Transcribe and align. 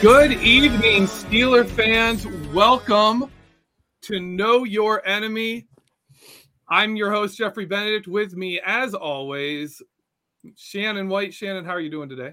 Good 0.00 0.32
evening, 0.32 1.02
Steeler 1.04 1.66
fans. 1.66 2.26
Welcome 2.54 3.30
to 4.02 4.18
Know 4.18 4.64
Your 4.64 5.06
Enemy. 5.06 5.66
I'm 6.70 6.96
your 6.96 7.10
host, 7.10 7.36
Jeffrey 7.36 7.66
Benedict. 7.66 8.08
With 8.08 8.34
me, 8.34 8.58
as 8.64 8.94
always, 8.94 9.82
Shannon 10.56 11.10
White. 11.10 11.34
Shannon, 11.34 11.66
how 11.66 11.72
are 11.72 11.80
you 11.80 11.90
doing 11.90 12.08
today? 12.08 12.32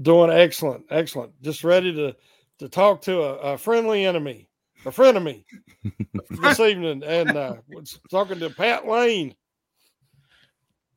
Doing 0.00 0.30
excellent, 0.30 0.84
excellent. 0.88 1.32
Just 1.42 1.64
ready 1.64 1.92
to 1.92 2.14
to 2.60 2.68
talk 2.68 3.02
to 3.02 3.22
a, 3.22 3.54
a 3.54 3.58
friendly 3.58 4.04
enemy, 4.04 4.48
a 4.84 4.92
friend 4.92 5.16
of 5.16 5.24
me 5.24 5.44
this 6.30 6.60
evening, 6.60 7.02
and 7.02 7.36
uh, 7.36 7.56
was 7.68 7.98
talking 8.08 8.38
to 8.38 8.50
Pat 8.50 8.86
Lane. 8.86 9.34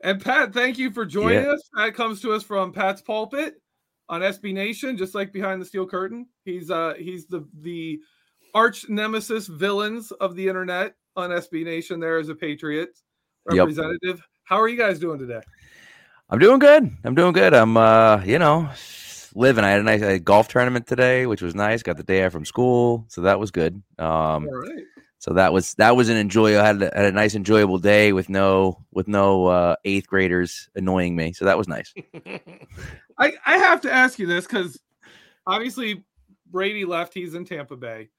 And 0.01 0.23
Pat, 0.23 0.53
thank 0.53 0.77
you 0.77 0.91
for 0.91 1.07
joining 1.07 1.43
Yeah. 1.43 1.53
us. 1.53 1.69
Pat 1.75 1.95
comes 1.95 2.21
to 2.21 2.33
us 2.33 2.43
from 2.43 2.71
Pat's 2.71 3.01
pulpit 3.01 3.55
on 4.09 4.21
SB 4.21 4.53
Nation, 4.53 4.97
just 4.97 5.15
like 5.15 5.31
behind 5.31 5.61
the 5.61 5.65
steel 5.65 5.85
curtain. 5.87 6.27
He's 6.43 6.69
uh 6.71 6.95
he's 6.97 7.27
the 7.27 7.47
the 7.61 7.99
arch 8.53 8.89
nemesis 8.89 9.47
villains 9.47 10.11
of 10.11 10.35
the 10.35 10.47
internet 10.47 10.95
on 11.15 11.29
SB 11.29 11.63
Nation. 11.63 11.99
There 11.99 12.17
as 12.17 12.29
a 12.29 12.35
Patriot 12.35 12.89
Yep. 13.51 13.57
representative. 13.57 14.21
How 14.43 14.59
are 14.59 14.67
you 14.67 14.77
guys 14.77 14.99
doing 14.99 15.17
today? 15.19 15.41
I'm 16.29 16.39
doing 16.39 16.59
good. 16.59 16.91
I'm 17.03 17.15
doing 17.15 17.33
good. 17.33 17.53
I'm 17.53 17.77
uh, 17.77 18.21
you 18.23 18.37
know, 18.37 18.69
living. 19.33 19.63
I 19.63 19.69
had 19.71 19.79
a 19.79 19.83
nice 19.83 20.01
a 20.01 20.19
golf 20.19 20.47
tournament 20.47 20.85
today, 20.87 21.25
which 21.25 21.41
was 21.41 21.55
nice. 21.55 21.81
Got 21.81 21.97
the 21.97 22.03
day 22.03 22.23
off 22.25 22.31
from 22.31 22.45
school, 22.45 23.05
so 23.07 23.21
that 23.21 23.39
was 23.39 23.51
good. 23.51 23.81
Um, 23.97 24.47
All 24.47 24.59
right. 24.59 24.83
So 25.19 25.33
that 25.33 25.51
was 25.51 25.73
that 25.75 25.97
was 25.97 26.07
an 26.07 26.15
enjoyable. 26.15 26.61
I 26.61 26.67
had 26.67 26.81
a, 26.81 26.91
had 26.95 27.05
a 27.05 27.11
nice 27.11 27.35
enjoyable 27.35 27.77
day 27.77 28.13
with 28.13 28.29
no 28.29 28.85
with 28.91 29.09
no 29.09 29.47
uh, 29.47 29.75
eighth 29.83 30.07
graders 30.07 30.69
annoying 30.75 31.15
me. 31.15 31.33
So 31.33 31.43
that 31.43 31.57
was 31.57 31.67
nice. 31.67 31.93
I, 33.17 33.33
I 33.45 33.57
have 33.57 33.81
to 33.81 33.91
ask 33.91 34.17
you 34.17 34.25
this 34.27 34.47
because 34.47 34.79
obviously 35.45 36.05
Brady 36.49 36.85
left. 36.85 37.13
He's 37.13 37.33
in 37.35 37.43
Tampa 37.43 37.75
Bay. 37.75 38.09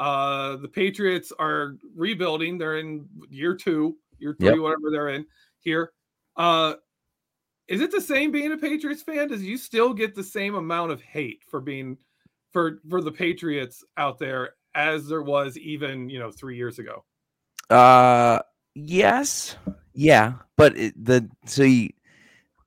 Uh, 0.00 0.56
the 0.56 0.68
Patriots 0.68 1.32
are 1.38 1.76
rebuilding. 1.94 2.58
They're 2.58 2.78
in 2.78 3.06
year 3.30 3.54
two, 3.54 3.96
year 4.18 4.34
three, 4.38 4.48
Yep. 4.50 4.58
whatever 4.58 4.90
they're 4.90 5.10
in 5.10 5.26
here. 5.60 5.92
Uh, 6.36 6.74
is 7.68 7.80
it 7.80 7.92
the 7.92 8.00
same 8.00 8.32
being 8.32 8.50
a 8.52 8.56
Patriots 8.56 9.02
fan? 9.02 9.28
Does 9.28 9.44
you 9.44 9.56
still 9.56 9.92
get 9.94 10.14
the 10.16 10.24
same 10.24 10.56
amount 10.56 10.90
of 10.90 11.00
hate 11.02 11.42
for 11.48 11.60
being 11.60 11.98
for 12.52 12.80
for 12.90 13.00
the 13.00 13.12
Patriots 13.12 13.84
out 13.96 14.18
there 14.18 14.54
as 14.78 15.08
there 15.08 15.22
was 15.22 15.58
even 15.58 16.08
you 16.08 16.18
know 16.18 16.30
three 16.30 16.56
years 16.56 16.78
ago? 16.78 17.04
Uh, 17.68 18.38
yes, 18.74 19.56
yeah, 19.92 20.34
but 20.56 20.78
it, 20.78 20.94
the 21.04 21.28
see, 21.44 21.94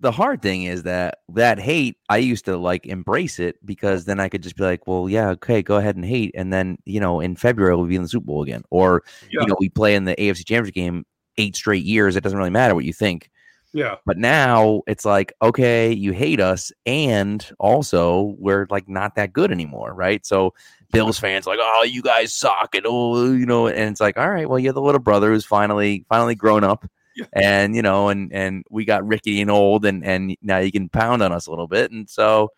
the 0.01 0.11
hard 0.11 0.41
thing 0.41 0.63
is 0.63 0.83
that 0.83 1.19
that 1.29 1.59
hate 1.59 1.97
I 2.09 2.17
used 2.17 2.45
to 2.45 2.57
like 2.57 2.85
embrace 2.85 3.39
it 3.39 3.65
because 3.65 4.05
then 4.05 4.19
I 4.19 4.27
could 4.29 4.43
just 4.43 4.57
be 4.57 4.63
like, 4.63 4.85
well, 4.85 5.07
yeah, 5.09 5.29
okay, 5.29 5.61
go 5.61 5.77
ahead 5.77 5.95
and 5.95 6.05
hate, 6.05 6.31
and 6.35 6.51
then 6.51 6.77
you 6.85 6.99
know 6.99 7.21
in 7.21 7.35
February 7.35 7.75
we'll 7.75 7.87
be 7.87 7.95
in 7.95 8.03
the 8.03 8.09
Super 8.09 8.25
Bowl 8.25 8.43
again, 8.43 8.63
or 8.69 9.03
Yeah. 9.31 9.41
you 9.41 9.47
know 9.47 9.55
we 9.59 9.69
play 9.69 9.95
in 9.95 10.03
the 10.05 10.15
AFC 10.15 10.45
Championship 10.45 10.75
game 10.75 11.05
eight 11.37 11.55
straight 11.55 11.85
years. 11.85 12.15
It 12.15 12.23
doesn't 12.23 12.37
really 12.37 12.49
matter 12.51 12.75
what 12.75 12.85
you 12.85 12.93
think. 12.93 13.29
Yeah, 13.73 13.95
But 14.05 14.17
now 14.17 14.81
it's 14.85 15.05
like, 15.05 15.31
okay, 15.41 15.93
you 15.93 16.11
hate 16.11 16.41
us, 16.41 16.73
and 16.85 17.49
also 17.57 18.35
we're 18.37 18.67
like 18.69 18.89
not 18.89 19.15
that 19.15 19.31
good 19.31 19.49
anymore, 19.49 19.93
right? 19.93 20.25
So 20.25 20.53
Bills 20.91 21.17
fans 21.19 21.45
like, 21.47 21.59
oh, 21.61 21.83
you 21.83 22.01
guys 22.01 22.33
suck, 22.33 22.75
and 22.75 22.85
oh, 22.87 23.31
you 23.31 23.45
know, 23.45 23.67
and 23.67 23.89
it's 23.91 24.01
like, 24.01 24.17
all 24.17 24.29
right, 24.29 24.49
well, 24.49 24.59
you're 24.59 24.73
the 24.73 24.81
little 24.81 24.99
brother 25.01 25.31
who's 25.31 25.45
finally 25.45 26.05
finally 26.09 26.35
grown 26.35 26.63
up, 26.63 26.85
Yeah. 27.15 27.25
and 27.33 27.75
you 27.75 27.81
know, 27.81 28.09
and 28.09 28.31
and 28.33 28.63
we 28.69 28.85
got 28.85 29.05
Ricky 29.07 29.41
and 29.41 29.49
old, 29.51 29.85
and 29.85 30.03
and 30.05 30.35
now 30.41 30.59
you 30.59 30.71
can 30.71 30.89
pound 30.89 31.21
on 31.23 31.31
us 31.31 31.47
a 31.47 31.49
little 31.49 31.67
bit, 31.67 31.91
and 31.91 32.09
so. 32.09 32.49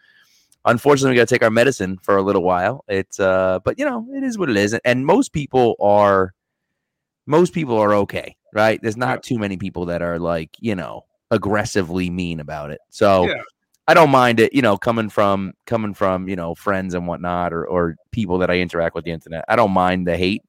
Unfortunately, 0.66 1.10
we 1.12 1.18
got 1.18 1.28
to 1.28 1.36
take 1.36 1.44
our 1.44 1.50
medicine 1.52 2.00
for 2.02 2.16
a 2.16 2.22
little 2.22 2.42
while. 2.42 2.86
It's 2.88 3.20
uh, 3.20 3.60
but 3.66 3.78
you 3.78 3.84
know, 3.84 4.08
it 4.14 4.24
is 4.24 4.38
what 4.38 4.50
it 4.50 4.56
is, 4.56 4.74
and 4.86 5.06
most 5.06 5.34
people 5.34 5.76
are, 5.82 6.34
most 7.26 7.52
people 7.52 7.78
are 7.78 7.94
okay, 7.96 8.38
right? 8.54 8.82
There's 8.82 8.96
not 8.96 9.24
too 9.24 9.38
many 9.38 9.58
people 9.58 9.88
that 9.88 10.02
are 10.02 10.20
like, 10.20 10.52
you 10.62 10.74
know, 10.74 11.04
aggressively 11.32 12.10
mean 12.10 12.40
about 12.40 12.72
it. 12.72 12.80
So 12.92 13.28
Yeah. 13.28 13.42
I 13.88 13.94
don't 13.94 14.12
mind 14.12 14.40
it, 14.40 14.54
you 14.54 14.62
know, 14.62 14.78
coming 14.78 15.10
from 15.10 15.54
coming 15.66 15.94
from, 15.94 16.28
you 16.30 16.36
know, 16.36 16.56
friends 16.56 16.94
and 16.94 17.08
whatnot 17.08 17.52
or 17.54 17.66
or 17.66 17.96
people 18.12 18.38
that 18.40 18.50
I 18.50 18.60
interact 18.60 18.96
with 18.96 19.06
the 19.06 19.12
internet. 19.12 19.44
I 19.48 19.56
don't 19.56 19.72
mind 19.72 20.08
the 20.08 20.16
hate. 20.18 20.42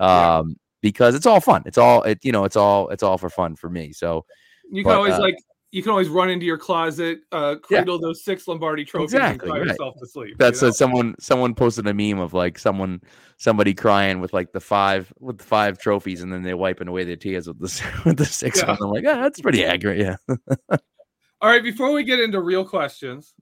Yeah. 0.00 0.38
Um 0.38 0.56
because 0.80 1.14
it's 1.14 1.26
all 1.26 1.40
fun. 1.40 1.62
It's 1.66 1.76
all 1.78 2.02
it 2.04 2.18
you 2.24 2.32
know, 2.32 2.44
it's 2.44 2.56
all 2.56 2.88
it's 2.88 3.02
all 3.02 3.18
for 3.18 3.28
fun 3.28 3.56
for 3.56 3.68
me. 3.68 3.92
So 3.92 4.24
you 4.70 4.82
can 4.82 4.90
But, 4.92 4.96
always 4.96 5.14
uh, 5.14 5.20
like 5.20 5.36
you 5.70 5.82
can 5.82 5.90
always 5.90 6.08
run 6.08 6.30
into 6.30 6.46
your 6.46 6.56
closet, 6.56 7.18
uh, 7.30 7.56
Yeah. 7.70 7.80
cradle 7.80 7.98
those 7.98 8.24
six 8.24 8.48
Lombardi 8.48 8.86
trophies, 8.86 9.12
Exactly, 9.12 9.28
and 9.32 9.40
cry 9.50 9.58
right. 9.58 9.66
yourself 9.68 9.96
to 10.00 10.06
sleep. 10.06 10.38
that's 10.38 10.62
you 10.62 10.68
know? 10.68 10.72
someone 10.72 11.14
someone 11.20 11.54
posted 11.54 11.86
a 11.88 11.92
meme 11.92 12.18
of 12.20 12.32
like 12.32 12.58
someone 12.58 13.02
somebody 13.36 13.74
crying 13.74 14.18
with 14.20 14.32
like 14.32 14.50
the 14.52 14.60
five 14.60 15.12
with 15.20 15.36
the 15.36 15.44
five 15.44 15.78
trophies 15.78 16.22
and 16.22 16.32
then 16.32 16.42
they're 16.42 16.56
wiping 16.56 16.88
away 16.88 17.04
their 17.04 17.16
tears 17.16 17.46
with 17.48 17.58
the 17.60 17.84
with 18.06 18.16
the 18.16 18.24
six 18.24 18.62
Yeah. 18.62 18.76
I'm 18.80 18.88
like, 18.88 19.04
ah, 19.06 19.20
that's 19.20 19.42
pretty 19.42 19.62
accurate, 19.72 19.98
yeah. 19.98 20.16
All 21.40 21.48
right, 21.48 21.62
before 21.62 21.92
we 21.92 22.02
get 22.02 22.18
into 22.18 22.40
real 22.40 22.64
questions, 22.64 23.34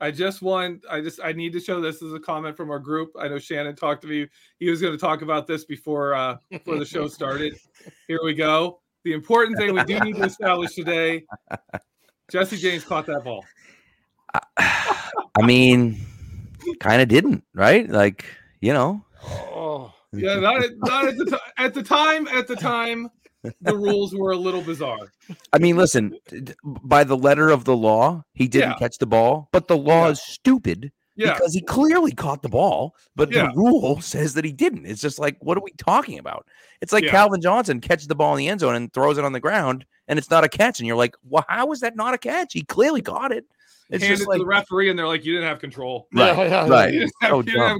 I 0.00 0.10
just 0.10 0.42
want 0.42 0.84
I 0.90 1.00
just 1.00 1.20
I 1.22 1.32
need 1.32 1.52
to 1.52 1.60
show 1.60 1.80
this 1.80 2.02
as 2.02 2.12
a 2.12 2.20
comment 2.20 2.56
from 2.56 2.70
our 2.70 2.78
group. 2.78 3.12
I 3.18 3.28
know 3.28 3.38
Shannon 3.38 3.76
talked 3.76 4.02
to 4.02 4.08
me. 4.08 4.26
He 4.58 4.70
was 4.70 4.80
going 4.80 4.92
to 4.92 4.98
talk 4.98 5.22
about 5.22 5.46
this 5.46 5.64
before 5.64 6.14
uh 6.14 6.36
before 6.50 6.78
the 6.78 6.84
show 6.84 7.08
started. 7.08 7.58
Here 8.08 8.20
we 8.24 8.34
go. 8.34 8.80
The 9.04 9.12
important 9.12 9.58
thing 9.58 9.74
we 9.74 9.84
do 9.84 10.00
need 10.00 10.16
to 10.16 10.24
establish 10.24 10.74
today. 10.74 11.24
Jesse 12.30 12.56
James 12.56 12.84
caught 12.84 13.06
that 13.06 13.22
ball. 13.22 13.44
I 14.58 15.44
mean, 15.44 16.00
kind 16.80 17.00
of 17.00 17.08
didn't, 17.08 17.44
right? 17.54 17.88
Like, 17.88 18.24
you 18.60 18.72
know. 18.72 19.04
Oh, 19.22 19.92
Yeah, 20.12 20.36
not 20.40 20.64
at, 20.64 20.70
not 20.78 21.06
at 21.06 21.16
the 21.16 21.24
time. 21.26 21.40
At 21.58 21.74
the 21.74 21.82
time, 21.82 22.28
at 22.28 22.48
the 22.48 22.56
time, 22.56 23.08
the 23.60 23.76
rules 23.76 24.14
were 24.14 24.32
a 24.32 24.36
little 24.36 24.62
bizarre. 24.62 25.12
I 25.52 25.58
mean, 25.58 25.76
listen, 25.76 26.16
d- 26.28 26.40
d- 26.40 26.54
by 26.64 27.04
the 27.04 27.16
letter 27.16 27.50
of 27.50 27.64
the 27.64 27.76
law, 27.76 28.22
he 28.34 28.48
didn't 28.48 28.70
Yeah. 28.70 28.76
catch 28.78 28.98
the 28.98 29.06
ball, 29.06 29.48
but 29.52 29.68
the 29.68 29.76
law 29.76 30.06
Yeah. 30.06 30.10
is 30.12 30.22
stupid 30.22 30.92
Yeah, 31.18 31.32
because 31.32 31.54
he 31.54 31.62
clearly 31.62 32.12
caught 32.12 32.42
the 32.42 32.48
ball, 32.48 32.94
but 33.14 33.32
Yeah. 33.32 33.46
the 33.48 33.54
rule 33.56 34.00
says 34.02 34.34
that 34.34 34.44
he 34.44 34.52
didn't. 34.52 34.84
It's 34.86 35.00
just 35.00 35.18
like, 35.18 35.36
what 35.40 35.56
are 35.56 35.62
we 35.62 35.72
talking 35.78 36.18
about? 36.18 36.46
It's 36.82 36.92
like 36.92 37.04
Yeah. 37.04 37.10
Calvin 37.12 37.40
Johnson 37.40 37.80
catches 37.80 38.06
the 38.06 38.14
ball 38.14 38.32
in 38.34 38.38
the 38.38 38.48
end 38.48 38.60
zone 38.60 38.74
and 38.74 38.92
throws 38.92 39.16
it 39.18 39.24
on 39.24 39.32
the 39.32 39.40
ground, 39.40 39.86
and 40.08 40.18
it's 40.18 40.30
not 40.30 40.44
a 40.44 40.48
catch. 40.48 40.78
And 40.78 40.86
you're 40.86 40.96
like, 40.96 41.14
well, 41.24 41.44
how 41.48 41.72
is 41.72 41.80
that 41.80 41.96
not 41.96 42.12
a 42.14 42.18
catch? 42.18 42.52
He 42.52 42.62
clearly 42.64 43.00
caught 43.02 43.32
it. 43.32 43.44
It's 43.88 44.02
handed 44.02 44.16
just 44.18 44.24
to 44.24 44.30
like, 44.30 44.40
the 44.40 44.46
referee, 44.46 44.90
and 44.90 44.98
they're 44.98 45.06
like, 45.06 45.24
"You 45.24 45.32
didn't 45.34 45.48
have 45.48 45.60
control." 45.60 46.08
right, 46.12 46.36
Yeah, 46.36 46.42
yeah, 46.44 46.68
right. 46.68 46.92
You 46.94 47.00
didn't 47.00 47.12
have, 47.22 47.30
So 47.30 47.40
you 47.42 47.60
have 47.60 47.78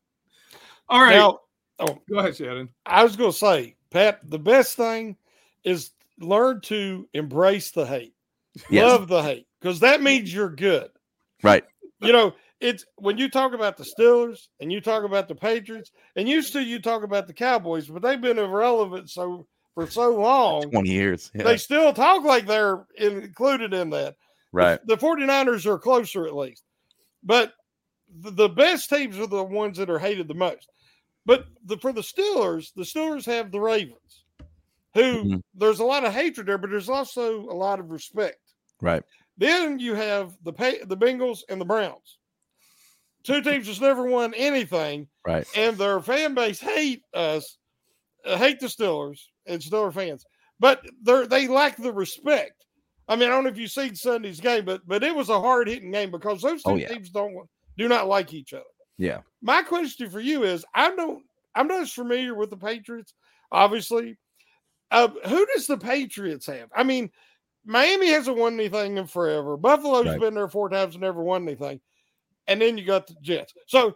All 0.90 1.02
right, 1.02 1.16
Now, 1.18 1.40
oh, 1.80 2.00
go 2.10 2.20
ahead, 2.20 2.36
Shannon. 2.38 2.70
I 2.86 3.04
was 3.04 3.16
going 3.16 3.32
to 3.32 3.38
say, 3.38 3.76
Pat, 3.90 4.20
the 4.30 4.40
best 4.40 4.76
thing 4.76 5.16
is 5.64 5.92
learn 6.20 6.62
to 6.62 7.08
embrace 7.14 7.72
the 7.72 7.86
hate, 7.86 8.14
Yes, 8.70 8.84
love 8.84 9.08
the 9.08 9.22
hate, 9.22 9.48
because 9.62 9.80
that 9.82 10.02
means 10.02 10.34
you're 10.34 10.50
good. 10.50 10.90
right. 11.44 11.64
You 12.00 12.14
know, 12.14 12.34
it's 12.60 12.86
when 12.98 13.18
you 13.18 13.28
talk 13.30 13.54
about 13.54 13.76
the 13.78 13.84
Steelers 13.86 14.48
and 14.60 14.72
you 14.72 14.82
talk 14.82 15.04
about 15.04 15.28
the 15.28 15.36
Patriots, 15.36 15.92
and 16.16 16.28
used 16.30 16.54
to 16.54 16.62
you 16.64 16.80
talk 16.80 17.04
about 17.04 17.26
the 17.28 17.34
Cowboys, 17.34 17.88
but 17.88 18.02
they've 18.02 18.22
been 18.22 18.38
irrelevant 18.40 19.10
so 19.10 19.48
for 19.74 19.88
so 19.88 20.16
long. 20.16 20.70
20 20.72 20.90
years. 20.90 21.32
Yeah, 21.36 21.44
They 21.44 21.58
still 21.58 21.94
talk 21.94 22.24
like 22.24 22.46
they're 22.48 22.86
included 22.98 23.74
in 23.74 23.90
that. 23.92 24.16
right. 24.52 24.80
The 24.86 24.98
49ers 24.98 25.66
are 25.66 25.78
closer 25.80 26.26
at 26.28 26.36
least. 26.36 26.64
But 27.24 27.54
the, 28.22 28.32
the 28.32 28.50
best 28.50 28.90
teams 28.90 29.20
are 29.20 29.28
the 29.28 29.44
ones 29.44 29.78
that 29.78 29.90
are 29.90 30.00
hated 30.00 30.28
the 30.28 30.34
most. 30.34 30.68
But 31.28 31.46
the, 31.66 31.78
for 31.78 31.92
the 31.94 32.02
Steelers, 32.02 32.74
the 32.74 32.84
Steelers 32.84 33.26
have 33.26 33.52
the 33.52 33.60
Ravens, 33.60 34.24
who 34.94 35.24
Mhm. 35.26 35.42
there's 35.54 35.80
a 35.82 35.86
lot 35.86 36.06
of 36.06 36.14
hatred 36.14 36.48
there, 36.48 36.58
but 36.58 36.70
there's 36.72 36.88
also 36.90 37.42
a 37.42 37.54
lot 37.54 37.80
of 37.82 37.92
respect. 37.92 38.40
Right. 38.82 39.04
Then 39.38 39.78
you 39.78 39.94
have 39.94 40.36
the 40.44 40.54
pay, 40.54 40.82
the 40.86 40.96
Bengals 40.98 41.42
and 41.50 41.60
the 41.62 41.66
Browns, 41.66 42.18
two 43.24 43.42
teams 43.42 43.68
that's 43.68 43.82
never 43.82 44.08
won 44.08 44.34
anything, 44.36 45.10
Right. 45.26 45.46
and 45.56 45.78
their 45.78 46.00
fan 46.02 46.34
base 46.34 46.60
hate 46.62 47.04
us, 47.14 47.58
uh, 48.26 48.38
hate 48.38 48.60
the 48.62 48.68
Steelers 48.68 49.20
and 49.46 49.62
Steeler 49.62 49.94
fans, 49.94 50.26
but 50.60 50.84
they 51.04 51.28
they 51.28 51.48
lack 51.50 51.76
the 51.76 51.92
respect. 51.94 52.66
I 53.10 53.16
mean, 53.18 53.28
I 53.28 53.32
don't 53.32 53.44
know 53.44 53.50
if 53.50 53.58
you've 53.58 53.72
seen 53.72 53.96
Sunday's 53.96 54.40
game, 54.40 54.64
but 54.66 54.88
but 54.88 55.04
it 55.04 55.14
was 55.14 55.28
a 55.30 55.40
hard 55.42 55.68
hitting 55.68 55.92
game 55.92 56.10
because 56.12 56.42
those 56.42 56.64
two 56.64 56.72
Oh, 56.72 56.76
yeah. 56.76 56.88
teams 56.88 57.10
don't 57.10 57.50
do 57.78 57.88
not 57.90 58.08
like 58.08 58.34
each 58.34 58.54
other. 58.54 58.64
Yeah. 58.98 59.20
My 59.42 59.62
question 59.62 60.10
for 60.10 60.20
you 60.20 60.44
is: 60.44 60.66
I 60.74 60.96
don't, 60.96 61.24
I'm 61.56 61.68
not 61.68 61.82
as 61.82 61.92
familiar 61.92 62.36
with 62.36 62.50
the 62.50 62.58
Patriots, 62.58 63.14
obviously. 63.52 64.18
Uh, 64.92 65.10
who 65.28 65.46
does 65.54 65.68
the 65.68 65.78
Patriots 65.78 66.46
have? 66.48 66.70
I 66.76 66.84
mean, 66.84 67.12
Miami 67.66 68.10
hasn't 68.10 68.38
won 68.38 68.54
anything 68.54 68.98
in 68.98 69.06
forever. 69.08 69.58
Buffalo's 69.58 70.06
Right. 70.08 70.20
been 70.20 70.34
there 70.34 70.48
four 70.48 70.70
times 70.70 70.96
and 70.96 71.02
never 71.02 71.22
won 71.22 71.44
anything, 71.44 71.82
and 72.48 72.62
then 72.62 72.78
you 72.78 72.86
got 72.86 73.06
the 73.08 73.16
Jets. 73.22 73.54
So, 73.68 73.96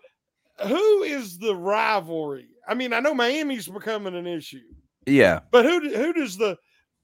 who 0.68 1.04
is 1.04 1.38
the 1.40 1.56
rivalry? 1.56 2.50
I 2.68 2.74
mean, 2.74 2.94
I 2.94 3.00
know 3.00 3.14
Miami's 3.16 3.68
becoming 3.68 4.16
an 4.16 4.28
issue, 4.28 4.62
Yeah. 5.08 5.40
but 5.52 5.66
who 5.66 5.80
who 5.80 6.14
does 6.14 6.38
the 6.38 6.58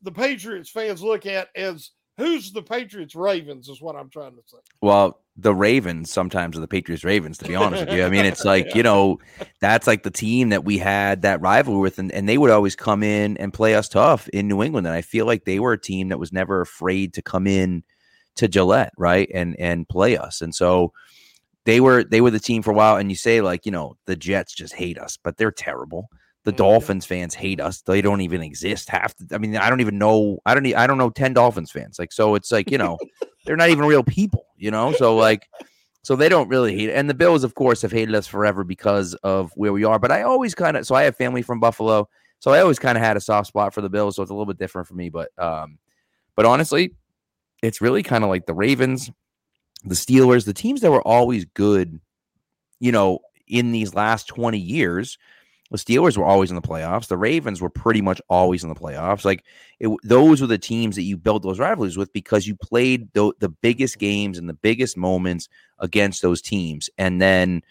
the 0.03 0.11
Patriots 0.11 0.69
fans 0.69 1.01
look 1.01 1.25
at 1.25 1.49
as 1.55 1.91
who's 2.17 2.51
the 2.51 2.61
Patriots 2.61 3.15
Ravens? 3.15 3.69
Is 3.69 3.81
what 3.81 3.95
I'm 3.95 4.09
trying 4.09 4.35
to 4.35 4.41
say. 4.45 4.57
Well, 4.81 5.21
the 5.35 5.53
Ravens 5.53 6.11
sometimes 6.11 6.57
are 6.57 6.61
the 6.61 6.67
Patriots 6.67 7.03
Ravens, 7.03 7.37
to 7.37 7.45
be 7.45 7.55
honest 7.55 7.85
with 7.85 7.95
you. 7.95 8.03
I 8.03 8.09
mean, 8.09 8.25
it's 8.25 8.43
like, 8.43 8.73
you 8.73 8.81
know, 8.81 9.19
that's 9.61 9.85
like 9.85 10.03
the 10.03 10.11
team 10.11 10.49
that 10.49 10.65
we 10.65 10.79
had 10.79 11.21
that 11.21 11.41
rivalry 11.41 11.79
with, 11.79 11.99
and, 11.99 12.11
and 12.11 12.27
they 12.27 12.39
would 12.39 12.49
always 12.49 12.75
come 12.75 13.03
in 13.03 13.37
and 13.37 13.53
play 13.53 13.75
us 13.75 13.87
tough 13.87 14.27
in 14.29 14.47
New 14.47 14.63
England. 14.63 14.87
And 14.87 14.95
I 14.95 15.01
feel 15.01 15.27
like 15.27 15.45
they 15.45 15.59
were 15.59 15.73
a 15.73 15.79
team 15.79 16.09
that 16.09 16.19
was 16.19 16.33
never 16.33 16.61
afraid 16.61 17.13
to 17.13 17.21
come 17.21 17.45
in 17.45 17.83
to 18.35 18.47
Gillette, 18.47 18.93
right? 18.97 19.29
And 19.33 19.55
and 19.59 19.87
play 19.87 20.17
us. 20.17 20.41
And 20.41 20.55
so 20.55 20.93
they 21.65 21.79
were 21.79 22.03
they 22.03 22.21
were 22.21 22.31
the 22.31 22.39
team 22.39 22.63
for 22.63 22.71
a 22.71 22.75
while. 22.75 22.95
And 22.97 23.11
you 23.11 23.15
say, 23.15 23.41
like, 23.41 23.65
you 23.65 23.71
know, 23.71 23.97
the 24.05 24.15
Jets 24.15 24.53
just 24.53 24.73
hate 24.73 24.97
us, 24.97 25.17
but 25.21 25.37
they're 25.37 25.51
terrible. 25.51 26.09
The 26.47 26.53
Mhm. 26.53 26.57
Dolphins 26.57 27.05
fans 27.05 27.33
hate 27.35 27.59
us. 27.59 27.81
They 27.81 28.01
don't 28.01 28.21
even 28.21 28.41
exist. 28.41 28.87
Half 28.87 29.17
the, 29.17 29.35
I 29.35 29.37
mean, 29.37 29.57
I 29.57 29.69
don't 29.69 29.81
even 29.81 29.97
know. 29.97 30.39
I 30.45 30.53
don't. 30.53 30.65
I 30.75 30.87
don't 30.87 30.97
know 30.97 31.09
ten 31.09 31.33
Dolphins 31.33 31.71
fans. 31.71 31.99
Like, 31.99 32.13
so 32.13 32.35
it's 32.35 32.53
like 32.53 32.71
you 32.71 32.77
know, 32.77 32.97
they're 33.45 33.57
not 33.57 33.69
even 33.69 33.83
real 33.83 34.01
people. 34.01 34.45
You 34.55 34.71
know, 34.71 34.93
so 34.93 35.17
like, 35.17 35.49
so 36.03 36.15
they 36.15 36.29
don't 36.29 36.47
really 36.47 36.73
hate 36.73 36.87
it. 36.87 36.93
And 36.93 37.09
the 37.09 37.13
Bills, 37.13 37.43
of 37.43 37.53
course, 37.55 37.81
have 37.81 37.91
hated 37.91 38.15
us 38.15 38.27
forever 38.27 38.63
because 38.63 39.13
of 39.15 39.51
where 39.55 39.73
we 39.73 39.83
are. 39.83 39.99
But 39.99 40.13
I 40.13 40.21
always 40.21 40.55
kind 40.55 40.77
of. 40.77 40.87
So 40.87 40.95
I 40.95 41.03
have 41.03 41.17
family 41.17 41.41
from 41.41 41.59
Buffalo, 41.59 42.07
so 42.39 42.51
I 42.51 42.61
always 42.61 42.79
kind 42.79 42.97
of 42.97 43.03
had 43.03 43.17
a 43.17 43.21
soft 43.21 43.49
spot 43.49 43.73
for 43.73 43.81
the 43.81 43.89
Bills. 43.89 44.15
So 44.15 44.21
it's 44.21 44.31
a 44.31 44.33
little 44.33 44.45
bit 44.45 44.57
different 44.57 44.87
for 44.87 44.93
me. 44.93 45.09
But 45.09 45.37
um, 45.37 45.79
but 46.37 46.45
honestly, 46.45 46.93
it's 47.61 47.81
really 47.81 48.03
kind 48.03 48.23
of 48.23 48.29
like 48.29 48.45
the 48.45 48.53
Ravens, 48.53 49.11
the 49.83 49.95
Steelers, 49.95 50.45
the 50.45 50.53
teams 50.53 50.79
that 50.79 50.91
were 50.91 51.05
always 51.05 51.43
good. 51.43 51.99
You 52.79 52.93
know, 52.93 53.19
in 53.49 53.73
these 53.73 53.93
last 53.93 54.29
twenty 54.29 54.59
years 54.59 55.17
the 55.71 55.77
Steelers 55.77 56.17
were 56.17 56.25
always 56.25 56.49
in 56.49 56.55
the 56.55 56.61
playoffs. 56.61 57.07
The 57.07 57.17
Ravens 57.17 57.61
were 57.61 57.69
pretty 57.69 58.01
much 58.01 58.21
always 58.29 58.63
in 58.63 58.69
the 58.69 58.75
playoffs. 58.75 59.25
Like 59.25 59.43
it, 59.79 59.89
those 60.03 60.41
were 60.41 60.47
the 60.47 60.57
teams 60.57 60.95
that 60.95 61.03
you 61.03 61.17
built 61.17 61.43
those 61.43 61.59
rivalries 61.59 61.97
with 61.97 62.11
because 62.13 62.47
you 62.47 62.55
played 62.55 63.11
the, 63.13 63.33
the 63.39 63.49
biggest 63.49 63.99
games 63.99 64.37
and 64.37 64.47
the 64.47 64.53
biggest 64.53 64.95
moments 64.97 65.49
against 65.79 66.21
those 66.21 66.41
teams. 66.41 66.89
And 66.97 67.21
then, 67.21 67.61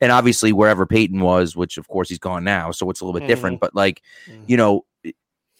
and 0.00 0.10
obviously 0.10 0.52
wherever 0.52 0.84
Peyton 0.86 1.20
was, 1.20 1.54
which 1.54 1.78
of 1.78 1.86
course 1.88 2.08
he's 2.08 2.18
gone 2.18 2.44
now, 2.44 2.72
so 2.72 2.90
it's 2.90 3.00
a 3.00 3.04
little 3.04 3.18
bit 3.18 3.24
mm-hmm. 3.24 3.28
different. 3.28 3.60
But 3.60 3.74
like, 3.74 4.02
mm-hmm. 4.26 4.44
you 4.46 4.56
know, 4.56 4.84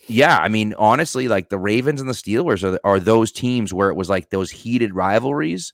yeah, 0.06 0.38
I 0.38 0.48
mean, 0.48 0.74
honestly, 0.74 1.28
like 1.28 1.48
the 1.48 1.58
Ravens 1.58 2.00
and 2.00 2.10
the 2.10 2.14
Steelers 2.14 2.62
are 2.62 2.78
are 2.84 3.00
those 3.00 3.32
teams 3.32 3.72
where 3.72 3.88
it 3.88 3.94
was 3.94 4.10
like 4.10 4.30
those 4.30 4.50
heated 4.50 4.94
rivalries, 4.94 5.72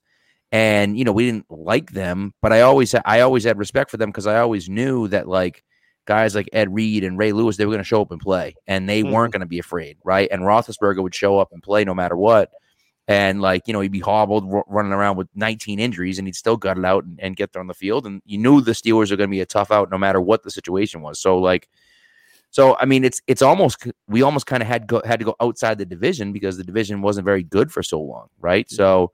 and 0.53 0.97
you 0.97 1.05
know 1.05 1.13
we 1.13 1.27
didn't 1.27 1.51
like 1.51 1.91
them, 1.91 2.33
but 2.41 2.53
I 2.53 2.61
always 2.61 2.95
I 2.95 3.21
always 3.21 3.43
had 3.43 3.59
respect 3.59 3.91
for 3.91 3.97
them 3.97 4.11
because 4.11 4.29
I 4.29 4.39
always 4.39 4.69
knew 4.69 5.09
that 5.09 5.27
like 5.27 5.65
guys 6.11 6.35
like 6.35 6.49
Ed 6.53 6.75
Reed 6.75 7.05
and 7.05 7.17
Ray 7.17 7.31
Lewis 7.31 7.57
they 7.57 7.65
were 7.65 7.71
going 7.71 7.79
to 7.79 7.85
show 7.85 8.03
up 8.03 8.11
and 8.11 8.21
play, 8.21 8.57
and 8.67 8.89
they 8.89 9.05
weren't 9.05 9.15
mm-hmm. 9.15 9.31
going 9.31 9.41
to 9.43 9.47
be 9.47 9.61
afraid, 9.61 9.97
right? 10.03 10.29
And 10.29 10.43
Roethlisberger 10.43 11.01
would 11.01 11.15
show 11.15 11.39
up 11.39 11.51
and 11.53 11.63
play 11.63 11.85
no 11.85 11.95
matter 11.95 12.17
what, 12.17 12.51
and 13.07 13.41
like 13.41 13.63
you 13.69 13.73
know 13.73 13.79
he'd 13.79 13.93
be 13.93 14.01
hobbled 14.01 14.53
r- 14.53 14.65
running 14.67 14.91
around 14.91 15.19
with 15.19 15.29
19 15.37 15.79
injuries, 15.79 16.19
and 16.19 16.27
he'd 16.27 16.35
still 16.35 16.57
gut 16.57 16.77
it 16.77 16.85
out 16.85 17.05
and, 17.05 17.21
and 17.21 17.37
get 17.37 17.53
there 17.53 17.61
on 17.61 17.69
the 17.69 17.75
field, 17.75 18.07
and 18.07 18.23
you 18.25 18.39
knew 18.39 18.61
the 18.61 18.73
Steelers 18.73 19.13
are 19.13 19.17
going 19.17 19.29
to 19.29 19.37
be 19.37 19.41
a 19.41 19.47
tough 19.47 19.71
out 19.71 19.89
no 19.89 19.99
matter 19.99 20.21
what 20.21 20.43
the 20.43 20.51
situation 20.51 21.01
was. 21.01 21.21
So 21.21 21.39
like. 21.39 21.69
So 22.53 22.77
I 22.81 22.85
mean, 22.85 23.05
it's 23.05 23.23
it's 23.29 23.43
almost 23.43 23.87
we 24.09 24.23
almost 24.23 24.47
kind 24.47 24.61
of 24.61 24.67
had 24.67 24.89
go, 24.89 25.01
had 25.05 25.21
to 25.21 25.25
go 25.25 25.37
outside 25.41 25.79
the 25.79 25.87
division 25.87 26.33
because 26.33 26.57
the 26.57 26.65
division 26.65 27.01
wasn't 27.01 27.25
very 27.25 27.45
good 27.45 27.71
for 27.71 27.81
so 27.81 28.01
long, 28.01 28.27
right? 28.41 28.69
So, 28.69 29.13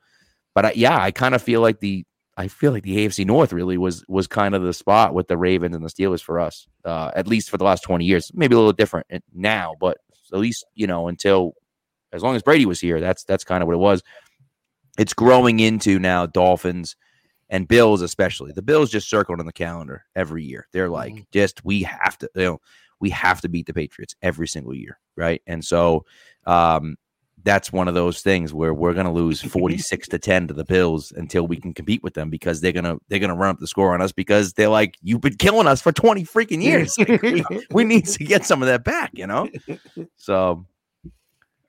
but 0.55 0.65
I, 0.65 0.73
yeah, 0.75 0.99
I 0.99 1.11
kind 1.11 1.35
of 1.35 1.43
feel 1.43 1.61
like 1.61 1.81
the 1.81 2.07
I 2.37 2.49
feel 2.49 2.73
like 2.73 2.83
the 2.83 3.07
AFC 3.07 3.25
North 3.25 3.52
really 3.52 3.78
was 3.78 4.05
was 4.09 4.26
kind 4.26 4.55
of 4.55 4.62
the 4.62 4.75
spot 4.75 5.14
with 5.14 5.28
the 5.28 5.38
Ravens 5.38 5.75
and 5.75 5.85
the 5.85 5.88
Steelers 5.88 6.23
for 6.23 6.38
us, 6.38 6.66
uh, 6.85 7.11
at 7.14 7.26
least 7.26 7.50
for 7.50 7.57
the 7.57 7.64
last 7.64 7.83
twenty 7.83 8.05
years. 8.05 8.31
Maybe 8.35 8.55
a 8.55 8.59
little 8.59 8.73
different 8.73 9.07
now, 9.33 9.75
but 9.81 9.99
at 10.33 10.38
least 10.38 10.64
you 10.75 10.87
know 10.87 11.09
until 11.09 11.55
as 12.12 12.23
long 12.23 12.37
as 12.37 12.43
Brady 12.43 12.66
was 12.66 12.81
here, 12.81 13.00
that's 13.00 13.25
that's 13.25 13.45
kind 13.45 13.62
of 13.62 13.66
what 13.66 13.75
it 13.75 13.78
was. 13.78 14.02
It's 14.99 15.14
growing 15.14 15.61
into 15.61 15.99
now 15.99 16.26
Dolphins 16.26 16.97
and 17.49 17.69
Bills, 17.69 18.02
especially 18.02 18.52
the 18.52 18.62
Bills, 18.62 18.90
just 18.90 19.09
circled 19.09 19.40
on 19.40 19.47
the 19.47 19.52
calendar 19.52 20.05
every 20.14 20.45
year. 20.45 20.66
They're 20.73 20.88
like, 20.88 21.26
just 21.33 21.64
we 21.64 21.83
have 21.83 22.19
to, 22.19 22.31
you 22.35 22.43
know, 22.43 22.59
we 23.00 23.11
have 23.11 23.40
to 23.43 23.49
beat 23.49 23.66
the 23.66 23.75
Patriots 23.75 24.14
every 24.23 24.49
single 24.49 24.75
year, 24.75 24.99
right? 25.16 25.43
And 25.47 25.64
so, 25.64 26.05
um, 26.47 26.97
that's 27.47 27.73
one 27.73 27.87
of 27.87 27.95
those 27.95 28.23
things 28.23 28.53
where 28.53 28.75
we're 28.75 28.93
going 28.93 29.07
to 29.07 29.12
lose 29.12 29.41
46 29.41 30.09
to 30.09 30.19
10 30.19 30.49
to 30.49 30.55
the 30.55 30.65
Bills 30.65 31.12
until 31.12 31.47
we 31.47 31.57
can 31.57 31.73
compete 31.73 32.03
with 32.03 32.15
them 32.15 32.29
because 32.29 32.61
they're 32.61 32.73
going 32.73 32.85
to 32.85 32.99
they're 33.09 33.21
going 33.21 33.31
to 33.31 33.37
run 33.37 33.50
up 33.50 33.61
the 33.61 33.69
score 33.69 33.95
on 33.95 34.03
us 34.03 34.11
because 34.11 34.53
they're 34.55 34.69
like 34.69 34.99
you've 35.00 35.21
been 35.21 35.37
killing 35.37 35.69
us 35.69 35.81
for 35.81 35.93
20 35.93 36.25
freaking 36.25 36.61
years. 36.61 36.95
We, 36.99 37.45
we 37.71 37.85
need 37.85 38.07
to 38.07 38.25
get 38.25 38.45
some 38.45 38.62
of 38.62 38.69
that 38.69 38.83
back, 38.85 39.12
you 39.15 39.26
know? 39.26 39.49
So, 40.17 40.67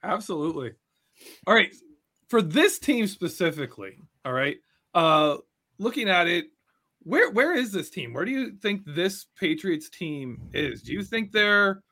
Absolutely. 0.03 0.71
All 1.45 1.53
right. 1.53 1.73
For 2.27 2.41
this 2.41 2.79
team 2.79 3.05
specifically, 3.05 3.99
all 4.25 4.33
right. 4.33 4.57
Uh 4.95 5.37
looking 5.77 6.09
at 6.09 6.27
it, 6.27 6.45
where 7.03 7.29
where 7.31 7.55
is 7.55 7.71
this 7.71 7.91
team? 7.91 8.13
Where 8.13 8.25
do 8.25 8.31
you 8.31 8.51
think 8.51 8.81
this 8.85 9.27
Patriots 9.39 9.89
team 9.89 10.49
is? 10.53 10.81
Do 10.81 10.91
you 10.91 11.03
think 11.03 11.31
they're, 11.31 11.83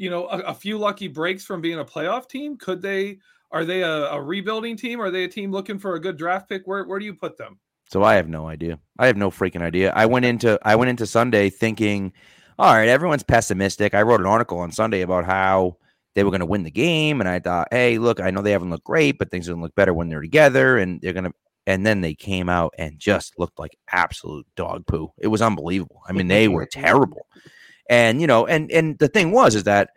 you 0.00 0.08
know, 0.08 0.26
a, 0.28 0.38
a 0.38 0.54
few 0.54 0.78
lucky 0.78 1.08
breaks 1.08 1.44
from 1.44 1.60
being 1.60 1.78
a 1.78 1.84
playoff 1.84 2.26
team? 2.26 2.56
Could 2.56 2.80
they 2.80 3.18
Are 3.50 3.66
they 3.66 3.82
a, 3.82 4.06
a 4.12 4.22
rebuilding 4.22 4.74
team? 4.74 4.98
Are 4.98 5.10
they 5.10 5.24
a 5.24 5.28
team 5.28 5.52
looking 5.52 5.78
for 5.78 5.94
a 5.94 6.00
good 6.00 6.16
draft 6.16 6.48
pick? 6.48 6.62
Where 6.64 6.84
where 6.84 6.98
do 6.98 7.04
you 7.04 7.12
put 7.14 7.36
them? 7.36 7.60
So 7.90 8.02
I 8.02 8.14
have 8.14 8.28
no 8.28 8.48
idea. 8.48 8.78
I 8.98 9.06
have 9.08 9.18
no 9.18 9.30
freaking 9.30 9.60
idea. 9.60 9.92
I 9.94 10.06
went 10.06 10.24
into 10.24 10.58
I 10.62 10.74
went 10.76 10.88
into 10.88 11.06
Sunday 11.06 11.50
thinking, 11.50 12.14
all 12.58 12.74
right, 12.74 12.88
everyone's 12.88 13.22
pessimistic. 13.22 13.92
I 13.92 14.00
wrote 14.00 14.20
an 14.20 14.26
article 14.26 14.58
on 14.60 14.72
Sunday 14.72 15.02
about 15.02 15.26
how 15.26 15.76
they 16.14 16.24
were 16.24 16.30
going 16.30 16.40
to 16.40 16.46
win 16.46 16.62
the 16.62 16.70
game, 16.70 17.20
and 17.20 17.28
I 17.28 17.38
thought, 17.38 17.68
hey, 17.70 17.98
look, 17.98 18.20
I 18.20 18.30
know 18.30 18.40
they 18.40 18.52
haven't 18.52 18.70
looked 18.70 18.84
great, 18.84 19.18
but 19.18 19.30
things 19.30 19.48
are 19.48 19.52
going 19.52 19.60
to 19.60 19.64
look 19.64 19.74
better 19.74 19.92
when 19.92 20.08
they're 20.08 20.22
together, 20.22 20.78
and 20.78 20.98
they're 21.02 21.12
going 21.12 21.24
to. 21.24 21.32
And 21.66 21.84
then 21.84 22.00
they 22.00 22.14
came 22.14 22.48
out 22.48 22.72
and 22.78 22.98
just 22.98 23.38
looked 23.38 23.58
like 23.58 23.76
absolute 23.92 24.46
dog 24.56 24.86
poo. 24.86 25.12
It 25.18 25.28
was 25.28 25.42
unbelievable. 25.42 26.00
I 26.08 26.12
mean, 26.12 26.26
they 26.26 26.48
were 26.48 26.66
terrible. 26.66 27.26
And 27.90 28.22
you 28.22 28.26
know, 28.26 28.46
and 28.46 28.70
and 28.72 28.98
the 28.98 29.08
thing 29.08 29.32
was 29.32 29.54
is 29.54 29.64
that 29.64 29.90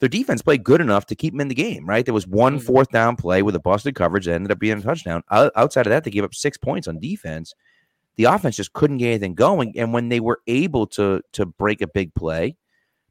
their 0.00 0.08
defense 0.10 0.42
played 0.42 0.62
good 0.64 0.80
enough 0.80 1.06
to 1.06 1.16
keep 1.16 1.32
them 1.32 1.40
in 1.40 1.48
the 1.48 1.54
game, 1.54 1.86
right? 1.88 2.04
There 2.04 2.14
was 2.14 2.26
one 2.26 2.60
Mhm. 2.60 2.92
down 2.92 3.16
play 3.16 3.42
with 3.42 3.56
a 3.56 3.60
busted 3.60 3.94
coverage 3.94 4.26
that 4.26 4.34
ended 4.34 4.52
up 4.52 4.58
being 4.58 4.78
a 4.78 4.82
touchdown. 4.82 5.22
Outside 5.30 5.86
of 5.86 5.90
that, 5.90 6.04
they 6.04 6.10
gave 6.10 6.24
up 6.24 6.34
six 6.34 6.58
points 6.58 6.86
on 6.86 6.98
defense. 7.00 7.54
The 8.16 8.24
offense 8.24 8.56
just 8.56 8.74
couldn't 8.74 8.98
get 8.98 9.08
anything 9.08 9.34
going. 9.34 9.72
And 9.78 9.92
when 9.94 10.08
they 10.10 10.20
were 10.20 10.40
able 10.46 10.86
to 10.88 11.22
to 11.32 11.46
break 11.46 11.80
a 11.80 11.88
big 11.88 12.14
play, 12.14 12.56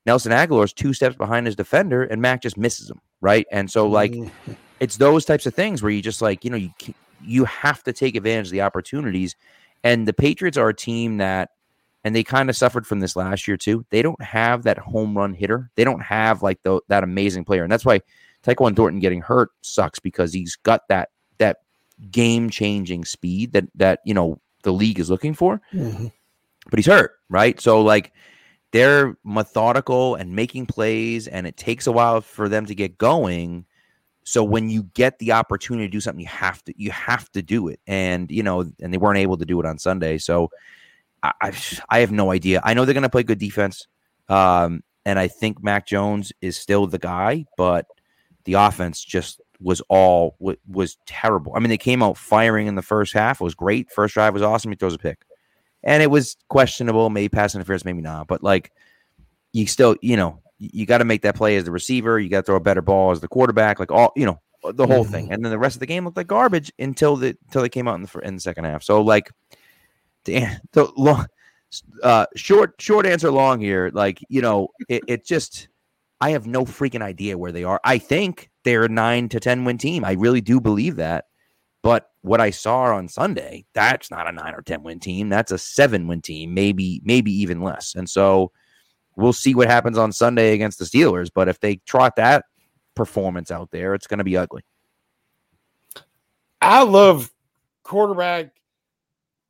Nelson 0.05 0.31
Agholor 0.31 0.65
is 0.65 0.73
two 0.73 0.93
steps 0.93 1.15
behind 1.17 1.45
his 1.47 1.55
defender, 1.55 2.03
and 2.03 2.21
Mac 2.21 2.41
just 2.41 2.57
misses 2.57 2.89
him, 2.89 3.01
right? 3.21 3.47
And 3.51 3.71
so 3.71 3.87
like 3.87 4.11
Mhm. 4.11 4.31
it's 4.79 4.97
those 4.97 5.25
types 5.25 5.45
of 5.45 5.55
things 5.55 5.81
where 5.81 5.91
you 5.91 6.01
just 6.01 6.21
like 6.21 6.43
you 6.45 6.51
know 6.51 6.57
you 6.57 6.71
you 7.19 7.45
have 7.45 7.83
to 7.83 7.93
take 7.93 8.15
advantage 8.15 8.47
of 8.47 8.51
the 8.51 8.61
opportunities 8.61 9.35
and 9.83 10.07
the 10.07 10.13
patriots 10.13 10.57
are 10.57 10.69
a 10.69 10.75
team 10.75 11.17
that 11.17 11.49
and 12.07 12.15
they 12.15 12.23
kind 12.23 12.49
of 12.49 12.55
suffered 12.55 12.87
from 12.87 13.01
this 13.01 13.15
last 13.15 13.47
year 13.47 13.57
too 13.57 13.85
they 13.89 14.01
don't 14.01 14.21
have 14.21 14.63
that 14.63 14.77
home 14.77 15.17
run 15.17 15.33
hitter 15.33 15.69
they 15.75 15.83
don't 15.83 16.01
have 16.01 16.41
like 16.41 16.61
the, 16.63 16.79
that 16.87 17.03
amazing 17.03 17.43
player 17.45 17.63
and 17.63 17.71
that's 17.71 17.85
why 17.85 17.99
Tyquan 18.43 18.75
Thornton 18.75 18.99
getting 18.99 19.21
hurt 19.21 19.49
sucks 19.61 19.99
because 19.99 20.31
he's 20.33 20.55
got 20.55 20.87
that 20.87 21.09
that 21.37 21.57
game 22.11 22.49
changing 22.49 23.03
speed 23.05 23.51
that 23.53 23.65
that 23.75 23.99
you 24.05 24.13
know 24.13 24.39
the 24.63 24.71
league 24.71 24.99
is 24.99 25.09
looking 25.09 25.33
for 25.33 25.61
Mhm. 25.73 26.11
but 26.69 26.79
he's 26.79 26.85
hurt, 26.85 27.11
right? 27.29 27.59
So 27.59 27.81
like 27.81 28.13
they're 28.71 29.17
methodical 29.23 30.15
and 30.15 30.35
making 30.35 30.65
plays, 30.65 31.27
and 31.27 31.47
it 31.47 31.55
takes 31.55 31.87
a 31.87 31.91
while 31.91 32.19
for 32.19 32.49
them 32.49 32.65
to 32.65 32.75
get 32.75 32.97
going. 32.97 33.65
So 34.25 34.43
when 34.43 34.69
you 34.69 34.83
get 34.93 35.17
the 35.19 35.31
opportunity 35.31 35.87
to 35.87 35.91
do 35.91 36.01
something, 36.01 36.19
you 36.19 36.27
have 36.27 36.63
to 36.65 36.73
you 36.77 36.91
have 36.91 37.31
to 37.31 37.41
do 37.41 37.69
it, 37.69 37.79
and 37.87 38.29
you 38.29 38.43
know, 38.43 38.65
and 38.81 38.93
they 38.93 38.97
weren't 38.97 39.19
able 39.19 39.37
to 39.37 39.45
do 39.45 39.59
it 39.61 39.65
on 39.65 39.79
Sunday. 39.79 40.17
So 40.17 40.51
I 41.23 41.33
I, 41.41 41.53
I 41.89 41.99
have 41.99 42.11
no 42.11 42.31
idea. 42.31 42.61
I 42.63 42.73
know 42.73 42.85
they're 42.85 42.93
going 42.93 43.03
to 43.03 43.09
play 43.09 43.23
good 43.23 43.39
defense, 43.39 43.87
um, 44.29 44.83
and 45.05 45.19
I 45.19 45.27
think 45.27 45.63
Mac 45.63 45.87
Jones 45.87 46.31
is 46.41 46.57
still 46.57 46.87
the 46.87 46.99
guy, 46.99 47.45
but 47.57 47.85
the 48.45 48.53
offense 48.53 49.03
just 49.03 49.41
was 49.59 49.81
all 49.89 50.35
wa- 50.39 50.55
was 50.67 50.97
terrible. 51.05 51.53
I 51.55 51.59
mean, 51.59 51.69
they 51.69 51.77
came 51.77 52.03
out 52.03 52.17
firing 52.17 52.67
in 52.67 52.75
the 52.75 52.81
first 52.81 53.13
half. 53.13 53.41
It 53.41 53.43
was 53.43 53.55
great. 53.55 53.91
First 53.91 54.13
drive 54.13 54.33
was 54.33 54.43
awesome. 54.43 54.71
He 54.71 54.77
throws 54.77 54.93
a 54.93 54.99
pick 54.99 55.25
and 55.83 56.03
it 56.03 56.11
was 56.11 56.37
questionable, 56.49 57.09
maybe 57.09 57.29
pass 57.29 57.55
interference, 57.55 57.85
maybe 57.85 58.01
not. 58.01 58.27
But 58.27 58.43
like, 58.43 58.71
you 59.53 59.65
still, 59.67 59.95
you 60.01 60.17
know, 60.17 60.41
you, 60.57 60.69
you 60.73 60.85
got 60.85 60.99
to 60.99 61.05
make 61.05 61.21
that 61.21 61.35
play 61.35 61.55
as 61.55 61.63
the 61.63 61.71
receiver. 61.71 62.19
You 62.19 62.29
got 62.29 62.41
to 62.41 62.43
throw 62.43 62.55
a 62.55 62.61
better 62.61 62.81
ball 62.81 63.11
as 63.11 63.21
the 63.21 63.27
quarterback. 63.27 63.79
Like 63.79 63.91
all, 63.91 64.11
you 64.15 64.25
know, 64.25 64.41
the 64.73 64.85
whole 64.87 65.03
thing. 65.03 65.31
And 65.31 65.43
then 65.43 65.51
the 65.51 65.57
rest 65.57 65.75
of 65.75 65.79
the 65.79 65.85
game 65.85 66.05
looked 66.05 66.17
like 66.17 66.27
garbage 66.27 66.71
until 66.79 67.15
the 67.15 67.37
until 67.45 67.61
they 67.61 67.69
came 67.69 67.87
out 67.87 67.95
in 67.95 68.03
the 68.03 68.19
in 68.19 68.35
the 68.35 68.41
second 68.41 68.65
half. 68.65 68.83
So 68.83 69.01
like, 69.01 69.31
the 70.71 70.91
long, 70.97 71.25
uh, 72.03 72.25
short 72.35 72.75
short 72.79 73.05
answer 73.05 73.31
long 73.31 73.59
here. 73.59 73.91
Like 73.93 74.19
you 74.29 74.41
know, 74.41 74.69
it, 74.89 75.03
it 75.07 75.25
just. 75.25 75.69
I 76.19 76.31
have 76.31 76.47
no 76.47 76.65
freaking 76.65 77.03
idea 77.03 77.37
where 77.37 77.51
they 77.51 77.63
are. 77.63 77.79
I 77.83 77.99
think 77.99 78.49
they're 78.63 78.85
a 78.85 78.89
nine 78.89 79.29
to 79.29 79.39
ten 79.39 79.65
win 79.65 79.77
team. 79.77 80.03
I 80.03 80.13
really 80.13 80.41
do 80.41 80.59
believe 80.59 80.95
that. 80.95 81.25
But 81.83 82.09
what 82.21 82.41
I 82.41 82.49
saw 82.49 82.95
on 82.95 83.07
Sunday, 83.07 83.65
that's 83.73 84.09
not 84.09 84.27
a 84.27 84.31
nine 84.31 84.55
or 84.55 84.63
ten 84.63 84.81
win 84.81 84.99
team. 84.99 85.29
That's 85.29 85.51
a 85.51 85.59
seven 85.59 86.07
win 86.07 86.21
team, 86.21 86.55
maybe 86.55 87.01
maybe 87.03 87.31
even 87.31 87.61
less. 87.61 87.93
And 87.93 88.09
so 88.09 88.51
we'll 89.15 89.33
see 89.33 89.53
what 89.53 89.67
happens 89.67 89.97
on 89.97 90.11
Sunday 90.11 90.53
against 90.53 90.79
the 90.79 90.85
Steelers. 90.85 91.29
But 91.33 91.49
if 91.49 91.59
they 91.59 91.77
trot 91.85 92.15
that 92.15 92.45
performance 92.95 93.51
out 93.51 93.71
there, 93.71 93.93
it's 93.93 94.07
going 94.07 94.17
to 94.19 94.23
be 94.23 94.37
ugly. 94.37 94.63
I 96.61 96.83
love 96.83 97.31
quarterback 97.83 98.51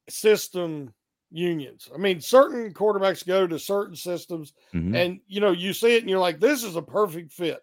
system 0.09 0.93
unions. 1.31 1.89
I 1.93 1.97
mean, 1.97 2.21
certain 2.21 2.73
quarterbacks 2.73 3.25
go 3.25 3.45
to 3.47 3.59
certain 3.59 3.95
systems, 3.95 4.53
Mhm. 4.73 4.95
and 4.95 5.19
you 5.27 5.41
know, 5.41 5.51
you 5.51 5.73
see 5.73 5.95
it 5.95 6.03
and 6.03 6.09
you're 6.09 6.19
like, 6.19 6.39
this 6.39 6.63
is 6.63 6.75
a 6.75 6.81
perfect 6.81 7.31
fit. 7.31 7.59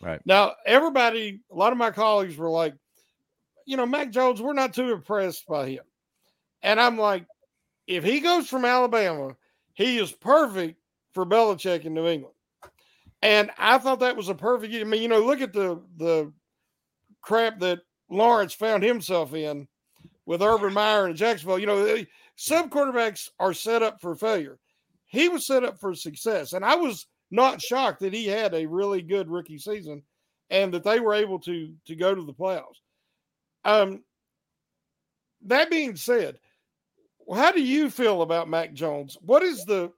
Right. 0.00 0.20
Now, 0.24 0.54
everybody, 0.64 1.40
a 1.50 1.54
lot 1.54 1.72
of 1.72 1.78
my 1.78 1.90
colleagues 1.90 2.36
were 2.36 2.50
like, 2.50 2.74
you 3.66 3.76
know, 3.76 3.86
Mac 3.86 4.10
Jones, 4.10 4.40
we're 4.40 4.52
not 4.52 4.72
too 4.72 4.92
impressed 4.92 5.46
by 5.46 5.68
him. 5.68 5.84
And 6.62 6.80
I'm 6.80 6.96
like, 6.96 7.26
if 7.86 8.04
he 8.04 8.20
goes 8.20 8.48
from 8.48 8.64
Alabama, 8.64 9.36
he 9.74 9.98
is 9.98 10.12
perfect 10.12 10.80
for 11.12 11.26
Belichick 11.26 11.84
in 11.84 11.94
New 11.94 12.06
England. 12.06 12.34
And 13.22 13.50
I 13.58 13.78
thought 13.78 14.00
that 14.00 14.16
was 14.16 14.28
a 14.28 14.34
perfect. 14.34 14.72
I 14.74 14.84
mean, 14.84 15.02
you 15.02 15.08
know, 15.08 15.20
look 15.20 15.40
at 15.40 15.52
the 15.52 15.82
the 15.96 16.32
crap 17.20 17.58
that 17.58 17.80
Lawrence 18.08 18.54
found 18.54 18.84
himself 18.84 19.34
in 19.34 19.66
with 20.28 20.42
Urban 20.42 20.74
Meyer 20.74 21.06
and 21.06 21.16
Jacksonville. 21.16 21.58
You 21.58 21.66
know, 21.66 22.04
some 22.36 22.68
quarterbacks 22.68 23.30
are 23.40 23.54
set 23.54 23.82
up 23.82 23.98
for 23.98 24.14
failure. 24.14 24.58
He 25.06 25.30
was 25.30 25.46
set 25.46 25.64
up 25.64 25.80
for 25.80 25.94
success, 25.94 26.52
and 26.52 26.62
I 26.62 26.76
was 26.76 27.06
not 27.30 27.62
shocked 27.62 28.00
that 28.00 28.12
he 28.12 28.26
had 28.26 28.52
a 28.52 28.66
really 28.66 29.00
good 29.00 29.30
rookie 29.30 29.56
season, 29.56 30.02
and 30.50 30.72
that 30.74 30.84
they 30.84 31.00
were 31.00 31.14
able 31.14 31.38
to 31.40 31.72
to 31.86 31.96
go 31.96 32.14
to 32.14 32.22
the 32.22 32.34
playoffs. 32.34 32.76
Um, 33.64 34.04
that 35.46 35.70
being 35.70 35.96
said, 35.96 36.38
how 37.34 37.50
do 37.50 37.62
you 37.62 37.88
feel 37.88 38.20
about 38.20 38.50
Mac 38.50 38.74
Jones? 38.74 39.16
What 39.22 39.42
is 39.42 39.64
the 39.64 39.90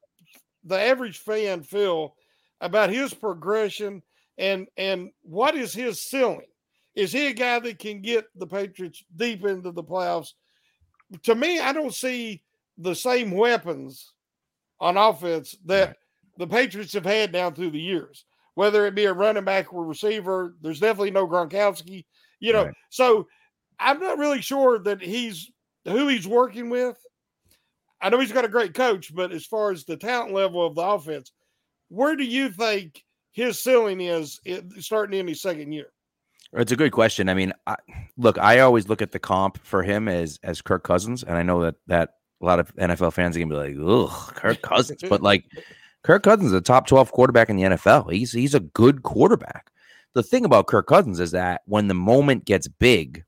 the 0.62 0.80
average 0.80 1.18
fan 1.18 1.64
feel 1.64 2.14
about 2.60 2.90
his 2.90 3.12
progression 3.12 4.00
and 4.38 4.68
and 4.76 5.10
what 5.22 5.56
is 5.56 5.72
his 5.72 6.00
ceiling? 6.00 6.46
Is 7.00 7.12
he 7.12 7.28
a 7.28 7.32
guy 7.32 7.58
that 7.58 7.78
can 7.78 8.02
get 8.02 8.26
the 8.36 8.46
Patriots 8.46 9.02
deep 9.16 9.42
into 9.46 9.72
the 9.72 9.82
playoffs? 9.82 10.34
To 11.22 11.34
me, 11.34 11.58
I 11.58 11.72
don't 11.72 11.94
see 11.94 12.42
the 12.76 12.94
same 12.94 13.30
weapons 13.30 14.12
on 14.80 14.98
offense 14.98 15.56
that 15.64 15.96
the 16.36 16.46
Patriots 16.46 16.92
have 16.92 17.06
had 17.06 17.32
down 17.32 17.54
through 17.54 17.70
the 17.70 17.80
years. 17.80 18.26
Whether 18.54 18.84
it 18.86 18.94
be 18.94 19.06
a 19.06 19.14
running 19.14 19.44
back 19.44 19.72
or 19.72 19.86
receiver, 19.86 20.54
there's 20.60 20.80
definitely 20.80 21.12
no 21.12 21.26
Gronkowski. 21.26 22.04
You 22.38 22.52
know, 22.52 22.64
Right. 22.66 22.74
so 22.90 23.26
I'm 23.78 23.98
not 23.98 24.18
really 24.18 24.42
sure 24.42 24.78
that 24.80 25.00
he's 25.00 25.50
who 25.86 26.08
he's 26.08 26.28
working 26.28 26.68
with. 26.68 26.98
I 28.02 28.10
know 28.10 28.20
he's 28.20 28.32
got 28.32 28.44
a 28.44 28.48
great 28.48 28.74
coach, 28.74 29.14
but 29.14 29.32
as 29.32 29.46
far 29.46 29.70
as 29.70 29.84
the 29.84 29.96
talent 29.96 30.34
level 30.34 30.66
of 30.66 30.74
the 30.74 30.82
offense, 30.82 31.32
where 31.88 32.14
do 32.14 32.24
you 32.24 32.50
think 32.50 33.02
his 33.32 33.58
ceiling 33.58 34.02
is 34.02 34.38
starting 34.80 35.18
in 35.18 35.28
his 35.28 35.40
second 35.40 35.72
year? 35.72 35.92
It's 36.52 36.72
a 36.72 36.76
good 36.76 36.92
question. 36.92 37.28
I 37.28 37.34
mean, 37.34 37.52
I, 37.66 37.76
look, 38.16 38.38
I 38.38 38.60
always 38.60 38.88
look 38.88 39.02
at 39.02 39.12
the 39.12 39.18
comp 39.18 39.64
for 39.64 39.82
him 39.82 40.08
as 40.08 40.40
as 40.42 40.60
Kirk 40.62 40.82
Cousins, 40.82 41.22
and 41.22 41.36
I 41.36 41.42
know 41.42 41.62
that 41.62 41.76
that 41.86 42.14
a 42.40 42.44
lot 42.44 42.58
of 42.58 42.74
NFL 42.76 43.12
fans 43.12 43.36
are 43.36 43.40
gonna 43.40 43.50
be 43.50 43.76
like, 43.76 43.76
"Ugh, 44.10 44.34
Kirk 44.34 44.62
Cousins," 44.62 45.02
but 45.08 45.22
like, 45.22 45.44
Kirk 46.02 46.22
Cousins 46.24 46.48
is 46.48 46.52
a 46.52 46.60
top 46.60 46.86
twelve 46.86 47.12
quarterback 47.12 47.50
in 47.50 47.56
the 47.56 47.62
NFL. 47.62 48.12
He's 48.12 48.32
he's 48.32 48.54
a 48.54 48.60
good 48.60 49.02
quarterback. 49.02 49.70
The 50.14 50.24
thing 50.24 50.44
about 50.44 50.66
Kirk 50.66 50.88
Cousins 50.88 51.20
is 51.20 51.30
that 51.30 51.62
when 51.66 51.86
the 51.86 51.94
moment 51.94 52.46
gets 52.46 52.66
big, 52.66 53.24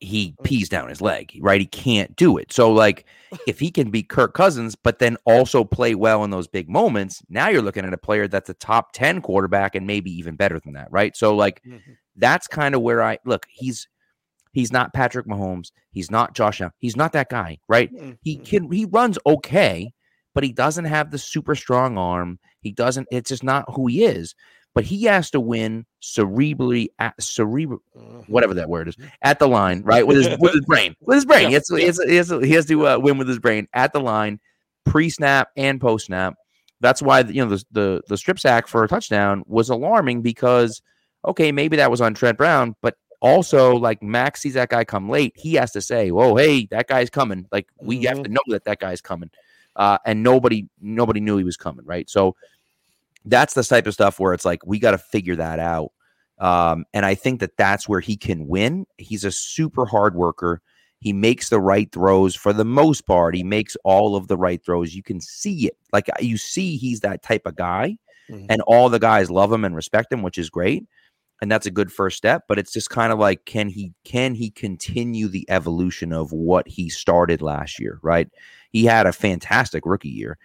he 0.00 0.34
mm. 0.38 0.44
pees 0.44 0.68
down 0.68 0.88
his 0.88 1.00
leg, 1.00 1.36
right? 1.40 1.60
He 1.60 1.66
can't 1.66 2.14
do 2.16 2.38
it. 2.38 2.52
So, 2.52 2.72
like, 2.72 3.06
if 3.46 3.58
he 3.58 3.70
can 3.70 3.90
be 3.90 4.02
Kirk 4.02 4.34
Cousins, 4.34 4.74
but 4.74 4.98
then 4.98 5.16
also 5.24 5.64
play 5.64 5.94
well 5.94 6.24
in 6.24 6.30
those 6.30 6.46
big 6.46 6.68
moments, 6.68 7.22
now 7.28 7.48
you're 7.48 7.62
looking 7.62 7.84
at 7.84 7.92
a 7.92 7.98
player 7.98 8.28
that's 8.28 8.50
a 8.50 8.54
top 8.54 8.92
10 8.92 9.20
quarterback 9.22 9.74
and 9.74 9.86
maybe 9.86 10.10
even 10.10 10.36
better 10.36 10.60
than 10.60 10.74
that, 10.74 10.88
right? 10.90 11.16
So, 11.16 11.34
like, 11.34 11.62
mm-hmm. 11.64 11.92
that's 12.16 12.46
kind 12.46 12.74
of 12.74 12.82
where 12.82 13.02
I 13.02 13.18
look. 13.24 13.46
He's 13.50 13.88
he's 14.52 14.72
not 14.72 14.92
Patrick 14.92 15.26
Mahomes. 15.26 15.72
He's 15.90 16.10
not 16.10 16.34
Josh 16.34 16.60
Allen. 16.60 16.72
He's 16.78 16.96
not 16.96 17.12
that 17.12 17.28
guy, 17.28 17.58
right? 17.68 17.92
Mm, 17.92 18.18
he 18.22 18.36
mm-hmm. 18.36 18.44
can 18.44 18.72
he 18.72 18.84
runs 18.86 19.18
okay, 19.26 19.92
but 20.34 20.44
he 20.44 20.52
doesn't 20.52 20.84
have 20.84 21.10
the 21.10 21.18
super 21.18 21.54
strong 21.54 21.98
arm. 21.98 22.38
He 22.60 22.72
doesn't. 22.72 23.08
It's 23.10 23.28
just 23.28 23.44
not 23.44 23.64
who 23.74 23.86
he 23.86 24.04
is. 24.04 24.34
But 24.78 24.84
he 24.84 25.02
has 25.06 25.32
to 25.32 25.40
win 25.40 25.86
cerebrally, 26.00 26.90
at, 27.00 27.20
cerebral, 27.20 27.80
whatever 28.28 28.54
that 28.54 28.68
word 28.68 28.86
is, 28.86 28.96
at 29.22 29.40
the 29.40 29.48
line, 29.48 29.82
right? 29.82 30.06
With 30.06 30.18
his 30.18 30.28
with 30.38 30.52
his 30.52 30.64
brain, 30.66 30.94
with 31.00 31.16
his 31.16 31.24
brain. 31.24 31.48
He 31.48 31.54
has 31.54 31.66
to, 31.66 31.74
he 31.74 31.86
has 31.86 32.00
he 32.06 32.14
has 32.14 32.28
to, 32.28 32.38
he 32.38 32.52
has 32.52 32.66
to 32.66 32.86
uh, 32.86 32.98
win 33.00 33.18
with 33.18 33.26
his 33.26 33.40
brain 33.40 33.66
at 33.74 33.92
the 33.92 33.98
line, 33.98 34.38
pre 34.84 35.10
snap 35.10 35.48
and 35.56 35.80
post 35.80 36.06
snap. 36.06 36.36
That's 36.78 37.02
why 37.02 37.22
you 37.22 37.44
know 37.44 37.56
the, 37.56 37.64
the 37.72 38.02
the 38.06 38.16
strip 38.16 38.38
sack 38.38 38.68
for 38.68 38.84
a 38.84 38.88
touchdown 38.88 39.42
was 39.48 39.68
alarming 39.68 40.22
because 40.22 40.80
okay, 41.26 41.50
maybe 41.50 41.78
that 41.78 41.90
was 41.90 42.00
on 42.00 42.14
Trent 42.14 42.38
Brown, 42.38 42.76
but 42.80 42.94
also 43.20 43.74
like 43.74 44.00
Max 44.00 44.42
sees 44.42 44.54
that 44.54 44.68
guy 44.68 44.84
come 44.84 45.08
late, 45.08 45.32
he 45.34 45.54
has 45.54 45.72
to 45.72 45.80
say, 45.80 46.12
"Whoa, 46.12 46.36
hey, 46.36 46.66
that 46.66 46.86
guy's 46.86 47.10
coming!" 47.10 47.48
Like 47.50 47.66
we 47.82 48.04
have 48.04 48.22
to 48.22 48.28
know 48.28 48.42
that 48.46 48.62
that 48.66 48.78
guy's 48.78 49.00
coming, 49.00 49.30
uh, 49.74 49.98
and 50.06 50.22
nobody 50.22 50.68
nobody 50.80 51.18
knew 51.18 51.36
he 51.36 51.42
was 51.42 51.56
coming, 51.56 51.84
right? 51.84 52.08
So 52.08 52.36
that's 53.28 53.54
the 53.54 53.62
type 53.62 53.86
of 53.86 53.94
stuff 53.94 54.18
where 54.18 54.32
it's 54.34 54.44
like 54.44 54.66
we 54.66 54.78
got 54.78 54.92
to 54.92 54.98
figure 54.98 55.36
that 55.36 55.58
out. 55.58 55.92
Um, 56.38 56.84
and 56.94 57.04
I 57.04 57.14
think 57.14 57.40
that 57.40 57.56
that's 57.56 57.88
where 57.88 58.00
he 58.00 58.16
can 58.16 58.46
win. 58.46 58.86
He's 58.96 59.24
a 59.24 59.32
super 59.32 59.86
hard 59.86 60.14
worker. 60.14 60.60
He 61.00 61.12
makes 61.12 61.48
the 61.48 61.60
right 61.60 61.90
throws 61.92 62.34
for 62.34 62.52
the 62.52 62.64
most 62.64 63.06
part. 63.06 63.34
He 63.36 63.44
makes 63.44 63.76
all 63.84 64.16
of 64.16 64.28
the 64.28 64.36
right 64.36 64.64
throws. 64.64 64.94
You 64.94 65.02
can 65.02 65.20
see 65.20 65.66
it. 65.66 65.76
Like 65.92 66.08
you 66.20 66.36
see, 66.36 66.76
he's 66.76 67.00
that 67.00 67.22
type 67.22 67.42
of 67.46 67.56
guy, 67.56 67.98
Mhm. 68.30 68.46
and 68.48 68.62
all 68.62 68.88
the 68.88 68.98
guys 68.98 69.30
love 69.30 69.52
him 69.52 69.64
and 69.64 69.74
respect 69.76 70.12
him, 70.12 70.22
which 70.22 70.38
is 70.38 70.50
great. 70.50 70.84
And 71.40 71.50
that's 71.52 71.66
a 71.66 71.70
good 71.70 71.92
first 71.92 72.16
step. 72.16 72.44
But 72.48 72.58
it's 72.58 72.72
just 72.72 72.90
kind 72.90 73.12
of 73.12 73.18
like, 73.20 73.44
can 73.44 73.68
he 73.68 73.92
can 74.04 74.34
he 74.34 74.50
continue 74.50 75.28
the 75.28 75.46
evolution 75.48 76.12
of 76.12 76.32
what 76.32 76.66
he 76.66 76.88
started 76.88 77.42
last 77.42 77.78
year? 77.78 78.00
Right. 78.02 78.28
He 78.70 78.84
had 78.84 79.06
a 79.06 79.12
fantastic 79.12 79.86
rookie 79.86 80.08
year. 80.08 80.36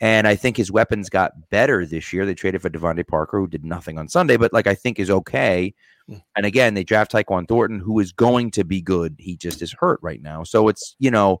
And 0.00 0.28
I 0.28 0.36
think 0.36 0.56
his 0.56 0.70
weapons 0.70 1.10
got 1.10 1.50
better 1.50 1.84
this 1.84 2.12
year. 2.12 2.24
They 2.24 2.34
traded 2.34 2.62
for 2.62 2.70
DeVante 2.70 3.06
Parker, 3.06 3.40
who 3.40 3.48
did 3.48 3.64
nothing 3.64 3.98
on 3.98 4.08
Sunday, 4.08 4.36
but 4.36 4.52
like 4.52 4.68
I 4.68 4.74
think 4.74 4.98
is 4.98 5.10
okay. 5.10 5.74
Mm. 6.08 6.22
And 6.36 6.46
again, 6.46 6.74
they 6.74 6.84
draft 6.84 7.10
Tyquan 7.10 7.48
Thornton, 7.48 7.80
who 7.80 7.98
is 7.98 8.12
going 8.12 8.52
to 8.52 8.64
be 8.64 8.80
good. 8.80 9.16
He 9.18 9.36
just 9.36 9.60
is 9.60 9.74
hurt 9.78 9.98
right 10.00 10.22
now. 10.22 10.44
So 10.44 10.68
it's, 10.68 10.94
you 11.00 11.10
know, 11.10 11.40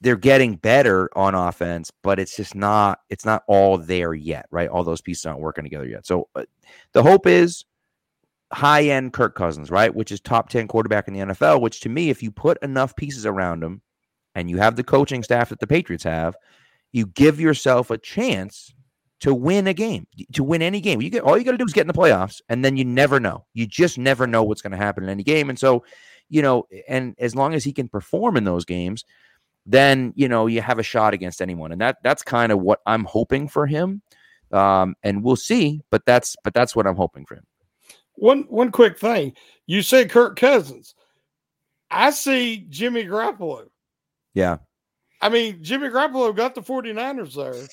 they're 0.00 0.16
getting 0.16 0.56
better 0.56 1.10
on 1.16 1.34
offense, 1.34 1.90
but 2.02 2.18
it's 2.18 2.36
just 2.36 2.54
not, 2.54 3.00
it's 3.10 3.24
not 3.24 3.42
all 3.48 3.76
there 3.76 4.14
yet, 4.14 4.46
right? 4.50 4.68
All 4.68 4.84
those 4.84 5.02
pieces 5.02 5.26
aren't 5.26 5.40
working 5.40 5.64
together 5.64 5.86
yet. 5.86 6.06
So 6.06 6.28
uh, 6.36 6.44
the 6.92 7.02
hope 7.02 7.26
is 7.26 7.64
high 8.52 8.84
end 8.84 9.12
Kirk 9.12 9.34
Cousins, 9.34 9.70
right? 9.70 9.94
Which 9.94 10.12
is 10.12 10.20
top 10.20 10.48
10 10.48 10.68
quarterback 10.68 11.08
in 11.08 11.14
the 11.14 11.20
NFL, 11.20 11.60
which 11.60 11.80
to 11.80 11.88
me, 11.88 12.10
if 12.10 12.22
you 12.22 12.30
put 12.30 12.58
enough 12.62 12.96
pieces 12.96 13.26
around 13.26 13.62
him 13.62 13.82
and 14.34 14.48
you 14.48 14.58
have 14.58 14.76
the 14.76 14.84
coaching 14.84 15.22
staff 15.22 15.50
that 15.50 15.60
the 15.60 15.66
Patriots 15.66 16.04
have, 16.04 16.36
you 16.92 17.06
give 17.06 17.40
yourself 17.40 17.90
a 17.90 17.98
chance 17.98 18.74
to 19.20 19.34
win 19.34 19.66
a 19.66 19.74
game, 19.74 20.06
to 20.32 20.42
win 20.42 20.62
any 20.62 20.80
game. 20.80 21.00
You 21.02 21.10
get 21.10 21.22
all 21.22 21.36
you 21.36 21.44
got 21.44 21.52
to 21.52 21.58
do 21.58 21.64
is 21.64 21.72
get 21.72 21.82
in 21.82 21.86
the 21.86 21.92
playoffs, 21.92 22.40
and 22.48 22.64
then 22.64 22.76
you 22.76 22.84
never 22.84 23.20
know. 23.20 23.44
You 23.54 23.66
just 23.66 23.98
never 23.98 24.26
know 24.26 24.42
what's 24.42 24.62
going 24.62 24.72
to 24.72 24.76
happen 24.78 25.04
in 25.04 25.10
any 25.10 25.22
game. 25.22 25.50
And 25.50 25.58
so, 25.58 25.84
you 26.28 26.42
know, 26.42 26.64
and 26.88 27.14
as 27.18 27.34
long 27.34 27.54
as 27.54 27.62
he 27.62 27.72
can 27.72 27.88
perform 27.88 28.36
in 28.36 28.44
those 28.44 28.64
games, 28.64 29.04
then 29.66 30.12
you 30.16 30.28
know 30.28 30.46
you 30.46 30.62
have 30.62 30.78
a 30.78 30.82
shot 30.82 31.14
against 31.14 31.42
anyone. 31.42 31.70
And 31.70 31.80
that 31.80 31.98
that's 32.02 32.22
kind 32.22 32.50
of 32.50 32.60
what 32.60 32.80
I'm 32.86 33.04
hoping 33.04 33.46
for 33.48 33.66
him. 33.66 34.02
Um, 34.52 34.96
and 35.02 35.22
we'll 35.22 35.36
see, 35.36 35.82
but 35.90 36.04
that's 36.06 36.34
but 36.42 36.54
that's 36.54 36.74
what 36.74 36.86
I'm 36.86 36.96
hoping 36.96 37.26
for 37.26 37.36
him. 37.36 37.44
One 38.14 38.44
one 38.48 38.72
quick 38.72 38.98
thing. 38.98 39.34
You 39.66 39.82
said 39.82 40.10
Kirk 40.10 40.36
Cousins. 40.38 40.94
I 41.90 42.10
see 42.10 42.66
Jimmy 42.68 43.04
Garoppolo. 43.04 43.66
Yeah, 44.34 44.58
I 45.20 45.28
mean, 45.28 45.62
Jimmy 45.62 45.88
Garoppolo 45.88 46.34
got 46.34 46.54
the 46.54 46.62
49ers 46.62 47.34
there, 47.34 47.66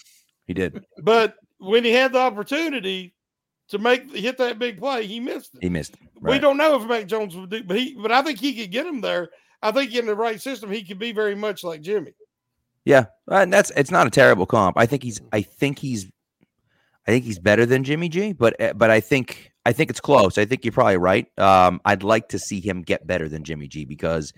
he 0.47 0.53
did. 0.53 0.83
but 1.01 1.35
when 1.59 1.83
he 1.83 1.91
had 1.91 2.13
the 2.13 2.19
opportunity 2.19 3.13
to 3.69 3.77
make 3.79 4.13
hit 4.15 4.37
that 4.37 4.59
big 4.59 4.77
play, 4.77 5.05
he 5.07 5.19
missed 5.19 5.55
it. 5.55 5.63
He 5.63 5.69
missed. 5.69 5.95
We 6.21 6.31
Right. 6.31 6.41
don't 6.41 6.57
know 6.57 6.81
if 6.81 6.87
Mac 6.87 7.07
Jones 7.07 7.35
would 7.35 7.49
do, 7.49 7.63
but 7.63 7.77
he 7.77 7.95
but 8.01 8.11
I 8.11 8.21
think 8.21 8.39
he 8.39 8.53
could 8.53 8.71
get 8.71 8.85
him 8.85 9.01
there. 9.01 9.29
I 9.61 9.71
think 9.71 9.93
in 9.93 10.05
the 10.05 10.15
right 10.15 10.39
system, 10.39 10.71
he 10.71 10.83
could 10.83 10.99
be 10.99 11.11
very 11.11 11.35
much 11.35 11.63
like 11.63 11.81
Jimmy. 11.81 12.11
Yeah, 12.85 13.05
and 13.27 13.51
that's 13.51 13.71
it's 13.75 13.91
not 13.91 14.07
a 14.07 14.09
terrible 14.11 14.45
comp. 14.45 14.77
I 14.77 14.85
think 14.85 15.03
he's 15.03 15.19
I 15.33 15.41
think 15.41 15.79
he's 15.79 16.09
I 17.07 17.11
think 17.11 17.25
he's 17.25 17.39
better 17.39 17.65
than 17.65 17.83
Jimmy 17.83 18.07
G, 18.09 18.33
but 18.33 18.59
uh, 18.61 18.73
but 18.73 18.89
I 18.89 18.99
think 18.99 19.51
I 19.65 19.73
think 19.73 19.89
it's 19.89 19.99
close. 19.99 20.37
I 20.37 20.45
think 20.45 20.63
you're 20.63 20.71
probably 20.71 20.97
right. 20.97 21.27
Um, 21.39 21.81
I'd 21.85 22.03
like 22.03 22.29
to 22.29 22.39
see 22.39 22.61
him 22.61 22.81
get 22.83 23.05
better 23.07 23.27
than 23.27 23.43
Jimmy 23.43 23.67
G 23.67 23.83
because 23.85 24.31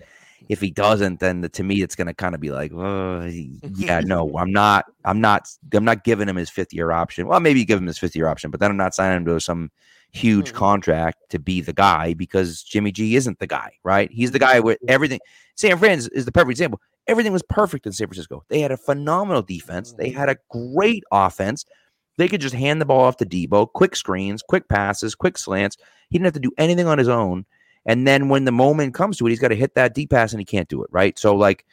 if 0.50 0.60
he 0.60 0.68
doesn't, 0.72 1.20
then 1.20 1.42
the, 1.42 1.48
to 1.48 1.62
me 1.62 1.80
it's 1.80 1.94
going 1.94 2.08
to 2.08 2.12
kind 2.14 2.34
of 2.34 2.40
be 2.40 2.50
like, 2.50 2.72
uh, 2.74 3.22
yeah, 3.76 4.00
no, 4.04 4.36
I'm 4.36 4.50
not, 4.52 4.84
I'm 5.04 5.20
not, 5.20 5.48
I'm 5.72 5.84
not 5.84 6.02
giving 6.02 6.28
him 6.28 6.34
his 6.34 6.50
fifth 6.50 6.72
year 6.72 6.90
option. 6.90 7.28
Well, 7.28 7.38
maybe 7.38 7.64
give 7.64 7.78
him 7.78 7.86
his 7.86 7.98
fifth 7.98 8.16
year 8.16 8.26
option, 8.26 8.50
but 8.50 8.58
then 8.58 8.68
I'm 8.68 8.76
not 8.76 8.92
signing 8.92 9.18
him 9.18 9.24
to 9.26 9.40
some 9.40 9.70
huge 10.10 10.50
Mhm. 10.50 10.56
contract 10.56 11.18
to 11.28 11.38
be 11.38 11.60
the 11.60 11.72
guy 11.72 12.14
because 12.14 12.64
Jimmy 12.64 12.90
G 12.90 13.14
isn't 13.14 13.38
the 13.38 13.46
guy, 13.46 13.70
right? 13.84 14.10
He's 14.10 14.32
the 14.32 14.40
guy 14.40 14.58
with 14.58 14.78
everything. 14.88 15.20
San 15.54 15.78
Fran 15.78 15.98
is, 15.98 16.08
is 16.08 16.24
the 16.24 16.32
perfect 16.32 16.50
example. 16.50 16.80
Everything 17.06 17.32
was 17.32 17.44
perfect 17.48 17.86
in 17.86 17.92
San 17.92 18.08
Francisco. 18.08 18.42
They 18.48 18.60
had 18.60 18.72
a 18.72 18.76
phenomenal 18.76 19.42
defense. 19.42 19.92
They 19.92 20.10
had 20.10 20.28
a 20.28 20.36
great 20.50 21.04
offense. 21.12 21.64
They 22.18 22.26
could 22.26 22.40
just 22.40 22.56
hand 22.56 22.80
the 22.80 22.86
ball 22.86 23.02
off 23.02 23.18
to 23.18 23.24
Deebo, 23.24 23.72
quick 23.72 23.94
screens, 23.94 24.42
quick 24.42 24.68
passes, 24.68 25.14
quick 25.14 25.38
slants. 25.38 25.76
He 26.08 26.18
didn't 26.18 26.24
have 26.26 26.34
to 26.34 26.40
do 26.40 26.50
anything 26.58 26.88
on 26.88 26.98
his 26.98 27.08
own. 27.08 27.46
And 27.86 28.06
then 28.06 28.28
when 28.28 28.44
the 28.44 28.52
moment 28.52 28.94
comes 28.94 29.16
to 29.18 29.26
it, 29.26 29.30
he's 29.30 29.40
got 29.40 29.48
to 29.48 29.56
hit 29.56 29.74
that 29.74 29.94
deep 29.94 30.10
pass 30.10 30.32
and 30.32 30.40
he 30.40 30.44
can't 30.44 30.68
do 30.68 30.82
it, 30.82 30.88
right? 30.92 31.18
So 31.18 31.34
like 31.34 31.64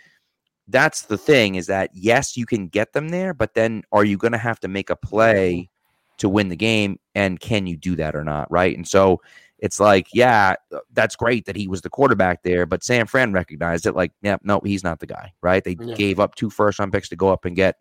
that's 0.67 1.03
the 1.03 1.17
thing 1.17 1.55
is 1.55 1.67
that 1.67 1.89
yes, 1.93 2.35
you 2.37 2.45
can 2.45 2.67
get 2.67 2.93
them 2.93 3.09
there, 3.09 3.33
but 3.33 3.53
then 3.53 3.83
are 3.91 4.05
you 4.05 4.17
going 4.17 4.31
to 4.33 4.37
have 4.37 4.59
to 4.61 4.67
make 4.67 4.89
a 4.89 4.95
play 4.95 5.69
to 6.17 6.29
win 6.29 6.49
the 6.49 6.55
game 6.55 6.99
and 7.15 7.39
can 7.39 7.67
you 7.67 7.77
do 7.77 7.95
that 7.95 8.15
or 8.15 8.23
not, 8.23 8.49
right? 8.51 8.75
And 8.75 8.87
so 8.87 9.21
it's 9.59 9.79
like, 9.79 10.07
yeah, 10.13 10.55
that's 10.93 11.15
great 11.15 11.45
that 11.45 11.55
he 11.55 11.67
was 11.67 11.81
the 11.81 11.89
quarterback 11.89 12.43
there, 12.43 12.65
but 12.65 12.83
San 12.83 13.05
Fran 13.07 13.33
recognized 13.33 13.85
it 13.85 13.95
like, 13.95 14.11
yeah, 14.21 14.37
no, 14.43 14.61
he's 14.63 14.83
not 14.83 14.99
the 14.99 15.07
guy, 15.07 15.33
right? 15.41 15.63
They 15.63 15.77
Yeah. 15.79 15.95
gave 15.95 16.19
up 16.19 16.35
two 16.35 16.49
first 16.49 16.79
round 16.79 16.93
picks 16.93 17.09
to 17.09 17.15
go 17.15 17.29
up 17.29 17.45
and 17.45 17.55
get 17.55 17.77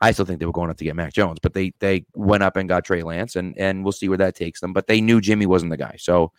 I 0.00 0.12
still 0.12 0.24
think 0.24 0.40
they 0.40 0.46
were 0.46 0.52
going 0.52 0.70
up 0.70 0.78
to 0.78 0.84
get 0.84 0.96
Mac 0.96 1.12
Jones, 1.12 1.38
but 1.42 1.52
they 1.52 1.72
they 1.78 2.06
went 2.14 2.42
up 2.42 2.56
and 2.56 2.68
got 2.68 2.84
Trey 2.84 3.02
Lance, 3.02 3.36
and 3.36 3.54
and 3.58 3.84
we'll 3.84 3.92
see 3.92 4.08
where 4.08 4.18
that 4.18 4.34
takes 4.34 4.60
them. 4.60 4.72
But 4.72 4.86
they 4.86 5.00
knew 5.00 5.20
Jimmy 5.20 5.44
wasn't 5.46 5.70
the 5.70 5.76
guy, 5.76 5.96
so 5.98 6.32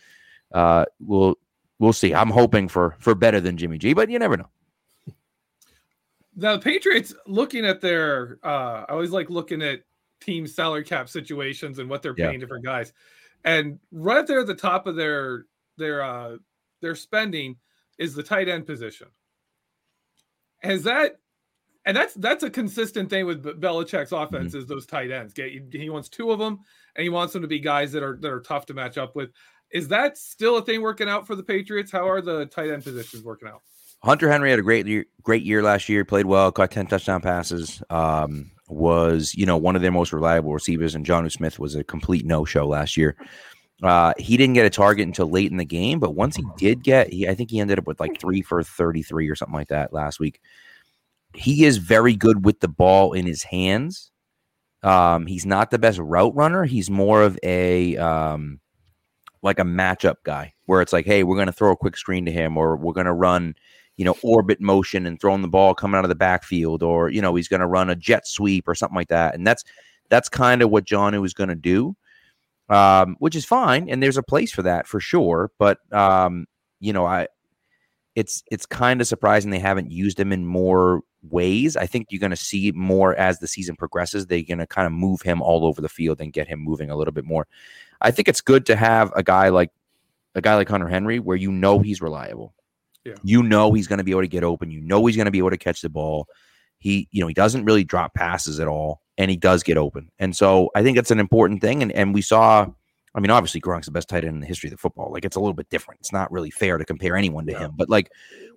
uh, 0.54 0.86
we'll 1.00 1.36
we'll 1.80 1.94
see. 1.94 2.14
I'm 2.14 2.30
hoping 2.30 2.68
for 2.68 2.96
for 3.00 3.16
better 3.16 3.40
than 3.40 3.58
Jimmy 3.58 3.78
G, 3.78 3.94
but 3.94 4.10
you 4.10 4.20
never 4.20 4.38
know. 4.38 4.50
Now 6.36 6.56
the 6.56 6.62
Patriots 6.62 7.14
looking 7.28 7.66
at 7.66 7.82
their 7.82 8.40
uh 8.44 8.86
I 8.88 8.92
always 8.92 9.12
like 9.12 9.30
looking 9.30 9.62
at 9.62 9.82
team 10.22 10.48
salary 10.48 10.84
cap 10.84 11.10
situations 11.10 11.80
and 11.80 11.90
what 11.90 12.02
they're 12.02 12.16
Yeah. 12.18 12.28
paying 12.30 12.40
different 12.40 12.64
guys. 12.64 12.94
And 13.44 13.80
right 13.92 14.26
there 14.26 14.40
at 14.42 14.48
the 14.48 14.56
top 14.56 14.88
of 14.88 14.96
their 14.96 15.46
their 15.78 16.02
uh 16.04 16.38
their 16.82 16.96
spending 16.96 17.58
is 17.98 18.14
the 18.16 18.24
tight 18.24 18.48
end 18.48 18.66
position. 18.66 19.08
Has 20.60 20.84
that 20.84 21.18
and 21.86 21.98
that's 21.98 22.14
that's 22.14 22.44
a 22.44 22.50
consistent 22.50 23.10
thing 23.10 23.26
with 23.26 23.44
Be- 23.44 23.54
Belichick's 23.54 24.12
offense 24.12 24.54
is 24.54 24.68
those 24.68 24.86
tight 24.86 25.12
ends. 25.12 25.34
Get 25.34 25.52
he 25.74 25.90
wants 25.90 26.08
two 26.08 26.32
of 26.32 26.40
them 26.40 26.60
and 26.96 27.04
he 27.04 27.10
wants 27.10 27.34
them 27.34 27.42
to 27.42 27.48
be 27.48 27.60
guys 27.60 27.92
that 27.92 28.04
are 28.04 28.18
that 28.22 28.32
are 28.32 28.42
tough 28.42 28.68
to 28.68 28.74
match 28.74 28.98
up 28.98 29.16
with. 29.16 29.32
Is 29.74 29.88
that 29.90 30.18
still 30.18 30.58
a 30.58 30.62
thing 30.62 30.82
working 30.82 31.10
out 31.10 31.26
for 31.26 31.36
the 31.36 31.44
Patriots? 31.44 31.92
How 31.92 32.10
are 32.10 32.22
the 32.22 32.46
tight 32.46 32.70
end 32.70 32.84
positions 32.84 33.24
working 33.24 33.48
out? 33.48 33.62
Hunter 34.04 34.30
Henry 34.32 34.50
had 34.50 34.60
a 34.60 34.64
great 34.64 34.88
year, 34.88 35.06
great 35.22 35.44
year 35.44 35.62
last 35.62 35.88
year. 35.88 36.04
Played 36.04 36.26
well, 36.26 36.52
caught 36.52 36.72
ten 36.72 36.88
touchdown 36.88 37.22
passes. 37.22 37.84
Um, 37.90 38.52
was 38.68 39.36
you 39.36 39.46
know 39.46 39.58
one 39.58 39.76
of 39.76 39.82
their 39.82 39.92
most 39.92 40.14
reliable 40.14 40.54
receivers, 40.54 40.96
and 40.96 41.06
John 41.06 41.30
Smith 41.30 41.60
was 41.60 41.76
a 41.76 41.84
complete 41.84 42.26
no 42.26 42.46
show 42.46 42.68
last 42.68 42.98
year. 42.98 43.16
Uh, 43.84 44.14
he 44.18 44.38
didn't 44.38 44.54
get 44.54 44.66
a 44.66 44.70
target 44.70 45.08
until 45.08 45.30
late 45.30 45.52
in 45.52 45.58
the 45.58 45.66
game, 45.66 46.00
but 46.00 46.16
once 46.16 46.36
he 46.36 46.46
did 46.58 46.84
get, 46.84 47.12
he 47.12 47.28
I 47.28 47.36
think 47.36 47.52
he 47.52 47.60
ended 47.60 47.80
up 47.80 47.88
with 47.88 48.00
like 48.00 48.20
three 48.20 48.42
for 48.42 48.64
thirty 48.64 49.04
three 49.04 49.30
or 49.30 49.36
something 49.36 49.56
like 49.56 49.70
that 49.70 49.94
last 49.94 50.20
week. 50.20 50.40
He 51.34 51.66
is 51.66 51.78
very 51.78 52.16
good 52.16 52.44
with 52.46 52.60
the 52.60 52.68
ball 52.68 53.14
in 53.14 53.26
his 53.26 53.44
hands. 53.44 54.12
Um, 54.84 55.28
he's 55.28 55.46
not 55.46 55.72
the 55.72 55.80
best 55.80 56.00
route 56.00 56.36
runner. 56.36 56.64
He's 56.64 56.90
more 56.90 57.22
of 57.22 57.38
a 57.44 57.98
um, 57.98 58.60
like 59.42 59.60
a 59.60 59.64
matchup 59.64 60.16
guy, 60.24 60.54
where 60.66 60.82
it's 60.82 60.94
like, 60.94 61.06
hey, 61.06 61.24
we're 61.24 61.36
going 61.36 61.48
to 61.48 61.54
throw 61.54 61.72
a 61.72 61.78
quick 61.78 61.98
screen 61.98 62.26
to 62.26 62.32
him, 62.32 62.58
or 62.58 62.76
we're 62.76 62.94
going 62.94 63.06
to 63.06 63.14
run 63.14 63.56
you 63.98 64.06
know, 64.06 64.16
orbit 64.24 64.60
motion 64.60 65.06
and 65.06 65.20
throwing 65.20 65.44
the 65.44 65.48
ball 65.48 65.76
coming 65.76 65.98
out 65.98 66.06
of 66.06 66.10
the 66.10 66.16
backfield, 66.16 66.82
or 66.82 67.10
you 67.10 67.22
know, 67.22 67.36
he's 67.36 67.48
going 67.48 67.60
to 67.60 67.68
run 67.68 67.90
a 67.90 67.96
jet 67.96 68.28
sweep 68.28 68.68
or 68.68 68.74
something 68.74 68.96
like 68.96 69.10
that. 69.10 69.36
And 69.36 69.46
that's 69.46 69.64
that's 70.10 70.28
kind 70.28 70.62
of 70.62 70.70
what 70.72 70.86
John 70.86 71.20
was 71.22 71.34
going 71.34 71.50
to 71.50 71.56
do, 71.56 71.96
um, 72.70 73.16
which 73.20 73.36
is 73.36 73.46
fine, 73.46 73.90
and 73.90 74.02
there's 74.02 74.18
a 74.18 74.24
place 74.24 74.52
for 74.52 74.64
that 74.64 74.88
for 74.88 75.00
sure. 75.00 75.52
But 75.60 75.80
um, 75.94 76.48
you 76.80 76.94
know, 76.94 77.06
I 77.06 77.28
it's 78.16 78.44
it's 78.52 78.66
kind 78.66 79.02
of 79.02 79.08
surprising 79.08 79.52
they 79.52 79.60
haven't 79.60 79.92
used 79.92 80.20
him 80.20 80.32
in 80.32 80.46
more 80.46 81.02
ways. 81.24 81.78
I 81.78 81.86
think 81.86 82.08
you're 82.10 82.20
going 82.20 82.32
to 82.32 82.36
see 82.36 82.72
more 82.74 83.16
as 83.16 83.40
the 83.40 83.48
season 83.48 83.76
progresses. 83.76 84.28
They're 84.28 84.42
going 84.42 84.58
to 84.58 84.68
kind 84.68 84.86
of 84.86 84.92
move 84.92 85.22
him 85.22 85.42
all 85.42 85.66
over 85.66 85.82
the 85.82 85.90
field 85.90 86.20
and 86.20 86.34
get 86.34 86.48
him 86.48 86.60
moving 86.60 86.90
a 86.90 86.96
little 86.96 87.14
bit 87.14 87.26
more. 87.26 87.48
I 88.02 88.12
think 88.12 88.28
it's 88.28 88.42
good 88.42 88.66
to 88.66 88.76
have 88.76 89.12
a 89.16 89.24
guy 89.24 89.50
like 89.50 89.72
a 90.36 90.42
guy 90.42 90.56
like 90.56 90.70
Hunter 90.70 90.88
Henry 90.88 91.20
where 91.20 91.38
you 91.38 91.52
know 91.52 91.80
he's 91.80 92.02
reliable. 92.02 92.54
Yeah. 93.06 93.16
You 93.24 93.44
know 93.44 93.74
he's 93.74 93.88
going 93.88 93.98
to 93.98 94.04
be 94.04 94.12
able 94.12 94.22
to 94.22 94.28
get 94.28 94.44
open. 94.44 94.72
You 94.72 94.82
know 94.82 95.06
he's 95.06 95.16
going 95.16 95.26
to 95.26 95.32
be 95.32 95.40
able 95.40 95.50
to 95.50 95.58
catch 95.58 95.82
the 95.82 95.90
ball. 95.90 96.28
He, 96.78 97.08
you 97.12 97.22
know, 97.22 97.28
he 97.28 97.34
doesn't 97.34 97.66
really 97.66 97.84
drop 97.84 98.14
passes 98.16 98.60
at 98.60 98.68
all, 98.68 99.02
and 99.18 99.30
he 99.30 99.38
does 99.38 99.62
get 99.62 99.78
open. 99.78 100.10
And 100.18 100.36
so 100.36 100.72
I 100.76 100.82
think 100.82 100.96
that's 100.98 101.12
an 101.12 101.20
important 101.20 101.62
thing. 101.62 101.84
And 101.84 101.92
and 101.92 102.14
we 102.14 102.22
saw, 102.22 102.68
I 103.14 103.20
mean, 103.20 103.32
obviously 103.32 103.60
Gronk's 103.60 103.88
the 103.88 103.92
best 103.92 104.08
tight 104.08 104.24
end 104.24 104.36
in 104.36 104.40
the 104.40 104.48
history 104.48 104.68
of 104.68 104.72
the 104.72 104.78
football. 104.78 105.12
Like 105.12 105.26
it's 105.26 105.36
a 105.36 105.40
little 105.40 105.54
bit 105.54 105.70
different. 105.70 106.00
It's 106.00 106.14
not 106.14 106.32
really 106.32 106.50
fair 106.50 106.78
to 106.78 106.86
compare 106.86 107.18
anyone 107.18 107.46
to 107.48 107.58
him. 107.58 107.72
But 107.76 107.90
like 107.90 108.10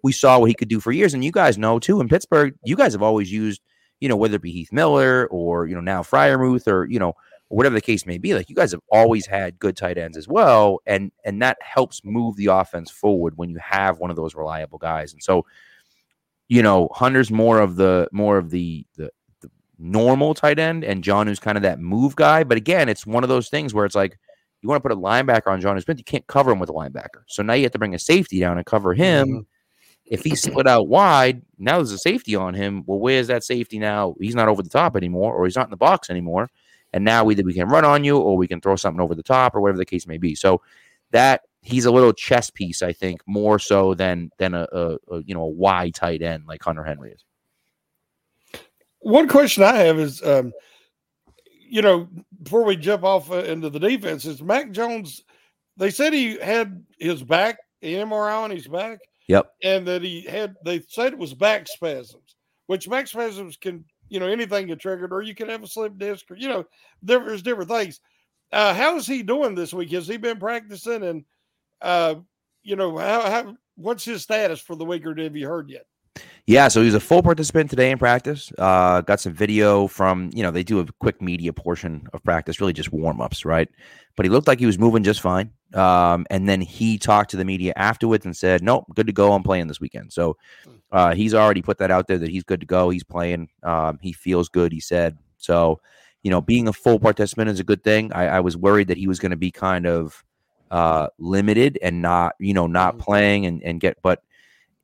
we 0.02 0.12
saw 0.12 0.38
what 0.38 0.48
he 0.48 0.54
could 0.54 0.68
do 0.68 0.80
for 0.80 0.92
years, 0.92 1.14
and 1.14 1.24
you 1.24 1.32
guys 1.32 1.58
know 1.58 1.78
too 1.78 2.00
in 2.00 2.08
Pittsburgh, 2.08 2.54
you 2.64 2.76
guys 2.76 2.92
have 2.92 3.02
always 3.02 3.32
used, 3.32 3.60
you 4.00 4.08
know, 4.08 4.16
whether 4.16 4.36
it 4.36 4.42
be 4.42 4.52
Heath 4.52 4.72
Miller 4.72 5.26
or 5.30 5.66
you 5.66 5.74
know 5.74 5.80
now 5.80 6.02
Freiermuth 6.02 6.68
or 6.68 6.86
you 6.86 6.98
know 6.98 7.14
whatever 7.48 7.74
the 7.74 7.80
case 7.80 8.06
may 8.06 8.18
be. 8.18 8.34
Like 8.34 8.48
you 8.48 8.54
guys 8.54 8.72
have 8.72 8.80
always 8.90 9.26
had 9.26 9.58
good 9.58 9.76
tight 9.76 9.98
ends 9.98 10.16
as 10.16 10.28
well, 10.28 10.78
and 10.86 11.10
and 11.24 11.42
that 11.42 11.58
helps 11.60 12.04
move 12.04 12.36
the 12.36 12.46
offense 12.46 12.90
forward 12.90 13.36
when 13.36 13.50
you 13.50 13.58
have 13.58 13.98
one 13.98 14.10
of 14.10 14.16
those 14.16 14.34
reliable 14.34 14.78
guys. 14.78 15.12
And 15.12 15.22
so, 15.22 15.46
you 16.48 16.62
know, 16.62 16.88
Hunter's 16.92 17.30
more 17.30 17.60
of 17.60 17.76
the 17.76 18.08
more 18.12 18.38
of 18.38 18.50
the 18.50 18.86
the, 18.96 19.10
the 19.40 19.50
normal 19.78 20.34
tight 20.34 20.58
end, 20.60 20.84
and 20.84 21.02
John 21.02 21.26
who's 21.26 21.40
kind 21.40 21.56
of 21.56 21.62
that 21.62 21.80
move 21.80 22.14
guy. 22.14 22.44
But 22.44 22.56
again, 22.56 22.88
it's 22.88 23.06
one 23.06 23.24
of 23.24 23.28
those 23.28 23.48
things 23.48 23.74
where 23.74 23.84
it's 23.84 23.96
like 23.96 24.18
You 24.64 24.68
want 24.70 24.82
to 24.82 24.88
put 24.88 24.96
a 24.96 25.00
linebacker 25.00 25.48
on 25.48 25.60
John 25.60 25.78
Smith, 25.78 25.98
you 25.98 26.04
can't 26.04 26.26
cover 26.26 26.50
him 26.50 26.58
with 26.58 26.70
a 26.70 26.72
linebacker. 26.72 27.24
So 27.26 27.42
now 27.42 27.52
you 27.52 27.64
have 27.64 27.72
to 27.72 27.78
bring 27.78 27.94
a 27.94 27.98
safety 27.98 28.40
down 28.40 28.56
and 28.56 28.64
cover 28.64 28.94
him. 28.94 29.28
Mm-hmm. 29.28 29.40
If 30.06 30.24
he's 30.24 30.40
split 30.40 30.66
out 30.66 30.88
wide, 30.88 31.42
now 31.58 31.76
there's 31.76 31.92
a 31.92 31.98
safety 31.98 32.34
on 32.34 32.54
him. 32.54 32.82
Well, 32.86 32.98
where's 32.98 33.26
that 33.26 33.44
safety 33.44 33.78
now? 33.78 34.14
He's 34.18 34.34
not 34.34 34.48
over 34.48 34.62
the 34.62 34.70
top 34.70 34.96
anymore, 34.96 35.34
or 35.34 35.44
he's 35.44 35.54
not 35.54 35.66
in 35.66 35.70
the 35.70 35.76
box 35.76 36.08
anymore. 36.08 36.48
And 36.94 37.04
now 37.04 37.30
either 37.30 37.42
we 37.42 37.52
can 37.52 37.68
run 37.68 37.84
on 37.84 38.04
you 38.04 38.16
or 38.16 38.38
we 38.38 38.48
can 38.48 38.62
throw 38.62 38.76
something 38.76 39.02
over 39.02 39.14
the 39.14 39.22
top 39.22 39.54
or 39.54 39.60
whatever 39.60 39.76
the 39.76 39.84
case 39.84 40.06
may 40.06 40.16
be. 40.16 40.34
So 40.34 40.62
that 41.10 41.42
he's 41.60 41.84
a 41.84 41.90
little 41.90 42.14
chess 42.14 42.48
piece, 42.48 42.80
I 42.80 42.94
think, 42.94 43.20
more 43.26 43.58
so 43.58 43.92
than 43.92 44.30
than 44.38 44.54
a, 44.54 44.66
a, 44.72 44.96
a 45.10 45.22
you 45.24 45.34
know 45.34 45.42
a 45.42 45.48
wide 45.48 45.94
tight 45.94 46.22
end 46.22 46.44
like 46.46 46.62
Hunter 46.62 46.84
Henry 46.84 47.12
is. 47.12 47.22
One 49.00 49.28
question 49.28 49.62
I 49.62 49.76
have 49.76 49.98
is, 49.98 50.22
um, 50.22 50.54
you 51.68 51.82
know, 51.82 52.08
before 52.42 52.64
we 52.64 52.76
jump 52.76 53.04
off 53.04 53.30
uh, 53.30 53.44
into 53.44 53.70
the 53.70 53.78
defense, 53.80 54.24
is 54.24 54.42
Mac 54.42 54.70
Jones? 54.70 55.22
They 55.76 55.90
said 55.90 56.12
he 56.12 56.38
had 56.38 56.84
his 56.98 57.22
back, 57.22 57.58
the 57.82 57.94
MRI 57.94 58.42
on 58.42 58.50
his 58.50 58.68
back, 58.68 59.00
Yep. 59.28 59.50
and 59.62 59.86
that 59.88 60.02
he 60.02 60.22
had. 60.22 60.54
They 60.64 60.80
said 60.88 61.12
it 61.12 61.18
was 61.18 61.34
back 61.34 61.66
spasms, 61.68 62.36
which 62.66 62.88
back 62.88 63.06
spasms 63.08 63.56
can, 63.56 63.84
you 64.08 64.20
know, 64.20 64.26
anything 64.26 64.66
get 64.68 64.78
triggered, 64.80 65.12
or 65.12 65.22
you 65.22 65.34
can 65.34 65.48
have 65.48 65.62
a 65.62 65.66
slip 65.66 65.98
disc, 65.98 66.30
or 66.30 66.36
you 66.36 66.48
know, 66.48 66.64
there- 67.02 67.24
there's 67.24 67.42
different 67.42 67.70
things. 67.70 68.00
Uh, 68.52 68.72
how 68.74 68.96
is 68.96 69.06
he 69.06 69.22
doing 69.22 69.54
this 69.54 69.74
week? 69.74 69.90
Has 69.90 70.06
he 70.06 70.16
been 70.16 70.38
practicing? 70.38 71.02
And 71.02 71.24
uh, 71.82 72.16
you 72.62 72.76
know, 72.76 72.96
how, 72.96 73.22
how 73.30 73.56
what's 73.76 74.04
his 74.04 74.22
status 74.22 74.60
for 74.60 74.76
the 74.76 74.84
week, 74.84 75.04
or 75.06 75.14
have 75.20 75.34
you 75.36 75.46
heard 75.48 75.68
yet? 75.70 75.86
Yeah, 76.46 76.68
so 76.68 76.80
he 76.80 76.86
was 76.86 76.94
a 76.94 77.00
full 77.00 77.22
participant 77.22 77.70
today 77.70 77.90
in 77.90 77.96
practice. 77.96 78.52
Uh, 78.58 79.00
got 79.00 79.18
some 79.18 79.32
video 79.32 79.86
from, 79.86 80.30
you 80.34 80.42
know, 80.42 80.50
they 80.50 80.62
do 80.62 80.78
a 80.78 80.86
quick 81.00 81.22
media 81.22 81.54
portion 81.54 82.06
of 82.12 82.22
practice, 82.22 82.60
really 82.60 82.74
just 82.74 82.92
warm 82.92 83.22
ups, 83.22 83.46
right? 83.46 83.68
But 84.14 84.26
he 84.26 84.30
looked 84.30 84.46
like 84.46 84.58
he 84.58 84.66
was 84.66 84.78
moving 84.78 85.02
just 85.02 85.22
fine. 85.22 85.52
Um, 85.72 86.26
and 86.28 86.46
then 86.46 86.60
he 86.60 86.98
talked 86.98 87.30
to 87.30 87.38
the 87.38 87.46
media 87.46 87.72
afterwards 87.76 88.26
and 88.26 88.36
said, 88.36 88.62
nope, 88.62 88.84
good 88.94 89.06
to 89.06 89.12
go. 89.12 89.32
I'm 89.32 89.42
playing 89.42 89.68
this 89.68 89.80
weekend. 89.80 90.12
So 90.12 90.36
uh, 90.92 91.14
he's 91.14 91.32
already 91.32 91.62
put 91.62 91.78
that 91.78 91.90
out 91.90 92.08
there 92.08 92.18
that 92.18 92.30
he's 92.30 92.44
good 92.44 92.60
to 92.60 92.66
go. 92.66 92.90
He's 92.90 93.04
playing. 93.04 93.48
Um, 93.62 93.98
he 94.02 94.12
feels 94.12 94.50
good, 94.50 94.70
he 94.70 94.80
said. 94.80 95.16
So, 95.38 95.80
you 96.22 96.30
know, 96.30 96.42
being 96.42 96.68
a 96.68 96.74
full 96.74 97.00
participant 97.00 97.48
is 97.48 97.58
a 97.58 97.64
good 97.64 97.82
thing. 97.82 98.12
I, 98.12 98.26
I 98.26 98.40
was 98.40 98.56
worried 98.56 98.88
that 98.88 98.98
he 98.98 99.06
was 99.06 99.18
going 99.18 99.30
to 99.30 99.36
be 99.36 99.50
kind 99.50 99.86
of 99.86 100.22
uh, 100.70 101.08
limited 101.18 101.78
and 101.82 102.02
not, 102.02 102.34
you 102.38 102.52
know, 102.52 102.66
not 102.66 102.98
playing 102.98 103.46
and, 103.46 103.62
and 103.62 103.80
get, 103.80 103.96
but 104.02 104.22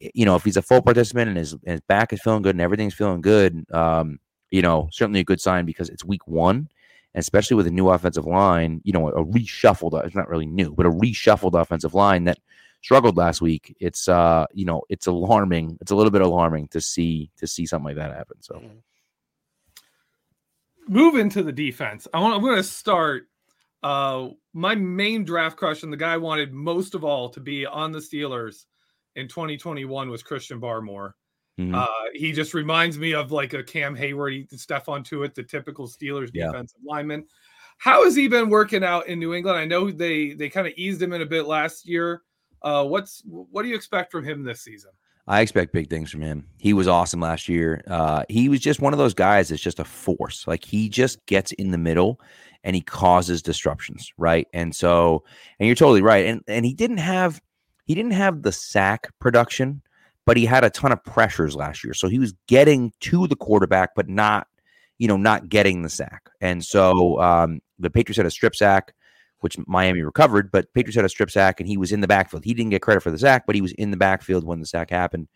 you 0.00 0.24
know, 0.24 0.34
if 0.34 0.44
he's 0.44 0.56
a 0.56 0.62
full 0.62 0.82
participant 0.82 1.28
and 1.28 1.36
his, 1.36 1.54
his 1.64 1.80
back 1.82 2.12
is 2.12 2.20
feeling 2.22 2.42
good 2.42 2.54
and 2.54 2.60
everything's 2.60 2.94
feeling 2.94 3.20
good, 3.20 3.64
um, 3.72 4.18
you 4.50 4.62
know, 4.62 4.88
certainly 4.90 5.20
a 5.20 5.24
good 5.24 5.40
sign 5.40 5.66
because 5.66 5.88
it's 5.88 6.04
week 6.04 6.26
one, 6.26 6.68
and 7.14 7.20
especially 7.20 7.56
with 7.56 7.66
a 7.66 7.70
new 7.70 7.88
offensive 7.88 8.26
line, 8.26 8.80
you 8.84 8.92
know, 8.92 9.08
a 9.08 9.24
reshuffled, 9.24 10.04
it's 10.04 10.14
not 10.14 10.28
really 10.28 10.46
new, 10.46 10.72
but 10.74 10.86
a 10.86 10.90
reshuffled 10.90 11.60
offensive 11.60 11.94
line 11.94 12.24
that 12.24 12.38
struggled 12.82 13.16
last 13.16 13.42
week. 13.42 13.76
It's, 13.78 14.08
uh, 14.08 14.46
you 14.52 14.64
know, 14.64 14.82
it's 14.88 15.06
alarming. 15.06 15.76
It's 15.80 15.90
a 15.90 15.94
little 15.94 16.10
bit 16.10 16.22
alarming 16.22 16.68
to 16.68 16.80
see, 16.80 17.30
to 17.36 17.46
see 17.46 17.66
something 17.66 17.84
like 17.84 17.96
that 17.96 18.16
happen. 18.16 18.40
So, 18.40 18.62
move 20.88 21.16
into 21.16 21.42
the 21.42 21.52
defense. 21.52 22.08
I 22.12 22.20
want. 22.20 22.34
I'm 22.34 22.42
going 22.42 22.56
to 22.56 22.62
start. 22.62 23.28
Uh, 23.82 24.30
my 24.52 24.74
main 24.74 25.24
draft 25.24 25.56
crush 25.56 25.82
and 25.82 25.92
the 25.92 25.96
guy 25.96 26.12
I 26.12 26.18
wanted 26.18 26.52
most 26.52 26.94
of 26.94 27.02
all 27.02 27.30
to 27.30 27.40
be 27.40 27.64
on 27.64 27.92
the 27.92 28.00
Steelers 28.00 28.66
in 29.16 29.28
2021 29.28 30.08
was 30.10 30.22
Christian 30.22 30.60
Barmore. 30.60 31.12
mhm. 31.58 31.74
Uh, 31.74 31.86
he 32.14 32.32
just 32.32 32.54
reminds 32.54 32.96
me 32.98 33.12
of 33.12 33.32
like 33.32 33.52
a 33.52 33.62
Cam 33.62 33.94
Hayward, 33.94 34.48
Stephon 34.50 35.04
Tuitt, 35.04 35.34
the 35.34 35.42
typical 35.42 35.86
Steelers 35.88 36.30
Yeah. 36.32 36.46
defensive 36.46 36.80
lineman. 36.84 37.26
How 37.78 38.04
has 38.04 38.14
he 38.16 38.28
been 38.28 38.48
working 38.50 38.82
out 38.84 39.06
in 39.08 39.18
New 39.18 39.34
England? 39.34 39.58
I 39.58 39.64
know 39.66 39.90
they 39.90 40.32
they 40.34 40.48
kind 40.48 40.66
of 40.66 40.72
eased 40.76 41.02
him 41.02 41.12
in 41.12 41.22
a 41.22 41.26
bit 41.26 41.46
last 41.46 41.86
year. 41.86 42.22
Uh, 42.62 42.84
what's 42.86 43.22
what 43.26 43.62
do 43.62 43.68
you 43.68 43.74
expect 43.74 44.10
from 44.12 44.24
him 44.24 44.42
this 44.44 44.62
season? 44.62 44.90
I 45.26 45.42
expect 45.42 45.72
big 45.72 45.88
things 45.90 46.10
from 46.10 46.22
him. 46.22 46.46
He 46.58 46.72
was 46.72 46.88
awesome 46.88 47.20
last 47.20 47.48
year. 47.48 47.82
Uh, 47.86 48.24
he 48.28 48.48
was 48.48 48.60
just 48.60 48.80
one 48.80 48.92
of 48.92 48.98
those 48.98 49.14
guys 49.14 49.48
that's 49.48 49.62
just 49.62 49.78
a 49.80 49.84
force. 49.84 50.46
Like 50.46 50.64
he 50.64 50.88
just 50.88 51.24
gets 51.26 51.52
in 51.52 51.70
the 51.70 51.78
middle 51.78 52.20
and 52.64 52.74
he 52.74 52.82
causes 52.82 53.40
disruptions, 53.42 54.12
right? 54.18 54.46
And 54.52 54.74
so, 54.74 55.24
and 55.58 55.66
you're 55.66 55.76
totally 55.76 56.02
right. 56.02 56.26
And 56.26 56.42
and 56.48 56.64
he 56.66 56.74
didn't 56.74 56.98
have 56.98 57.40
he 57.86 57.94
didn't 57.94 58.12
have 58.12 58.42
the 58.42 58.52
sack 58.52 59.08
production, 59.18 59.82
but 60.26 60.36
he 60.36 60.44
had 60.44 60.64
a 60.64 60.70
ton 60.70 60.92
of 60.92 61.02
pressures 61.04 61.56
last 61.56 61.82
year. 61.84 61.94
So 61.94 62.08
he 62.08 62.18
was 62.18 62.34
getting 62.46 62.92
to 63.00 63.26
the 63.26 63.36
quarterback, 63.36 63.94
but 63.94 64.08
not, 64.08 64.46
you 64.98 65.08
know, 65.08 65.16
not 65.16 65.48
getting 65.48 65.82
the 65.82 65.88
sack. 65.88 66.28
And 66.40 66.64
so 66.64 67.20
um, 67.20 67.60
the 67.78 67.90
Patriots 67.90 68.18
had 68.18 68.26
a 68.26 68.30
strip 68.30 68.54
sack, 68.54 68.94
which 69.40 69.56
Miami 69.66 70.02
recovered, 70.02 70.50
but 70.52 70.72
Patriots 70.74 70.96
had 70.96 71.04
a 71.04 71.08
strip 71.08 71.30
sack 71.30 71.60
and 71.60 71.68
he 71.68 71.76
was 71.76 71.92
in 71.92 72.00
the 72.00 72.06
backfield. 72.06 72.44
He 72.44 72.54
didn't 72.54 72.70
get 72.70 72.82
credit 72.82 73.02
for 73.02 73.10
the 73.10 73.18
sack, 73.18 73.44
but 73.46 73.54
he 73.54 73.62
was 73.62 73.72
in 73.72 73.90
the 73.90 73.96
backfield 73.96 74.44
when 74.44 74.60
the 74.60 74.66
sack 74.66 74.90
happened, 74.90 75.28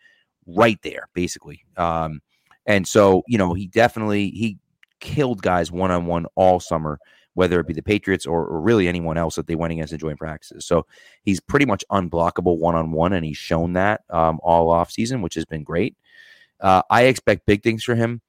right 0.45 0.79
there, 0.83 1.09
basically. 1.13 1.65
Um, 1.77 2.21
and 2.65 2.87
so, 2.87 3.23
you 3.27 3.37
know, 3.37 3.53
he 3.53 3.67
definitely 3.67 4.29
he 4.29 4.57
killed 4.99 5.41
guys 5.41 5.71
one 5.71 5.91
on 5.91 6.05
one 6.05 6.25
all 6.35 6.59
summer, 6.59 6.99
whether 7.35 7.59
it 7.59 7.67
be 7.67 7.73
the 7.73 7.83
Patriots 7.83 8.25
or, 8.25 8.45
or 8.45 8.59
really 8.59 8.87
anyone 8.87 9.17
else 9.17 9.35
that 9.35 9.45
they 9.45 9.55
went 9.55 9.73
against 9.73 9.93
in 9.93 9.99
joint 9.99 10.17
practices. 10.17 10.65
So 10.65 10.87
he's 11.23 11.39
pretty 11.39 11.65
much 11.65 11.83
unblockable 11.91 12.57
one 12.57 12.75
on 12.75 12.91
one, 12.91 13.13
and 13.13 13.23
he's 13.23 13.37
shown 13.37 13.73
that 13.73 14.01
um, 14.09 14.39
all 14.41 14.71
off 14.71 14.91
season, 14.91 15.21
which 15.21 15.35
has 15.35 15.45
been 15.45 15.63
great. 15.63 15.95
Uh, 16.59 16.81
I 16.89 17.03
expect 17.03 17.45
big 17.45 17.61
things 17.61 17.83
for 17.83 17.93
him. 17.95 18.21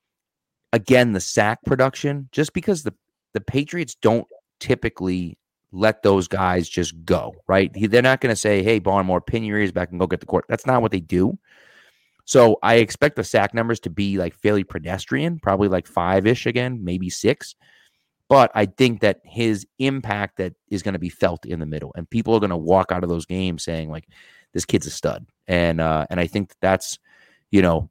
Again, 0.73 1.13
the 1.13 1.21
sack 1.21 1.61
production, 1.65 2.29
just 2.33 2.53
because 2.53 2.83
the 2.83 2.93
the 3.33 3.41
Patriots 3.41 3.95
don't 3.95 4.27
typically 4.61 5.39
let 5.73 6.03
those 6.03 6.27
guys 6.27 6.69
just 6.69 6.95
go, 7.05 7.35
right? 7.47 7.75
He- 7.75 7.87
They're 7.87 8.03
not 8.03 8.21
going 8.21 8.33
to 8.33 8.41
say, 8.41 8.63
"Hey, 8.63 8.81
Barmore, 8.81 9.25
pin 9.25 9.45
your 9.45 9.59
ears 9.59 9.73
back 9.73 9.91
and 9.91 10.01
go 10.01 10.07
get 10.07 10.21
the 10.21 10.27
court." 10.27 10.45
That's 10.49 10.67
not 10.67 10.83
what 10.83 10.91
they 10.91 11.01
do. 11.01 11.39
So 12.25 12.59
I 12.63 12.77
expect 12.77 13.15
the 13.15 13.23
sack 13.25 13.55
numbers 13.55 13.79
to 13.81 13.91
be 13.91 14.19
like 14.19 14.35
fairly 14.35 14.65
pedestrian, 14.65 15.39
probably 15.39 15.69
like 15.69 15.87
five 15.87 16.27
ish 16.27 16.45
again, 16.47 16.83
maybe 16.83 17.09
six. 17.09 17.55
But 18.29 18.51
I 18.55 18.67
think 18.67 19.01
that 19.01 19.21
his 19.25 19.67
impact 19.79 20.39
that 20.39 20.55
is 20.69 20.83
going 20.83 20.95
to 20.95 20.99
be 20.99 21.09
felt 21.09 21.47
in 21.47 21.61
the 21.61 21.67
middle, 21.67 21.93
and 21.97 22.11
people 22.11 22.35
are 22.35 22.41
going 22.41 22.51
to 22.51 22.57
walk 22.57 22.91
out 22.91 23.05
of 23.05 23.09
those 23.09 23.27
games 23.27 23.63
saying 23.63 23.91
like, 23.91 24.09
"This 24.53 24.65
kid's 24.65 24.87
a 24.87 24.91
stud," 24.91 25.27
and 25.47 25.81
uh, 25.81 26.07
and 26.11 26.19
I 26.19 26.27
think 26.27 26.49
that 26.49 26.61
that's, 26.61 26.99
you 27.51 27.63
know, 27.63 27.89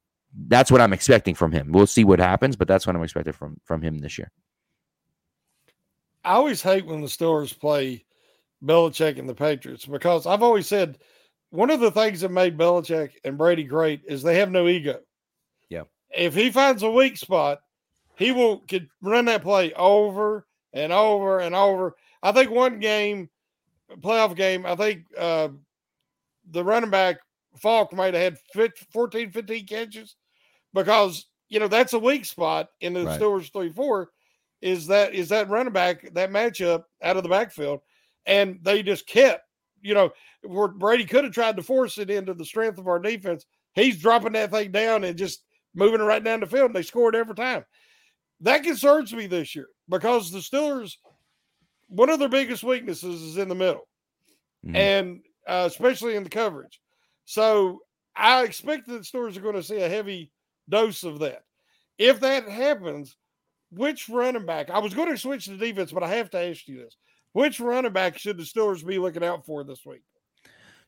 that's 0.47 0.71
what 0.71 0.81
I'm 0.81 0.93
expecting 0.93 1.35
from 1.35 1.51
him. 1.51 1.71
We'll 1.71 1.87
see 1.87 2.03
what 2.03 2.19
happens, 2.19 2.55
but 2.55 2.67
that's 2.67 2.85
what 2.85 2.95
I'm 2.95 3.03
expecting 3.03 3.33
from 3.33 3.57
from 3.63 3.81
him 3.81 3.99
this 3.99 4.17
year. 4.17 4.31
I 6.25 6.33
always 6.33 6.61
hate 6.61 6.85
when 6.85 7.01
the 7.01 7.07
Steelers 7.07 7.57
play 7.57 8.03
Belichick 8.63 9.19
and 9.19 9.29
the 9.29 9.35
Patriots 9.35 9.85
because 9.85 10.25
I've 10.25 10.43
always 10.43 10.67
said 10.67 10.97
one 11.51 11.69
of 11.69 11.79
the 11.79 11.91
things 11.91 12.21
that 12.21 12.31
made 12.31 12.57
Belichick 12.57 13.11
and 13.23 13.37
Brady 13.37 13.63
great 13.63 14.01
is 14.05 14.23
they 14.23 14.39
have 14.39 14.51
no 14.51 14.67
ego. 14.67 14.99
Yeah. 15.69 15.83
If 16.09 16.33
he 16.33 16.51
finds 16.51 16.83
a 16.83 16.89
weak 16.89 17.17
spot, 17.17 17.59
he 18.17 18.31
will 18.31 18.59
could 18.59 18.89
run 19.01 19.25
that 19.25 19.41
play 19.43 19.73
over 19.73 20.45
and 20.73 20.91
over 20.91 21.39
and 21.39 21.55
over. 21.55 21.95
I 22.23 22.31
think 22.31 22.51
one 22.51 22.79
game, 22.79 23.29
playoff 23.99 24.35
game, 24.35 24.65
I 24.65 24.75
think 24.75 25.03
uh, 25.17 25.49
the 26.51 26.63
running 26.63 26.89
back 26.89 27.17
Faulk 27.57 27.93
might 27.93 28.13
have 28.13 28.23
had 28.23 28.39
15, 28.53 28.87
14, 28.91 29.31
15 29.31 29.65
catches 29.65 30.15
because 30.73 31.25
you 31.49 31.59
know 31.59 31.67
that's 31.67 31.93
a 31.93 31.99
weak 31.99 32.25
spot 32.25 32.69
in 32.81 32.93
the 32.93 33.05
Right. 33.05 33.19
Steelers 33.19 33.51
three 33.51 33.71
four 33.71 34.09
is 34.61 34.87
that 34.87 35.13
is 35.13 35.29
that 35.29 35.49
running 35.49 35.73
back 35.73 36.13
that 36.13 36.31
matchup 36.31 36.83
out 37.01 37.17
of 37.17 37.23
the 37.23 37.29
backfield, 37.29 37.81
and 38.25 38.59
they 38.61 38.83
just 38.83 39.07
kept 39.07 39.43
you 39.81 39.93
know 39.93 40.11
where 40.43 40.67
Brady 40.67 41.05
could 41.05 41.23
have 41.23 41.33
tried 41.33 41.55
to 41.57 41.63
force 41.63 41.97
it 41.97 42.09
into 42.09 42.33
the 42.33 42.45
strength 42.45 42.77
of 42.77 42.87
our 42.87 42.99
defense. 42.99 43.45
He's 43.73 43.99
dropping 43.99 44.33
that 44.33 44.51
thing 44.51 44.71
down 44.71 45.03
and 45.03 45.17
just 45.17 45.43
moving 45.73 46.01
it 46.01 46.05
right 46.05 46.23
down 46.23 46.39
the 46.39 46.45
field, 46.45 46.67
and 46.67 46.75
they 46.75 46.81
scored 46.81 47.15
every 47.15 47.35
time. 47.35 47.65
That 48.41 48.63
concerns 48.63 49.13
me 49.13 49.27
this 49.27 49.55
year 49.55 49.67
because 49.89 50.31
the 50.31 50.39
Steelers, 50.39 50.95
one 51.87 52.09
of 52.09 52.19
their 52.19 52.29
biggest 52.29 52.63
weaknesses 52.63 53.21
is 53.21 53.37
in 53.37 53.47
the 53.47 53.55
middle, 53.55 53.87
Mhm. 54.65 54.75
and 54.75 55.21
uh, 55.47 55.63
especially 55.67 56.15
in 56.15 56.23
the 56.23 56.29
coverage. 56.29 56.81
So 57.25 57.81
I 58.15 58.43
expect 58.43 58.87
that 58.87 58.93
the 58.93 58.99
Steelers 58.99 59.37
are 59.37 59.41
going 59.41 59.55
to 59.55 59.63
see 59.63 59.79
a 59.79 59.89
heavy 59.89 60.31
dose 60.69 61.03
of 61.03 61.19
that. 61.19 61.43
If 61.97 62.19
that 62.21 62.47
happens, 62.49 63.15
which 63.71 64.09
running 64.09 64.45
back? 64.45 64.69
I 64.69 64.79
was 64.79 64.93
going 64.93 65.09
to 65.09 65.17
switch 65.17 65.45
to 65.45 65.57
defense, 65.57 65.91
but 65.91 66.03
I 66.03 66.15
have 66.15 66.29
to 66.31 66.39
ask 66.39 66.67
you 66.67 66.77
this: 66.77 66.97
Which 67.33 67.59
running 67.59 67.93
back 67.93 68.17
should 68.17 68.37
the 68.37 68.43
Steelers 68.43 68.85
be 68.85 68.97
looking 68.99 69.23
out 69.23 69.45
for 69.45 69.63
this 69.63 69.85
week? 69.85 70.01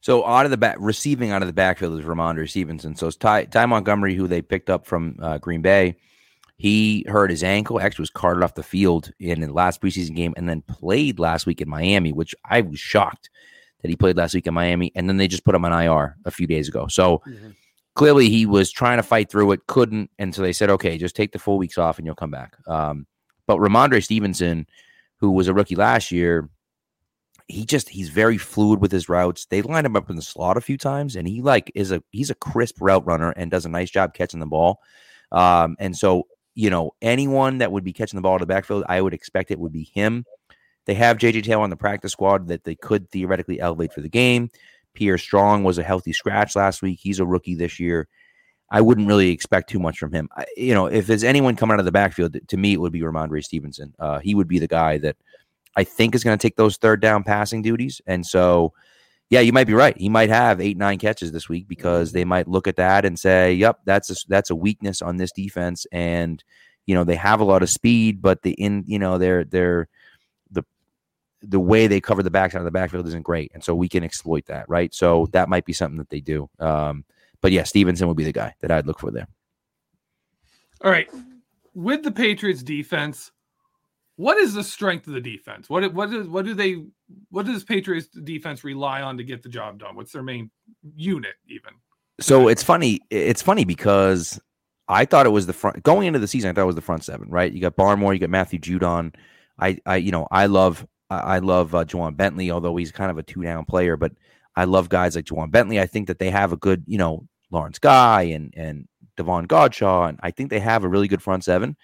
So 0.02 0.26
out 0.26 0.46
of 0.46 0.52
the 0.52 0.58
back, 0.58 0.78
receiving 0.80 1.32
out 1.32 1.42
of 1.42 1.48
the 1.48 1.54
backfield 1.54 2.00
is 2.00 2.06
Rhamondre 2.06 2.48
Stevenson. 2.50 2.96
So 2.96 3.08
it's 3.08 3.16
Ty, 3.16 3.46
Ty 3.46 3.66
Montgomery, 3.66 4.16
who 4.16 4.28
they 4.28 4.42
picked 4.42 4.70
up 4.70 4.86
from 4.86 5.18
uh, 5.22 5.38
Green 5.40 5.62
Bay. 5.62 5.98
He 6.58 7.06
hurt 7.08 7.30
his 7.30 7.44
ankle. 7.44 7.80
Actually, 7.80 8.04
was 8.04 8.10
carted 8.10 8.44
off 8.44 8.56
the 8.56 8.64
field 8.64 9.12
in 9.20 9.42
the 9.42 9.54
last 9.54 9.82
preseason 9.82 10.16
game, 10.16 10.34
and 10.38 10.50
then 10.50 10.62
played 10.64 11.20
last 11.20 11.46
week 11.46 11.62
in 11.62 11.70
Miami, 11.70 12.12
which 12.12 12.34
I 12.46 12.62
was 12.62 12.80
shocked 12.80 13.30
that 13.82 13.90
he 13.90 13.96
played 13.96 14.18
last 14.18 14.34
week 14.34 14.48
in 14.48 14.56
Miami. 14.56 14.92
And 14.96 15.08
then 15.08 15.18
they 15.18 15.28
just 15.28 15.46
put 15.46 15.54
him 15.54 15.66
on 15.66 15.72
IR 15.72 16.18
a 16.26 16.32
few 16.32 16.48
days 16.48 16.68
ago. 16.68 16.88
So 16.88 17.22
clearly, 17.94 18.30
he 18.30 18.48
was 18.48 18.72
trying 18.72 18.98
to 18.98 19.04
fight 19.04 19.30
through 19.30 19.52
it, 19.52 19.68
couldn't, 19.68 20.10
and 20.18 20.34
so 20.34 20.42
they 20.42 20.54
said, 20.54 20.70
"Okay, 20.72 20.98
just 20.98 21.16
take 21.16 21.32
the 21.32 21.40
full 21.40 21.60
weeks 21.60 21.78
off, 21.78 22.00
and 22.00 22.06
you'll 22.06 22.16
come 22.16 22.32
back." 22.32 22.56
Um, 22.68 23.06
but 23.46 23.60
Rhamondre 23.60 24.04
Stevenson, 24.04 24.66
who 25.18 25.32
was 25.32 25.48
a 25.48 25.54
rookie 25.54 25.76
last 25.76 26.12
year, 26.12 26.50
he 27.48 27.66
just 27.66 27.90
he's 27.90 28.10
very 28.10 28.38
fluid 28.38 28.82
with 28.82 28.92
his 28.92 29.10
routes. 29.10 29.46
They 29.46 29.62
line 29.62 29.86
him 29.86 29.96
up 29.96 30.10
in 30.10 30.16
the 30.16 30.22
slot 30.22 30.58
a 30.58 30.62
few 30.62 30.78
times, 30.78 31.16
and 31.16 31.28
he 31.28 31.42
like 31.42 31.72
is 31.76 31.92
a 31.92 32.04
he's 32.12 32.30
a 32.30 32.36
crisp 32.36 32.78
route 32.82 33.06
runner 33.06 33.32
and 33.32 33.50
does 33.50 33.66
a 33.66 33.70
nice 33.70 33.90
job 33.90 34.14
catching 34.14 34.40
the 34.40 34.46
ball. 34.46 34.80
Um, 35.32 35.76
and 35.80 35.96
so 35.96 36.28
you 36.58 36.72
know 36.72 36.92
anyone 37.04 37.60
that 37.60 37.72
would 37.72 37.84
be 37.84 37.94
catching 37.94 38.18
the 38.18 38.22
ball 38.22 38.40
to 38.40 38.44
the 38.44 38.48
backfield, 38.48 38.84
I 38.90 39.00
would 39.00 39.14
expect 39.14 39.52
it 39.52 39.60
would 39.60 39.72
be 39.72 39.84
him. 39.94 40.26
They 40.88 40.96
have 40.96 41.18
JJ 41.18 41.44
Taylor 41.44 41.62
on 41.62 41.70
the 41.70 41.76
practice 41.76 42.14
squad 42.14 42.48
that 42.48 42.64
they 42.64 42.74
could 42.74 43.12
theoretically 43.12 43.60
elevate 43.60 43.94
for 43.94 44.02
the 44.02 44.10
game. 44.10 44.50
Pierre 44.96 45.20
Strong 45.20 45.64
was 45.64 45.78
a 45.78 45.84
healthy 45.84 46.14
scratch 46.14 46.56
last 46.56 46.82
week. 46.82 47.00
He's 47.00 47.20
a 47.20 47.26
rookie 47.26 47.54
this 47.54 47.80
year. 47.80 48.08
I 48.72 48.82
wouldn't 48.82 49.08
really 49.08 49.30
expect 49.30 49.70
too 49.70 49.80
much 49.80 50.00
from 50.00 50.12
him. 50.12 50.30
I, 50.36 50.46
you 50.58 50.74
know, 50.74 50.88
if 50.88 51.06
there's 51.06 51.24
anyone 51.24 51.56
coming 51.56 51.76
out 51.76 51.80
of 51.80 51.86
the 51.86 51.92
backfield, 51.92 52.36
to 52.48 52.58
me, 52.58 52.74
it 52.74 52.82
would 52.82 52.92
be 52.92 53.02
Rhamondre 53.02 53.44
Stevenson. 53.44 53.94
Uh, 54.00 54.20
he 54.20 54.34
would 54.34 54.48
be 54.48 54.58
the 54.58 54.68
guy 54.68 54.98
that 54.98 55.16
I 55.76 55.84
think 55.84 56.16
is 56.16 56.24
going 56.24 56.38
to 56.38 56.42
take 56.42 56.56
those 56.56 56.78
third 56.78 57.02
down 57.02 57.24
passing 57.24 57.62
duties. 57.62 58.02
And 58.08 58.26
so, 58.26 58.74
yeah, 59.30 59.42
you 59.42 59.52
might 59.52 59.68
be 59.68 59.74
right. 59.74 59.98
He 59.98 60.08
might 60.08 60.30
have 60.30 60.62
eight, 60.62 60.78
nine 60.78 60.98
catches 60.98 61.32
this 61.32 61.50
week 61.50 61.68
because 61.68 62.14
they 62.14 62.24
might 62.24 62.48
look 62.48 62.68
at 62.68 62.78
that 62.78 63.04
and 63.04 63.20
say, 63.20 63.54
"Yep, 63.54 63.82
that's 63.84 64.10
a, 64.10 64.16
that's 64.30 64.50
a 64.50 64.56
weakness 64.56 65.02
on 65.02 65.18
this 65.18 65.32
defense." 65.32 65.86
And 65.92 66.42
you 66.86 66.96
know, 66.96 67.04
they 67.04 67.16
have 67.16 67.42
a 67.42 67.46
lot 67.46 67.62
of 67.62 67.70
speed, 67.70 68.22
but 68.22 68.42
the 68.44 68.52
in 68.54 68.86
you 68.88 68.98
know 68.98 69.18
they're 69.18 69.44
they're 69.44 69.90
the 70.52 70.64
the 71.42 71.60
way 71.60 71.88
they 71.88 72.00
cover 72.00 72.24
the 72.24 72.32
backside 72.32 72.62
of 72.62 72.66
the 72.66 72.72
backfield 72.72 73.06
isn't 73.08 73.24
great, 73.24 73.52
and 73.54 73.64
so 73.64 73.76
we 73.76 73.90
can 73.90 74.04
exploit 74.04 74.46
that, 74.46 74.68
right? 74.70 74.94
So 74.94 75.28
that 75.34 75.50
might 75.50 75.66
be 75.66 75.74
something 75.74 75.98
that 75.98 76.10
they 76.10 76.22
do. 76.22 76.50
Um, 76.60 77.04
but 77.42 77.52
yeah, 77.52 77.64
Stevenson 77.64 78.08
would 78.08 78.18
be 78.18 78.24
the 78.24 78.32
guy 78.32 78.56
that 78.62 78.72
I'd 78.72 78.88
look 78.88 79.00
for 79.00 79.12
there. 79.12 79.28
All 80.82 80.92
right, 80.92 81.10
with 81.74 82.04
the 82.04 82.12
Patriots 82.12 82.64
defense, 82.64 83.34
what 84.18 84.38
is 84.38 84.54
the 84.54 84.64
strength 84.64 85.08
of 85.08 85.14
the 85.14 85.22
defense? 85.22 85.70
What 85.70 85.94
what 85.94 86.14
is 86.14 86.28
what 86.28 86.46
do 86.46 86.54
they 86.54 86.84
what 87.30 87.46
does 87.46 87.64
Patriots 87.64 88.08
defense 88.08 88.64
rely 88.64 89.02
on 89.02 89.18
to 89.18 89.24
get 89.24 89.42
the 89.42 89.50
job 89.50 89.80
done? 89.80 89.96
What's 89.96 90.12
their 90.12 90.24
main 90.24 90.52
unit 90.96 91.36
even? 91.48 91.72
So 92.20 92.48
it's 92.48 92.64
funny. 92.64 93.00
It's 93.10 93.44
funny 93.44 93.64
because 93.64 94.40
I 94.88 95.06
thought 95.06 95.26
it 95.26 95.30
was 95.30 95.46
the 95.46 95.54
front 95.54 95.84
going 95.84 96.08
into 96.08 96.20
the 96.20 96.28
season. 96.28 96.50
I 96.50 96.54
thought 96.54 96.64
it 96.64 96.66
was 96.66 96.76
the 96.76 96.82
front 96.82 97.04
seven, 97.04 97.30
right? 97.30 97.52
You 97.52 97.62
got 97.62 97.76
Barmore, 97.76 98.14
you 98.14 98.20
got 98.20 98.30
Matthew 98.30 98.60
Judon. 98.60 99.14
I, 99.60 99.78
I, 99.86 99.98
you 99.98 100.12
know, 100.12 100.28
I 100.32 100.46
love, 100.46 100.86
I 101.10 101.40
love 101.40 101.74
uh, 101.74 101.84
Ja'Whaun 101.84 102.16
Bentley, 102.16 102.52
although 102.52 102.76
he's 102.76 102.92
kind 102.92 103.10
of 103.10 103.18
a 103.18 103.24
two 103.24 103.42
down 103.44 103.66
player. 103.66 103.98
But 103.98 104.14
I 104.56 104.66
love 104.66 104.90
guys 104.90 105.16
like 105.16 105.26
Ja'Whaun 105.26 105.52
Bentley. 105.52 105.80
I 105.80 105.88
think 105.88 106.08
that 106.08 106.20
they 106.20 106.30
have 106.30 106.54
a 106.54 106.58
good, 106.58 106.84
you 106.88 106.98
know, 106.98 107.28
Lawrence 107.52 107.80
Guy 107.80 108.24
and 108.24 108.54
and 108.58 108.88
Davon 109.16 109.48
Godchaux, 109.48 110.10
and 110.10 110.20
I 110.22 110.32
think 110.32 110.50
they 110.50 110.60
have 110.60 110.84
a 110.84 110.88
really 110.88 111.08
good 111.08 111.22
front 111.22 111.44
seven. 111.44 111.76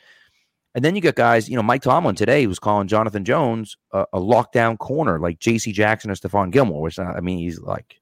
And 0.75 0.83
then 0.83 0.95
you 0.95 1.01
get 1.01 1.15
guys, 1.15 1.47
you 1.47 1.55
know, 1.55 1.63
Mike 1.63 1.83
Tomlin 1.83 2.15
today 2.15 2.47
was 2.47 2.59
calling 2.59 2.87
Jonathan 2.87 3.25
Jones 3.25 3.77
a, 3.91 4.05
a 4.13 4.19
lockdown 4.19 4.77
corner 4.77 5.19
like 5.19 5.39
J.C. 5.39 5.71
Jackson 5.71 6.09
or 6.09 6.15
Stephon 6.15 6.51
Gilmore, 6.51 6.81
which 6.81 6.97
I 6.97 7.19
mean, 7.19 7.37
he's 7.37 7.59
like 7.59 7.99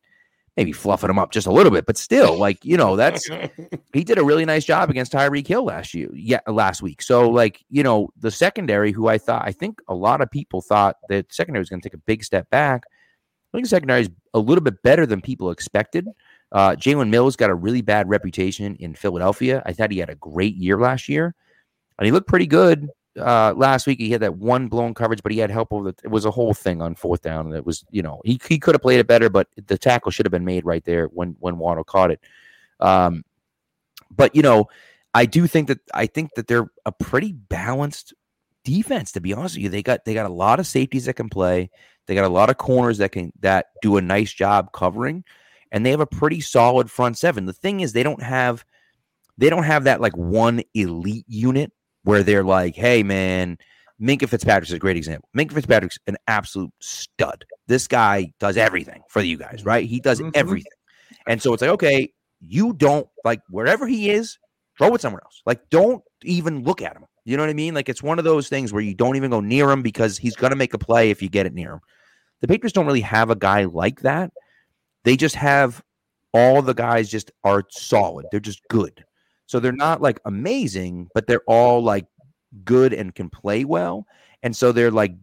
maybe 0.57 0.71
fluffing 0.71 1.09
him 1.09 1.19
up 1.19 1.31
just 1.31 1.47
a 1.47 1.51
little 1.51 1.71
bit, 1.71 1.85
but 1.85 1.97
still, 1.97 2.37
like 2.37 2.63
you 2.63 2.77
know, 2.77 2.95
that's 2.95 3.27
he 3.93 4.03
did 4.03 4.17
a 4.17 4.23
really 4.23 4.45
nice 4.45 4.65
job 4.65 4.89
against 4.89 5.11
Tyreek 5.11 5.47
Hill 5.47 5.65
last 5.65 5.93
year, 5.93 6.09
yeah, 6.13 6.39
last 6.47 6.81
week. 6.81 7.01
So 7.01 7.29
like 7.29 7.63
you 7.69 7.83
know, 7.83 8.09
the 8.19 8.31
secondary, 8.31 8.91
who 8.91 9.07
I 9.07 9.17
thought, 9.17 9.43
I 9.45 9.51
think 9.51 9.79
a 9.87 9.95
lot 9.95 10.21
of 10.21 10.29
people 10.29 10.61
thought 10.61 10.97
that 11.09 11.33
secondary 11.33 11.61
was 11.61 11.69
going 11.69 11.81
to 11.81 11.89
take 11.89 11.95
a 11.95 12.03
big 12.05 12.23
step 12.23 12.49
back. 12.49 12.83
I 13.53 13.57
think 13.57 13.65
the 13.65 13.69
secondary 13.69 14.01
is 14.01 14.09
a 14.33 14.39
little 14.39 14.63
bit 14.63 14.81
better 14.81 15.05
than 15.05 15.19
people 15.21 15.51
expected. 15.51 16.07
Uh, 16.53 16.71
Jalen 16.71 17.09
Mills 17.09 17.35
got 17.35 17.49
a 17.49 17.55
really 17.55 17.81
bad 17.81 18.09
reputation 18.09 18.75
in 18.75 18.93
Philadelphia. 18.93 19.61
I 19.65 19.73
thought 19.73 19.91
he 19.91 19.99
had 19.99 20.09
a 20.09 20.15
great 20.15 20.55
year 20.55 20.77
last 20.79 21.07
year, 21.09 21.35
and 22.01 22.07
he 22.07 22.11
looked 22.11 22.27
pretty 22.27 22.47
good 22.47 22.89
uh, 23.19 23.53
last 23.55 23.85
week. 23.85 23.99
He 23.99 24.09
had 24.09 24.21
that 24.21 24.35
one 24.35 24.69
blown 24.69 24.95
coverage, 24.95 25.21
but 25.21 25.31
he 25.31 25.37
had 25.37 25.51
help 25.51 25.71
over 25.71 25.91
the. 25.91 25.95
It 26.03 26.07
was 26.07 26.25
a 26.25 26.31
whole 26.31 26.55
thing 26.55 26.81
on 26.81 26.95
fourth 26.95 27.21
down, 27.21 27.45
and 27.45 27.55
it 27.55 27.63
was 27.63 27.85
you 27.91 28.01
know 28.01 28.23
he 28.25 28.41
he 28.49 28.57
could 28.57 28.73
have 28.73 28.81
played 28.81 28.99
it 28.99 29.05
better, 29.05 29.29
but 29.29 29.47
the 29.67 29.77
tackle 29.77 30.09
should 30.09 30.25
have 30.25 30.31
been 30.31 30.43
made 30.43 30.65
right 30.65 30.83
there 30.83 31.05
when 31.05 31.35
when 31.39 31.59
Waddle 31.59 31.83
caught 31.83 32.09
it. 32.09 32.19
Um, 32.79 33.23
but 34.09 34.35
you 34.35 34.41
know, 34.41 34.65
I 35.13 35.27
do 35.27 35.45
think 35.45 35.67
that 35.67 35.77
I 35.93 36.07
think 36.07 36.33
that 36.33 36.47
they're 36.47 36.71
a 36.87 36.91
pretty 36.91 37.33
balanced 37.33 38.15
defense. 38.63 39.11
To 39.11 39.21
be 39.21 39.35
honest 39.35 39.53
with 39.53 39.65
you, 39.65 39.69
they 39.69 39.83
got 39.83 40.03
they 40.03 40.15
got 40.15 40.25
a 40.25 40.33
lot 40.33 40.59
of 40.59 40.65
safeties 40.65 41.05
that 41.05 41.13
can 41.13 41.29
play. 41.29 41.69
They 42.07 42.15
got 42.15 42.25
a 42.25 42.33
lot 42.33 42.49
of 42.49 42.57
corners 42.57 42.97
that 42.97 43.11
can 43.11 43.31
that 43.41 43.67
do 43.83 43.97
a 43.97 44.01
nice 44.01 44.33
job 44.33 44.71
covering 44.71 45.23
and 45.71 45.85
they 45.85 45.91
have 45.91 46.01
a 46.01 46.07
pretty 46.07 46.41
solid 46.41 46.91
front 46.91 47.17
seven. 47.17 47.45
The 47.45 47.53
thing 47.53 47.79
is, 47.79 47.93
they 47.93 48.03
don't 48.03 48.21
have 48.21 48.65
they 49.37 49.49
don't 49.49 49.63
have 49.63 49.85
that 49.85 50.01
like 50.01 50.15
one 50.17 50.61
elite 50.73 51.25
unit 51.27 51.71
where 52.03 52.23
they're 52.23 52.43
like, 52.43 52.75
hey 52.75 53.03
man, 53.03 53.57
Minkah 54.01 54.27
Fitzpatrick's 54.27 54.71
a 54.71 54.79
great 54.79 54.97
example. 54.97 55.29
Minkah 55.37 55.53
Fitzpatrick's 55.53 55.99
an 56.07 56.17
absolute 56.27 56.71
stud. 56.79 57.45
This 57.67 57.87
guy 57.87 58.31
does 58.39 58.57
everything 58.57 59.03
for 59.09 59.21
you 59.21 59.37
guys, 59.37 59.63
right? 59.65 59.85
He 59.85 59.99
does 59.99 60.19
Mhm. 60.19 60.31
everything. 60.33 60.71
And 61.27 61.41
so 61.41 61.53
it's 61.53 61.61
like, 61.61 61.71
okay, 61.71 62.11
you 62.39 62.73
don't 62.73 63.07
like 63.23 63.41
wherever 63.49 63.87
he 63.87 64.09
is, 64.09 64.39
throw 64.77 64.93
it 64.95 65.01
somewhere 65.01 65.21
else. 65.23 65.41
Like, 65.45 65.69
don't 65.69 66.03
even 66.23 66.63
look 66.63 66.81
at 66.81 66.95
him. 66.97 67.05
You 67.23 67.37
know 67.37 67.43
what 67.43 67.51
I 67.51 67.53
mean? 67.53 67.75
Like, 67.75 67.87
it's 67.87 68.01
one 68.01 68.17
of 68.17 68.25
those 68.25 68.49
things 68.49 68.73
where 68.73 68.81
you 68.81 68.95
don't 68.95 69.15
even 69.15 69.29
go 69.29 69.41
near 69.41 69.69
him 69.69 69.83
because 69.83 70.17
he's 70.17 70.35
going 70.35 70.49
to 70.49 70.55
make 70.55 70.73
a 70.73 70.79
play 70.79 71.11
if 71.11 71.21
you 71.21 71.29
get 71.29 71.45
it 71.45 71.53
near 71.53 71.73
him. 71.73 71.79
The 72.39 72.47
Patriots 72.47 72.73
don't 72.73 72.87
really 72.87 73.01
have 73.01 73.29
a 73.29 73.35
guy 73.35 73.65
like 73.65 74.01
that. 74.01 74.31
They 75.03 75.15
just 75.15 75.35
have 75.35 75.83
all 76.33 76.63
the 76.63 76.73
guys 76.73 77.09
just 77.09 77.29
are 77.43 77.63
solid. 77.69 78.25
They're 78.31 78.39
just 78.39 78.67
good. 78.69 79.05
So 79.51 79.59
they're 79.59 79.73
not 79.73 80.01
like 80.01 80.21
amazing, 80.23 81.09
but 81.13 81.27
they're 81.27 81.43
all 81.45 81.83
like 81.83 82.05
good 82.63 82.93
and 82.93 83.13
can 83.13 83.29
play 83.29 83.65
well. 83.65 84.07
And 84.43 84.55
so 84.55 84.71
they're 84.71 84.91
like 84.91 85.13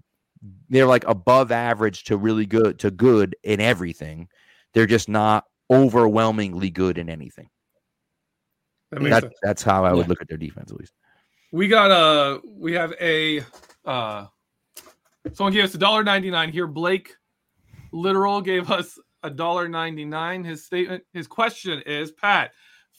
they're 0.68 0.84
like 0.84 1.04
above 1.06 1.50
average 1.50 2.04
to 2.04 2.18
really 2.18 2.44
good 2.44 2.78
to 2.80 2.90
good 2.90 3.34
in 3.42 3.58
everything. 3.58 4.28
They're 4.74 4.86
just 4.86 5.08
not 5.08 5.44
overwhelmingly 5.70 6.68
good 6.68 6.98
in 6.98 7.08
anything. 7.08 7.48
That 8.90 9.00
makes 9.00 9.14
That, 9.16 9.22
sense. 9.22 9.34
that's 9.42 9.62
how 9.62 9.86
I 9.86 9.94
would 9.94 10.02
Yeah. 10.02 10.08
look 10.08 10.20
at 10.20 10.28
their 10.28 10.36
defense 10.36 10.70
at 10.70 10.78
least. 10.78 10.92
We 11.50 11.66
got 11.66 11.90
a 11.90 12.42
we 12.44 12.74
have 12.74 12.92
a 13.00 13.42
uh 13.86 14.26
someone 15.32 15.54
gave 15.54 15.64
us 15.64 15.74
a 15.74 15.78
dollar 15.78 16.04
ninety 16.04 16.30
nine 16.30 16.52
here. 16.52 16.66
Blake 16.66 17.16
literal 17.92 18.42
gave 18.42 18.70
us 18.70 18.98
a 19.22 19.30
dollar 19.30 19.68
ninety 19.68 20.04
nine. 20.04 20.44
His 20.44 20.66
statement 20.66 21.02
his 21.14 21.26
question 21.26 21.80
is 21.86 22.12
Pat, 22.12 22.50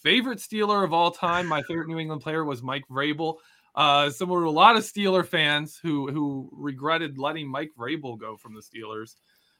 favorite 0.03 0.39
Steeler 0.39 0.83
of 0.83 0.93
all 0.93 1.11
time. 1.11 1.47
My 1.47 1.61
favorite 1.63 1.87
New 1.87 1.99
England 1.99 2.21
player 2.21 2.43
was 2.43 2.63
Mike 2.63 2.83
Vrabel. 2.89 3.35
Uh 3.75 4.09
similar 4.09 4.41
to 4.41 4.47
a 4.47 4.51
lot 4.51 4.75
of 4.75 4.83
Steeler 4.83 5.25
fans 5.25 5.79
who 5.81 6.11
who 6.11 6.49
regretted 6.51 7.17
letting 7.17 7.47
Mike 7.47 7.71
Vrabel 7.77 8.19
go 8.19 8.35
from 8.35 8.53
the 8.53 8.61
Steelers. 8.61 9.15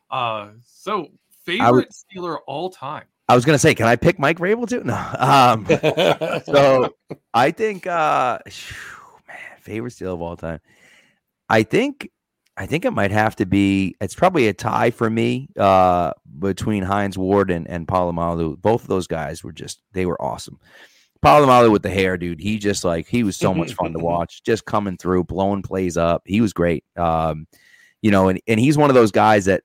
Uh 0.09 0.51
so 0.65 1.07
favorite 1.45 1.91
Steeler 1.91 2.37
all 2.47 2.69
time. 2.69 3.05
I 3.27 3.35
was 3.35 3.45
gonna 3.45 3.59
say, 3.59 3.75
can 3.75 3.85
I 3.85 3.95
pick 3.95 4.17
Mike 4.17 4.39
Rabel 4.39 4.65
too? 4.65 4.83
No. 4.83 4.95
Um, 5.19 5.65
so 6.45 6.95
I 7.33 7.51
think 7.51 7.85
uh 7.85 8.39
man, 9.27 9.37
favorite 9.61 9.91
steal 9.91 10.15
of 10.15 10.21
all 10.21 10.35
time. 10.35 10.59
I 11.47 11.63
think 11.63 12.09
I 12.59 12.65
think 12.65 12.83
it 12.83 12.91
might 12.91 13.11
have 13.11 13.37
to 13.37 13.45
be 13.45 13.95
it's 14.01 14.15
probably 14.15 14.49
a 14.49 14.53
tie 14.53 14.91
for 14.91 15.09
me 15.09 15.47
uh 15.57 16.11
between 16.37 16.83
Hines 16.83 17.17
Ward 17.17 17.49
and, 17.49 17.67
and 17.69 17.87
Polamalu. 17.87 18.61
Both 18.61 18.83
of 18.83 18.89
those 18.89 19.07
guys 19.07 19.43
were 19.43 19.53
just 19.53 19.81
they 19.93 20.05
were 20.05 20.21
awesome. 20.21 20.59
Polamalu 21.23 21.71
with 21.71 21.83
the 21.83 21.89
hair, 21.89 22.17
dude. 22.17 22.39
He 22.39 22.57
just 22.57 22.83
like 22.83 23.07
he 23.07 23.23
was 23.23 23.35
so 23.35 23.53
much 23.53 23.73
fun 23.73 23.93
to 23.93 23.99
watch, 24.03 24.43
just 24.43 24.65
coming 24.65 24.97
through, 24.97 25.23
blowing 25.25 25.61
plays 25.61 25.97
up. 25.97 26.21
He 26.25 26.41
was 26.41 26.53
great. 26.53 26.83
Um, 26.95 27.47
you 28.01 28.11
know, 28.11 28.29
and, 28.29 28.41
and 28.47 28.59
he's 28.59 28.77
one 28.77 28.89
of 28.89 28.93
those 28.93 29.11
guys 29.11 29.45
that 29.45 29.63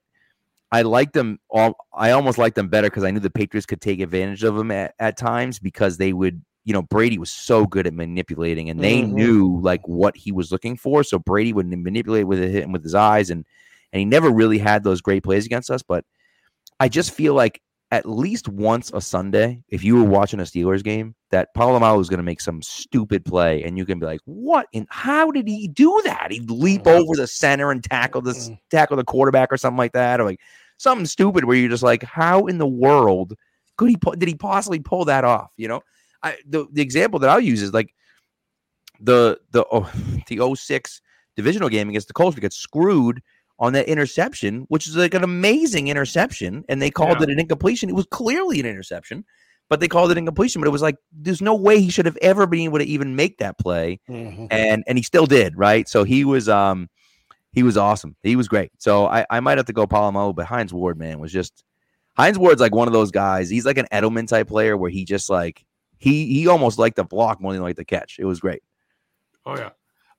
I 0.72 0.82
liked 0.82 1.12
them. 1.12 1.38
All 1.50 1.76
I 1.92 2.10
almost 2.10 2.38
liked 2.38 2.56
them 2.56 2.68
better 2.68 2.88
because 2.88 3.04
I 3.04 3.10
knew 3.10 3.20
the 3.20 3.30
Patriots 3.30 3.66
could 3.66 3.80
take 3.80 4.00
advantage 4.00 4.42
of 4.42 4.56
them 4.56 4.70
at, 4.70 4.94
at 4.98 5.16
times 5.16 5.60
because 5.60 5.96
they 5.96 6.12
would, 6.12 6.44
you 6.64 6.72
know, 6.72 6.82
Brady 6.82 7.18
was 7.18 7.30
so 7.30 7.66
good 7.66 7.86
at 7.86 7.94
manipulating, 7.94 8.70
and 8.70 8.82
they 8.82 9.02
Mhm. 9.02 9.12
knew 9.12 9.60
like 9.60 9.86
what 9.86 10.16
he 10.16 10.32
was 10.32 10.50
looking 10.50 10.76
for. 10.76 11.04
So 11.04 11.18
Brady 11.18 11.52
would 11.52 11.66
manipulate 11.66 12.26
with 12.26 12.38
him 12.38 12.72
with 12.72 12.82
his 12.82 12.94
eyes, 12.94 13.30
and 13.30 13.44
and 13.92 13.98
he 14.00 14.04
never 14.04 14.30
really 14.30 14.58
had 14.58 14.82
those 14.82 15.00
great 15.00 15.22
plays 15.22 15.46
against 15.46 15.70
us. 15.70 15.82
But 15.82 16.04
I 16.80 16.88
just 16.88 17.12
feel 17.12 17.34
like 17.34 17.60
at 17.92 18.08
least 18.08 18.48
once 18.48 18.90
a 18.92 19.00
Sunday, 19.00 19.62
if 19.68 19.84
you 19.84 19.94
were 19.96 20.04
watching 20.04 20.40
a 20.40 20.42
Steelers 20.42 20.82
game, 20.82 21.14
that 21.30 21.54
Polamalu 21.54 22.00
is 22.00 22.08
going 22.08 22.18
to 22.18 22.24
make 22.24 22.40
some 22.40 22.60
stupid 22.60 23.24
play, 23.24 23.62
and 23.62 23.78
you 23.78 23.84
can 23.86 24.00
be 24.00 24.06
like, 24.06 24.20
"What? 24.24 24.66
And 24.74 24.86
how 24.90 25.30
did 25.30 25.46
he 25.46 25.68
do 25.68 26.00
that? 26.04 26.28
He'd 26.32 26.50
leap 26.50 26.88
over 26.88 27.14
the 27.14 27.26
center 27.26 27.70
and 27.70 27.84
tackle 27.84 28.22
this 28.22 28.50
tackle 28.70 28.96
the 28.96 29.04
quarterback 29.04 29.52
or 29.52 29.56
something 29.58 29.78
like 29.78 29.92
that, 29.92 30.20
or 30.20 30.24
like 30.24 30.40
something 30.78 31.06
stupid 31.06 31.44
where 31.44 31.56
you're 31.56 31.68
just 31.68 31.82
like, 31.84 32.02
how 32.02 32.46
in 32.46 32.58
the 32.58 32.66
world 32.66 33.34
could 33.76 33.90
he 33.90 33.96
did 34.18 34.28
he 34.28 34.34
possibly 34.34 34.80
pull 34.80 35.04
that 35.04 35.24
off? 35.24 35.50
You 35.56 35.68
know, 35.68 35.80
I 36.24 36.36
the, 36.48 36.66
the 36.72 36.82
example 36.82 37.20
that 37.20 37.30
I'll 37.30 37.38
use 37.40 37.62
is 37.62 37.72
like 37.72 37.94
the 39.00 39.38
the 39.52 39.64
oh, 39.70 39.90
the 40.28 40.54
06 40.56 41.00
divisional 41.36 41.68
game 41.68 41.88
against 41.88 42.08
the 42.08 42.14
Colts. 42.14 42.36
We 42.36 42.40
got 42.40 42.52
screwed 42.52 43.22
on 43.58 43.72
that 43.74 43.86
interception, 43.88 44.64
which 44.68 44.86
is 44.88 44.96
like 44.96 45.14
an 45.14 45.22
amazing 45.24 45.88
interception, 45.88 46.64
and 46.68 46.82
they 46.82 46.90
called 46.90 47.18
Yeah. 47.18 47.24
it 47.24 47.30
an 47.30 47.38
incompletion. 47.40 47.88
It 47.88 47.94
was 47.94 48.06
clearly 48.10 48.58
an 48.60 48.66
interception, 48.66 49.24
but 49.68 49.78
they 49.80 49.88
called 49.88 50.10
it 50.10 50.14
an 50.14 50.18
incompletion. 50.18 50.60
But 50.60 50.66
it 50.68 50.72
was 50.72 50.82
like 50.82 50.96
there's 51.12 51.40
no 51.42 51.54
way 51.54 51.80
he 51.80 51.90
should 51.90 52.06
have 52.06 52.18
ever 52.22 52.46
been 52.46 52.60
able 52.60 52.78
to 52.78 52.84
even 52.84 53.14
make 53.16 53.38
that 53.38 53.58
play 53.58 54.00
Mhm. 54.08 54.48
and 54.50 54.82
and 54.86 54.98
he 54.98 55.02
still 55.02 55.26
did 55.26 55.56
right 55.56 55.88
so 55.88 56.04
he 56.04 56.24
was 56.24 56.48
um 56.48 56.88
He 57.52 57.62
was 57.62 57.76
awesome. 57.76 58.16
He 58.24 58.34
was 58.34 58.48
great. 58.48 58.72
So 58.78 59.06
I, 59.06 59.24
I 59.30 59.38
might 59.38 59.58
have 59.58 59.66
to 59.66 59.72
go 59.72 59.86
Palomo, 59.86 60.34
but 60.34 60.46
Hines 60.46 60.72
Ward, 60.74 60.98
man, 60.98 61.20
was 61.20 61.30
just 61.32 61.62
Hines 62.16 62.36
Ward's 62.38 62.60
like 62.60 62.74
one 62.74 62.88
of 62.88 62.92
those 62.94 63.12
guys. 63.12 63.48
He's 63.48 63.64
like 63.64 63.78
an 63.78 63.86
Edelman 63.92 64.26
type 64.26 64.48
player 64.48 64.76
where 64.76 64.90
he 64.90 65.04
just 65.04 65.30
like 65.30 65.64
he 66.04 66.26
he 66.26 66.46
almost 66.46 66.78
liked 66.78 66.96
the 66.96 67.04
block 67.04 67.40
more 67.40 67.54
than 67.54 67.62
like 67.62 67.76
the 67.76 67.84
catch. 67.84 68.18
It 68.18 68.26
was 68.26 68.38
great. 68.38 68.62
Oh 69.46 69.56
yeah, 69.56 69.70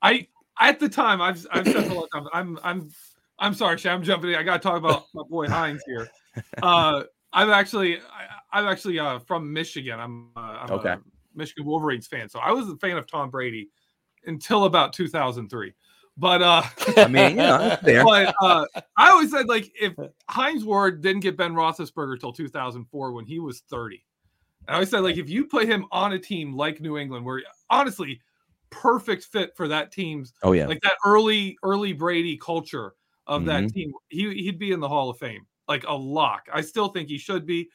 I 0.02 0.28
at 0.60 0.80
the 0.80 0.90
time 0.90 1.22
I've 1.22 1.46
I've 1.52 1.68
said 1.68 1.84
a 1.84 1.94
lot 1.94 2.06
of 2.06 2.12
times 2.12 2.28
I'm 2.34 2.60
I'm 2.64 2.92
I'm 3.38 3.54
sorry, 3.54 3.78
Shay, 3.78 3.90
I'm 3.90 4.02
jumping 4.02 4.32
in. 4.32 4.36
I 4.36 4.44
got 4.44 4.62
to 4.62 4.68
talk 4.68 4.78
about 4.78 5.04
my 5.14 5.24
boy 5.30 5.48
Hines 5.48 5.84
here. 5.86 6.10
Uh, 6.62 7.04
I'm 7.34 7.52
actually 7.52 7.98
I, 7.98 8.28
I'm 8.52 8.66
actually 8.66 8.98
uh, 8.98 9.20
from 9.20 9.54
Michigan. 9.54 10.00
I'm, 10.00 10.32
uh, 10.36 10.40
I'm 10.40 10.72
Okay. 10.72 10.94
a 10.94 11.00
Michigan 11.36 11.66
Wolverines 11.66 12.08
fan, 12.08 12.30
so 12.30 12.40
I 12.40 12.52
was 12.52 12.68
a 12.68 12.78
fan 12.78 12.98
of 12.98 13.06
Tom 13.06 13.30
Brady 13.30 13.70
until 14.26 14.66
about 14.66 14.92
2003. 14.94 15.74
But 16.18 16.42
uh, 16.42 16.64
I 16.98 17.08
mean, 17.08 17.36
yeah, 17.36 17.78
but 18.04 18.34
uh, 18.42 18.66
I 18.98 19.12
always 19.12 19.30
said 19.30 19.48
like 19.48 19.72
if 19.80 19.94
Hines 20.30 20.64
Ward 20.66 21.02
didn't 21.02 21.22
get 21.22 21.38
Ben 21.38 21.54
Roethlisberger 21.54 22.20
till 22.20 22.34
2004 22.34 23.12
when 23.12 23.26
he 23.26 23.40
was 23.40 23.62
30, 23.70 24.04
and 24.68 24.74
I 24.74 24.74
always 24.76 24.90
said 24.90 25.00
like 25.00 25.18
if 25.18 25.30
you 25.30 25.46
put 25.48 25.68
him 25.68 25.86
on 25.92 26.14
a 26.14 26.20
team 26.20 26.54
like 26.56 26.82
New 26.82 26.98
England, 26.98 27.26
where 27.26 27.42
honestly 27.70 28.22
perfect 28.70 29.24
fit 29.26 29.56
for 29.56 29.68
that 29.70 29.92
team's 29.92 30.34
Oh 30.44 30.52
yeah. 30.54 30.68
like 30.68 30.82
that 30.82 30.94
early 31.06 31.58
early 31.64 31.94
Brady 31.94 32.38
culture 32.38 32.96
of 33.28 33.46
that 33.46 33.68
Mhm. 33.68 33.74
team, 33.74 33.94
he 34.10 34.34
he'd 34.44 34.60
be 34.60 34.72
in 34.72 34.80
the 34.80 34.90
Hall 34.90 35.10
of 35.10 35.18
Fame 35.18 35.48
like 35.68 35.84
a 35.88 35.94
lock. 35.94 36.48
I 36.54 36.62
still 36.62 36.90
think 36.90 37.10
he 37.10 37.18
should 37.18 37.46
be, 37.46 37.70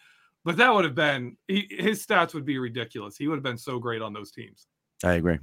but 0.44 0.56
that 0.58 0.72
would 0.74 0.84
have 0.84 0.94
been 0.94 1.36
he, 1.48 1.66
his 1.70 2.04
stats 2.06 2.34
would 2.34 2.44
be 2.44 2.58
ridiculous. 2.58 3.16
He 3.16 3.28
would 3.28 3.36
have 3.36 3.42
been 3.42 3.58
so 3.58 3.78
great 3.78 4.02
on 4.02 4.12
those 4.12 4.30
teams. 4.30 4.66
I 5.04 5.14
agree. 5.14 5.38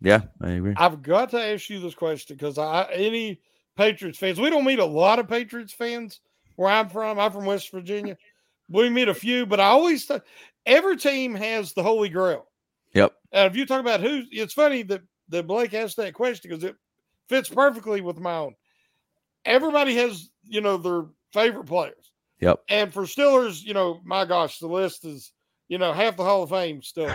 Yeah, 0.00 0.22
I 0.40 0.50
agree. 0.52 0.76
I've 0.76 1.02
got 1.02 1.30
to 1.30 1.40
ask 1.42 1.68
you 1.68 1.80
this 1.80 1.94
question 1.94 2.36
because 2.36 2.58
I 2.58 2.84
any 2.92 3.40
Patriots 3.76 4.18
fans, 4.18 4.40
we 4.40 4.50
don't 4.50 4.64
meet 4.64 4.78
a 4.78 4.84
lot 4.84 5.18
of 5.18 5.28
Patriots 5.28 5.72
fans 5.72 6.20
where 6.56 6.70
I'm 6.70 6.88
from. 6.88 7.18
I'm 7.18 7.32
from 7.32 7.44
West 7.44 7.70
Virginia. 7.70 8.16
We 8.70 8.88
meet 8.88 9.08
a 9.08 9.14
few, 9.14 9.46
but 9.46 9.60
I 9.60 9.64
always 9.64 10.06
th- 10.06 10.22
every 10.64 10.96
team 10.96 11.34
has 11.34 11.72
the 11.72 11.82
holy 11.82 12.08
grail. 12.08 12.46
Yep. 12.94 13.12
And 13.32 13.46
if 13.46 13.56
you 13.56 13.66
talk 13.66 13.80
about 13.80 14.00
who, 14.00 14.22
it's 14.30 14.54
funny 14.54 14.82
that 14.84 15.02
that 15.28 15.46
Blake 15.46 15.74
asked 15.74 15.96
that 15.96 16.14
question 16.14 16.50
because 16.50 16.64
it 16.64 16.76
fits 17.28 17.48
perfectly 17.48 18.00
with 18.00 18.18
my 18.18 18.34
own. 18.34 18.54
Everybody 19.44 19.94
has, 19.96 20.30
you 20.44 20.60
know, 20.60 20.76
their 20.76 21.04
favorite 21.32 21.66
players. 21.66 22.12
Yep. 22.40 22.60
And 22.68 22.92
for 22.92 23.02
Steelers, 23.02 23.62
you 23.62 23.74
know, 23.74 24.00
my 24.04 24.24
gosh, 24.24 24.58
the 24.58 24.66
list 24.66 25.04
is, 25.04 25.32
you 25.68 25.78
know, 25.78 25.92
half 25.92 26.16
the 26.16 26.24
Hall 26.24 26.42
of 26.42 26.50
Fame 26.50 26.82
still. 26.82 27.14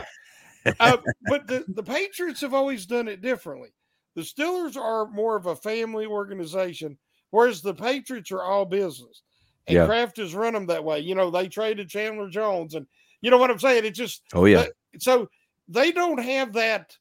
uh, 0.79 0.97
but 1.29 1.47
the, 1.47 1.65
the 1.67 1.83
Patriots 1.83 2.41
have 2.41 2.53
always 2.53 2.85
done 2.85 3.07
it 3.07 3.21
differently. 3.21 3.69
The 4.15 4.21
Steelers 4.21 4.77
are 4.77 5.09
more 5.09 5.35
of 5.35 5.47
a 5.47 5.55
family 5.55 6.05
organization, 6.05 6.97
whereas 7.31 7.61
the 7.61 7.73
Patriots 7.73 8.31
are 8.31 8.43
all 8.43 8.65
business. 8.65 9.23
And 9.67 9.75
Yeah. 9.75 9.85
Kraft 9.85 10.17
has 10.17 10.35
run 10.35 10.53
them 10.53 10.67
that 10.67 10.83
way. 10.83 10.99
You 10.99 11.15
know, 11.15 11.31
they 11.31 11.47
traded 11.47 11.89
Chandler 11.89 12.29
Jones, 12.29 12.75
and 12.75 12.85
you 13.21 13.31
know 13.31 13.37
what 13.37 13.49
I'm 13.49 13.59
saying? 13.59 13.85
It 13.85 13.91
just 13.91 14.21
Oh 14.33 14.45
yeah. 14.45 14.65
so 14.99 15.27
they 15.67 15.91
don't 15.91 16.19
have 16.19 16.53
that 16.53 16.95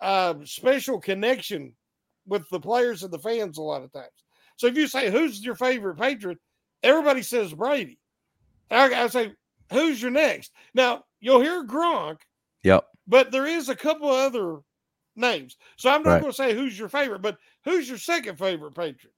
uh, 0.00 0.34
special 0.44 1.00
connection 1.00 1.74
with 2.26 2.48
the 2.50 2.60
players 2.60 3.02
and 3.02 3.12
the 3.12 3.18
fans 3.18 3.58
a 3.58 3.62
lot 3.62 3.82
of 3.82 3.92
times. 3.92 4.10
So 4.56 4.66
if 4.68 4.76
you 4.76 4.86
say 4.86 5.10
who's 5.10 5.44
your 5.44 5.54
favorite 5.54 5.96
Patriot, 5.96 6.38
everybody 6.82 7.22
says 7.22 7.52
Brady. 7.52 7.98
I, 8.70 8.92
I 8.94 9.06
say 9.08 9.32
who's 9.72 10.00
your 10.00 10.10
next? 10.10 10.52
Now 10.74 11.04
you'll 11.20 11.40
hear 11.40 11.64
Gronk, 11.64 12.18
Yep. 12.62 12.86
but 13.06 13.30
there 13.32 13.46
is 13.46 13.68
a 13.68 13.76
couple 13.76 14.08
other 14.08 14.58
names. 15.16 15.56
So 15.76 15.90
I'm 15.90 16.02
not 16.02 16.10
Right. 16.10 16.20
going 16.20 16.32
to 16.32 16.36
say 16.36 16.54
who's 16.54 16.78
your 16.78 16.88
favorite, 16.88 17.22
but 17.22 17.38
who's 17.64 17.88
your 17.88 17.98
second 17.98 18.38
favorite 18.38 18.74
Patriot? 18.74 19.14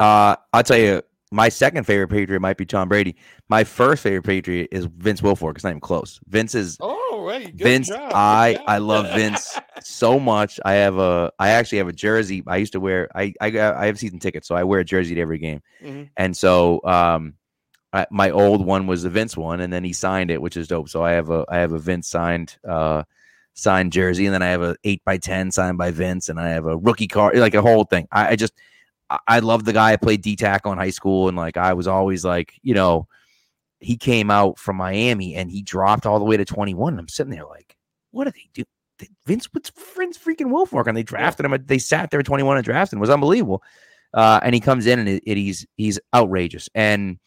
Uh, 0.00 0.36
I'll 0.52 0.62
tell 0.62 0.78
you, 0.78 1.02
my 1.32 1.48
second 1.48 1.84
favorite 1.84 2.08
Patriot 2.08 2.40
might 2.40 2.56
be 2.56 2.64
Tom 2.66 2.88
Brady. 2.88 3.16
My 3.48 3.64
first 3.64 4.02
favorite 4.02 4.22
Patriot 4.22 4.68
is 4.70 4.84
Vince 4.84 5.20
Wilfork. 5.20 5.56
It's 5.56 5.64
not 5.64 5.70
even 5.70 5.80
close. 5.80 6.20
Vince 6.28 6.54
is 6.54 6.76
Oh, 6.80 7.28
hey, 7.32 7.46
good 7.46 7.58
Vince. 7.64 7.88
job, 7.88 8.12
I. 8.14 8.58
I 8.66 8.78
love 8.78 9.06
Vince 9.14 9.58
so 9.82 10.20
much. 10.20 10.60
I 10.64 10.74
have 10.74 10.98
a 10.98 11.32
I 11.38 11.50
actually 11.50 11.78
have 11.78 11.88
a 11.88 11.92
jersey. 11.92 12.42
I 12.46 12.58
used 12.58 12.72
to 12.74 12.80
wear. 12.80 13.08
I 13.14 13.32
I 13.40 13.46
I 13.58 13.86
have 13.86 13.98
season 13.98 14.18
tickets, 14.18 14.46
so 14.46 14.54
I 14.54 14.64
wear 14.64 14.80
a 14.80 14.84
jersey 14.84 15.14
to 15.16 15.20
every 15.20 15.38
game. 15.38 15.60
Mhm. 15.82 16.10
And 16.16 16.36
so 16.36 16.80
um, 16.84 17.34
I, 17.92 18.06
my 18.10 18.30
old 18.30 18.64
one 18.64 18.86
was 18.86 19.02
the 19.02 19.10
Vince 19.10 19.36
one, 19.36 19.60
and 19.60 19.72
then 19.72 19.84
he 19.84 19.92
signed 19.92 20.30
it, 20.30 20.40
which 20.40 20.56
is 20.56 20.68
dope. 20.68 20.88
So 20.88 21.02
I 21.02 21.12
have 21.12 21.30
a 21.30 21.44
I 21.48 21.58
have 21.58 21.72
a 21.72 21.78
Vince 21.78 22.08
signed 22.08 22.56
uh 22.68 23.02
signed 23.54 23.92
jersey, 23.92 24.26
and 24.26 24.34
then 24.34 24.42
I 24.42 24.48
have 24.48 24.62
a 24.62 24.76
eight 24.84 25.02
by 25.04 25.18
ten 25.18 25.50
signed 25.50 25.78
by 25.78 25.90
Vince, 25.90 26.28
and 26.28 26.38
I 26.40 26.50
have 26.50 26.66
a 26.66 26.76
rookie 26.76 27.08
card, 27.08 27.36
like 27.36 27.54
a 27.54 27.62
whole 27.62 27.84
thing. 27.84 28.06
I, 28.12 28.28
I 28.28 28.36
just 28.36 28.52
I, 29.26 29.38
love 29.40 29.64
the 29.64 29.72
guy. 29.72 29.92
I 29.92 29.96
played 29.96 30.22
D 30.22 30.36
tackle 30.36 30.72
in 30.72 30.78
high 30.78 30.90
school, 30.90 31.28
and 31.28 31.36
like 31.36 31.56
I 31.56 31.72
was 31.74 31.86
always 31.86 32.24
like, 32.24 32.54
you 32.62 32.74
know, 32.74 33.08
he 33.80 33.96
came 33.96 34.30
out 34.30 34.58
from 34.58 34.76
Miami 34.76 35.34
and 35.34 35.50
he 35.50 35.62
dropped 35.62 36.06
all 36.06 36.18
the 36.18 36.24
way 36.24 36.36
to 36.36 36.44
twenty 36.44 36.74
one. 36.74 36.98
I'm 36.98 37.08
sitting 37.08 37.32
there 37.32 37.46
like, 37.46 37.76
what 38.12 38.24
did 38.24 38.34
they 38.34 38.48
do? 38.54 38.64
Vince, 39.26 39.48
what's 39.52 39.72
Vince 39.96 40.16
freaking 40.16 40.52
Wilfork? 40.52 40.86
And 40.86 40.96
they 40.96 41.02
drafted 41.02 41.44
him. 41.44 41.64
They 41.66 41.78
sat 41.78 42.10
there 42.10 42.20
at 42.20 42.26
21 42.26 42.56
and 42.56 42.64
drafted 42.64 42.94
him. 42.94 42.98
It 42.98 43.00
was 43.00 43.10
unbelievable. 43.10 43.62
Uh, 44.14 44.38
and 44.44 44.54
he 44.54 44.60
comes 44.60 44.86
in 44.86 45.00
and 45.00 45.08
it, 45.08 45.22
it- 45.26 45.36
he's 45.36 45.66
he's 45.76 45.98
outrageous. 46.14 46.68
And 46.74 47.18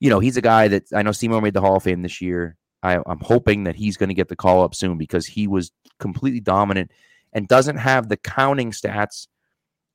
you 0.00 0.08
know, 0.10 0.20
he's 0.20 0.36
a 0.36 0.40
guy 0.42 0.68
that 0.68 0.84
I 0.94 1.02
know 1.02 1.12
Seymour 1.12 1.40
made 1.42 1.54
the 1.54 1.60
Hall 1.60 1.76
of 1.76 1.82
Fame 1.82 2.02
this 2.02 2.20
year. 2.20 2.56
I, 2.82 2.98
I'm 3.06 3.20
hoping 3.20 3.64
that 3.64 3.74
he's 3.74 3.96
going 3.96 4.08
to 4.08 4.14
get 4.14 4.28
the 4.28 4.36
call 4.36 4.62
up 4.62 4.74
soon 4.74 4.96
because 4.98 5.26
he 5.26 5.48
was 5.48 5.72
completely 5.98 6.40
dominant 6.40 6.92
and 7.32 7.48
doesn't 7.48 7.76
have 7.76 8.08
the 8.08 8.16
counting 8.16 8.70
stats 8.70 9.26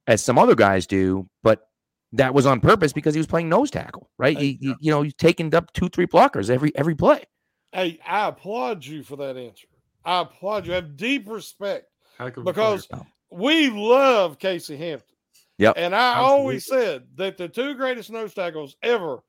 as 0.08 0.24
some 0.24 0.38
other 0.38 0.56
guys 0.56 0.86
do, 0.88 1.28
but 1.44 1.68
that 2.12 2.34
was 2.34 2.46
on 2.46 2.60
purpose 2.60 2.94
because 2.94 3.14
he 3.14 3.20
was 3.20 3.28
playing 3.28 3.50
nose 3.50 3.72
tackle, 3.72 4.10
right? 4.18 4.38
He, 4.38 4.58
he- 4.62 4.76
you 4.80 4.92
know, 4.92 5.02
he's 5.02 5.16
taking 5.16 5.54
up 5.56 5.72
two, 5.74 5.90
three 5.90 6.08
blockers 6.08 6.50
every 6.50 6.76
every 6.76 6.96
play. 6.96 7.24
Hey, 7.72 8.00
I 8.06 8.28
applaud 8.28 8.86
you 8.86 9.02
for 9.04 9.16
that 9.18 9.36
answer. 9.36 9.68
I 10.06 10.22
applaud 10.22 10.68
you. 10.68 10.74
I 10.74 10.76
have 10.76 10.96
deep 10.96 11.28
respect 11.28 11.88
Heck 12.20 12.38
of 12.38 12.44
a 12.44 12.46
because 12.46 12.88
we 13.32 13.70
love 13.70 14.38
Casey 14.38 14.78
Hampton. 14.78 15.16
Yep. 15.58 15.74
And 15.78 15.96
I 15.96 16.16
always 16.16 16.66
said 16.68 17.04
that 17.16 17.38
the 17.38 17.48
two 17.48 17.74
greatest 17.76 18.12
nose 18.12 18.34
tackles 18.34 18.76
ever 18.84 19.24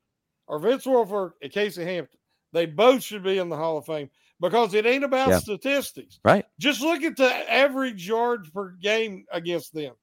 are 0.48 0.58
Vince 0.58 0.84
Wilfork 0.84 1.32
and 1.42 1.52
Casey 1.52 1.84
Hampton. 1.84 2.18
They 2.52 2.66
both 2.66 3.02
should 3.02 3.22
be 3.22 3.38
in 3.38 3.48
the 3.48 3.56
Hall 3.56 3.78
of 3.78 3.86
Fame 3.86 4.10
because 4.40 4.74
it 4.74 4.84
ain't 4.86 5.04
about 5.04 5.28
Yeah. 5.28 5.38
statistics. 5.38 6.18
Right. 6.24 6.44
Just 6.58 6.80
look 6.82 7.02
at 7.02 7.16
the 7.16 7.30
average 7.52 8.06
yards 8.06 8.50
per 8.50 8.70
game 8.72 9.24
against 9.32 9.72
them. 9.74 9.94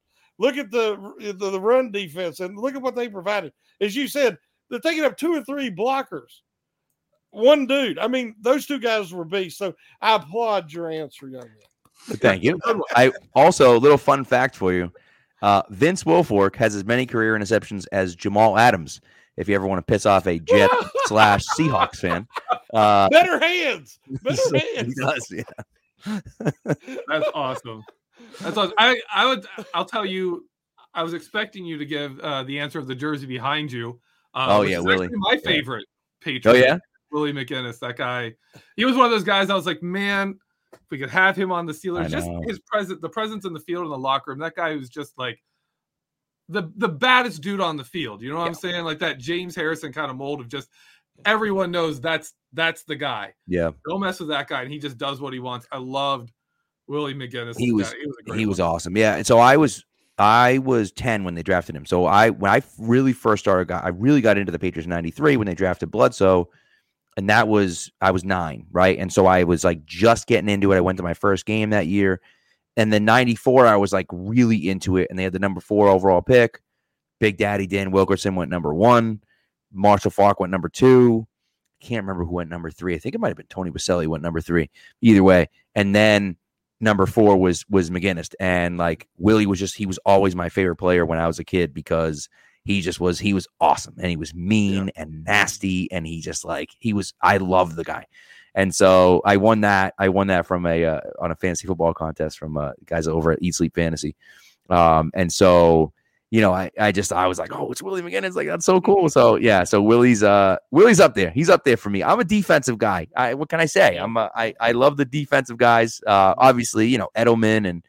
Look 0.42 0.56
at 0.56 0.72
the, 0.72 0.96
the 1.38 1.50
the 1.50 1.60
run 1.60 1.92
defense 1.92 2.40
and 2.40 2.58
look 2.58 2.74
at 2.74 2.82
what 2.82 2.96
they 2.96 3.08
provided. 3.08 3.52
As 3.80 3.94
you 3.94 4.08
said, 4.08 4.36
they're 4.68 4.80
taking 4.80 5.04
up 5.04 5.16
two 5.16 5.32
or 5.32 5.44
three 5.44 5.70
blockers. 5.70 6.40
One 7.30 7.64
dude. 7.64 7.96
I 8.00 8.08
mean, 8.08 8.34
those 8.40 8.66
two 8.66 8.80
guys 8.80 9.12
were 9.12 9.24
beasts. 9.24 9.60
So 9.60 9.72
I 10.00 10.16
applaud 10.16 10.72
your 10.72 10.90
answer, 10.90 11.28
young 11.28 11.42
man. 11.44 12.16
Thank 12.18 12.42
you. 12.42 12.58
I 12.96 13.12
also 13.36 13.76
a 13.76 13.78
little 13.78 13.96
fun 13.96 14.24
fact 14.24 14.56
for 14.56 14.72
you. 14.72 14.92
Uh, 15.42 15.62
Vince 15.70 16.02
Wilfork 16.02 16.56
has 16.56 16.74
as 16.74 16.84
many 16.84 17.06
career 17.06 17.38
interceptions 17.38 17.86
as 17.92 18.16
Jamal 18.16 18.58
Adams. 18.58 19.00
If 19.36 19.48
you 19.48 19.54
ever 19.54 19.68
want 19.68 19.78
to 19.78 19.88
piss 19.88 20.06
off 20.06 20.26
a 20.26 20.40
Jet 20.40 20.70
slash 21.04 21.44
Seahawks 21.56 21.98
fan, 21.98 22.26
uh, 22.74 23.08
Better 23.10 23.38
hands. 23.38 24.00
Better 24.24 24.42
he 24.54 24.76
hands. 24.76 24.94
does. 24.96 25.30
Yeah. 25.30 26.20
That's 27.06 27.28
awesome. 27.32 27.84
That's 28.40 28.56
awesome. 28.56 28.74
I 28.78 29.00
I 29.14 29.26
would 29.26 29.46
I'll 29.74 29.84
tell 29.84 30.04
you. 30.06 30.46
I 30.94 31.02
was 31.02 31.14
expecting 31.14 31.64
you 31.64 31.78
to 31.78 31.86
give 31.86 32.20
uh, 32.20 32.42
the 32.42 32.58
answer 32.58 32.78
of 32.78 32.86
the 32.86 32.94
jersey 32.94 33.26
behind 33.26 33.72
you. 33.72 33.98
Uh, 34.34 34.46
Oh, 34.50 34.62
yeah, 34.62 34.78
Willie. 34.78 35.06
actually 35.06 35.18
My 35.20 35.32
Yeah. 35.34 35.40
favorite 35.50 35.86
Patriot. 36.20 36.52
Oh 36.54 36.56
yeah. 36.56 36.78
Willie 37.10 37.32
McGinest. 37.32 37.78
That 37.80 37.96
guy. 37.96 38.34
He 38.76 38.84
was 38.84 38.94
one 38.94 39.06
of 39.06 39.10
those 39.10 39.24
guys. 39.24 39.48
I 39.48 39.54
was 39.54 39.64
like, 39.66 39.82
man, 39.82 40.38
if 40.74 40.80
we 40.90 40.98
could 40.98 41.08
have 41.10 41.34
him 41.34 41.50
on 41.50 41.64
the 41.64 41.72
Steelers, 41.72 42.10
just 42.10 42.28
his 42.46 42.58
presence, 42.60 43.00
the 43.00 43.08
presence 43.08 43.44
in 43.46 43.52
the 43.54 43.60
field 43.60 43.84
in 43.84 43.90
the 43.90 43.96
locker 43.98 44.30
room. 44.32 44.38
That 44.40 44.54
guy 44.54 44.74
who's 44.74 44.90
just 44.90 45.16
like 45.18 45.38
the 46.48 46.70
the 46.76 46.88
baddest 46.88 47.40
dude 47.42 47.60
on 47.60 47.76
the 47.78 47.84
field. 47.84 48.20
You 48.20 48.30
know 48.30 48.38
what 48.38 48.46
I'm 48.48 48.54
saying? 48.54 48.84
Like 48.84 48.98
that 48.98 49.18
James 49.18 49.56
Harrison 49.56 49.92
kind 49.94 50.10
of 50.10 50.16
mold 50.18 50.40
of 50.40 50.48
just 50.48 50.68
everyone 51.24 51.70
knows 51.70 52.00
that's 52.02 52.34
that's 52.52 52.84
the 52.84 52.96
guy. 52.96 53.32
Yeah. 53.46 53.70
Don't 53.88 54.00
mess 54.00 54.20
with 54.20 54.28
that 54.28 54.48
guy, 54.48 54.62
and 54.62 54.70
he 54.72 54.78
just 54.78 54.98
does 54.98 55.20
what 55.22 55.32
he 55.32 55.38
wants. 55.38 55.66
I 55.72 55.78
loved 55.78 56.32
Willie 56.86 57.14
McGinest. 57.14 57.58
He 57.58 57.72
was 57.72 57.92
he 57.92 58.06
was, 58.06 58.38
he 58.38 58.46
was 58.46 58.60
awesome. 58.60 58.96
Yeah. 58.96 59.16
And 59.16 59.26
so 59.26 59.38
I 59.38 59.56
was 59.56 59.84
I 60.18 60.58
was 60.58 60.92
10 60.92 61.24
when 61.24 61.34
they 61.34 61.42
drafted 61.42 61.74
him. 61.74 61.86
So 61.86 62.06
I 62.06 62.30
when 62.30 62.50
I 62.50 62.62
really 62.78 63.12
first 63.12 63.44
started 63.44 63.68
got 63.68 63.84
I 63.84 63.88
really 63.88 64.20
got 64.20 64.38
into 64.38 64.52
the 64.52 64.58
Patriots 64.58 64.86
in 64.86 64.90
93 64.90 65.36
when 65.36 65.46
they 65.46 65.54
drafted 65.54 65.90
Bledsoe 65.90 66.48
and 67.16 67.28
that 67.28 67.48
was 67.48 67.90
I 68.00 68.10
was 68.10 68.24
9, 68.24 68.66
right? 68.70 68.98
And 68.98 69.12
so 69.12 69.26
I 69.26 69.44
was 69.44 69.64
like 69.64 69.84
just 69.84 70.26
getting 70.26 70.48
into 70.48 70.72
it. 70.72 70.76
I 70.76 70.80
went 70.80 70.96
to 70.98 71.02
my 71.02 71.14
first 71.14 71.46
game 71.46 71.70
that 71.70 71.86
year. 71.86 72.20
And 72.76 72.92
then 72.92 73.04
94 73.04 73.66
I 73.66 73.76
was 73.76 73.92
like 73.92 74.06
really 74.10 74.68
into 74.68 74.96
it 74.96 75.08
and 75.10 75.18
they 75.18 75.24
had 75.24 75.32
the 75.32 75.38
number 75.38 75.60
4 75.60 75.88
overall 75.88 76.22
pick. 76.22 76.60
Big 77.20 77.36
Daddy 77.36 77.66
Dan 77.66 77.90
Wilkinson 77.92 78.34
went 78.34 78.50
number 78.50 78.74
1. 78.74 79.20
Marshall 79.72 80.10
Faulk 80.10 80.40
went 80.40 80.50
number 80.50 80.68
2. 80.68 81.26
Can't 81.80 82.02
remember 82.04 82.24
who 82.24 82.34
went 82.34 82.50
number 82.50 82.70
3. 82.70 82.94
I 82.94 82.98
think 82.98 83.14
it 83.14 83.20
might 83.20 83.28
have 83.28 83.36
been 83.36 83.46
Tony 83.46 83.70
Boselli 83.70 84.06
went 84.06 84.22
number 84.22 84.40
3. 84.40 84.68
Either 85.00 85.22
way. 85.22 85.48
And 85.74 85.94
then 85.94 86.36
number 86.82 87.06
four 87.06 87.38
was 87.38 87.64
was 87.70 87.88
McGinest, 87.88 88.34
and 88.38 88.76
like 88.76 89.08
Willie 89.16 89.46
was 89.46 89.58
just 89.58 89.76
he 89.76 89.86
was 89.86 89.98
always 90.04 90.36
my 90.36 90.50
favorite 90.50 90.76
player 90.76 91.06
when 91.06 91.18
I 91.18 91.26
was 91.26 91.38
a 91.38 91.44
kid 91.44 91.72
because 91.72 92.28
he 92.64 92.80
just 92.82 93.00
was 93.00 93.18
he 93.18 93.32
was 93.32 93.48
awesome 93.60 93.94
and 93.98 94.08
he 94.08 94.16
was 94.16 94.34
mean 94.34 94.90
and 94.94 95.24
nasty 95.24 95.90
and 95.90 96.06
he 96.06 96.20
just 96.20 96.44
like 96.44 96.70
he 96.78 96.92
was 96.92 97.14
I 97.22 97.38
loved 97.38 97.76
the 97.76 97.84
guy. 97.84 98.06
And 98.54 98.74
so 98.74 99.22
I 99.24 99.38
won 99.38 99.62
that. 99.62 99.94
I 99.98 100.10
won 100.10 100.26
that 100.26 100.44
from 100.44 100.66
a 100.66 100.84
uh, 100.84 101.00
on 101.18 101.30
a 101.30 101.36
fantasy 101.36 101.66
football 101.66 101.94
contest 101.94 102.38
from 102.38 102.58
uh, 102.58 102.72
guys 102.84 103.08
over 103.08 103.32
at 103.32 103.38
Eat 103.40 103.54
Sleep 103.54 103.74
Fantasy. 103.74 104.14
Um, 104.68 105.10
and 105.14 105.32
so 105.32 105.92
you 106.32 106.40
know, 106.40 106.54
I, 106.54 106.70
I 106.80 106.92
just 106.92 107.12
I 107.12 107.26
was 107.26 107.38
like, 107.38 107.54
oh, 107.54 107.70
it's 107.70 107.82
Willie 107.82 108.00
McGinest. 108.00 108.34
Like 108.34 108.46
that's 108.46 108.64
so 108.64 108.80
cool. 108.80 109.10
So 109.10 109.36
yeah, 109.36 109.64
so 109.64 109.82
Willie's 109.82 110.22
uh 110.22 110.56
Willie's 110.70 110.98
up 110.98 111.14
there. 111.14 111.28
He's 111.28 111.50
up 111.50 111.64
there 111.64 111.76
for 111.76 111.90
me. 111.90 112.02
I'm 112.02 112.18
a 112.18 112.24
defensive 112.24 112.78
guy. 112.78 113.06
I 113.14 113.34
what 113.34 113.50
can 113.50 113.60
I 113.60 113.66
say? 113.66 113.98
I'm 113.98 114.16
a, 114.16 114.30
I 114.34 114.54
I 114.58 114.72
love 114.72 114.96
the 114.96 115.04
defensive 115.04 115.58
guys. 115.58 116.00
Uh, 116.06 116.32
obviously, 116.38 116.88
you 116.88 116.96
know 116.96 117.10
Edelman 117.14 117.68
and 117.68 117.84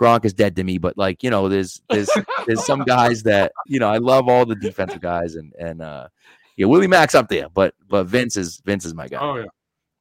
Gronk 0.00 0.24
is 0.24 0.34
dead 0.34 0.56
to 0.56 0.64
me, 0.64 0.78
but 0.78 0.98
like 0.98 1.22
you 1.22 1.30
know, 1.30 1.48
there's 1.48 1.80
there's 1.88 2.10
there's 2.48 2.66
some 2.66 2.82
guys 2.82 3.22
that 3.22 3.52
you 3.66 3.78
know 3.78 3.88
I 3.88 3.98
love 3.98 4.28
all 4.28 4.44
the 4.44 4.56
defensive 4.56 5.00
guys 5.00 5.36
and 5.36 5.52
and 5.56 5.80
uh 5.80 6.08
yeah, 6.56 6.66
Willie 6.66 6.88
Mack's 6.88 7.14
up 7.14 7.28
there, 7.28 7.48
but 7.54 7.72
but 7.88 8.08
Vince 8.08 8.36
is 8.36 8.60
Vince 8.64 8.84
is 8.84 8.94
my 8.94 9.06
guy. 9.06 9.20
Oh 9.20 9.36
yeah. 9.36 9.44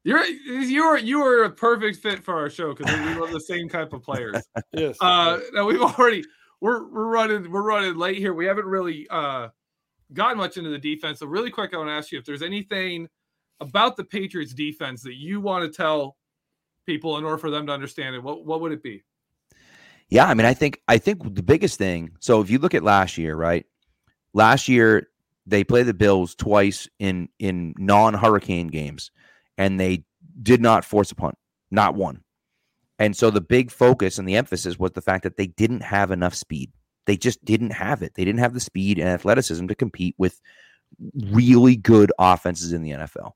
You're 0.03 0.25
you're 0.25 0.97
you 0.97 1.21
are 1.21 1.43
a 1.43 1.51
perfect 1.51 1.97
fit 1.97 2.23
for 2.23 2.35
our 2.35 2.49
show 2.49 2.73
because 2.73 2.91
we 2.95 3.13
love 3.13 3.31
the 3.31 3.39
same 3.39 3.69
type 3.69 3.93
of 3.93 4.01
players. 4.01 4.41
Yes. 4.73 4.97
Uh, 4.99 5.39
now 5.53 5.65
we've 5.65 5.81
already 5.81 6.23
we're 6.61 6.87
we're 6.87 7.07
running 7.07 7.51
we're 7.51 7.61
running 7.61 7.95
late 7.95 8.17
here. 8.17 8.33
We 8.33 8.45
haven't 8.45 8.65
really 8.65 9.07
uh 9.09 9.49
gotten 10.13 10.37
much 10.37 10.57
into 10.57 10.69
the 10.69 10.79
defense. 10.79 11.19
So 11.19 11.25
really 11.25 11.49
quick, 11.49 11.73
I 11.73 11.77
want 11.77 11.89
to 11.89 11.93
ask 11.93 12.11
you 12.11 12.19
if 12.19 12.25
there's 12.25 12.41
anything 12.41 13.07
about 13.59 13.97
the 13.97 14.03
Patriots 14.03 14.53
defense 14.53 15.01
that 15.03 15.15
you 15.15 15.41
want 15.41 15.63
to 15.63 15.75
tell 15.75 16.17
people 16.85 17.17
in 17.17 17.23
order 17.23 17.37
for 17.37 17.49
them 17.49 17.67
to 17.67 17.73
understand 17.73 18.15
it. 18.15 18.23
What 18.23 18.45
what 18.45 18.61
would 18.61 18.71
it 18.71 18.83
be? 18.83 19.03
Yeah, 20.09 20.25
I 20.25 20.33
mean, 20.33 20.45
I 20.45 20.53
think 20.53 20.81
I 20.87 20.97
think 20.97 21.35
the 21.35 21.43
biggest 21.43 21.77
thing. 21.77 22.11
So 22.19 22.41
if 22.41 22.49
you 22.49 22.59
look 22.59 22.73
at 22.73 22.83
last 22.83 23.17
year, 23.17 23.35
right? 23.35 23.65
Last 24.33 24.67
year 24.67 25.09
they 25.45 25.63
played 25.63 25.85
the 25.85 25.93
Bills 25.93 26.35
twice 26.35 26.87
in 26.99 27.29
in 27.39 27.73
non-hurricane 27.77 28.67
games, 28.67 29.11
and 29.57 29.79
they 29.79 30.05
did 30.41 30.61
not 30.61 30.85
force 30.85 31.11
a 31.11 31.15
punt, 31.15 31.37
not 31.71 31.95
one. 31.95 32.21
And 32.99 33.15
so 33.15 33.29
the 33.29 33.41
big 33.41 33.71
focus 33.71 34.17
and 34.17 34.27
the 34.27 34.35
emphasis 34.35 34.79
was 34.79 34.91
the 34.91 35.01
fact 35.01 35.23
that 35.23 35.37
they 35.37 35.47
didn't 35.47 35.81
have 35.81 36.11
enough 36.11 36.33
speed. 36.33 36.71
They 37.05 37.17
just 37.17 37.43
didn't 37.43 37.71
have 37.71 38.01
it. 38.01 38.13
They 38.15 38.25
didn't 38.25 38.39
have 38.39 38.53
the 38.53 38.59
speed 38.59 38.99
and 38.99 39.09
athleticism 39.09 39.67
to 39.67 39.75
compete 39.75 40.15
with 40.17 40.41
really 41.31 41.75
good 41.75 42.11
offenses 42.17 42.73
in 42.73 42.81
the 42.81 42.91
NFL. 42.91 43.31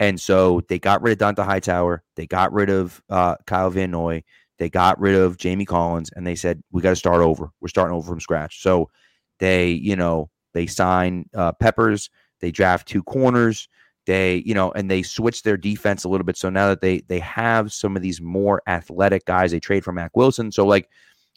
And 0.00 0.20
so 0.20 0.62
they 0.68 0.78
got 0.78 1.02
rid 1.02 1.20
of 1.20 1.36
Dont'a 1.36 1.44
Hightower. 1.44 2.02
They 2.16 2.26
got 2.26 2.52
rid 2.52 2.70
of 2.70 3.02
uh, 3.08 3.36
Kyle 3.46 3.70
Van 3.70 3.90
Noy. 3.90 4.24
They 4.58 4.70
got 4.70 4.98
rid 5.00 5.14
of 5.14 5.36
Jamie 5.36 5.66
Collins, 5.66 6.10
and 6.14 6.26
they 6.26 6.34
said 6.34 6.62
we 6.70 6.82
got 6.82 6.90
to 6.90 6.96
start 6.96 7.20
over. 7.20 7.50
We're 7.60 7.68
starting 7.68 7.94
over 7.94 8.08
from 8.08 8.20
scratch. 8.20 8.62
So 8.62 8.90
they, 9.38 9.70
you 9.70 9.96
know, 9.96 10.30
they 10.54 10.66
sign 10.66 11.28
uh, 11.34 11.52
Peppers. 11.52 12.10
They 12.40 12.50
draft 12.50 12.88
two 12.88 13.02
corners. 13.02 13.68
They, 14.06 14.42
you 14.46 14.54
know, 14.54 14.72
and 14.72 14.90
they 14.90 15.02
switch 15.02 15.42
their 15.42 15.56
defense 15.56 16.04
a 16.04 16.08
little 16.08 16.24
bit. 16.24 16.36
So 16.36 16.48
now 16.48 16.68
that 16.68 16.80
they 16.80 17.00
they 17.08 17.18
have 17.20 17.72
some 17.72 17.96
of 17.96 18.02
these 18.02 18.20
more 18.20 18.62
athletic 18.66 19.24
guys, 19.24 19.50
they 19.50 19.60
trade 19.60 19.84
for 19.84 19.92
Mack 19.92 20.16
Wilson. 20.16 20.52
So 20.52 20.64
like, 20.64 20.88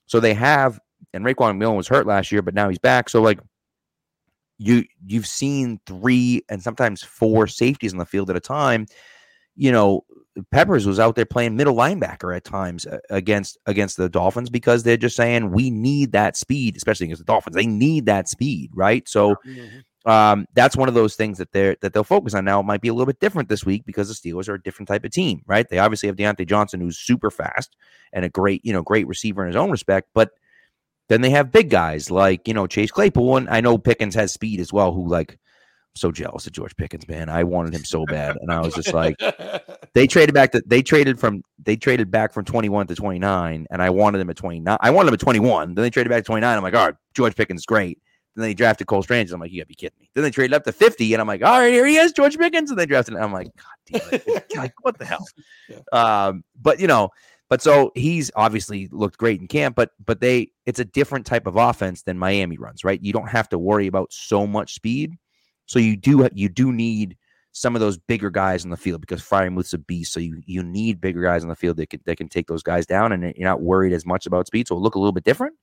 so 0.06 0.20
they 0.20 0.34
have, 0.36 0.80
and 1.14 1.26
Raekwon 1.26 1.58
McMillan 1.58 1.76
was 1.76 1.88
hurt 1.88 2.08
last 2.08 2.32
year, 2.32 2.42
but 2.42 2.54
now 2.54 2.70
he's 2.70 2.80
back. 2.80 3.10
So 3.10 3.22
like, 3.22 3.40
you 4.60 4.84
you've 5.06 5.28
seen 5.28 5.80
three 5.86 6.44
and 6.50 6.62
sometimes 6.62 7.02
four 7.02 7.48
safeties 7.48 7.94
on 7.94 8.00
the 8.00 8.06
field 8.06 8.30
at 8.30 8.36
a 8.36 8.42
time. 8.42 8.86
You 9.56 9.72
know, 9.72 10.06
Peppers 10.52 10.86
was 10.86 11.00
out 11.00 11.16
there 11.16 11.26
playing 11.26 11.56
middle 11.56 11.76
linebacker 11.76 12.36
at 12.36 12.44
times 12.44 12.86
uh, 12.86 13.00
against 13.10 13.58
against 13.66 13.98
the 13.98 14.10
Dolphins 14.10 14.50
because 14.50 14.84
they're 14.84 14.98
just 14.98 15.16
saying 15.16 15.52
we 15.52 15.70
need 15.70 16.12
that 16.12 16.38
speed, 16.38 16.78
especially 16.78 17.06
against 17.06 17.22
the 17.22 17.32
Dolphins. 17.32 17.56
They 17.56 17.66
need 17.66 18.06
that 18.06 18.30
speed, 18.30 18.72
right? 18.74 19.08
So 19.08 19.36
um, 20.06 20.46
that's 20.54 20.78
one 20.78 20.88
of 20.88 20.94
those 20.96 21.16
things 21.16 21.38
that 21.38 21.52
they're 21.52 21.76
that 21.82 21.94
they'll 21.94 22.04
focus 22.04 22.34
on. 22.34 22.46
Now 22.46 22.60
it 22.60 22.64
might 22.64 22.82
be 22.82 22.88
a 22.88 22.94
little 22.94 23.06
bit 23.06 23.20
different 23.20 23.50
this 23.50 23.66
week 23.66 23.86
because 23.86 24.08
the 24.08 24.14
Steelers 24.14 24.48
are 24.48 24.56
a 24.56 24.62
different 24.62 24.88
type 24.88 25.04
of 25.04 25.12
team, 25.12 25.42
right? 25.46 25.68
They 25.68 25.80
obviously 25.80 26.08
have 26.08 26.16
Diontae 26.16 26.48
Johnson, 26.48 26.80
who's 26.80 26.98
super 26.98 27.30
fast 27.30 27.76
and 28.14 28.24
a 28.24 28.30
great, 28.30 28.64
you 28.64 28.74
know, 28.74 28.82
great 28.82 29.08
receiver 29.08 29.44
in 29.44 29.48
his 29.48 29.56
own 29.56 29.72
respect, 29.72 30.10
but 30.14 30.32
then 31.10 31.22
they 31.22 31.32
have 31.32 31.52
big 31.52 31.70
guys 31.70 32.10
like 32.10 32.48
you 32.48 32.54
know 32.54 32.68
Chase 32.68 32.92
Claypool, 32.92 33.38
and 33.38 33.50
I 33.50 33.62
know 33.62 33.78
Pickens 33.78 34.16
has 34.16 34.32
speed 34.32 34.60
as 34.60 34.72
well. 34.72 34.94
Who 34.94 35.08
like 35.08 35.34
I'm 35.34 35.96
so 35.96 36.12
jealous 36.12 36.46
of 36.46 36.54
George 36.54 36.76
Pickens, 36.78 37.08
man. 37.08 37.30
I 37.30 37.44
wanted 37.44 37.74
him 37.74 37.84
so 37.84 38.06
bad, 38.06 38.38
and 38.40 38.52
I 38.52 38.62
was 38.62 38.76
just 38.76 38.94
like, 38.94 39.18
they 39.94 40.08
traded 40.08 40.36
back 40.36 40.52
to 40.54 40.62
they 40.66 40.82
traded 40.82 41.20
from 41.20 41.44
they 41.58 41.76
traded 41.76 42.12
back 42.12 42.32
from 42.32 42.46
21 42.46 42.88
to 42.88 42.96
29, 42.96 43.68
and 43.70 43.82
I 43.82 43.90
wanted 43.90 44.22
him 44.22 44.30
at 44.30 44.38
29. 44.38 44.78
I 44.80 44.90
wanted 44.92 45.10
him 45.10 45.16
at 45.16 45.20
21. 45.20 45.74
Then 45.74 45.84
they 45.84 45.90
traded 45.90 46.12
back 46.12 46.24
to 46.24 46.28
29. 46.28 46.56
I'm 46.56 46.64
like, 46.64 46.76
all 46.76 46.86
right, 46.86 46.96
George 47.16 47.36
Pickens 47.36 47.62
is 47.62 47.66
great. 47.66 48.00
Then 48.36 48.44
they 48.44 48.54
drafted 48.54 48.88
Cole 48.88 49.04
Strange. 49.04 49.32
I'm 49.32 49.40
like, 49.40 49.52
you 49.52 49.60
gotta 49.60 49.68
be 49.68 49.76
kidding 49.76 49.98
me. 50.00 50.10
Then 50.14 50.24
they 50.24 50.32
traded 50.32 50.54
up 50.54 50.64
to 50.66 50.72
50, 50.72 51.14
and 51.14 51.22
I'm 51.22 51.28
like, 51.28 51.44
all 51.44 51.60
right, 51.60 51.72
here 51.72 51.86
he 51.86 51.98
is, 51.98 52.12
George 52.12 52.38
Pickens. 52.38 52.70
And 52.70 52.80
they 52.80 52.86
drafted. 52.86 53.16
Him. 53.16 53.24
I'm 53.24 53.34
like, 53.34 53.50
God 53.56 54.00
damn 54.00 54.22
it, 54.22 54.46
like 54.56 54.74
what 54.82 54.98
the 54.98 55.06
hell? 55.06 55.26
Um, 55.92 56.44
but 56.62 56.80
you 56.80 56.88
know, 56.88 57.10
but 57.50 57.62
so 57.62 57.92
he's 57.96 58.30
obviously 58.36 58.88
looked 58.92 59.18
great 59.18 59.42
in 59.42 59.48
camp, 59.48 59.76
but 59.76 59.92
but 60.06 60.22
they 60.22 60.52
it's 60.66 60.80
a 60.80 60.86
different 60.86 61.26
type 61.26 61.48
of 61.48 61.56
offense 61.56 62.04
than 62.04 62.18
Miami 62.18 62.58
runs, 62.58 62.84
right? 62.84 63.02
You 63.02 63.12
don't 63.12 63.30
have 63.30 63.50
to 63.50 63.58
worry 63.58 63.88
about 63.88 64.14
so 64.14 64.46
much 64.46 64.76
speed. 64.76 65.18
So 65.66 65.80
you 65.80 65.98
do 65.98 66.30
you 66.34 66.50
do 66.50 66.72
need 66.72 67.18
some 67.52 67.76
of 67.76 67.80
those 67.80 67.98
bigger 67.98 68.30
guys 68.30 68.64
in 68.64 68.70
the 68.70 68.78
field 68.78 69.02
because 69.02 69.22
Freiermuth's 69.22 69.74
a 69.74 69.80
beast. 69.80 70.14
So 70.14 70.20
you 70.20 70.42
you 70.46 70.62
need 70.62 71.02
bigger 71.02 71.24
guys 71.24 71.44
on 71.44 71.50
the 71.50 71.56
field 71.56 71.78
that 71.78 71.90
can 71.90 72.02
that 72.06 72.18
can 72.18 72.30
take 72.30 72.48
those 72.48 72.64
guys 72.64 72.86
down, 72.86 73.12
and 73.12 73.24
you're 73.36 73.50
not 73.50 73.62
worried 73.62 73.94
as 73.94 74.06
much 74.06 74.28
about 74.28 74.48
speed. 74.48 74.68
So 74.68 74.76
it'll 74.76 74.84
look 74.84 74.96
a 74.96 75.00
little 75.00 75.12
bit 75.12 75.24
different. 75.24 75.56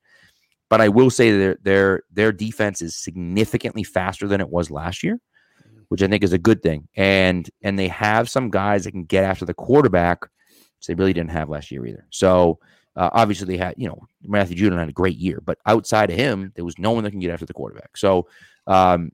But 0.68 0.80
I 0.80 0.88
will 0.88 1.10
say 1.10 1.30
their 1.30 1.58
their 1.62 2.02
their 2.10 2.32
defense 2.32 2.82
is 2.82 2.96
significantly 2.96 3.84
faster 3.84 4.26
than 4.26 4.40
it 4.40 4.50
was 4.50 4.70
last 4.70 5.02
year, 5.02 5.20
which 5.88 6.02
I 6.02 6.08
think 6.08 6.24
is 6.24 6.32
a 6.32 6.38
good 6.38 6.62
thing. 6.62 6.88
And 6.96 7.48
and 7.62 7.78
they 7.78 7.88
have 7.88 8.28
some 8.28 8.50
guys 8.50 8.84
that 8.84 8.92
can 8.92 9.04
get 9.04 9.24
after 9.24 9.44
the 9.44 9.54
quarterback, 9.54 10.22
which 10.22 10.86
they 10.88 10.94
really 10.94 11.12
didn't 11.12 11.30
have 11.30 11.48
last 11.48 11.70
year 11.70 11.86
either. 11.86 12.06
So 12.10 12.58
uh, 12.96 13.10
obviously 13.12 13.46
they 13.46 13.62
had 13.62 13.74
you 13.76 13.88
know 13.88 14.00
Matthew 14.22 14.56
Judon 14.56 14.78
had 14.78 14.88
a 14.88 14.92
great 14.92 15.16
year, 15.16 15.40
but 15.44 15.58
outside 15.66 16.10
of 16.10 16.16
him, 16.16 16.52
there 16.56 16.64
was 16.64 16.78
no 16.78 16.92
one 16.92 17.04
that 17.04 17.10
can 17.10 17.20
get 17.20 17.30
after 17.30 17.46
the 17.46 17.54
quarterback. 17.54 17.96
So 17.96 18.26
um, 18.66 19.12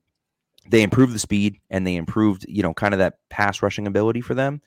they 0.67 0.81
improved 0.81 1.13
the 1.13 1.19
speed 1.19 1.59
and 1.69 1.85
they 1.85 1.95
improved 1.95 2.45
you 2.47 2.63
know 2.63 2.73
kind 2.73 2.93
of 2.93 2.99
that 2.99 3.15
pass 3.29 3.61
rushing 3.61 3.85
ability 3.85 4.21
for 4.21 4.33
them. 4.33 4.61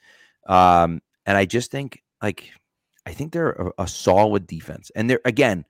Um, 0.47 1.03
and 1.25 1.37
I 1.37 1.47
just 1.47 1.73
think 1.73 2.03
like 2.23 2.51
I 3.07 3.13
think 3.13 3.33
they're 3.33 3.51
a, 3.51 3.73
a 3.79 3.89
solid 3.89 4.47
defense, 4.47 4.93
and 4.95 5.11
they're 5.11 5.21
again 5.25 5.65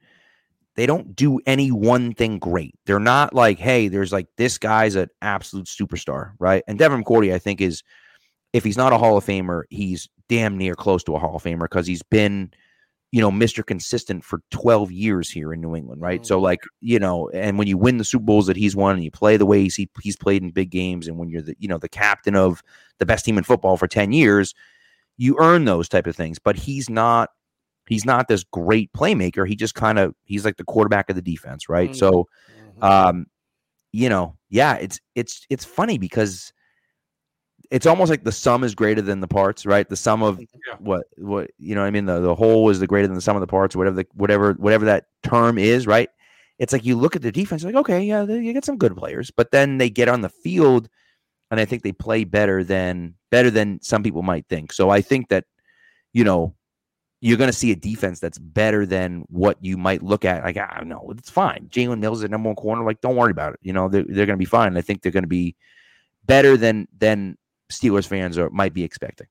they 0.76 0.86
don't 0.86 1.16
do 1.16 1.40
any 1.46 1.70
one 1.72 2.12
thing 2.12 2.38
great. 2.38 2.74
They're 2.84 3.00
not 3.00 3.34
like, 3.34 3.58
hey, 3.58 3.88
there's 3.88 4.12
like 4.12 4.28
this 4.36 4.58
guy's 4.58 4.94
an 4.94 5.08
absolute 5.22 5.66
superstar, 5.66 6.32
right? 6.38 6.62
And 6.68 6.78
Devin 6.78 7.02
McCourty, 7.02 7.32
I 7.32 7.38
think, 7.38 7.60
is 7.60 7.82
if 8.52 8.62
he's 8.62 8.76
not 8.76 8.92
a 8.92 8.98
Hall 8.98 9.16
of 9.16 9.24
Famer, 9.24 9.62
he's 9.70 10.08
damn 10.28 10.58
near 10.58 10.74
close 10.74 11.02
to 11.04 11.14
a 11.14 11.18
Hall 11.18 11.36
of 11.36 11.42
Famer 11.42 11.62
because 11.62 11.86
he's 11.86 12.02
been, 12.02 12.50
you 13.10 13.22
know, 13.22 13.30
Mr. 13.30 13.64
Consistent 13.64 14.22
for 14.22 14.42
12 14.50 14.92
years 14.92 15.30
here 15.30 15.54
in 15.54 15.62
New 15.62 15.74
England, 15.74 16.02
right? 16.02 16.26
So 16.26 16.36
mm-hmm. 16.36 16.44
like, 16.44 16.60
you 16.80 16.98
know, 16.98 17.30
and 17.30 17.58
when 17.58 17.68
you 17.68 17.78
win 17.78 17.96
the 17.96 18.04
Super 18.04 18.24
Bowls 18.24 18.46
that 18.46 18.56
he's 18.56 18.76
won 18.76 18.96
and 18.96 19.04
you 19.04 19.10
play 19.10 19.38
the 19.38 19.46
way 19.46 19.62
he's 19.62 19.80
he's 20.02 20.16
played 20.16 20.42
in 20.42 20.50
big 20.50 20.70
games, 20.70 21.08
and 21.08 21.16
when 21.16 21.30
you're 21.30 21.42
the, 21.42 21.56
you 21.58 21.68
know, 21.68 21.78
the 21.78 21.88
captain 21.88 22.36
of 22.36 22.62
the 22.98 23.06
best 23.06 23.24
team 23.24 23.38
in 23.38 23.44
football 23.44 23.78
for 23.78 23.88
10 23.88 24.12
years, 24.12 24.54
you 25.16 25.36
earn 25.38 25.64
those 25.64 25.88
type 25.88 26.06
of 26.06 26.16
things. 26.16 26.38
But 26.38 26.56
he's 26.56 26.90
not 26.90 27.30
he's 27.88 28.04
not 28.04 28.28
this 28.28 28.44
great 28.44 28.92
playmaker. 28.92 29.46
He 29.48 29.56
just 29.56 29.74
kind 29.74 29.98
of 29.98 30.14
he's 30.24 30.44
like 30.44 30.56
the 30.56 30.64
quarterback 30.64 31.08
of 31.10 31.16
the 31.16 31.22
defense, 31.22 31.68
right? 31.68 31.90
Mhm. 31.90 31.96
So, 31.96 32.28
um, 32.82 33.26
you 33.92 34.08
know, 34.08 34.36
yeah, 34.50 34.74
it's 34.74 35.00
it's 35.14 35.46
it's 35.50 35.64
funny 35.64 35.98
because 35.98 36.52
it's 37.70 37.86
almost 37.86 38.10
like 38.10 38.22
the 38.22 38.32
sum 38.32 38.62
is 38.62 38.74
greater 38.74 39.02
than 39.02 39.20
the 39.20 39.28
parts, 39.28 39.66
right? 39.66 39.88
The 39.88 39.96
sum 39.96 40.22
of 40.22 40.38
what 40.78 41.06
what 41.16 41.50
you 41.58 41.74
know, 41.74 41.80
what 41.80 41.88
I 41.88 41.90
mean, 41.90 42.06
the 42.06 42.20
the 42.20 42.34
whole 42.34 42.68
is 42.70 42.78
the 42.80 42.86
greater 42.86 43.06
than 43.06 43.16
the 43.16 43.22
sum 43.22 43.36
of 43.36 43.40
the 43.40 43.46
parts, 43.46 43.74
whatever 43.74 43.96
the 43.96 44.06
whatever 44.14 44.52
whatever 44.54 44.84
that 44.86 45.06
term 45.22 45.58
is, 45.58 45.86
right? 45.86 46.08
It's 46.58 46.72
like 46.72 46.84
you 46.84 46.96
look 46.96 47.16
at 47.16 47.22
the 47.22 47.32
defense, 47.32 47.64
like 47.64 47.74
okay, 47.74 48.02
yeah, 48.02 48.24
they, 48.24 48.38
you 48.40 48.52
get 48.52 48.64
some 48.64 48.78
good 48.78 48.96
players, 48.96 49.30
but 49.30 49.50
then 49.50 49.78
they 49.78 49.90
get 49.90 50.08
on 50.08 50.20
the 50.20 50.28
field, 50.28 50.88
and 51.50 51.58
I 51.60 51.64
think 51.64 51.82
they 51.82 51.92
play 51.92 52.24
better 52.24 52.62
than 52.62 53.14
better 53.30 53.50
than 53.50 53.80
some 53.82 54.02
people 54.02 54.22
might 54.22 54.46
think. 54.48 54.72
So 54.72 54.90
I 54.90 55.00
think 55.00 55.28
that 55.28 55.44
you 56.12 56.24
know 56.24 56.54
you're 57.20 57.38
going 57.38 57.50
to 57.50 57.56
see 57.56 57.72
a 57.72 57.76
defense 57.76 58.20
that's 58.20 58.38
better 58.38 58.84
than 58.84 59.24
what 59.28 59.56
you 59.60 59.76
might 59.76 60.02
look 60.02 60.24
at. 60.24 60.44
Like, 60.44 60.56
I 60.56 60.76
don't 60.78 60.88
know, 60.88 61.12
it's 61.16 61.30
fine. 61.30 61.68
Jalen 61.70 61.98
Mills 61.98 62.18
is 62.18 62.22
the 62.22 62.28
number 62.28 62.48
one 62.48 62.56
corner. 62.56 62.84
Like, 62.84 63.00
don't 63.00 63.16
worry 63.16 63.30
about 63.30 63.54
it. 63.54 63.60
You 63.62 63.72
know, 63.72 63.88
they're, 63.88 64.04
they're 64.06 64.26
going 64.26 64.36
to 64.38 64.42
be 64.42 64.44
fine. 64.44 64.76
I 64.76 64.82
think 64.82 65.02
they're 65.02 65.12
going 65.12 65.24
to 65.24 65.28
be 65.28 65.56
better 66.24 66.56
than 66.56 66.88
than 66.98 67.38
Steelers 67.70 68.06
fans 68.06 68.38
are 68.38 68.50
might 68.50 68.74
be 68.74 68.84
expecting. 68.84 69.26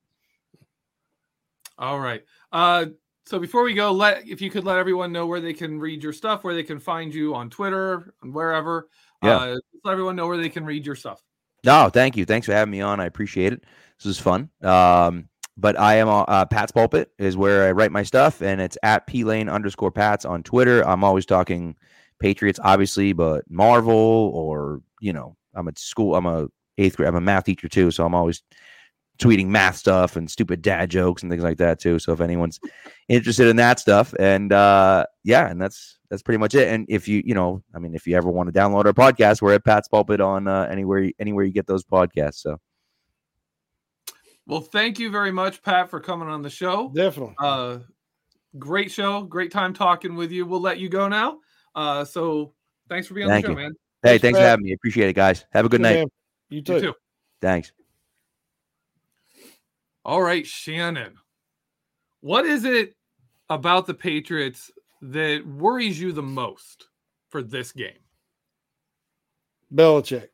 All 1.78 2.00
right. 2.00 2.24
Uh, 2.52 2.88
so 3.26 3.40
before 3.40 3.64
we 3.64 3.74
go, 3.74 3.92
let 3.92 4.28
if 4.28 4.42
you 4.42 4.50
could 4.50 4.64
let 4.64 4.78
everyone 4.78 5.12
know 5.12 5.26
where 5.26 5.42
they 5.42 5.54
can 5.54 5.80
read 5.80 6.04
your 6.04 6.14
stuff, 6.14 6.44
where 6.44 6.54
they 6.54 6.64
can 6.64 6.80
find 6.80 7.14
you 7.14 7.34
on 7.36 7.50
Twitter 7.50 8.14
and 8.22 8.34
wherever. 8.34 8.90
Yeah. 9.24 9.38
Uh, 9.38 9.58
let 9.84 9.92
everyone 9.92 10.16
know 10.16 10.28
where 10.28 10.38
they 10.38 10.50
can 10.50 10.66
read 10.66 10.86
your 10.86 10.96
stuff. 10.96 11.22
No, 11.64 11.90
thank 11.90 12.16
you. 12.16 12.26
Thanks 12.26 12.46
for 12.46 12.54
having 12.54 12.72
me 12.72 12.82
on. 12.82 13.00
I 13.00 13.06
appreciate 13.06 13.52
it. 13.54 13.64
This 13.98 14.06
is 14.06 14.20
fun. 14.20 14.50
Um, 14.62 15.30
but 15.58 15.80
I 15.80 15.96
am 15.96 16.10
uh, 16.10 16.46
Pat's 16.46 16.72
Pulpit 16.72 17.12
is 17.18 17.38
where 17.38 17.68
I 17.68 17.72
write 17.72 17.92
my 17.92 18.04
stuff, 18.04 18.42
and 18.42 18.60
it's 18.60 18.78
at 18.84 19.08
P 19.08 19.24
Lane 19.24 19.50
underscore 19.50 19.92
Pats 19.92 20.26
on 20.26 20.44
Twitter. 20.44 20.86
I'm 20.86 21.04
always 21.04 21.26
talking 21.26 21.76
Patriots, 22.20 22.60
obviously, 22.64 23.14
but 23.14 23.44
Marvel 23.50 24.32
or 24.34 24.82
you 25.00 25.14
know, 25.14 25.36
I'm 25.54 25.68
at 25.68 25.80
school. 25.80 26.16
I'm 26.16 26.26
a 26.26 26.48
eighth 26.78 26.98
grade. 26.98 27.08
I'm 27.08 27.16
a 27.16 27.22
math 27.22 27.46
teacher 27.46 27.70
too, 27.70 27.92
so 27.92 28.06
I'm 28.06 28.16
always 28.16 28.44
tweeting 29.18 29.48
math 29.48 29.78
stuff 29.78 30.18
and 30.18 30.30
stupid 30.30 30.62
dad 30.62 30.90
jokes 30.90 31.24
and 31.24 31.32
things 31.32 31.44
like 31.44 31.58
that 31.58 31.80
too. 31.80 32.00
So 32.00 32.12
if 32.12 32.20
anyone's 32.20 32.60
interested 33.08 33.48
in 33.48 33.56
that 33.56 33.80
stuff, 33.80 34.14
and 34.20 34.52
uh, 34.52 35.06
yeah, 35.24 35.48
and 35.48 35.62
that's 35.62 36.00
that's 36.10 36.22
pretty 36.22 36.38
much 36.38 36.54
it. 36.56 36.68
And 36.68 36.86
if 36.90 37.08
you 37.08 37.22
you 37.26 37.34
know, 37.34 37.64
I 37.74 37.80
mean, 37.80 37.96
if 37.96 38.06
you 38.08 38.18
ever 38.18 38.30
want 38.30 38.54
to 38.54 38.60
download 38.60 38.86
our 38.86 38.94
podcast, 38.94 39.42
we're 39.42 39.54
at 39.54 39.66
Pat's 39.66 39.88
Pulpit 39.88 40.20
on 40.20 40.48
uh, 40.48 40.68
anywhere 40.70 41.10
anywhere 41.20 41.46
you 41.46 41.54
get 41.54 41.68
those 41.68 41.86
podcasts. 41.86 42.42
So 42.42 42.60
Well, 44.48 44.62
thank 44.62 45.00
you 45.00 45.10
very 45.10 45.32
much, 45.32 45.64
Pat, 45.64 45.90
for 45.90 46.00
coming 46.00 46.28
on 46.28 46.42
the 46.42 46.50
show. 46.50 46.92
Definitely. 46.94 47.36
Uh, 47.40 47.80
great 48.60 48.92
show. 48.92 49.24
Great 49.24 49.52
time 49.52 49.74
talking 49.74 50.16
with 50.16 50.32
you. 50.32 50.46
We'll 50.46 50.62
let 50.62 50.78
you 50.78 50.88
go 50.88 51.08
now. 51.08 51.40
Uh, 51.74 52.06
so 52.06 52.54
thanks 52.88 53.08
for 53.08 53.16
being 53.16 53.28
Thank 53.28 53.46
on 53.46 53.56
the 53.56 53.62
show, 53.62 53.64
man. 53.64 53.74
hey, 54.04 54.10
Thanks, 54.10 54.22
thanks 54.22 54.40
for 54.40 54.46
having 54.46 54.66
me. 54.66 54.74
Appreciate 54.74 55.10
it, 55.10 55.14
guys. 55.14 55.46
Have 55.52 55.66
a 55.66 55.70
good 55.70 55.82
night. 55.82 55.96
Man, 55.96 56.08
You 56.50 56.62
too. 56.62 56.74
You 56.74 56.80
too. 56.82 56.94
Thanks. 57.42 57.72
All 60.04 60.22
right, 60.22 60.46
Shannon. 60.46 61.16
What 62.22 62.46
is 62.46 62.66
it 62.66 62.96
about 63.50 63.88
the 63.88 63.94
Patriots 63.96 64.72
that 65.02 65.46
worries 65.46 66.00
you 66.00 66.12
the 66.12 66.24
most 66.24 66.88
for 67.30 67.42
this 67.42 67.72
game? 67.72 67.98
Belichick. 69.74 70.30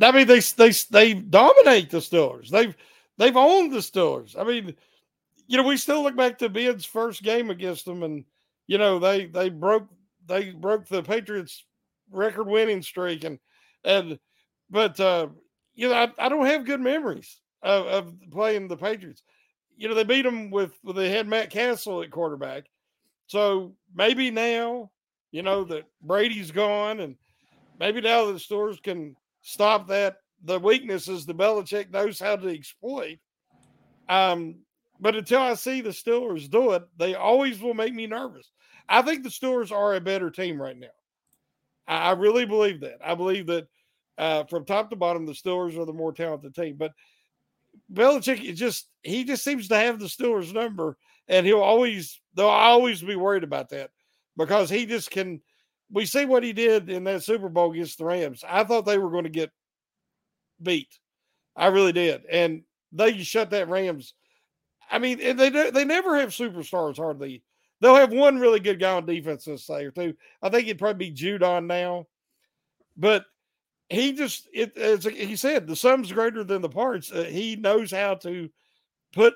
I 0.00 0.12
mean, 0.12 0.26
they 0.26 0.40
they 0.40 0.72
they 0.90 1.14
dominate 1.14 1.90
the 1.90 1.98
Steelers. 1.98 2.48
They've 2.48 2.74
they've 3.16 3.36
owned 3.36 3.72
the 3.72 3.78
Steelers. 3.78 4.38
I 4.38 4.44
mean, 4.44 4.74
you 5.46 5.56
know, 5.56 5.62
we 5.62 5.76
still 5.76 6.02
look 6.02 6.16
back 6.16 6.38
to 6.38 6.48
Ben's 6.48 6.84
first 6.84 7.22
game 7.22 7.50
against 7.50 7.84
them, 7.84 8.02
and 8.02 8.24
you 8.66 8.78
know 8.78 8.98
they 8.98 9.26
they 9.26 9.48
broke 9.48 9.88
they 10.26 10.50
broke 10.50 10.86
the 10.86 11.02
Patriots 11.02 11.64
record 12.10 12.46
winning 12.46 12.82
streak, 12.82 13.24
and 13.24 13.38
and 13.84 14.18
but 14.70 14.98
uh, 15.00 15.28
you 15.74 15.88
know 15.88 15.94
I, 15.94 16.26
I 16.26 16.28
don't 16.28 16.46
have 16.46 16.64
good 16.64 16.80
memories 16.80 17.38
of, 17.62 17.86
of 17.86 18.14
playing 18.30 18.68
the 18.68 18.76
Patriots. 18.76 19.22
You 19.76 19.88
know, 19.88 19.94
they 19.94 20.04
beat 20.04 20.22
them 20.22 20.50
with, 20.50 20.72
with 20.82 20.96
they 20.96 21.08
had 21.08 21.28
Matt 21.28 21.50
Cassel 21.50 22.02
at 22.02 22.10
quarterback, 22.10 22.64
so 23.26 23.72
maybe 23.94 24.30
now 24.30 24.90
you 25.30 25.42
know 25.42 25.64
that 25.64 25.84
Brady's 26.02 26.50
gone 26.50 27.00
and 27.00 27.16
maybe 27.78 28.00
now 28.00 28.30
the 28.30 28.38
stores 28.38 28.80
can 28.80 29.14
stop 29.48 29.88
that 29.88 30.18
the 30.44 30.58
weaknesses 30.58 31.24
the 31.24 31.34
Belichick 31.34 31.90
knows 31.90 32.20
how 32.20 32.36
to 32.36 32.48
exploit. 32.48 33.18
Um, 34.06 34.56
but 35.00 35.16
until 35.16 35.40
I 35.40 35.54
see 35.54 35.80
the 35.80 35.88
Steelers 35.88 36.50
do 36.50 36.72
it, 36.72 36.82
they 36.98 37.14
always 37.14 37.60
will 37.60 37.72
make 37.72 37.94
me 37.94 38.06
nervous. 38.06 38.50
I 38.90 39.00
think 39.00 39.22
the 39.22 39.30
Steelers 39.30 39.72
are 39.72 39.94
a 39.94 40.00
better 40.00 40.30
team 40.30 40.60
right 40.60 40.78
now. 40.78 40.88
I, 41.86 42.10
I 42.10 42.12
really 42.12 42.44
believe 42.44 42.80
that. 42.80 42.98
I 43.02 43.14
believe 43.14 43.46
that 43.46 43.68
uh, 44.18 44.44
from 44.44 44.66
top 44.66 44.90
to 44.90 44.96
bottom, 44.96 45.24
the 45.24 45.32
Steelers 45.32 45.78
are 45.78 45.86
the 45.86 45.92
more 45.94 46.12
talented 46.12 46.54
team. 46.54 46.76
But 46.76 46.92
Belichick 47.90 48.44
is 48.44 48.58
just 48.58 48.90
he 49.02 49.24
just 49.24 49.44
seems 49.44 49.68
to 49.68 49.76
have 49.76 49.98
the 49.98 50.06
Steelers 50.06 50.52
number, 50.52 50.98
and 51.26 51.46
he'll 51.46 51.60
always 51.60 52.20
they'll 52.34 52.48
always 52.48 53.00
be 53.00 53.16
worried 53.16 53.44
about 53.44 53.70
that 53.70 53.90
because 54.36 54.68
he 54.68 54.84
just 54.84 55.10
can 55.10 55.40
we 55.90 56.06
see 56.06 56.24
what 56.24 56.42
he 56.42 56.52
did 56.52 56.90
in 56.90 57.04
that 57.04 57.22
Super 57.22 57.48
Bowl 57.48 57.72
against 57.72 57.98
the 57.98 58.04
Rams. 58.04 58.44
I 58.46 58.64
thought 58.64 58.86
they 58.86 58.98
were 58.98 59.10
going 59.10 59.24
to 59.24 59.30
get 59.30 59.50
beat. 60.62 60.98
I 61.56 61.68
really 61.68 61.92
did. 61.92 62.24
And 62.30 62.62
they 62.92 63.18
shut 63.22 63.50
that 63.50 63.68
Rams. 63.68 64.14
I 64.90 64.98
mean, 64.98 65.18
they 65.18 65.50
they 65.50 65.84
never 65.84 66.16
have 66.18 66.30
superstars 66.30 66.96
hardly. 66.96 67.42
They'll 67.80 67.94
have 67.94 68.12
one 68.12 68.38
really 68.38 68.60
good 68.60 68.80
guy 68.80 68.92
on 68.94 69.06
defense 69.06 69.44
this 69.44 69.66
say 69.66 69.84
or 69.84 69.90
two. 69.90 70.14
I 70.42 70.48
think 70.48 70.64
it'd 70.64 70.78
probably 70.78 71.10
be 71.10 71.16
Judon 71.16 71.66
now. 71.66 72.06
But 72.96 73.24
he 73.88 74.12
just 74.12 74.48
it 74.52 74.76
as 74.76 75.04
he 75.04 75.36
said, 75.36 75.66
the 75.66 75.76
sum's 75.76 76.12
greater 76.12 76.42
than 76.42 76.62
the 76.62 76.68
parts. 76.68 77.12
Uh, 77.12 77.24
he 77.24 77.56
knows 77.56 77.90
how 77.90 78.14
to 78.16 78.48
put 79.12 79.34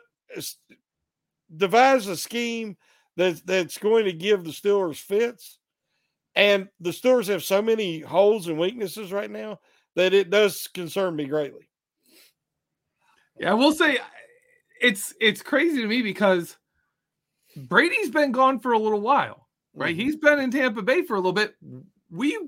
devise 1.54 2.06
a 2.06 2.16
scheme 2.16 2.76
that's 3.16 3.42
that's 3.42 3.78
going 3.78 4.06
to 4.06 4.12
give 4.12 4.44
the 4.44 4.50
Steelers 4.50 4.96
fits. 4.96 5.58
And 6.34 6.68
the 6.80 6.90
Steelers 6.90 7.28
have 7.28 7.42
so 7.44 7.60
many 7.62 8.00
holes 8.00 8.48
and 8.48 8.58
weaknesses 8.58 9.12
right 9.12 9.30
now 9.30 9.60
that 9.96 10.14
it 10.14 10.30
does 10.30 10.66
concern 10.68 11.16
me 11.16 11.26
greatly. 11.26 11.68
Yeah, 13.38 13.50
I 13.50 13.54
will 13.54 13.72
say 13.72 13.98
it's 14.80 15.14
it's 15.20 15.42
crazy 15.42 15.80
to 15.82 15.86
me 15.88 16.02
because 16.02 16.56
Brady's 17.56 18.10
been 18.10 18.32
gone 18.32 18.60
for 18.60 18.72
a 18.72 18.78
little 18.78 19.00
while, 19.00 19.48
right? 19.76 19.94
Mhm. 19.94 19.98
He's 19.98 20.16
been 20.16 20.38
in 20.38 20.50
Tampa 20.50 20.82
Bay 20.82 21.02
for 21.02 21.14
a 21.14 21.18
little 21.18 21.32
bit. 21.32 21.54
We 22.10 22.38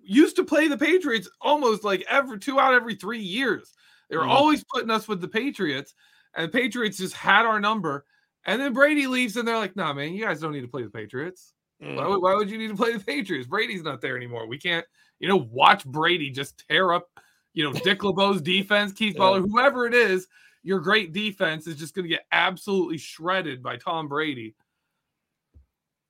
used 0.00 0.36
to 0.36 0.44
play 0.44 0.68
the 0.68 0.78
Patriots 0.78 1.28
almost 1.40 1.84
like 1.84 2.04
every 2.08 2.38
two 2.38 2.60
out 2.60 2.74
every 2.74 2.94
three 2.94 3.20
years. 3.20 3.72
They 4.08 4.16
were 4.16 4.24
Mhm. 4.24 4.30
always 4.30 4.64
putting 4.72 4.90
us 4.90 5.08
with 5.08 5.20
the 5.20 5.28
Patriots, 5.28 5.94
and 6.34 6.46
the 6.52 6.58
Patriots 6.58 6.98
just 6.98 7.14
had 7.14 7.44
our 7.46 7.60
number. 7.60 8.04
And 8.44 8.60
then 8.60 8.72
Brady 8.72 9.06
leaves, 9.06 9.36
and 9.36 9.46
they're 9.46 9.56
like, 9.58 9.76
"Nah, 9.76 9.92
man, 9.92 10.14
you 10.14 10.24
guys 10.24 10.40
don't 10.40 10.52
need 10.52 10.62
to 10.62 10.68
play 10.68 10.82
the 10.82 10.90
Patriots. 10.90 11.51
Why, 11.82 12.06
would- 12.06 12.22
why 12.22 12.34
would 12.34 12.48
you 12.50 12.58
need 12.58 12.68
to 12.68 12.76
play 12.76 12.92
the 12.96 13.02
Patriots? 13.04 13.48
Brady's 13.48 13.82
not 13.82 14.00
there 14.00 14.16
anymore. 14.16 14.46
We 14.46 14.58
can't, 14.58 14.86
you 15.18 15.28
know, 15.28 15.36
watch 15.36 15.84
Brady 15.84 16.30
just 16.30 16.64
tear 16.68 16.92
up, 16.92 17.08
you 17.54 17.64
know, 17.64 17.72
Dick 17.72 18.00
LeBeau's 18.04 18.40
defense, 18.40 18.92
Keith 18.92 19.14
Yeah. 19.14 19.18
Butler, 19.18 19.40
whoever 19.40 19.86
it 19.86 19.94
is. 19.94 20.28
Your 20.62 20.78
great 20.78 21.12
defense 21.12 21.66
is 21.66 21.76
just 21.76 21.92
going 21.94 22.04
to 22.04 22.08
get 22.08 22.24
absolutely 22.30 22.98
shredded 22.98 23.62
by 23.64 23.76
Tom 23.78 24.06
Brady. 24.06 24.54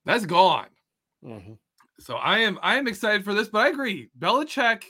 That's 0.04 0.26
gone. 0.26 0.68
Mhm. 1.24 1.58
So 2.00 2.16
I 2.16 2.38
am 2.40 2.58
I 2.62 2.76
am 2.76 2.86
excited 2.88 3.24
for 3.24 3.32
this, 3.32 3.48
but 3.48 3.64
I 3.64 3.68
agree. 3.70 4.10
Belichick, 4.18 4.84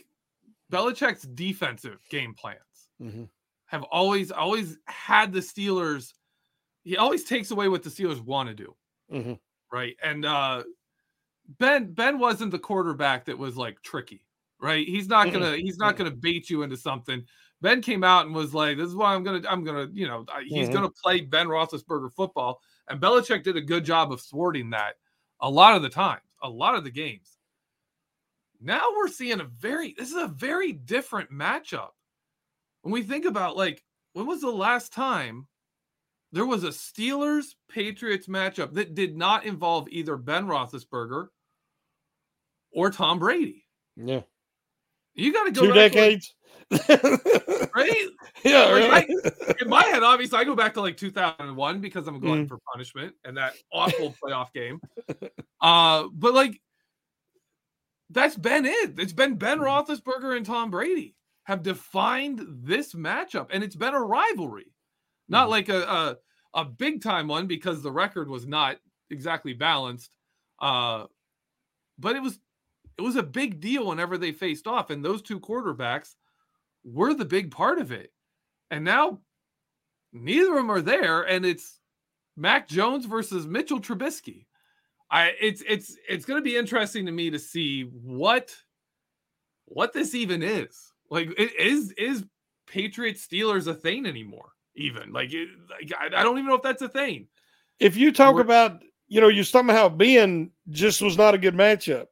Belichick's 0.72 1.22
defensive 1.22 2.00
game 2.08 2.34
plans 2.34 2.88
Mhm. 3.00 3.28
have 3.66 3.82
always 3.84 4.32
always 4.32 4.78
had 4.86 5.32
the 5.32 5.40
Steelers. 5.40 6.14
He 6.84 6.96
always 6.96 7.24
takes 7.24 7.50
away 7.52 7.68
what 7.68 7.82
the 7.82 7.90
Steelers 7.90 8.20
want 8.20 8.48
to 8.48 8.54
do 8.54 8.76
Mhm. 9.12 9.38
Right? 9.72 9.96
And 10.02 10.24
uh 10.24 10.64
Ben 11.58 11.92
Ben 11.92 12.18
wasn't 12.18 12.50
the 12.52 12.58
quarterback 12.58 13.24
that 13.26 13.38
was 13.38 13.56
like 13.56 13.80
tricky, 13.82 14.24
right? 14.60 14.86
He's 14.86 15.08
not 15.08 15.30
gonna 15.32 15.56
he's 15.56 15.78
not 15.78 15.96
gonna 15.96 16.10
bait 16.10 16.48
you 16.50 16.62
into 16.62 16.76
something. 16.76 17.24
Ben 17.60 17.82
came 17.82 18.04
out 18.04 18.26
and 18.26 18.34
was 18.34 18.54
like, 18.54 18.76
"This 18.76 18.88
is 18.88 18.96
why 18.96 19.14
I'm 19.14 19.22
gonna 19.24 19.42
I'm 19.48 19.64
gonna 19.64 19.88
you 19.92 20.06
know 20.06 20.24
he's 20.44 20.68
Mhm. 20.68 20.72
gonna 20.72 20.90
play 21.02 21.20
Ben 21.22 21.48
Roethlisberger 21.48 22.12
football." 22.12 22.60
And 22.88 23.00
Belichick 23.00 23.42
did 23.44 23.56
a 23.56 23.60
good 23.60 23.84
job 23.84 24.12
of 24.12 24.20
thwarting 24.20 24.70
that 24.70 24.96
a 25.40 25.50
lot 25.50 25.76
of 25.76 25.82
the 25.82 25.88
times, 25.90 26.22
a 26.42 26.48
lot 26.48 26.74
of 26.76 26.84
the 26.84 26.90
games. 26.90 27.38
Now 28.60 28.82
we're 28.96 29.08
seeing 29.08 29.40
a 29.40 29.44
very 29.44 29.94
this 29.94 30.10
is 30.10 30.16
a 30.16 30.28
very 30.28 30.72
different 30.72 31.30
matchup. 31.30 31.90
When 32.82 32.92
we 32.92 33.02
think 33.02 33.24
about 33.24 33.56
like 33.56 33.84
when 34.12 34.26
was 34.26 34.40
the 34.40 34.50
last 34.50 34.92
time 34.92 35.48
there 36.32 36.46
was 36.46 36.64
a 36.64 36.68
Steelers 36.68 37.54
Patriots 37.68 38.26
matchup 38.26 38.72
that 38.74 38.94
did 38.94 39.16
not 39.16 39.44
involve 39.44 39.88
either 39.90 40.16
Ben 40.16 40.46
Roethlisberger 40.46 41.28
or 42.72 42.90
Tom 42.90 43.18
Brady. 43.18 43.64
Yeah. 43.96 44.22
You 45.14 45.32
got 45.32 45.44
to 45.44 45.50
go 45.50 45.66
Two 45.66 45.74
back 45.74 45.92
to, 45.92 46.00
like, 46.00 46.22
decades. 46.22 46.34
right? 47.74 48.08
yeah. 48.44 48.64
Like, 48.64 48.90
right. 48.90 49.56
In 49.60 49.68
my 49.68 49.82
head, 49.82 50.02
obviously, 50.02 50.38
I 50.38 50.44
go 50.44 50.56
back 50.56 50.72
to 50.74 50.80
like 50.80 50.96
2001 50.96 51.80
because 51.82 52.06
I'm 52.08 52.18
going 52.18 52.46
Mm. 52.46 52.48
for 52.48 52.58
punishment 52.72 53.14
and 53.24 53.36
that 53.36 53.52
awful 53.72 54.14
playoff 54.24 54.52
game. 54.54 54.80
Uh, 55.60 56.04
but 56.14 56.32
like 56.32 56.58
that's 58.08 58.36
been 58.36 58.64
it. 58.64 58.98
It's 58.98 59.12
been 59.12 59.36
Ben 59.36 59.58
Mhm. 59.58 59.86
Roethlisberger 59.86 60.34
and 60.36 60.46
Tom 60.46 60.70
Brady 60.70 61.14
have 61.44 61.62
defined 61.62 62.40
this 62.48 62.94
matchup, 62.94 63.48
and 63.50 63.62
it's 63.62 63.76
been 63.76 63.94
a 63.94 64.00
rivalry, 64.00 64.71
not 65.32 65.50
like 65.50 65.68
a, 65.68 65.82
a 65.82 66.16
a 66.54 66.64
big 66.64 67.02
time 67.02 67.26
one 67.26 67.46
because 67.46 67.82
the 67.82 67.90
record 67.90 68.28
was 68.28 68.46
not 68.46 68.76
exactly 69.10 69.54
balanced. 69.54 70.14
Uh, 70.60 71.06
but 71.98 72.14
it 72.14 72.22
was 72.22 72.38
it 72.98 73.02
was 73.02 73.16
a 73.16 73.22
big 73.22 73.60
deal 73.60 73.86
whenever 73.86 74.18
they 74.18 74.32
faced 74.32 74.66
off, 74.66 74.90
and 74.90 75.04
those 75.04 75.22
two 75.22 75.40
quarterbacks 75.40 76.14
were 76.84 77.14
the 77.14 77.24
big 77.24 77.50
part 77.50 77.78
of 77.78 77.90
it. 77.90 78.12
And 78.70 78.84
now 78.84 79.20
neither 80.12 80.50
of 80.50 80.56
them 80.56 80.70
are 80.70 80.82
there, 80.82 81.22
and 81.22 81.44
it's 81.44 81.80
Mac 82.36 82.68
Jones 82.68 83.06
versus 83.06 83.46
Mitchell 83.46 83.80
Trubisky. 83.80 84.46
I 85.10 85.32
it's 85.40 85.62
it's 85.68 85.96
it's 86.08 86.24
going 86.24 86.38
to 86.38 86.44
be 86.44 86.56
interesting 86.56 87.06
to 87.06 87.12
me 87.12 87.30
to 87.30 87.38
see 87.38 87.82
what 87.82 88.54
what 89.66 89.92
this 89.92 90.14
even 90.14 90.42
is. 90.42 90.92
Like, 91.10 91.32
is 91.38 91.92
is 91.92 92.24
Patriots 92.66 93.26
Steelers 93.26 93.66
a 93.66 93.74
thing 93.74 94.06
anymore? 94.06 94.52
Even 94.74 95.12
like, 95.12 95.32
it, 95.32 95.48
like 95.70 95.92
I, 95.98 96.06
I 96.20 96.22
don't 96.22 96.38
even 96.38 96.48
know 96.48 96.54
if 96.56 96.62
that's 96.62 96.82
a 96.82 96.88
thing. 96.88 97.26
if 97.78 97.96
you 97.96 98.10
talk 98.12 98.34
We're- 98.34 98.44
about, 98.44 98.80
you 99.08 99.20
know, 99.20 99.28
you 99.28 99.44
somehow 99.44 99.88
Ben 99.90 100.50
just 100.70 101.02
was 101.02 101.18
not 101.18 101.34
a 101.34 101.38
good 101.38 101.54
matchup. 101.54 102.06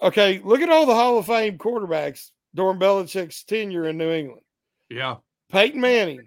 Okay, 0.00 0.40
look 0.44 0.60
at 0.60 0.70
all 0.70 0.86
the 0.86 0.94
Hall 0.94 1.18
of 1.18 1.26
Fame 1.26 1.58
quarterbacks 1.58 2.30
during 2.54 2.78
Belichick's 2.78 3.42
tenure 3.44 3.88
in 3.88 3.98
New 3.98 4.10
England. 4.10 4.42
Yeah, 4.88 5.16
Peyton 5.50 5.80
Manning, 5.80 6.22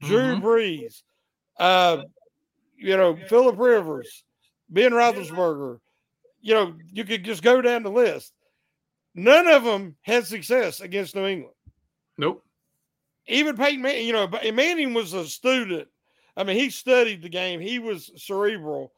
Drew 0.00 0.36
Mhm. 0.36 0.40
Brees, 0.42 1.02
uh, 1.58 2.04
you 2.76 2.96
know, 2.96 3.16
Philip 3.28 3.58
Rivers, 3.58 4.24
Ben 4.70 4.92
Roethlisberger. 4.92 5.80
You 6.40 6.54
know, 6.54 6.74
you 6.92 7.04
could 7.04 7.24
just 7.24 7.42
go 7.42 7.60
down 7.60 7.82
the 7.82 7.90
list. 7.90 8.32
None 9.14 9.46
of 9.48 9.64
them 9.64 9.96
had 10.02 10.26
success 10.26 10.80
against 10.80 11.14
New 11.14 11.26
England. 11.26 11.54
Nope. 12.16 12.42
Even 13.26 13.56
Peyton 13.56 13.82
Manning, 13.82 14.06
you 14.06 14.12
know, 14.12 14.26
but 14.26 14.52
Manning 14.54 14.94
was 14.94 15.12
a 15.12 15.26
student. 15.26 15.88
I 16.36 16.44
mean, 16.44 16.56
he 16.56 16.70
studied 16.70 17.22
the 17.22 17.28
game. 17.28 17.60
He 17.60 17.78
was 17.78 18.10
cerebral, 18.16 18.92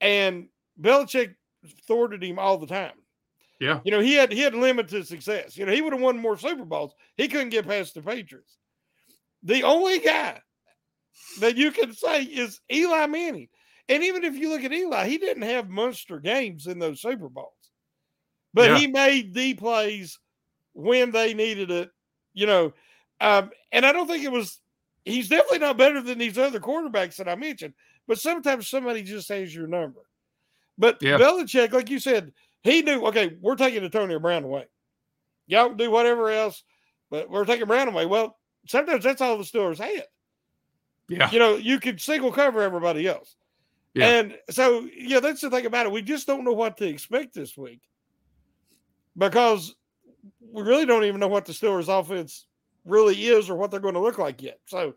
and 0.00 0.48
Belichick 0.80 1.34
thwarted 1.86 2.22
him 2.22 2.38
all 2.38 2.58
the 2.58 2.66
time. 2.66 2.94
Yeah. 3.60 3.80
You 3.84 3.92
know, 3.92 4.00
he 4.00 4.14
had 4.14 4.32
he 4.32 4.40
had 4.40 4.54
limited 4.54 5.06
success. 5.06 5.56
You 5.56 5.66
know, 5.66 5.72
he 5.72 5.82
would 5.82 5.92
have 5.92 6.02
won 6.02 6.18
more 6.18 6.36
Super 6.36 6.64
Bowls. 6.64 6.94
He 7.16 7.28
couldn't 7.28 7.50
get 7.50 7.66
past 7.66 7.94
the 7.94 8.02
Patriots. 8.02 8.56
The 9.44 9.62
only 9.62 9.98
guy 10.00 10.40
that 11.40 11.56
you 11.56 11.70
can 11.70 11.92
say 11.92 12.22
is 12.22 12.60
Eli 12.72 13.06
Manning. 13.06 13.48
And 13.88 14.02
even 14.02 14.24
if 14.24 14.34
you 14.34 14.48
look 14.48 14.64
at 14.64 14.72
Eli, 14.72 15.08
he 15.08 15.18
didn't 15.18 15.42
have 15.42 15.68
monster 15.68 16.18
games 16.18 16.66
in 16.66 16.78
those 16.78 17.00
Super 17.02 17.28
Bowls. 17.28 17.52
But 18.54 18.70
Yeah. 18.70 18.78
he 18.78 18.86
made 18.86 19.34
the 19.34 19.54
plays 19.54 20.18
when 20.72 21.10
they 21.10 21.34
needed 21.34 21.70
it, 21.70 21.90
you 22.34 22.46
know. 22.46 22.72
Um, 23.22 23.50
and 23.70 23.86
I 23.86 23.92
don't 23.92 24.08
think 24.08 24.24
it 24.24 24.32
was 24.32 24.58
he's 25.04 25.28
definitely 25.28 25.60
not 25.60 25.78
better 25.78 26.02
than 26.02 26.18
these 26.18 26.36
other 26.36 26.60
quarterbacks 26.60 27.16
that 27.16 27.28
I 27.28 27.36
mentioned, 27.36 27.74
but 28.08 28.18
sometimes 28.18 28.68
somebody 28.68 29.02
just 29.02 29.28
has 29.28 29.54
your 29.54 29.68
number. 29.68 30.00
But 30.76 31.00
Yeah. 31.00 31.18
Belichick, 31.18 31.72
like 31.72 31.88
you 31.88 32.00
said, 32.00 32.32
he 32.62 32.82
knew, 32.82 33.06
okay, 33.06 33.36
we're 33.40 33.56
taking 33.56 33.84
Antonio 33.84 34.18
Brown 34.18 34.44
away. 34.44 34.66
Y'all 35.46 35.68
can 35.68 35.76
do 35.76 35.90
whatever 35.90 36.30
else, 36.30 36.64
but 37.10 37.30
we're 37.30 37.44
taking 37.44 37.66
Brown 37.66 37.88
away. 37.88 38.06
Well, 38.06 38.38
sometimes 38.66 39.04
that's 39.04 39.20
all 39.20 39.38
the 39.38 39.44
Steelers 39.44 39.78
had. 39.78 40.04
Yeah. 41.08 41.30
You 41.30 41.38
know, 41.38 41.56
you 41.56 41.78
could 41.78 42.00
single 42.00 42.32
cover 42.32 42.62
everybody 42.62 43.06
else. 43.06 43.36
Yeah. 43.94 44.06
And 44.06 44.38
so, 44.50 44.88
yeah, 44.96 45.20
that's 45.20 45.42
the 45.42 45.50
thing 45.50 45.66
about 45.66 45.86
it. 45.86 45.92
We 45.92 46.02
just 46.02 46.26
don't 46.26 46.44
know 46.44 46.52
what 46.52 46.76
to 46.78 46.88
expect 46.88 47.34
this 47.34 47.56
week 47.56 47.82
because 49.16 49.74
we 50.40 50.62
really 50.62 50.86
don't 50.86 51.04
even 51.04 51.20
know 51.20 51.28
what 51.28 51.44
the 51.44 51.52
Steelers 51.52 51.88
offense 51.88 52.46
really 52.84 53.14
is 53.26 53.48
or 53.50 53.54
what 53.56 53.70
they're 53.70 53.80
going 53.80 53.94
to 53.94 54.00
look 54.00 54.18
like 54.18 54.42
yet. 54.42 54.60
So, 54.66 54.94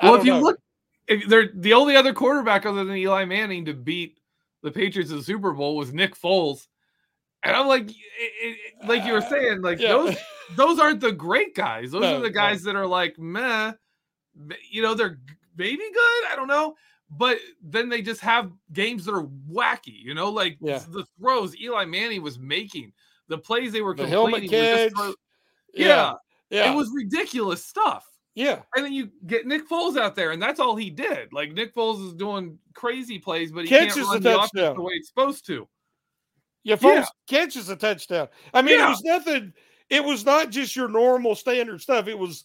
I 0.00 0.10
Well, 0.10 0.20
if 0.20 0.26
you 0.26 0.32
know. 0.32 0.40
look, 0.40 0.58
if 1.06 1.26
they're 1.28 1.50
the 1.54 1.74
only 1.74 1.96
other 1.96 2.12
quarterback 2.12 2.66
other 2.66 2.84
than 2.84 2.96
Eli 2.96 3.24
Manning 3.24 3.64
to 3.66 3.74
beat 3.74 4.18
the 4.62 4.70
Patriots 4.70 5.10
in 5.10 5.18
the 5.18 5.22
Super 5.22 5.52
Bowl 5.52 5.76
was 5.76 5.92
Nick 5.92 6.16
Foles, 6.16 6.66
and 7.42 7.54
I'm 7.54 7.66
like, 7.68 7.90
it, 7.90 7.94
it- 8.18 8.58
like 8.88 9.04
you 9.04 9.12
were 9.12 9.18
uh, 9.18 9.28
saying, 9.28 9.62
like 9.62 9.78
Yeah. 9.80 9.88
those 9.88 10.16
those 10.56 10.78
aren't 10.78 11.00
the 11.00 11.12
great 11.12 11.54
guys. 11.54 11.90
Those 11.92 12.02
No, 12.02 12.16
are 12.16 12.20
the 12.20 12.28
no. 12.28 12.34
guys 12.34 12.62
that 12.64 12.76
are 12.76 12.86
like, 12.86 13.18
meh, 13.18 13.72
you 14.70 14.82
know, 14.82 14.94
they're 14.94 15.18
maybe 15.56 15.76
good. 15.92 16.24
I 16.30 16.34
don't 16.36 16.48
know. 16.48 16.74
But 17.10 17.38
then 17.62 17.88
they 17.88 18.02
just 18.02 18.20
have 18.22 18.50
games 18.72 19.04
that 19.04 19.12
are 19.14 19.24
wacky, 19.50 20.00
you 20.02 20.14
know, 20.14 20.30
like 20.30 20.56
Yeah. 20.60 20.80
the 20.88 21.04
throws 21.18 21.56
Eli 21.58 21.84
Manning 21.84 22.22
was 22.22 22.38
making, 22.38 22.92
the 23.28 23.38
plays 23.38 23.72
they 23.72 23.82
were 23.82 23.94
the 23.94 24.06
helmet 24.06 24.42
completing. 24.42 24.58
were 24.58 24.76
catch. 24.76 24.84
just 24.92 24.96
throw- 24.96 25.14
yeah, 25.76 26.12
yeah, 26.50 26.72
it 26.72 26.74
was 26.76 26.90
ridiculous 26.94 27.64
stuff. 27.64 28.06
yeah. 28.34 28.62
And 28.76 28.84
then 28.84 28.92
you 28.92 29.10
get 29.26 29.46
Nick 29.46 29.68
Foles 29.68 29.96
out 29.98 30.14
there, 30.16 30.30
and 30.32 30.42
that's 30.42 30.60
all 30.60 30.76
he 30.76 30.90
did. 30.90 31.32
Like 31.32 31.52
Nick 31.52 31.74
Foles 31.74 32.06
is 32.06 32.14
doing 32.14 32.58
crazy 32.74 33.18
plays, 33.18 33.52
but 33.52 33.64
he 33.64 33.68
Catches 33.68 33.94
can't 33.94 34.06
the 34.06 34.12
run 34.12 34.22
the 34.22 34.36
offense 34.38 34.50
touchdown. 34.52 34.76
the 34.76 34.82
way 34.82 34.92
it's 34.94 35.08
supposed 35.08 35.46
to. 35.46 35.68
Yeah, 36.64 36.76
Foles 36.76 36.94
Yeah. 37.00 37.06
catches 37.28 37.68
a 37.68 37.76
touchdown. 37.76 38.28
I 38.52 38.62
mean, 38.62 38.78
Yeah. 38.78 38.86
it 38.86 38.90
was 38.90 39.02
nothing. 39.02 39.52
It 39.90 40.02
was 40.02 40.24
not 40.24 40.50
just 40.50 40.74
your 40.74 40.88
normal 40.88 41.34
standard 41.34 41.80
stuff. 41.82 42.08
It 42.08 42.18
was 42.18 42.44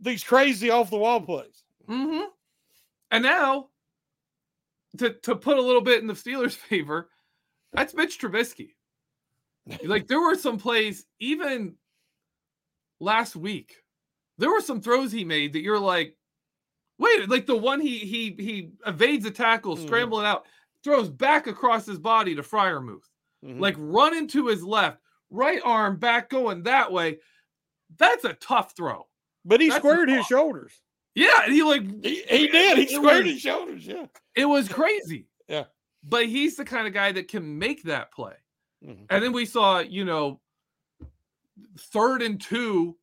these 0.00 0.24
crazy 0.24 0.70
off 0.70 0.90
the 0.90 0.96
wall 0.98 1.20
plays. 1.20 1.62
Mm-hmm. 1.88 2.24
And 3.12 3.22
now, 3.22 3.68
to 4.98 5.10
to 5.22 5.36
put 5.36 5.56
a 5.58 5.62
little 5.62 5.80
bit 5.80 6.00
in 6.00 6.06
the 6.08 6.14
Steelers' 6.14 6.54
favor, 6.56 7.10
that's 7.72 7.94
Mitch 7.94 8.18
Trubisky. 8.18 8.74
like 9.84 10.08
there 10.08 10.20
were 10.20 10.34
some 10.34 10.58
plays 10.58 11.06
even 11.20 11.76
last 13.00 13.34
week. 13.36 13.76
There 14.38 14.50
were 14.50 14.60
some 14.60 14.80
throws 14.80 15.10
he 15.12 15.24
made 15.24 15.52
that 15.54 15.60
you're 15.62 15.78
like, 15.78 16.16
wait, 16.98 17.28
like 17.28 17.46
the 17.46 17.56
one 17.56 17.80
he 17.80 17.98
he 17.98 18.34
he 18.38 18.70
evades 18.86 19.24
a 19.26 19.30
tackle, 19.30 19.76
Mhm. 19.76 19.86
scrambling 19.86 20.26
out, 20.26 20.46
throws 20.84 21.08
back 21.10 21.46
across 21.46 21.86
his 21.86 21.98
body 21.98 22.34
to 22.34 22.42
Freiermuth. 22.42 23.04
Mhm. 23.44 23.58
like 23.58 23.74
running 23.78 24.28
to 24.28 24.48
his 24.48 24.62
left, 24.62 24.98
right 25.30 25.62
arm 25.64 25.96
back 25.96 26.28
going 26.28 26.62
that 26.64 26.92
way. 26.92 27.20
That's 27.96 28.24
a 28.26 28.34
tough 28.34 28.76
throw. 28.76 29.06
but 29.46 29.62
he 29.62 29.68
that's 29.70 29.78
squared 29.80 30.10
his 30.10 30.26
shoulders. 30.26 30.82
Yeah, 31.14 31.46
he 31.46 31.62
like 31.62 31.82
He, 32.04 32.22
he 32.24 32.46
did. 32.48 32.76
He 32.76 32.94
squared 32.94 33.24
was- 33.24 33.32
his 33.32 33.40
shoulders. 33.40 33.86
Yeah. 33.86 34.06
it 34.34 34.44
was 34.44 34.68
crazy. 34.68 35.26
Yeah. 35.48 35.64
But 36.04 36.26
he's 36.26 36.56
the 36.56 36.64
kind 36.66 36.86
of 36.86 36.92
guy 36.92 37.12
that 37.12 37.28
can 37.28 37.58
make 37.58 37.82
that 37.84 38.12
play. 38.12 38.36
Mhm. 38.84 39.06
And 39.08 39.24
then 39.24 39.32
we 39.32 39.46
saw, 39.46 39.78
you 39.78 40.04
know, 40.04 40.40
third 41.78 42.22
and 42.22 42.40
two, 42.40 42.96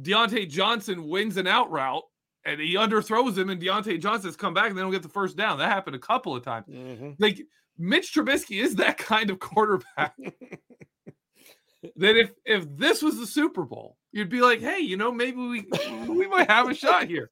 Diontae 0.00 0.48
Johnson 0.48 1.08
wins 1.08 1.36
an 1.36 1.46
out 1.46 1.70
route 1.70 2.04
and 2.44 2.60
he 2.60 2.74
underthrows 2.74 3.38
him, 3.38 3.50
and 3.50 3.60
Diontae 3.60 4.00
Johnson's 4.00 4.36
come 4.36 4.54
back 4.54 4.68
and 4.68 4.76
they 4.76 4.82
don't 4.82 4.90
get 4.90 5.02
the 5.02 5.08
first 5.08 5.36
down. 5.36 5.58
That 5.58 5.70
happened 5.70 5.96
a 5.96 6.00
couple 6.00 6.34
of 6.34 6.42
times. 6.44 6.66
Mhm. 6.68 7.16
Like 7.18 7.40
Mitch 7.78 8.12
Trubisky 8.14 8.62
is 8.62 8.76
that 8.76 8.98
kind 8.98 9.30
of 9.30 9.38
quarterback. 9.38 10.14
that 11.96 12.16
if 12.16 12.32
if 12.44 12.64
this 12.76 13.02
was 13.02 13.18
the 13.18 13.26
Super 13.26 13.64
Bowl, 13.64 13.96
you'd 14.12 14.28
be 14.28 14.40
like, 14.40 14.60
hey, 14.60 14.80
you 14.80 14.96
know, 14.96 15.12
maybe 15.12 15.38
we 15.38 15.66
we 16.08 16.26
might 16.26 16.50
have 16.50 16.68
a 16.68 16.74
shot 16.74 17.06
here. 17.06 17.30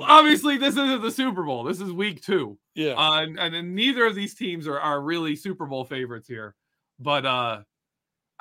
Obviously, 0.00 0.58
this 0.58 0.76
isn't 0.76 1.02
the 1.02 1.10
Super 1.10 1.42
Bowl. 1.42 1.64
This 1.64 1.80
is 1.80 1.92
week 1.92 2.22
two. 2.22 2.56
Yeah. 2.74 2.92
Uh, 2.92 3.22
and, 3.22 3.38
and 3.38 3.74
neither 3.74 4.06
of 4.06 4.14
these 4.14 4.34
teams 4.34 4.66
are, 4.68 4.78
are 4.78 5.02
really 5.02 5.34
Super 5.36 5.66
Bowl 5.66 5.84
favorites 5.84 6.28
here. 6.28 6.54
But 7.00 7.26
uh 7.26 7.62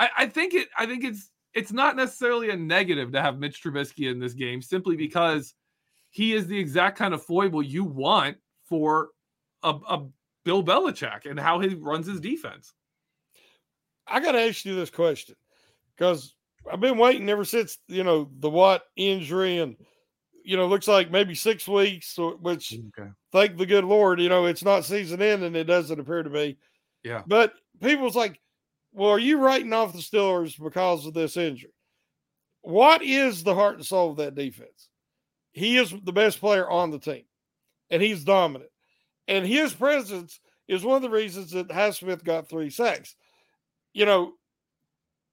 I, 0.01 0.09
I 0.17 0.25
think 0.25 0.55
it 0.55 0.67
I 0.75 0.87
think 0.87 1.03
it's 1.03 1.29
it's 1.53 1.71
not 1.71 1.95
necessarily 1.95 2.49
a 2.49 2.55
negative 2.55 3.11
to 3.11 3.21
have 3.21 3.37
Mitch 3.37 3.63
Trubisky 3.63 4.09
in 4.09 4.19
this 4.19 4.33
game 4.33 4.61
simply 4.61 4.95
because 4.95 5.53
he 6.09 6.33
is 6.33 6.47
the 6.47 6.57
exact 6.57 6.97
kind 6.97 7.13
of 7.13 7.23
foible 7.23 7.61
you 7.61 7.83
want 7.83 8.37
for 8.65 9.09
a, 9.61 9.69
a 9.69 10.07
Bill 10.43 10.63
Belichick 10.63 11.29
and 11.29 11.39
how 11.39 11.59
he 11.59 11.75
runs 11.75 12.07
his 12.07 12.19
defense. 12.19 12.73
I 14.07 14.19
got 14.19 14.31
to 14.31 14.41
ask 14.41 14.65
you 14.65 14.75
this 14.75 14.89
question 14.89 15.35
because 15.95 16.33
I've 16.71 16.79
been 16.79 16.97
waiting 16.97 17.29
ever 17.29 17.45
since 17.45 17.77
you 17.87 18.03
know 18.03 18.27
the 18.39 18.49
Watt 18.49 18.81
injury, 18.95 19.59
and 19.59 19.75
you 20.43 20.57
know 20.57 20.67
looks 20.67 20.87
like 20.87 21.11
maybe 21.11 21.35
six 21.35 21.67
weeks, 21.67 22.17
which 22.39 22.79
Okay. 22.97 23.09
thank 23.31 23.57
the 23.57 23.67
good 23.67 23.85
Lord, 23.85 24.19
you 24.19 24.29
know 24.29 24.45
it's 24.45 24.63
not 24.63 24.83
season 24.83 25.21
end, 25.21 25.43
and 25.43 25.55
it 25.55 25.65
doesn't 25.65 25.99
appear 25.99 26.23
to 26.23 26.29
be. 26.31 26.57
Yeah. 27.03 27.21
But 27.27 27.53
people's 27.81 28.15
like, 28.15 28.39
well, 28.93 29.11
are 29.11 29.19
you 29.19 29.39
writing 29.39 29.73
off 29.73 29.93
the 29.93 29.99
Steelers 29.99 30.61
because 30.61 31.05
of 31.05 31.13
this 31.13 31.37
injury? 31.37 31.73
What 32.61 33.01
is 33.01 33.43
the 33.43 33.55
heart 33.55 33.75
and 33.75 33.85
soul 33.85 34.11
of 34.11 34.17
that 34.17 34.35
defense? 34.35 34.89
He 35.51 35.77
is 35.77 35.93
the 36.03 36.13
best 36.13 36.39
player 36.39 36.69
on 36.69 36.91
the 36.91 36.99
team, 36.99 37.23
and 37.89 38.01
he's 38.01 38.23
dominant. 38.23 38.69
And 39.27 39.45
his 39.45 39.73
presence 39.73 40.39
is 40.67 40.83
one 40.83 40.97
of 40.97 41.01
the 41.01 41.09
reasons 41.09 41.51
that 41.51 41.69
Highsmith 41.69 42.23
got 42.23 42.49
three 42.49 42.69
sacks. 42.69 43.15
You 43.93 44.05
know, 44.05 44.33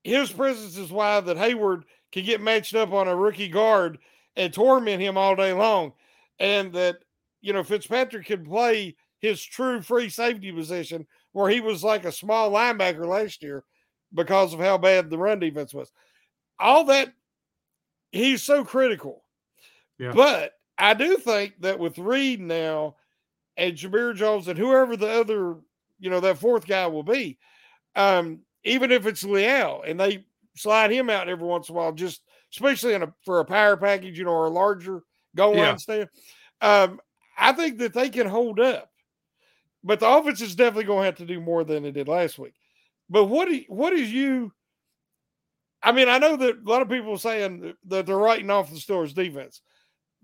his 0.03 0.31
presence 0.31 0.77
is 0.77 0.91
why 0.91 1.21
that 1.21 1.37
Heyward 1.37 1.83
can 2.13 2.25
get 2.25 2.41
matched 2.41 2.75
up 2.75 2.93
on 2.93 3.09
a 3.09 3.17
rookie 3.17 3.49
guard 3.49 3.99
and 4.37 4.53
torment 4.53 5.03
him 5.03 5.17
all 5.17 5.37
day 5.37 5.53
long, 5.53 5.93
and 6.39 6.73
that 6.73 6.99
you 7.41 7.53
know 7.53 7.63
Fitzpatrick 7.63 8.27
can 8.27 8.45
play 8.45 8.97
his 9.21 9.43
true 9.43 9.83
free 9.83 10.09
safety 10.09 10.53
position 10.53 11.07
where 11.39 11.49
he 11.49 11.61
was 11.61 11.85
like 11.85 12.05
a 12.05 12.11
small 12.11 12.51
linebacker 12.51 13.07
last 13.07 13.45
year 13.45 13.63
because 14.13 14.53
of 14.53 14.59
how 14.59 14.77
bad 14.77 15.09
the 15.09 15.17
run 15.17 15.39
defense 15.39 15.73
was. 15.73 15.93
All 16.59 16.85
that 16.87 17.13
he's 18.11 18.43
so 18.43 18.65
critical. 18.65 19.23
Yeah. 20.01 20.11
But 20.13 20.55
I 20.77 20.95
do 20.95 21.17
think 21.17 21.61
that 21.61 21.79
with 21.79 21.97
Reed 21.97 22.41
now 22.41 22.97
and 23.57 23.77
Jamir 23.77 24.17
Jones 24.17 24.49
and 24.49 24.59
whoever 24.59 24.97
the 24.97 25.09
other, 25.09 25.59
you 26.01 26.11
know, 26.11 26.19
that 26.19 26.39
fourth 26.39 26.67
guy 26.67 26.89
will 26.89 27.05
be, 27.05 27.39
um, 27.95 28.41
even 28.65 28.91
if 28.91 29.07
it's 29.07 29.23
Leal 29.23 29.85
and 29.87 30.01
they 30.01 30.25
slide 30.57 30.91
him 30.91 31.09
out 31.09 31.29
every 31.29 31.47
once 31.47 31.69
in 31.69 31.77
a 31.77 31.79
while, 31.79 31.93
just 31.93 32.21
especially 32.53 32.95
in 32.95 33.05
a 33.05 33.15
for 33.25 33.39
a 33.39 33.45
power 33.45 33.77
package, 33.77 34.19
you 34.19 34.25
know, 34.25 34.33
or 34.33 34.47
a 34.47 34.51
larger 34.51 35.03
goal 35.37 35.55
Yeah. 35.55 35.69
line 35.69 35.79
stand. 35.79 36.09
Um, 36.61 37.01
I 37.39 37.53
think 37.53 37.79
that 37.79 37.95
they 37.95 38.11
can 38.11 38.27
hold 38.27 38.59
up. 38.59 38.91
But 39.85 40.01
the 40.01 40.09
offense 40.09 40.41
is 40.41 40.55
definitely 40.55 40.85
going 40.85 41.01
to 41.01 41.07
have 41.07 41.17
to 41.17 41.27
do 41.27 41.41
more 41.41 41.65
than 41.65 41.85
it 41.85 41.93
did 41.93 42.09
last 42.09 42.39
week. 42.39 42.55
But 43.09 43.25
what 43.25 43.49
do 43.49 43.57
you, 43.57 43.65
what 43.69 43.93
is 43.93 44.13
you? 44.13 44.53
I 45.83 45.93
mean, 45.93 46.09
I 46.09 46.19
know 46.19 46.37
that 46.37 46.57
a 46.57 46.69
lot 46.69 46.83
of 46.83 46.89
people 46.89 47.13
are 47.13 47.19
saying 47.19 47.75
that 47.87 48.07
they're 48.07 48.17
writing 48.17 48.51
off 48.51 48.71
the 48.71 48.77
Steelers 48.77 49.15
defense. 49.15 49.63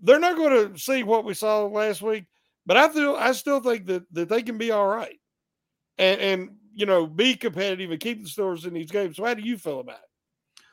They're 0.01 0.19
not 0.19 0.35
going 0.35 0.73
to 0.73 0.79
see 0.79 1.03
what 1.03 1.23
we 1.23 1.33
saw 1.33 1.65
last 1.65 2.01
week, 2.01 2.25
but 2.65 2.75
I 2.75 2.89
feel 2.89 3.15
I 3.15 3.31
still 3.31 3.61
think 3.61 3.85
that 3.85 4.03
that 4.11 4.27
they 4.27 4.43
can 4.43 4.57
be 4.57 4.71
all 4.71 4.87
right, 4.87 5.17
and 5.97 6.19
and 6.19 6.49
you 6.73 6.85
know 6.85 7.07
be 7.07 7.35
competitive 7.35 7.91
and 7.91 7.99
keep 7.99 8.21
the 8.21 8.29
Steelers 8.29 8.67
in 8.67 8.73
these 8.73 8.91
games. 8.91 9.15
So 9.15 9.23
how 9.23 9.33
do 9.33 9.41
you 9.41 9.57
feel 9.57 9.79
about 9.79 9.99
it? 9.99 10.63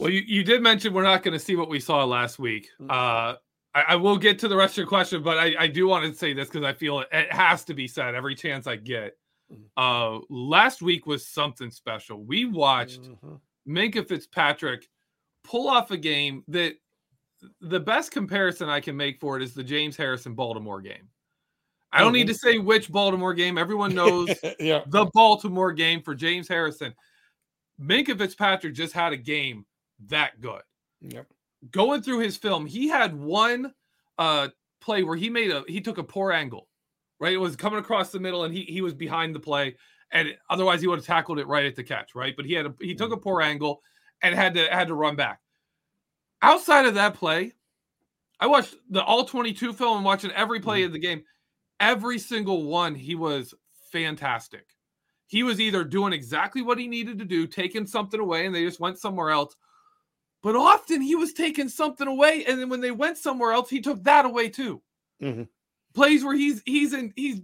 Well, 0.00 0.10
you, 0.10 0.22
you 0.26 0.42
did 0.42 0.62
mention 0.62 0.92
we're 0.92 1.04
not 1.04 1.22
going 1.22 1.34
to 1.34 1.38
see 1.38 1.54
what 1.54 1.68
we 1.68 1.78
saw 1.78 2.04
last 2.04 2.40
week. 2.40 2.68
Mm. 2.80 2.90
Uh, 2.90 3.36
I, 3.74 3.82
I 3.88 3.96
will 3.96 4.16
get 4.18 4.38
to 4.40 4.48
the 4.48 4.56
rest 4.56 4.74
of 4.74 4.78
your 4.78 4.86
question, 4.86 5.22
but 5.22 5.38
I, 5.38 5.54
I 5.58 5.66
do 5.66 5.86
want 5.86 6.04
to 6.04 6.14
say 6.16 6.32
this 6.34 6.48
because 6.48 6.64
I 6.64 6.72
feel 6.72 7.00
it, 7.00 7.08
it 7.12 7.32
has 7.32 7.64
to 7.64 7.74
be 7.74 7.88
said 7.88 8.14
every 8.14 8.34
chance 8.34 8.66
I 8.66 8.76
get. 8.76 9.16
Mm. 9.52 9.62
Uh, 9.76 10.24
last 10.28 10.82
week 10.82 11.06
was 11.06 11.26
something 11.26 11.70
special. 11.70 12.22
We 12.22 12.44
watched 12.44 13.02
Mhm. 13.02 13.40
Minkah 13.68 14.06
Fitzpatrick 14.06 14.88
pull 15.44 15.68
off 15.68 15.90
a 15.90 15.96
game 15.96 16.44
that 16.48 16.74
the 17.60 17.80
best 17.80 18.10
comparison 18.12 18.68
I 18.68 18.80
can 18.80 18.96
make 18.96 19.18
for 19.20 19.36
it 19.36 19.42
is 19.42 19.54
the 19.54 19.64
James 19.64 19.96
Harrison 19.96 20.34
Baltimore 20.34 20.80
game. 20.80 21.08
I 21.92 22.00
don't 22.00 22.12
need 22.14 22.28
to 22.28 22.34
say 22.34 22.56
which 22.58 22.90
Baltimore 22.90 23.34
game. 23.34 23.58
Everyone 23.58 23.94
knows 23.94 24.30
yeah. 24.58 24.80
the 24.86 25.06
Baltimore 25.12 25.72
game 25.72 26.00
for 26.02 26.14
James 26.14 26.48
Harrison. 26.48 26.94
Minkah 27.80 28.16
Fitzpatrick 28.16 28.74
just 28.74 28.94
had 28.94 29.12
a 29.12 29.16
game 29.16 29.66
that 30.08 30.40
good. 30.40 30.62
Yep. 31.02 31.26
Going 31.70 32.02
through 32.02 32.20
his 32.20 32.36
film, 32.36 32.66
he 32.66 32.88
had 32.88 33.14
one 33.14 33.72
uh 34.18 34.48
play 34.80 35.04
where 35.04 35.16
he 35.16 35.30
made 35.30 35.50
a 35.50 35.62
he 35.68 35.80
took 35.80 35.98
a 35.98 36.02
poor 36.02 36.32
angle, 36.32 36.68
right? 37.20 37.32
It 37.32 37.38
was 37.38 37.56
coming 37.56 37.78
across 37.78 38.10
the 38.10 38.20
middle 38.20 38.44
and 38.44 38.54
he 38.54 38.62
he 38.62 38.80
was 38.80 38.94
behind 38.94 39.34
the 39.34 39.40
play, 39.40 39.76
and 40.10 40.28
otherwise 40.50 40.80
he 40.80 40.88
would 40.88 40.98
have 40.98 41.06
tackled 41.06 41.38
it 41.38 41.46
right 41.46 41.64
at 41.64 41.76
the 41.76 41.84
catch, 41.84 42.14
right? 42.14 42.34
But 42.36 42.46
he 42.46 42.54
had 42.54 42.66
a 42.66 42.74
he 42.80 42.94
took 42.94 43.12
a 43.12 43.16
poor 43.16 43.40
angle 43.40 43.82
and 44.22 44.34
had 44.34 44.54
to 44.54 44.66
had 44.66 44.88
to 44.88 44.94
run 44.94 45.16
back. 45.16 45.40
Outside 46.42 46.86
of 46.86 46.94
that 46.94 47.14
play, 47.14 47.52
I 48.40 48.46
watched 48.46 48.74
the 48.90 49.02
all 49.04 49.24
22 49.24 49.72
film 49.72 49.98
and 49.98 50.04
watching 50.04 50.32
every 50.32 50.58
play 50.58 50.82
of 50.82 50.92
the 50.92 50.98
game. 50.98 51.22
Every 51.78 52.18
single 52.18 52.64
one, 52.64 52.94
he 52.94 53.14
was 53.14 53.54
fantastic. 53.92 54.66
He 55.28 55.44
was 55.44 55.60
either 55.60 55.84
doing 55.84 56.12
exactly 56.12 56.60
what 56.60 56.78
he 56.78 56.88
needed 56.88 57.18
to 57.20 57.24
do, 57.24 57.46
taking 57.46 57.86
something 57.86 58.20
away, 58.20 58.44
and 58.44 58.54
they 58.54 58.64
just 58.64 58.80
went 58.80 58.98
somewhere 58.98 59.30
else. 59.30 59.56
But 60.42 60.56
often 60.56 61.00
he 61.00 61.14
was 61.14 61.32
taking 61.32 61.68
something 61.68 62.08
away, 62.08 62.44
and 62.46 62.58
then 62.60 62.68
when 62.68 62.80
they 62.80 62.90
went 62.90 63.18
somewhere 63.18 63.52
else, 63.52 63.70
he 63.70 63.80
took 63.80 64.02
that 64.04 64.24
away 64.24 64.48
too. 64.48 64.82
Mhm. 65.20 65.48
Plays 65.94 66.24
where 66.24 66.34
he's 66.34 66.62
he's 66.64 66.92
in 66.94 67.12
he's 67.16 67.40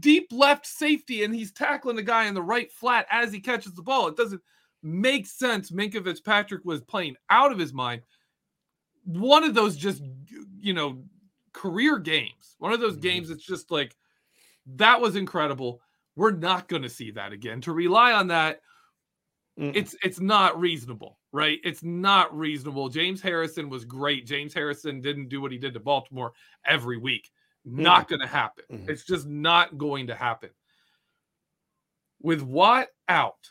deep 0.00 0.28
left 0.32 0.66
safety 0.66 1.24
and 1.24 1.34
he's 1.34 1.52
tackling 1.52 1.96
the 1.96 2.02
guy 2.02 2.26
in 2.26 2.34
the 2.34 2.42
right 2.42 2.70
flat 2.72 3.06
as 3.10 3.32
he 3.32 3.40
catches 3.40 3.72
the 3.74 3.82
ball. 3.82 4.08
It 4.08 4.16
doesn't 4.16 4.42
make 4.82 5.26
sense. 5.26 5.70
Minkah 5.70 6.04
Fitzpatrick 6.04 6.64
was 6.64 6.82
playing 6.82 7.16
out 7.30 7.52
of 7.52 7.58
his 7.58 7.72
mind. 7.72 8.02
One 9.04 9.44
of 9.44 9.54
those 9.54 9.76
just 9.76 10.02
you 10.60 10.74
know 10.74 11.04
career 11.52 11.98
games. 11.98 12.56
One 12.58 12.72
of 12.72 12.80
those 12.80 12.96
Mhm. 12.96 13.02
games 13.02 13.28
that's 13.28 13.44
just 13.44 13.70
like 13.70 13.96
that 14.66 15.00
was 15.00 15.16
incredible. 15.16 15.82
We're 16.16 16.32
not 16.32 16.68
going 16.68 16.82
to 16.82 16.90
see 16.90 17.12
that 17.12 17.32
again. 17.32 17.60
To 17.62 17.72
rely 17.72 18.12
on 18.12 18.28
that, 18.28 18.62
Mm-mm. 19.58 19.72
it's 19.72 19.94
it's 20.02 20.20
not 20.20 20.58
reasonable, 20.60 21.17
right? 21.32 21.58
It's 21.64 21.82
not 21.82 22.36
reasonable. 22.36 22.88
James 22.88 23.20
Harrison 23.20 23.68
was 23.68 23.84
great. 23.84 24.26
James 24.26 24.54
Harrison 24.54 25.00
didn't 25.00 25.28
do 25.28 25.40
what 25.40 25.52
he 25.52 25.58
did 25.58 25.74
to 25.74 25.80
Baltimore 25.80 26.32
every 26.64 26.96
week. 26.96 27.30
Not 27.64 28.08
going 28.08 28.20
to 28.20 28.26
happen. 28.26 28.64
Mhm. 28.70 28.88
It's 28.88 29.04
just 29.04 29.26
not 29.26 29.76
going 29.76 30.06
to 30.06 30.14
happen. 30.14 30.50
With 32.22 32.42
Watt 32.42 32.88
out, 33.08 33.50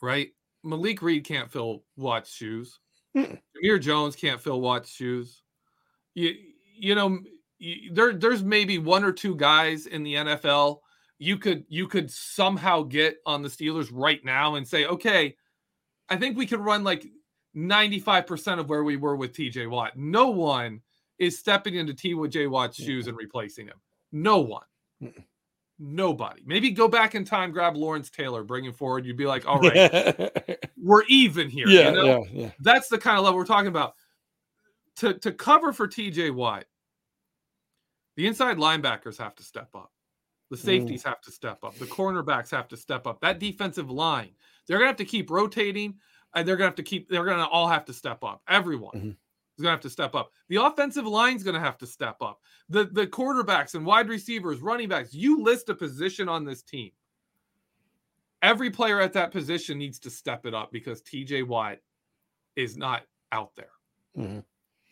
right? 0.00 0.30
Malik 0.62 1.02
Reed 1.02 1.24
can't 1.24 1.50
fill 1.50 1.84
Watt's 1.96 2.32
shoes. 2.32 2.78
Mm-mm. 3.16 3.40
Jamir 3.56 3.80
Jones 3.80 4.16
can't 4.16 4.40
fill 4.40 4.60
Watt's 4.60 4.90
shoes. 4.90 5.42
You 6.14 6.34
you 6.74 6.94
know 6.94 7.20
you, 7.58 7.92
there 7.92 8.12
there's 8.14 8.42
maybe 8.42 8.78
one 8.78 9.04
or 9.04 9.12
two 9.12 9.34
guys 9.34 9.86
in 9.86 10.02
the 10.02 10.14
NFL 10.14 10.78
you 11.22 11.38
could 11.38 11.64
you 11.68 11.86
could 11.86 12.10
somehow 12.10 12.82
get 12.82 13.18
on 13.24 13.42
the 13.42 13.48
Steelers 13.48 13.90
right 13.92 14.24
now 14.24 14.56
and 14.56 14.66
say, 14.66 14.86
okay, 14.86 15.36
I 16.12 16.16
think 16.16 16.36
we 16.36 16.46
could 16.46 16.60
run 16.60 16.84
like 16.84 17.06
95% 17.56 18.58
of 18.58 18.68
where 18.68 18.84
we 18.84 18.96
were 18.96 19.16
with 19.16 19.32
TJ 19.32 19.68
Watt. 19.70 19.96
No 19.96 20.28
one 20.28 20.82
is 21.18 21.38
stepping 21.38 21.76
into 21.76 21.94
TJ 21.94 22.50
Watt's 22.50 22.76
shoes 22.76 23.06
and 23.06 23.16
replacing 23.16 23.66
him. 23.66 23.80
No 24.12 24.40
one. 24.40 24.64
Mm-mm. 25.02 25.24
Nobody. 25.78 26.42
Maybe 26.44 26.70
go 26.70 26.86
back 26.86 27.14
in 27.14 27.24
time, 27.24 27.50
grab 27.50 27.76
Lawrence 27.76 28.10
Taylor, 28.10 28.44
bring 28.44 28.64
him 28.64 28.74
forward. 28.74 29.06
You'd 29.06 29.16
be 29.16 29.26
like, 29.26 29.48
all 29.48 29.58
right, 29.58 30.68
we're 30.76 31.04
even 31.08 31.48
here. 31.48 31.66
yeah, 31.66 31.88
you 31.88 31.96
know? 31.96 32.04
yeah, 32.04 32.24
yeah. 32.32 32.50
That's 32.60 32.88
the 32.88 32.98
kind 32.98 33.18
of 33.18 33.24
level 33.24 33.38
we're 33.38 33.46
talking 33.46 33.68
about. 33.68 33.94
To 34.96 35.14
to 35.14 35.32
cover 35.32 35.72
for 35.72 35.88
TJ 35.88 36.34
Watt, 36.34 36.66
the 38.16 38.26
inside 38.26 38.58
linebackers 38.58 39.16
have 39.16 39.34
to 39.36 39.42
step 39.42 39.70
up. 39.74 39.90
The 40.50 40.56
mm. 40.56 40.60
safeties 40.60 41.02
have 41.04 41.22
to 41.22 41.32
step 41.32 41.64
up. 41.64 41.76
The 41.76 41.86
cornerbacks 41.86 42.50
have 42.50 42.68
to 42.68 42.76
step 42.76 43.06
up. 43.06 43.20
That 43.22 43.38
defensive 43.38 43.90
line, 43.90 44.32
they're 44.66 44.78
gonna 44.78 44.88
have 44.88 44.96
to 44.96 45.04
keep 45.04 45.30
rotating, 45.30 45.98
and 46.34 46.46
they're 46.46 46.56
gonna 46.56 46.68
have 46.68 46.76
to 46.76 46.82
keep. 46.82 47.08
They're 47.08 47.24
gonna 47.24 47.46
all 47.46 47.68
have 47.68 47.84
to 47.86 47.92
step 47.92 48.22
up. 48.24 48.42
Everyone 48.48 48.92
Mhm. 48.94 49.10
is 49.10 49.62
gonna 49.62 49.70
have 49.70 49.80
to 49.80 49.90
step 49.90 50.14
up. 50.14 50.32
The 50.48 50.56
offensive 50.56 51.06
line's 51.06 51.42
gonna 51.42 51.60
have 51.60 51.78
to 51.78 51.86
step 51.86 52.22
up. 52.22 52.40
The 52.68 52.84
the 52.84 53.06
quarterbacks 53.06 53.74
and 53.74 53.84
wide 53.84 54.08
receivers, 54.08 54.60
running 54.60 54.88
backs. 54.88 55.14
You 55.14 55.42
list 55.42 55.68
a 55.68 55.74
position 55.74 56.28
on 56.28 56.44
this 56.44 56.62
team. 56.62 56.92
Every 58.42 58.70
player 58.70 59.00
at 59.00 59.12
that 59.12 59.30
position 59.30 59.78
needs 59.78 60.00
to 60.00 60.10
step 60.10 60.46
it 60.46 60.54
up 60.54 60.72
because 60.72 61.02
TJ 61.02 61.42
Watt 61.44 61.78
is 62.56 62.76
not 62.76 63.06
out 63.30 63.54
there. 63.54 63.70
Mhm. 64.16 64.44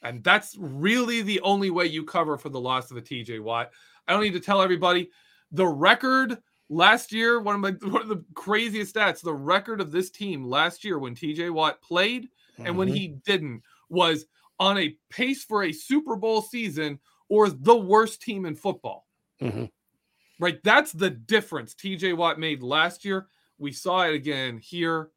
And 0.02 0.22
that's 0.24 0.56
really 0.56 1.22
the 1.22 1.40
only 1.40 1.70
way 1.70 1.86
you 1.86 2.04
cover 2.04 2.38
for 2.38 2.48
the 2.48 2.60
loss 2.60 2.90
of 2.90 2.96
a 2.96 3.02
TJ 3.02 3.38
Watt. 3.40 3.72
I 4.06 4.12
don't 4.12 4.22
need 4.22 4.32
to 4.34 4.40
tell 4.40 4.62
everybody 4.62 5.10
the 5.50 5.66
record 5.66 6.42
last 6.70 7.12
year, 7.12 7.40
one 7.40 7.54
of 7.56 7.60
my 7.60 7.70
one 7.90 8.00
of 8.00 8.08
the 8.08 8.24
craziest 8.34 8.94
stats, 8.94 9.20
the 9.20 9.34
record 9.34 9.80
of 9.82 9.90
this 9.92 10.10
team 10.10 10.44
last 10.44 10.82
year 10.84 10.98
when 10.98 11.14
TJ 11.14 11.50
Watt 11.50 11.82
played 11.82 12.30
and 12.58 12.76
when 12.78 12.88
Mhm. 12.88 12.94
he 12.94 13.08
didn't 13.08 13.62
was 13.90 14.24
on 14.58 14.78
a 14.78 14.96
pace 15.10 15.44
for 15.44 15.64
a 15.64 15.72
Super 15.72 16.16
Bowl 16.16 16.40
season 16.42 16.98
or 17.28 17.48
the 17.50 17.76
worst 17.76 18.22
team 18.22 18.46
in 18.46 18.54
football. 18.54 19.06
Mhm. 19.40 19.70
Right? 20.38 20.62
That's 20.62 20.92
the 20.92 21.10
difference 21.10 21.74
TJ 21.74 22.12
Watt 22.14 22.38
made 22.38 22.62
last 22.62 23.04
year. 23.04 23.28
We 23.58 23.72
saw 23.72 24.02
it 24.06 24.14
again 24.14 24.58
here. 24.58 25.10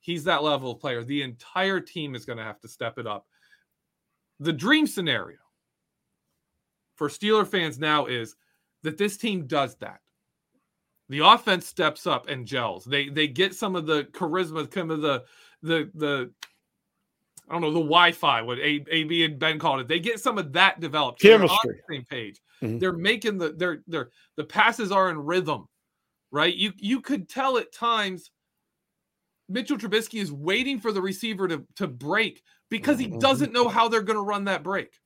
He's 0.00 0.24
that 0.24 0.42
level 0.42 0.70
of 0.72 0.80
player. 0.80 1.04
The 1.04 1.22
entire 1.22 1.80
team 1.80 2.14
is 2.14 2.24
going 2.24 2.38
to 2.38 2.44
have 2.44 2.60
to 2.60 2.68
step 2.68 2.98
it 2.98 3.06
up. 3.06 3.26
The 4.40 4.52
dream 4.52 4.86
scenario 4.86 5.38
for 6.94 7.08
Steeler 7.08 7.46
fans 7.46 7.78
now 7.78 8.06
is 8.06 8.36
that 8.82 8.96
this 8.98 9.16
team 9.16 9.46
does 9.46 9.74
that. 9.76 10.00
The 11.08 11.20
offense 11.20 11.66
steps 11.66 12.06
up 12.06 12.28
and 12.28 12.46
gels. 12.46 12.84
They 12.84 13.08
they 13.08 13.28
get 13.28 13.54
some 13.54 13.76
of 13.76 13.86
the 13.86 14.04
charisma, 14.12 14.72
some 14.72 14.90
of 14.90 15.00
the 15.00 15.24
the 15.62 15.90
the 15.94 16.32
I 17.48 17.52
don't 17.52 17.62
know 17.62 17.70
the 17.72 17.80
Wi-Fi, 17.80 18.42
what 18.42 18.58
A, 18.58 18.84
AB 18.90 19.24
and 19.24 19.38
Ben 19.38 19.58
called 19.58 19.80
it. 19.80 19.88
They 19.88 20.00
get 20.00 20.20
some 20.20 20.36
of 20.36 20.52
that 20.52 20.80
developed. 20.80 21.22
So 21.22 21.28
they're 21.28 21.36
on 21.42 21.48
Chemistry. 21.48 21.80
the 21.88 21.94
same 21.94 22.04
page. 22.04 22.40
Mhm. 22.62 22.78
They're 22.80 22.92
making 22.92 23.38
the 23.38 23.52
they're 23.52 23.82
they're 23.86 24.10
the 24.36 24.44
passes 24.44 24.92
are 24.92 25.08
in 25.10 25.18
rhythm, 25.18 25.66
right? 26.30 26.54
You 26.54 26.72
you 26.76 27.00
could 27.00 27.28
tell 27.28 27.56
at 27.58 27.72
times 27.72 28.30
Mitchell 29.48 29.78
Trubisky 29.78 30.20
is 30.20 30.30
waiting 30.30 30.78
for 30.78 30.92
the 30.92 31.00
receiver 31.00 31.48
to 31.48 31.66
to 31.76 31.86
break 31.88 32.42
because 32.68 32.98
he 32.98 33.08
Mhm. 33.08 33.20
doesn't 33.20 33.52
know 33.52 33.68
how 33.68 33.88
they're 33.88 34.02
going 34.02 34.18
to 34.18 34.22
run 34.22 34.44
that 34.44 34.62
break. 34.62 35.00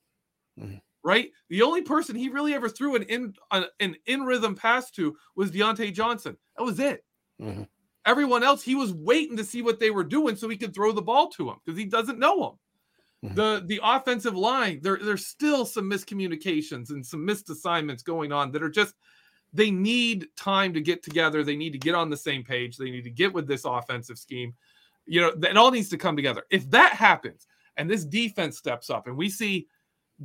Mhm. 0.59 0.82
Right? 1.05 1.30
The 1.48 1.62
only 1.62 1.82
person 1.82 2.14
he 2.14 2.28
really 2.28 2.55
ever 2.55 2.68
threw 2.68 2.94
an 2.94 3.03
in 3.05 3.34
an, 3.50 3.96
in 4.07 4.22
rhythm 4.22 4.55
pass 4.55 4.90
to 4.92 5.16
was 5.34 5.50
Diontae 5.50 5.92
Johnson. 5.92 6.36
That 6.57 6.64
was 6.64 6.78
it. 6.78 7.05
Mhm. 7.40 7.68
Everyone 8.05 8.42
else, 8.42 8.62
he 8.62 8.74
was 8.74 8.92
waiting 8.92 9.36
to 9.36 9.44
see 9.44 9.62
what 9.62 9.80
they 9.80 9.90
were 9.90 10.05
doing 10.05 10.36
so 10.36 10.48
he 10.48 10.57
could 10.57 10.74
throw 10.74 10.92
the 10.92 11.03
ball 11.03 11.28
to 11.30 11.50
him 11.50 11.57
because 11.64 11.78
he 11.78 11.86
doesn't 11.86 12.18
know 12.18 12.59
them. 13.22 13.30
Mhm. 13.30 13.34
The 13.36 13.62
the 13.66 13.80
offensive 13.82 14.36
line, 14.36 14.80
there 14.82 14.96
there's 14.96 15.26
still 15.26 15.64
some 15.66 15.90
miscommunications 15.90 16.90
and 16.90 17.05
some 17.05 17.24
missed 17.24 17.50
assignments 17.50 18.03
going 18.03 18.32
on 18.32 18.53
that 18.53 18.62
are 18.62 18.70
just 18.70 18.94
they 19.53 19.70
need 19.70 20.28
time 20.36 20.72
to 20.72 20.80
get 20.80 21.03
together. 21.03 21.44
They 21.44 21.57
need 21.57 21.72
to 21.72 21.78
get 21.78 21.94
on 21.94 22.11
the 22.11 22.16
same 22.16 22.42
page. 22.42 22.76
They 22.76 22.90
need 22.90 23.05
to 23.05 23.11
get 23.11 23.32
with 23.32 23.46
this 23.46 23.64
offensive 23.64 24.18
scheme. 24.18 24.55
You 25.07 25.20
know, 25.20 25.28
it 25.28 25.57
all 25.57 25.70
needs 25.70 25.88
to 25.90 25.98
come 25.98 26.16
together. 26.16 26.44
If 26.50 26.70
that 26.70 26.92
happens 26.94 27.46
and 27.76 27.90
this 27.90 28.05
defense 28.05 28.57
steps 28.57 28.88
up 28.88 29.07
and 29.07 29.16
we 29.16 29.28
see 29.28 29.66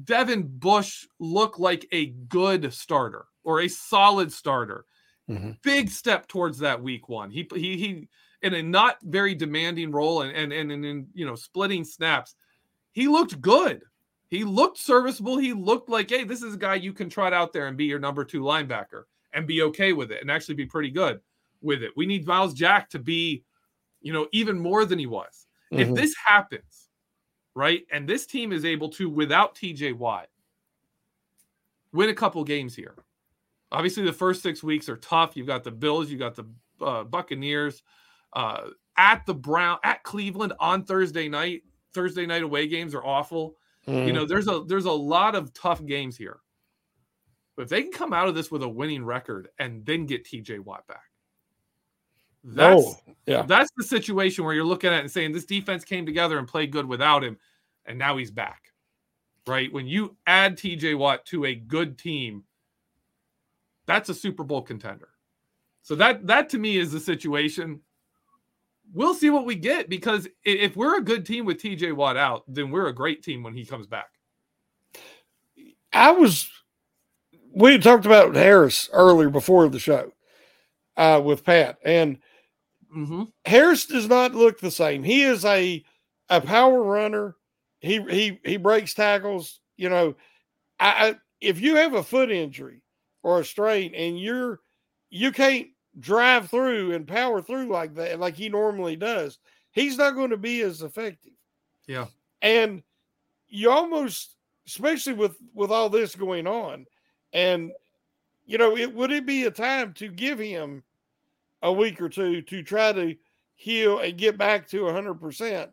Devin 0.03 0.47
Bush 0.59 1.07
look 1.19 1.59
like 1.59 1.87
a 1.91 2.07
good 2.07 2.73
starter 2.73 3.27
or 3.43 3.61
a 3.61 3.67
solid 3.67 4.31
starter, 4.31 4.85
Mhm. 5.27 5.57
big 5.63 5.89
step 5.89 6.27
towards 6.27 6.59
that 6.59 6.81
week 6.81 7.09
one. 7.09 7.31
He 7.31 7.47
he 7.53 7.77
he 7.77 8.09
in 8.41 8.53
a 8.53 8.63
not 8.63 8.97
very 9.03 9.35
demanding 9.35 9.91
role 9.91 10.21
and 10.21 10.35
and 10.35 10.53
and, 10.53 10.71
and 10.71 10.85
in 10.85 11.07
you 11.13 11.25
know 11.25 11.35
splitting 11.35 11.83
snaps, 11.85 12.35
he 12.91 13.07
looked 13.07 13.41
good. 13.41 13.83
He 14.29 14.43
looked 14.43 14.77
serviceable. 14.77 15.37
He 15.37 15.53
looked 15.53 15.89
like, 15.89 16.09
hey, 16.09 16.23
this 16.23 16.43
is 16.43 16.55
a 16.55 16.57
guy 16.57 16.75
you 16.75 16.93
can 16.93 17.09
trot 17.09 17.33
out 17.33 17.53
there 17.53 17.67
and 17.67 17.77
be 17.77 17.85
your 17.85 17.99
number 17.99 18.25
two 18.25 18.41
linebacker 18.41 19.03
and 19.33 19.47
be 19.47 19.61
okay 19.63 19.93
with 19.93 20.11
it 20.11 20.21
and 20.21 20.31
actually 20.31 20.55
be 20.55 20.65
pretty 20.65 20.91
good 20.91 21.21
with 21.61 21.83
it. 21.83 21.93
We 21.95 22.05
need 22.05 22.27
Myles 22.27 22.53
Jack 22.53 22.89
to 22.91 22.99
be, 22.99 23.45
you 24.01 24.13
know, 24.13 24.27
even 24.33 24.59
more 24.59 24.85
than 24.85 24.99
he 24.99 25.07
was. 25.07 25.47
If 25.75 25.93
Mhm. 25.93 25.95
this 25.95 26.13
happens, 26.25 26.76
right, 27.57 27.85
and 27.91 28.07
this 28.07 28.25
team 28.25 28.51
is 28.51 28.63
able 28.63 28.89
to, 28.91 29.09
without 29.09 29.55
TJ 29.55 29.97
Watt, 29.97 30.27
win 31.91 32.09
a 32.09 32.13
couple 32.13 32.43
games 32.43 32.75
here. 32.75 32.95
Obviously, 33.71 34.03
the 34.03 34.13
first 34.13 34.43
six 34.43 34.63
weeks 34.63 34.87
are 34.87 34.97
tough. 34.97 35.35
You've 35.35 35.47
got 35.47 35.63
the 35.63 35.71
Bills, 35.71 36.09
you've 36.09 36.19
got 36.19 36.35
the 36.35 36.45
uh, 36.81 37.03
Buccaneers. 37.03 37.83
Uh, 38.33 38.67
at 38.97 39.25
the 39.25 39.33
Brown 39.33 39.77
at 39.83 40.03
Cleveland 40.03 40.53
on 40.59 40.83
Thursday 40.83 41.29
night. 41.29 41.63
Thursday 41.93 42.25
night 42.25 42.43
away 42.43 42.67
games 42.67 42.93
are 42.93 43.05
awful. 43.05 43.55
You 44.05 44.11
know, 44.11 44.25
there's 44.25 44.47
a 44.47 44.63
there's 44.67 44.85
a 44.85 44.91
lot 44.91 45.33
of 45.33 45.53
tough 45.53 45.83
games 45.85 46.17
here. 46.17 46.39
But 47.55 47.63
if 47.63 47.69
they 47.69 47.81
can 47.81 47.91
come 47.91 48.13
out 48.13 48.27
of 48.27 48.35
this 48.35 48.51
with 48.51 48.61
a 48.61 48.69
winning 48.69 49.05
record 49.05 49.47
and 49.59 49.85
then 49.85 50.05
get 50.05 50.25
TJ 50.25 50.59
Watt 50.59 50.85
back, 50.87 51.05
that's 52.55 52.83
oh, 52.83 52.95
yeah. 53.25 53.43
that's 53.43 53.71
the 53.75 53.83
situation 53.83 54.45
where 54.45 54.53
you're 54.53 54.63
looking 54.63 54.91
at 54.91 55.01
and 55.01 55.11
saying 55.11 55.33
this 55.33 55.45
defense 55.45 55.83
came 55.83 56.05
together 56.05 56.37
and 56.37 56.47
played 56.47 56.71
good 56.71 56.85
without 56.85 57.23
him, 57.23 57.37
and 57.85 57.99
now 57.99 58.17
he's 58.17 58.31
back. 58.31 58.71
Right? 59.45 59.71
When 59.71 59.87
you 59.87 60.15
add 60.25 60.57
TJ 60.57 60.97
Watt 60.97 61.25
to 61.27 61.45
a 61.45 61.55
good 61.55 61.97
team, 61.97 62.43
that's 63.85 64.09
a 64.09 64.13
Super 64.13 64.43
Bowl 64.43 64.61
contender. 64.61 65.09
So 65.81 65.95
that 65.95 66.27
that 66.27 66.49
to 66.49 66.57
me 66.57 66.77
is 66.77 66.91
the 66.91 66.99
situation. 66.99 67.81
We'll 68.93 69.13
see 69.13 69.29
what 69.29 69.45
we 69.45 69.55
get 69.55 69.89
because 69.89 70.27
if 70.45 70.77
we're 70.77 70.97
a 70.97 71.03
good 71.03 71.25
team 71.25 71.43
with 71.45 71.61
TJ 71.61 71.93
Watt 71.93 72.15
out, 72.15 72.43
then 72.47 72.71
we're 72.71 72.87
a 72.87 72.95
great 72.95 73.23
team 73.23 73.43
when 73.43 73.53
he 73.53 73.65
comes 73.65 73.87
back. 73.87 74.09
I 75.91 76.11
was 76.11 76.49
we 77.53 77.73
had 77.73 77.83
talked 77.83 78.05
about 78.05 78.35
Harris 78.35 78.89
earlier 78.93 79.29
before 79.29 79.67
the 79.67 79.79
show 79.79 80.13
uh, 80.95 81.21
with 81.23 81.43
Pat, 81.43 81.77
and 81.83 82.19
Mm-hmm. 82.95 83.23
Harris 83.45 83.85
does 83.85 84.07
not 84.07 84.33
look 84.35 84.59
the 84.59 84.71
same. 84.71 85.03
He 85.03 85.23
is 85.23 85.45
a 85.45 85.83
a 86.29 86.41
power 86.41 86.81
runner. 86.81 87.35
He 87.79 88.01
he 88.03 88.39
he 88.43 88.57
breaks 88.57 88.93
tackles. 88.93 89.59
You 89.75 89.89
know, 89.89 90.15
I, 90.79 91.09
I 91.09 91.15
if 91.41 91.59
you 91.59 91.75
have 91.75 91.93
a 91.93 92.03
foot 92.03 92.31
injury 92.31 92.81
or 93.23 93.39
a 93.39 93.45
strain 93.45 93.93
and 93.93 94.19
you're 94.19 94.59
you 95.09 95.31
can't 95.31 95.67
drive 95.99 96.49
through 96.49 96.93
and 96.93 97.07
power 97.07 97.41
through 97.41 97.67
like 97.69 97.95
that 97.95 98.19
like 98.19 98.35
he 98.35 98.49
normally 98.49 98.95
does, 98.95 99.39
he's 99.71 99.97
not 99.97 100.15
going 100.15 100.29
to 100.29 100.37
be 100.37 100.61
as 100.61 100.81
effective. 100.81 101.33
Yeah. 101.87 102.07
And 102.41 102.83
you 103.47 103.71
almost, 103.71 104.35
especially 104.67 105.13
with 105.13 105.37
with 105.53 105.71
all 105.71 105.89
this 105.89 106.15
going 106.15 106.47
on, 106.47 106.85
and 107.33 107.71
you 108.45 108.57
know, 108.57 108.77
it 108.77 108.93
would 108.93 109.11
it 109.11 109.25
be 109.25 109.43
a 109.43 109.51
time 109.51 109.93
to 109.93 110.09
give 110.09 110.39
him 110.39 110.83
a 111.61 111.71
week 111.71 112.01
or 112.01 112.09
two 112.09 112.41
to 112.43 112.63
try 112.63 112.91
to 112.91 113.15
heal 113.55 113.99
and 113.99 114.17
get 114.17 114.37
back 114.37 114.67
to 114.69 114.81
100% 114.81 115.69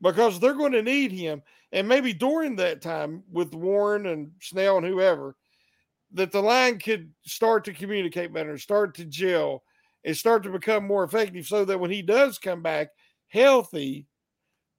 because 0.00 0.40
they're 0.40 0.54
going 0.54 0.72
to 0.72 0.82
need 0.82 1.12
him. 1.12 1.42
And 1.72 1.86
maybe 1.86 2.12
during 2.12 2.56
that 2.56 2.82
time 2.82 3.22
with 3.30 3.54
Warren 3.54 4.06
and 4.06 4.32
Snell 4.40 4.78
and 4.78 4.86
whoever, 4.86 5.36
that 6.12 6.32
the 6.32 6.42
line 6.42 6.78
could 6.78 7.12
start 7.22 7.64
to 7.64 7.72
communicate 7.72 8.32
better, 8.32 8.58
start 8.58 8.96
to 8.96 9.04
gel, 9.04 9.62
and 10.04 10.16
start 10.16 10.42
to 10.42 10.50
become 10.50 10.86
more 10.86 11.04
effective 11.04 11.46
so 11.46 11.64
that 11.64 11.78
when 11.78 11.90
he 11.90 12.02
does 12.02 12.38
come 12.38 12.62
back 12.62 12.88
healthy, 13.28 14.06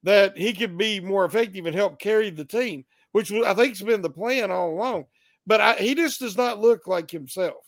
that 0.04 0.38
he 0.38 0.52
could 0.52 0.78
be 0.78 1.00
more 1.00 1.26
effective 1.26 1.66
and 1.66 1.76
help 1.76 2.00
carry 2.00 2.30
the 2.30 2.44
team, 2.44 2.84
which 3.12 3.32
I 3.32 3.54
think 3.54 3.78
has 3.78 3.82
been 3.82 4.02
the 4.02 4.10
plan 4.10 4.52
all 4.52 4.72
along. 4.72 5.06
But 5.48 5.62
I, 5.62 5.76
he 5.76 5.96
just 5.96 6.20
does 6.20 6.36
not 6.36 6.60
look 6.60 6.88
like 6.88 7.10
himself. 7.10 7.64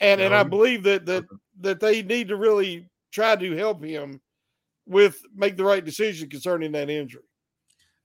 And 0.00 0.20
and 0.20 0.34
I 0.34 0.42
believe 0.42 0.82
that 0.84 1.06
that 1.06 1.24
that 1.60 1.80
they 1.80 2.02
need 2.02 2.28
to 2.28 2.36
really 2.36 2.88
try 3.12 3.36
to 3.36 3.56
help 3.56 3.82
him 3.84 4.20
with 4.86 5.22
make 5.34 5.56
the 5.56 5.64
right 5.64 5.84
decision 5.84 6.28
concerning 6.28 6.72
that 6.72 6.90
injury. 6.90 7.22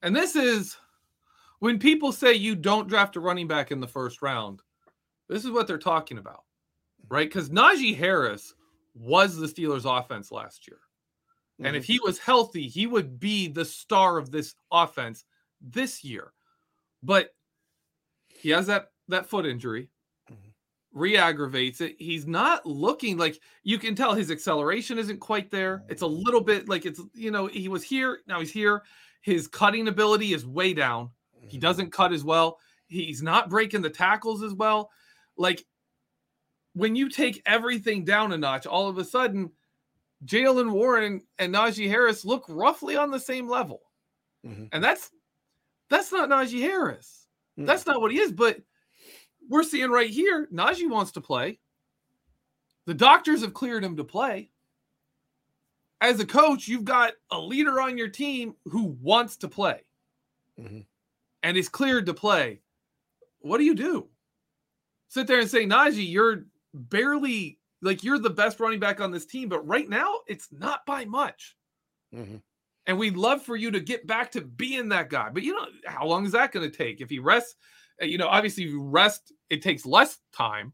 And 0.02 0.14
this 0.14 0.36
is 0.36 0.76
when 1.58 1.78
people 1.78 2.12
say 2.12 2.34
you 2.34 2.54
don't 2.54 2.88
draft 2.88 3.16
a 3.16 3.20
running 3.20 3.48
back 3.48 3.70
in 3.70 3.80
the 3.80 3.88
first 3.88 4.22
round, 4.22 4.62
this 5.28 5.44
is 5.44 5.50
what 5.50 5.66
they're 5.66 5.78
talking 5.78 6.18
about, 6.18 6.44
right? 7.08 7.28
Because 7.28 7.50
Najee 7.50 7.96
Harris 7.96 8.54
was 8.94 9.36
the 9.36 9.46
Steelers' 9.46 9.84
offense 9.84 10.32
last 10.32 10.66
year. 10.66 10.78
And 11.62 11.76
if 11.76 11.84
mm-hmm. 11.84 11.92
he 11.92 12.00
was 12.00 12.18
healthy, 12.18 12.66
he 12.66 12.86
would 12.86 13.20
be 13.20 13.46
the 13.46 13.64
star 13.64 14.16
of 14.16 14.30
this 14.30 14.54
offense 14.72 15.24
this 15.60 16.02
year. 16.02 16.32
But 17.02 17.34
he 18.28 18.50
has 18.50 18.66
that 18.66 18.92
that 19.08 19.26
foot 19.26 19.44
injury, 19.44 19.90
re-aggravates 20.92 21.80
it. 21.80 21.94
He's 21.98 22.26
not 22.26 22.66
looking 22.66 23.16
like 23.16 23.40
you 23.62 23.78
can 23.78 23.94
tell 23.94 24.14
his 24.14 24.30
acceleration 24.30 24.98
isn't 24.98 25.20
quite 25.20 25.50
there. 25.50 25.84
It's 25.88 26.02
a 26.02 26.06
little 26.06 26.40
bit 26.40 26.68
like 26.68 26.86
it's 26.86 27.00
you 27.14 27.30
know, 27.30 27.46
he 27.46 27.68
was 27.68 27.82
here, 27.82 28.20
now 28.26 28.40
he's 28.40 28.52
here. 28.52 28.82
His 29.22 29.46
cutting 29.46 29.88
ability 29.88 30.32
is 30.32 30.46
way 30.46 30.72
down. 30.72 31.10
He 31.40 31.58
doesn't 31.58 31.92
cut 31.92 32.12
as 32.12 32.24
well. 32.24 32.58
He's 32.86 33.22
not 33.22 33.50
breaking 33.50 33.82
the 33.82 33.90
tackles 33.90 34.42
as 34.42 34.54
well. 34.54 34.90
Like 35.36 35.64
when 36.74 36.96
you 36.96 37.08
take 37.08 37.42
everything 37.46 38.04
down 38.04 38.32
a 38.32 38.38
notch, 38.38 38.66
all 38.66 38.88
of 38.88 38.98
a 38.98 39.04
sudden 39.04 39.50
Jaylen 40.24 40.70
Warren 40.70 41.22
and 41.38 41.54
Najee 41.54 41.88
Harris 41.88 42.24
look 42.24 42.44
roughly 42.48 42.96
on 42.96 43.10
the 43.10 43.20
same 43.20 43.48
level. 43.48 43.80
Mhm. 44.44 44.68
And 44.72 44.82
that's 44.82 45.10
that's 45.88 46.12
not 46.12 46.28
Najee 46.28 46.60
Harris. 46.60 47.26
Mm. 47.58 47.66
That's 47.66 47.86
not 47.86 48.00
what 48.00 48.12
he 48.12 48.18
is. 48.18 48.32
But 48.32 48.60
we're 49.50 49.64
seeing 49.64 49.90
right 49.90 50.08
here, 50.08 50.48
Najee 50.52 50.88
wants 50.88 51.12
to 51.12 51.20
play. 51.20 51.58
The 52.86 52.94
doctors 52.94 53.42
have 53.42 53.52
cleared 53.52 53.84
him 53.84 53.96
to 53.96 54.04
play. 54.04 54.50
As 56.00 56.18
a 56.20 56.24
coach, 56.26 56.66
you've 56.66 56.84
got 56.84 57.12
a 57.30 57.38
leader 57.38 57.80
on 57.80 57.98
your 57.98 58.08
team 58.08 58.54
who 58.64 58.96
wants 59.02 59.36
to 59.38 59.48
play 59.48 59.84
Mhm. 60.58 60.86
and 61.42 61.56
is 61.56 61.68
cleared 61.68 62.06
to 62.06 62.14
play. 62.14 62.62
What 63.40 63.58
do 63.58 63.64
you 63.64 63.74
do? 63.74 64.08
Sit 65.08 65.26
there 65.26 65.40
and 65.40 65.50
say, 65.50 65.66
Najee, 65.66 66.08
you're 66.08 66.46
barely 66.72 67.58
like 67.82 68.04
you're 68.04 68.18
the 68.18 68.30
best 68.30 68.60
running 68.60 68.78
back 68.78 69.00
on 69.00 69.10
this 69.10 69.26
team, 69.26 69.48
but 69.48 69.66
right 69.66 69.88
now 69.88 70.20
it's 70.26 70.52
not 70.52 70.86
by 70.86 71.04
much. 71.04 71.56
Mhm. 72.14 72.42
And 72.86 72.98
we'd 72.98 73.16
love 73.16 73.42
for 73.42 73.56
you 73.56 73.70
to 73.70 73.80
get 73.80 74.06
back 74.06 74.30
to 74.32 74.42
being 74.42 74.88
that 74.90 75.10
guy. 75.10 75.30
But 75.30 75.42
you 75.42 75.54
know, 75.54 75.66
how 75.86 76.06
long 76.06 76.24
is 76.24 76.32
that 76.32 76.52
going 76.52 76.70
to 76.70 76.76
take? 76.76 77.00
If 77.00 77.10
he 77.10 77.18
rests, 77.18 77.56
you 78.00 78.18
know, 78.18 78.28
obviously 78.28 78.64
you 78.64 78.82
rest, 78.82 79.32
it 79.50 79.62
takes 79.62 79.84
less 79.86 80.18
time. 80.32 80.72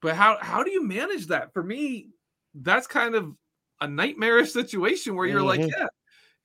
But 0.00 0.14
how 0.14 0.38
how 0.40 0.62
do 0.62 0.70
you 0.70 0.84
manage 0.86 1.26
that? 1.28 1.52
For 1.52 1.62
me, 1.62 2.10
that's 2.54 2.86
kind 2.86 3.14
of 3.14 3.34
a 3.80 3.88
nightmarish 3.88 4.52
situation 4.52 5.16
where 5.16 5.26
you're 5.26 5.42
like, 5.42 5.60
Mhm. 5.60 5.70
yeah, 5.76 5.86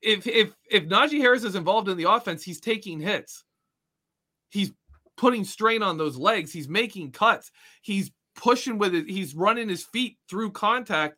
if 0.02 0.26
if 0.28 0.54
if 0.70 0.86
Najee 0.86 1.20
Harris 1.20 1.44
is 1.44 1.56
involved 1.56 1.90
in 1.90 1.98
the 1.98 2.10
offense, 2.10 2.44
he's 2.44 2.60
taking 2.60 3.00
hits. 3.00 3.44
He's 4.50 4.72
putting 5.18 5.44
strain 5.44 5.84
on 5.84 5.98
those 5.98 6.18
legs. 6.18 6.52
He's 6.52 6.68
making 6.68 7.12
cuts. 7.12 7.52
He's 7.82 8.12
pushing 8.36 8.78
with 8.80 8.96
it. 8.96 9.08
He's 9.08 9.36
running 9.36 9.70
his 9.70 9.84
feet 9.84 10.18
through 10.28 10.52
contact 10.52 11.18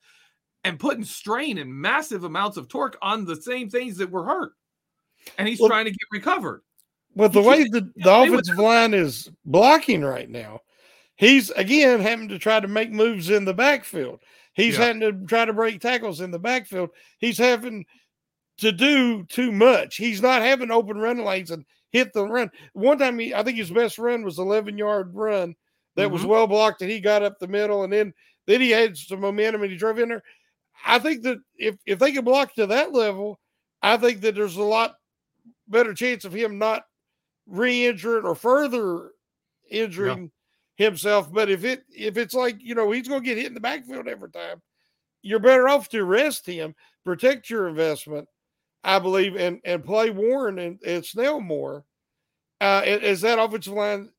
and 0.66 0.80
putting 0.80 1.04
strain 1.06 1.58
and 1.58 1.74
massive 1.74 2.24
amounts 2.26 2.58
of 2.58 2.68
torque 2.68 2.98
on 3.02 3.24
the 3.24 3.36
same 3.42 3.70
things 3.70 3.98
that 3.98 4.10
were 4.12 4.26
hurt. 4.26 4.54
And 5.38 5.48
he's 5.48 5.60
Well- 5.60 5.70
trying 5.70 5.86
to 5.86 5.92
get 5.92 6.08
recovered. 6.12 6.62
But 7.16 7.32
the 7.32 7.42
way 7.42 7.64
the, 7.64 7.90
the 7.96 8.14
offensive 8.14 8.58
line 8.58 8.94
is 8.94 9.32
blocking 9.46 10.04
right 10.04 10.30
now, 10.30 10.62
he's 11.16 11.50
again 11.52 12.02
having 12.02 12.28
to 12.30 12.38
try 12.40 12.60
to 12.60 12.68
make 12.68 12.92
moves 12.92 13.30
in 13.30 13.46
the 13.46 13.54
backfield. 13.54 14.20
He's 14.54 14.78
Yeah. 14.78 14.86
having 14.86 15.00
to 15.02 15.12
try 15.26 15.46
to 15.46 15.54
break 15.54 15.80
tackles 15.80 16.22
in 16.22 16.32
the 16.32 16.40
backfield. 16.40 16.90
He's 17.20 17.38
having 17.38 17.86
to 18.58 18.72
do 18.72 19.24
too 19.26 19.52
much. 19.52 19.98
He's 19.98 20.22
not 20.22 20.42
having 20.42 20.72
open 20.72 20.98
run 20.98 21.24
lanes 21.24 21.52
and 21.52 21.66
hit 21.92 22.14
the 22.14 22.26
run. 22.26 22.50
One 22.74 22.98
time, 22.98 23.20
he, 23.20 23.34
I 23.34 23.44
think 23.44 23.58
his 23.58 23.72
best 23.72 23.98
run 23.98 24.24
was 24.24 24.40
11 24.40 24.78
yard 24.78 25.14
run 25.14 25.56
that 25.96 26.12
was 26.12 26.24
Mhm. 26.24 26.28
well 26.28 26.48
blocked, 26.48 26.82
and 26.82 26.92
he 26.92 27.00
got 27.00 27.24
up 27.24 27.40
the 27.40 27.48
middle, 27.48 27.84
and 27.84 27.92
then 27.94 28.14
then 28.48 28.62
he 28.62 28.70
had 28.70 28.96
some 28.96 29.22
momentum 29.22 29.64
and 29.64 29.72
he 29.72 29.78
drove 29.78 29.98
in 30.00 30.10
there. 30.10 30.24
I 30.86 31.00
think 31.00 31.24
that 31.24 31.40
if 31.58 31.76
if 31.86 31.98
they 32.00 32.12
can 32.12 32.24
block 32.26 32.54
to 32.56 32.68
that 32.68 32.92
level, 32.94 33.40
I 33.82 33.98
think 33.98 34.22
that 34.22 34.36
there's 34.36 34.58
a 34.58 34.64
lot 34.64 34.96
better 35.68 35.94
chance 35.94 36.26
of 36.26 36.34
him 36.34 36.58
not 36.60 36.84
re-injuring 37.48 38.26
or 38.26 38.36
further 38.36 39.12
injuring 39.70 40.32
himself. 40.76 41.32
But 41.32 41.50
if 41.50 41.64
it 41.64 41.84
if 41.90 42.18
it's 42.18 42.34
like 42.34 42.58
you 42.60 42.76
know 42.76 42.92
he's 42.92 43.08
going 43.08 43.22
to 43.22 43.26
get 43.26 43.38
hit 43.38 43.48
in 43.48 43.54
the 43.54 43.60
backfield 43.60 44.08
every 44.08 44.32
time, 44.32 44.62
you're 45.22 45.40
better 45.40 45.68
off 45.68 45.90
to 45.90 46.04
rest 46.04 46.46
him, 46.46 46.76
protect 47.04 47.50
your 47.50 47.68
investment, 47.68 48.28
I 48.84 49.00
believe, 49.00 49.36
and 49.36 49.60
and 49.66 49.84
play 49.84 50.10
Warren 50.10 50.60
and, 50.60 50.80
and 50.86 51.06
Snell 51.06 51.42
more 51.42 51.84
uh, 52.62 52.82
as 52.86 53.22
that 53.22 53.40
offensive 53.40 53.74
line 53.74 54.12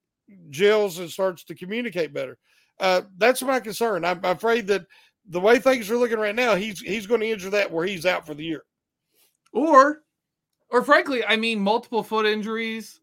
gels 0.50 0.98
and 0.98 1.10
starts 1.10 1.44
to 1.44 1.54
communicate 1.54 2.12
better. 2.12 2.38
Uh, 2.78 3.02
that's 3.16 3.42
my 3.42 3.60
concern. 3.60 4.04
I'm, 4.04 4.18
I'm 4.24 4.36
afraid 4.36 4.66
that 4.66 4.86
the 5.28 5.40
way 5.40 5.58
things 5.58 5.90
are 5.90 5.96
looking 5.96 6.18
right 6.18 6.34
now, 6.34 6.54
he's 6.54 6.80
he's 6.80 7.06
going 7.06 7.20
to 7.20 7.30
injure 7.30 7.50
that 7.50 7.70
where 7.70 7.86
he's 7.86 8.06
out 8.06 8.26
for 8.26 8.34
the 8.34 8.44
year. 8.44 8.64
Or, 9.52 10.02
or 10.70 10.82
frankly, 10.82 11.24
I 11.24 11.36
mean, 11.36 11.60
multiple 11.60 12.02
foot 12.02 12.26
injuries. 12.26 13.00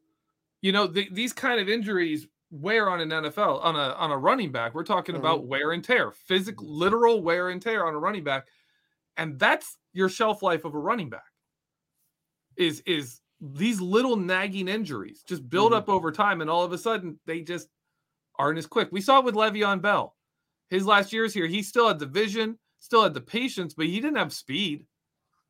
You 0.64 0.72
know, 0.72 0.88
th- 0.88 1.10
these 1.12 1.34
kind 1.34 1.60
of 1.60 1.68
injuries 1.70 2.26
wear 2.50 2.90
on 2.90 3.02
an 3.02 3.10
NFL 3.10 3.62
on 3.64 3.76
a 3.76 3.94
on 3.96 4.12
a 4.12 4.18
running 4.18 4.52
back. 4.52 4.74
We're 4.74 4.84
talking 4.86 5.16
about 5.18 5.46
wear 5.46 5.74
and 5.74 5.84
tear, 5.84 6.12
physical, 6.12 6.66
literal 6.66 7.22
wear 7.22 7.50
and 7.50 7.62
tear 7.62 7.86
on 7.86 7.94
a 7.94 8.00
running 8.00 8.24
back, 8.24 8.48
and 9.18 9.38
that's 9.38 9.78
your 9.92 10.08
shelf 10.10 10.42
life 10.42 10.64
of 10.64 10.74
a 10.74 10.80
running 10.80 11.10
back. 11.10 11.26
Is 12.56 12.80
is 12.86 13.20
these 13.42 13.82
little 13.82 14.16
nagging 14.16 14.70
injuries 14.70 15.22
just 15.28 15.50
build 15.50 15.74
Mhm. 15.74 15.78
up 15.78 15.90
over 15.90 16.12
time, 16.14 16.40
and 16.40 16.50
all 16.50 16.64
of 16.64 16.72
a 16.72 16.78
sudden 16.78 17.20
they 17.26 17.42
just 17.42 17.68
aren't 18.40 18.58
as 18.58 18.66
quick. 18.66 18.88
We 18.92 19.02
saw 19.02 19.20
it 19.20 19.26
with 19.26 19.36
Le'Veon 19.36 19.82
Bell. 19.82 20.16
His 20.70 20.86
last 20.86 21.12
years 21.12 21.34
here, 21.34 21.46
he 21.46 21.62
still 21.62 21.90
had 21.90 22.00
the 22.00 22.06
vision, 22.06 22.58
still 22.80 23.04
had 23.04 23.14
the 23.14 23.22
patience, 23.22 23.74
but 23.74 23.86
he 23.88 24.00
didn't 24.00 24.16
have 24.18 24.32
speed. 24.32 24.88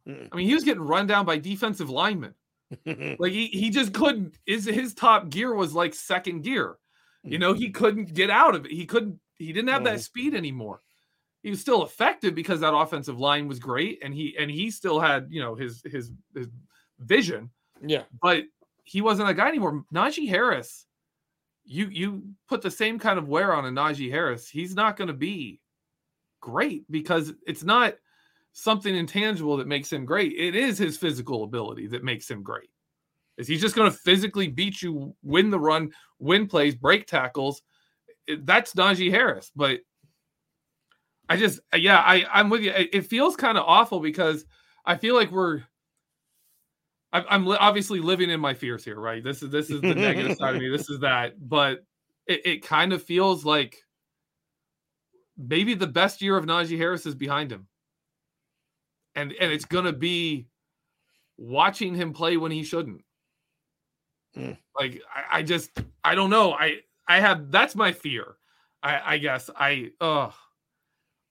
Mm. 0.07 0.29
I 0.31 0.35
mean, 0.35 0.47
he 0.47 0.55
was 0.55 0.63
getting 0.63 0.83
run 0.83 1.05
down 1.05 1.25
by 1.25 1.37
defensive 1.37 1.89
linemen. 1.89 2.33
Like 3.19 3.31
he, 3.31 3.47
he 3.47 3.69
just 3.69 3.93
couldn't. 3.93 4.37
His 4.45 4.65
his 4.65 4.93
top 4.93 5.29
gear 5.29 5.53
was 5.53 5.73
like 5.73 5.93
second 5.93 6.43
gear. 6.43 6.77
You 7.23 7.39
know, 7.39 7.53
he 7.53 7.71
couldn't 7.71 8.13
get 8.13 8.29
out 8.29 8.53
of 8.55 8.65
it. 8.65 8.71
He 8.71 8.85
couldn't. 8.85 9.19
He 9.37 9.53
didn't 9.53 9.69
have 9.69 9.83
that 9.85 10.01
speed 10.01 10.35
anymore. 10.35 10.81
He 11.41 11.49
was 11.49 11.61
still 11.61 11.83
effective 11.83 12.35
because 12.35 12.59
that 12.59 12.75
offensive 12.75 13.19
line 13.19 13.47
was 13.47 13.59
great, 13.59 13.99
and 14.03 14.13
he 14.13 14.35
and 14.37 14.51
he 14.51 14.71
still 14.71 14.99
had 14.99 15.27
you 15.29 15.41
know 15.41 15.55
his 15.55 15.81
his 15.85 16.11
his 16.35 16.47
vision, 16.99 17.49
yeah. 17.81 18.03
but 18.21 18.43
he 18.83 19.01
wasn't 19.01 19.29
a 19.29 19.33
guy 19.33 19.47
anymore. 19.47 19.83
Najee 19.93 20.27
Harris, 20.27 20.85
you 21.65 21.87
you 21.87 22.23
put 22.47 22.61
the 22.61 22.71
same 22.71 22.99
kind 22.99 23.17
of 23.17 23.27
wear 23.27 23.53
on 23.53 23.65
a 23.65 23.69
Najee 23.69 24.11
Harris, 24.11 24.49
he's 24.49 24.75
not 24.75 24.97
going 24.97 25.07
to 25.07 25.13
be 25.13 25.59
great 26.41 26.89
because 26.91 27.33
it's 27.47 27.63
not 27.63 27.95
something 28.53 28.95
intangible 28.95 29.57
that 29.57 29.67
makes 29.67 29.91
him 29.91 30.05
great. 30.05 30.31
It 30.33 30.55
is 30.55 30.77
his 30.77 30.97
physical 30.97 31.43
ability 31.43 31.87
that 31.87 32.03
makes 32.03 32.29
him 32.29 32.43
great. 32.43 32.69
Is 33.37 33.47
he 33.47 33.57
just 33.57 33.75
going 33.75 33.91
to 33.91 33.97
physically 33.97 34.47
beat 34.47 34.81
you, 34.81 35.15
win 35.23 35.49
the 35.49 35.59
run, 35.59 35.91
win 36.19 36.47
plays, 36.47 36.75
break 36.75 37.07
tackles? 37.07 37.63
That's 38.27 38.73
Najee 38.73 39.09
Harris. 39.11 39.51
But 39.55 39.79
I 41.27 41.37
just, 41.37 41.59
yeah, 41.75 41.99
I, 41.99 42.25
I'm 42.31 42.49
with 42.49 42.61
you. 42.61 42.71
It, 42.71 43.07
feels 43.07 43.35
kind 43.35 43.57
of 43.57 43.65
awful 43.67 43.99
because 43.99 44.45
I 44.85 44.97
feel 44.97 45.15
like 45.15 45.31
we're, 45.31 45.63
I'm 47.11 47.47
obviously 47.47 47.99
living 47.99 48.29
in 48.29 48.39
my 48.39 48.53
fears 48.53 48.85
here, 48.85 48.99
right? 48.99 49.23
This 49.23 49.43
is 49.43 49.51
this 49.51 49.69
is 49.69 49.81
the 49.81 49.93
negative 49.93 50.35
side 50.35 50.55
of 50.55 50.61
me. 50.61 50.67
This 50.69 50.89
is 50.89 50.99
that, 51.01 51.33
but 51.39 51.83
it, 52.25 52.45
it 52.45 52.65
kind 52.65 52.91
of 52.91 53.03
feels 53.03 53.45
like 53.45 53.83
maybe 55.37 55.75
the 55.75 55.85
best 55.85 56.23
year 56.23 56.35
of 56.37 56.45
Najee 56.45 56.77
Harris 56.77 57.05
is 57.05 57.13
behind 57.13 57.51
him, 57.51 57.67
and 59.15 59.31
and 59.33 59.51
it's 59.51 59.65
gonna 59.65 59.93
be 59.93 60.47
watching 61.37 61.95
him 61.95 62.13
play 62.13 62.37
when 62.37 62.51
he 62.51 62.63
shouldn't. 62.63 63.03
Mm. 64.35 64.57
Like 64.77 65.01
I, 65.13 65.39
I 65.39 65.43
just 65.43 65.71
I 66.03 66.15
don't 66.15 66.29
know. 66.29 66.53
I 66.53 66.79
I 67.07 67.19
have 67.19 67.51
that's 67.51 67.75
my 67.75 67.91
fear. 67.91 68.35
I 68.81 69.15
I 69.15 69.17
guess 69.17 69.49
I 69.55 69.91
uh 70.01 70.31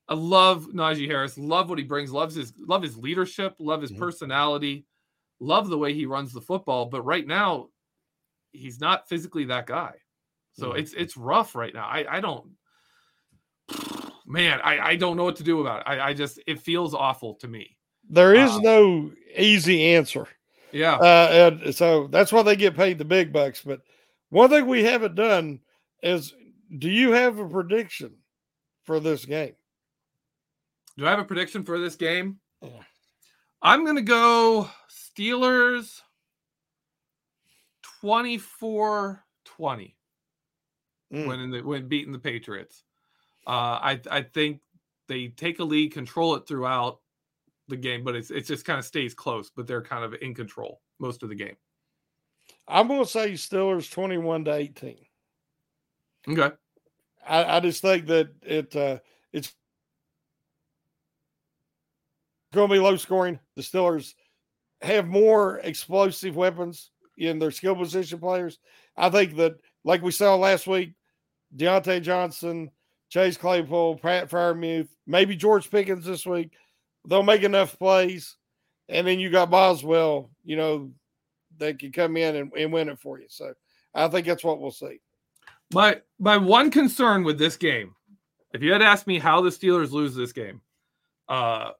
I 0.08 0.14
love 0.14 0.66
Najee 0.72 1.06
Harris. 1.06 1.38
Love 1.38 1.68
what 1.70 1.78
he 1.78 1.84
brings. 1.84 2.12
Loves 2.12 2.34
his 2.34 2.52
love 2.58 2.82
his 2.82 2.96
leadership. 2.96 3.56
Love 3.58 3.82
his 3.82 3.92
Mhm. 3.92 3.98
personality. 3.98 4.86
Love 5.40 5.68
the 5.68 5.78
way 5.78 5.92
he 5.94 6.06
runs 6.06 6.32
the 6.32 6.40
football. 6.40 6.86
But 6.86 7.02
right 7.02 7.26
now, 7.26 7.68
he's 8.52 8.80
not 8.80 9.08
physically 9.08 9.44
that 9.46 9.66
guy. 9.66 9.94
So 10.52 10.70
Mhm. 10.72 10.78
it's 10.78 10.92
it's 10.92 11.16
rough 11.16 11.54
right 11.54 11.72
now. 11.74 11.86
I 11.86 12.16
I 12.16 12.20
don't. 12.20 12.56
Man, 14.26 14.60
I 14.62 14.78
I 14.90 14.96
don't 14.96 15.16
know 15.16 15.24
what 15.24 15.36
to 15.36 15.42
do 15.42 15.60
about 15.60 15.80
it. 15.80 15.86
I 15.88 16.08
I 16.10 16.14
just 16.14 16.38
it 16.46 16.60
feels 16.60 16.94
awful 16.94 17.34
to 17.36 17.48
me. 17.48 17.76
There 18.08 18.34
is 18.34 18.50
Uh, 18.50 18.58
no 18.60 19.12
easy 19.36 19.94
answer. 19.94 20.26
Yeah. 20.72 20.94
Uh, 20.96 21.58
and 21.64 21.74
so 21.74 22.06
that's 22.06 22.32
why 22.32 22.42
they 22.42 22.56
get 22.56 22.74
paid 22.76 22.98
the 22.98 23.04
big 23.04 23.32
bucks. 23.32 23.62
But 23.62 23.82
one 24.30 24.48
thing 24.50 24.66
we 24.66 24.84
haven't 24.84 25.14
done 25.14 25.60
is 26.02 26.34
do 26.78 26.88
you 26.88 27.12
have 27.12 27.38
a 27.38 27.48
prediction 27.48 28.14
for 28.84 28.98
this 29.00 29.24
game? 29.24 29.54
Do 30.96 31.06
I 31.06 31.10
have 31.10 31.18
a 31.18 31.24
prediction 31.24 31.62
for 31.62 31.78
this 31.78 31.96
game? 31.96 32.38
Yeah. 32.62 32.70
I'm 33.60 33.84
going 33.84 33.96
to 33.96 34.02
go 34.02 34.68
Steelers 34.90 36.00
24 38.00 39.24
20 39.44 39.96
Mm. 41.12 41.26
when 41.26 41.40
in 41.40 41.50
the, 41.50 41.60
when 41.60 41.88
beating 41.88 42.10
the 42.12 42.18
Patriots. 42.18 42.84
Uh, 43.46 43.78
I 43.82 44.00
I 44.10 44.22
think 44.22 44.60
they 45.08 45.28
take 45.28 45.58
a 45.58 45.64
lead, 45.64 45.92
control 45.92 46.34
it 46.36 46.46
throughout 46.46 47.00
the 47.68 47.76
game, 47.76 48.04
but 48.04 48.14
it's 48.14 48.30
it 48.30 48.46
just 48.46 48.64
kind 48.64 48.78
of 48.78 48.84
stays 48.84 49.14
close. 49.14 49.50
But 49.54 49.66
they're 49.66 49.82
kind 49.82 50.04
of 50.04 50.14
in 50.20 50.34
control 50.34 50.80
most 50.98 51.22
of 51.22 51.28
the 51.28 51.34
game. 51.34 51.56
I'm 52.68 52.88
going 52.88 53.02
to 53.02 53.10
say 53.10 53.32
Steelers 53.32 53.90
21 53.90 54.44
to 54.44 54.54
18. 54.54 54.96
Okay. 56.28 56.54
I, 57.26 57.56
I 57.56 57.60
just 57.60 57.82
think 57.82 58.06
that 58.06 58.30
it 58.42 58.74
uh, 58.76 58.98
it's 59.32 59.52
going 62.52 62.68
to 62.68 62.74
be 62.74 62.80
low 62.80 62.96
scoring. 62.96 63.38
The 63.56 63.62
Steelers 63.62 64.14
have 64.82 65.06
more 65.06 65.58
explosive 65.58 66.36
weapons 66.36 66.90
in 67.18 67.38
their 67.38 67.50
skill 67.50 67.76
position 67.76 68.18
players. 68.18 68.58
I 68.96 69.10
think 69.10 69.36
that, 69.36 69.56
like 69.84 70.02
we 70.02 70.10
saw 70.10 70.34
last 70.36 70.66
week, 70.66 70.94
Diontae 71.56 72.02
Johnson, 72.02 72.70
Chase 73.12 73.36
Claypool, 73.36 73.98
Pat 73.98 74.30
Freiermuth, 74.30 74.88
maybe 75.06 75.36
George 75.36 75.70
Pickens 75.70 76.06
this 76.06 76.24
week, 76.24 76.52
they'll 77.06 77.22
make 77.22 77.42
enough 77.42 77.78
plays. 77.78 78.38
And 78.88 79.06
then 79.06 79.20
you 79.20 79.28
got 79.28 79.50
Boswell, 79.50 80.30
you 80.44 80.56
know, 80.56 80.90
that 81.58 81.78
can 81.78 81.92
come 81.92 82.16
in 82.16 82.36
and, 82.36 82.50
and 82.56 82.72
win 82.72 82.88
it 82.88 82.98
for 82.98 83.20
you. 83.20 83.26
So 83.28 83.52
I 83.94 84.08
think 84.08 84.26
that's 84.26 84.42
what 84.42 84.60
we'll 84.62 84.70
see. 84.70 84.98
My 85.74 86.00
my 86.18 86.38
one 86.38 86.70
concern 86.70 87.22
with 87.22 87.38
this 87.38 87.54
game, 87.58 87.94
if 88.54 88.62
you 88.62 88.72
had 88.72 88.80
asked 88.80 89.06
me 89.06 89.18
how 89.18 89.42
the 89.42 89.50
Steelers 89.50 89.90
lose 89.92 90.14
this 90.14 90.32
game, 90.32 90.62
uh 91.28 91.72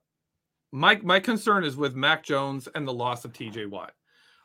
my 0.71 0.97
my 1.03 1.19
concern 1.19 1.65
is 1.65 1.77
with 1.77 1.95
Mac 1.95 2.23
Jones 2.25 2.69
and 2.75 2.87
the 2.87 2.93
loss 2.93 3.25
of 3.25 3.33
TJ 3.33 3.71
Watt. 3.71 3.93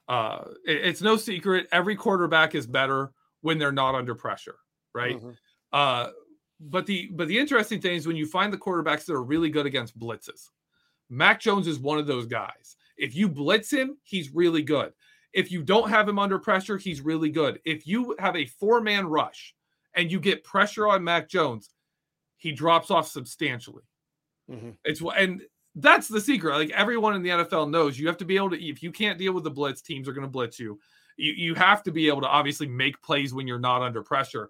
Uh 0.07 0.45
it- 0.65 0.85
it's 0.85 1.01
no 1.01 1.17
secret 1.17 1.67
every 1.73 1.97
quarterback 1.97 2.55
is 2.55 2.65
better 2.65 3.11
when 3.41 3.57
they're 3.57 3.73
not 3.73 3.93
under 3.93 4.15
pressure, 4.15 4.55
right? 4.93 5.17
Mhm. 5.21 5.35
Uh 5.73 6.09
but 6.59 6.85
the 6.85 7.09
but 7.13 7.27
the 7.27 7.37
interesting 7.37 7.81
thing 7.81 7.95
is 7.95 8.07
when 8.07 8.15
you 8.15 8.25
find 8.25 8.51
the 8.51 8.57
quarterbacks 8.57 9.05
that 9.05 9.13
are 9.13 9.23
really 9.23 9.49
good 9.49 9.65
against 9.65 9.97
blitzes. 9.97 10.49
Mac 11.09 11.39
Jones 11.39 11.67
is 11.67 11.79
one 11.79 11.97
of 11.99 12.07
those 12.07 12.25
guys. 12.25 12.75
If 12.97 13.15
you 13.15 13.29
blitz 13.29 13.71
him, 13.71 13.97
he's 14.03 14.33
really 14.33 14.61
good. 14.61 14.91
If 15.33 15.51
you 15.51 15.61
don't 15.61 15.89
have 15.89 16.09
him 16.09 16.19
under 16.19 16.39
pressure, 16.39 16.77
he's 16.77 17.01
really 17.01 17.29
good. 17.29 17.59
If 17.63 17.85
you 17.87 18.15
have 18.19 18.35
a 18.35 18.45
four 18.45 18.81
man 18.81 19.07
rush 19.07 19.55
and 19.93 20.11
you 20.11 20.19
get 20.19 20.43
pressure 20.43 20.87
on 20.87 21.03
Mac 21.03 21.29
Jones, 21.29 21.69
he 22.37 22.51
drops 22.51 22.91
off 22.91 23.07
substantially. 23.07 23.83
Mhm. 24.49 24.77
It's 24.83 25.01
and 25.01 25.43
that's 25.75 26.07
the 26.07 26.19
secret. 26.21 26.55
Like 26.55 26.71
everyone 26.71 27.15
in 27.15 27.21
the 27.21 27.29
NFL 27.29 27.69
knows, 27.69 27.99
you 27.99 28.07
have 28.07 28.17
to 28.17 28.25
be 28.25 28.35
able 28.35 28.49
to. 28.49 28.63
If 28.63 28.81
you 28.81 28.91
can't 28.91 29.19
deal 29.19 29.33
with 29.33 29.43
the 29.43 29.51
blitz, 29.51 29.81
teams 29.81 30.07
are 30.07 30.13
going 30.13 30.25
to 30.25 30.31
blitz 30.31 30.59
you. 30.59 30.79
You 31.17 31.33
you 31.33 31.55
have 31.55 31.83
to 31.83 31.91
be 31.91 32.07
able 32.07 32.21
to 32.21 32.27
obviously 32.27 32.67
make 32.67 33.01
plays 33.01 33.33
when 33.33 33.47
you're 33.47 33.59
not 33.59 33.81
under 33.81 34.01
pressure, 34.01 34.49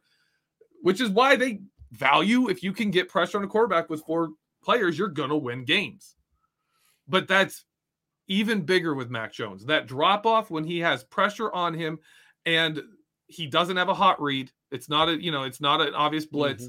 which 0.81 1.01
is 1.01 1.09
why 1.09 1.35
they 1.35 1.61
value 1.91 2.49
if 2.49 2.63
you 2.63 2.73
can 2.73 2.91
get 2.91 3.09
pressure 3.09 3.37
on 3.37 3.43
a 3.43 3.47
quarterback 3.47 3.89
with 3.89 4.03
four 4.05 4.29
players, 4.63 4.97
you're 4.97 5.07
going 5.07 5.29
to 5.29 5.35
win 5.37 5.65
games. 5.65 6.15
But 7.07 7.27
that's 7.27 7.63
even 8.27 8.61
bigger 8.61 8.93
with 8.93 9.09
Mac 9.09 9.31
Jones. 9.33 9.65
That 9.65 9.87
drop 9.87 10.25
off 10.25 10.49
when 10.51 10.63
he 10.65 10.79
has 10.79 11.03
pressure 11.03 11.51
on 11.51 11.73
him 11.73 11.99
and 12.45 12.81
he 13.27 13.47
doesn't 13.47 13.77
have 13.77 13.89
a 13.89 13.93
hot 13.93 14.21
read. 14.21 14.51
It's 14.71 14.89
not 14.89 15.07
a, 15.09 15.21
you 15.21 15.31
know, 15.31 15.43
it's 15.43 15.61
not 15.61 15.79
an 15.81 15.93
obvious 15.93 16.25
blitz. 16.25 16.63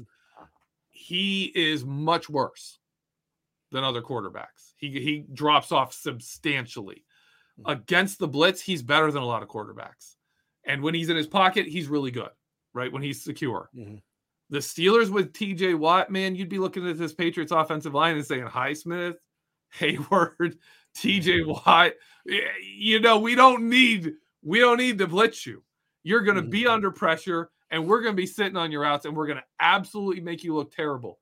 He 0.89 1.45
is 1.55 1.85
much 1.85 2.29
worse 2.29 2.79
than 3.71 3.83
other 3.83 4.01
quarterbacks. 4.01 4.73
He 4.77 4.89
he 4.99 5.25
drops 5.33 5.71
off 5.71 5.93
substantially. 5.93 7.05
Against 7.65 8.19
the 8.19 8.27
blitz, 8.27 8.61
he's 8.61 8.81
better 8.81 9.11
than 9.11 9.21
a 9.21 9.25
lot 9.25 9.43
of 9.43 9.49
quarterbacks. 9.49 10.15
And 10.65 10.81
when 10.81 10.93
he's 10.93 11.09
in 11.09 11.17
his 11.17 11.27
pocket, 11.27 11.67
he's 11.67 11.87
really 11.87 12.11
good, 12.11 12.29
right? 12.73 12.91
When 12.91 13.01
he's 13.01 13.21
secure. 13.21 13.69
Mhm. 13.75 14.01
The 14.49 14.59
Steelers 14.59 15.09
with 15.09 15.33
TJ 15.33 15.77
Watt, 15.77 16.09
man, 16.09 16.35
you'd 16.35 16.49
be 16.49 16.57
looking 16.59 16.87
at 16.89 16.97
this 16.97 17.13
Patriots 17.13 17.51
offensive 17.51 17.93
line 17.93 18.15
and 18.15 18.25
saying, 18.25 18.45
Highsmith, 18.45 19.15
Heyward, 19.79 20.57
TJ 20.97 21.45
Watt. 21.45 21.93
You 22.25 22.99
know, 22.99 23.19
we 23.19 23.35
don't 23.35 23.69
need 23.69 24.13
we 24.41 24.59
don't 24.59 24.77
need 24.77 24.97
to 24.99 25.07
blitz 25.07 25.45
you. 25.45 25.63
You're 26.03 26.21
going 26.21 26.37
to 26.37 26.41
be 26.43 26.63
Mhm. 26.63 26.71
under 26.71 26.91
pressure 26.91 27.51
and 27.71 27.85
we're 27.85 28.01
going 28.01 28.13
to 28.15 28.21
be 28.21 28.25
sitting 28.25 28.55
on 28.57 28.71
your 28.71 28.85
outs 28.85 29.05
and 29.05 29.15
we're 29.15 29.27
going 29.27 29.37
to 29.37 29.43
absolutely 29.59 30.21
make 30.21 30.43
you 30.43 30.55
look 30.55 30.71
terrible. 30.73 31.19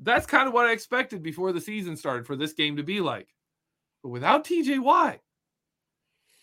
That's 0.00 0.26
kind 0.26 0.46
of 0.46 0.54
what 0.54 0.66
I 0.66 0.72
expected 0.72 1.22
before 1.22 1.52
the 1.52 1.60
season 1.60 1.96
started 1.96 2.26
for 2.26 2.36
this 2.36 2.52
game 2.52 2.76
to 2.76 2.82
be 2.84 3.00
like. 3.00 3.34
But 4.02 4.10
without 4.10 4.44
TJ 4.44 4.78
Watt, 4.78 5.18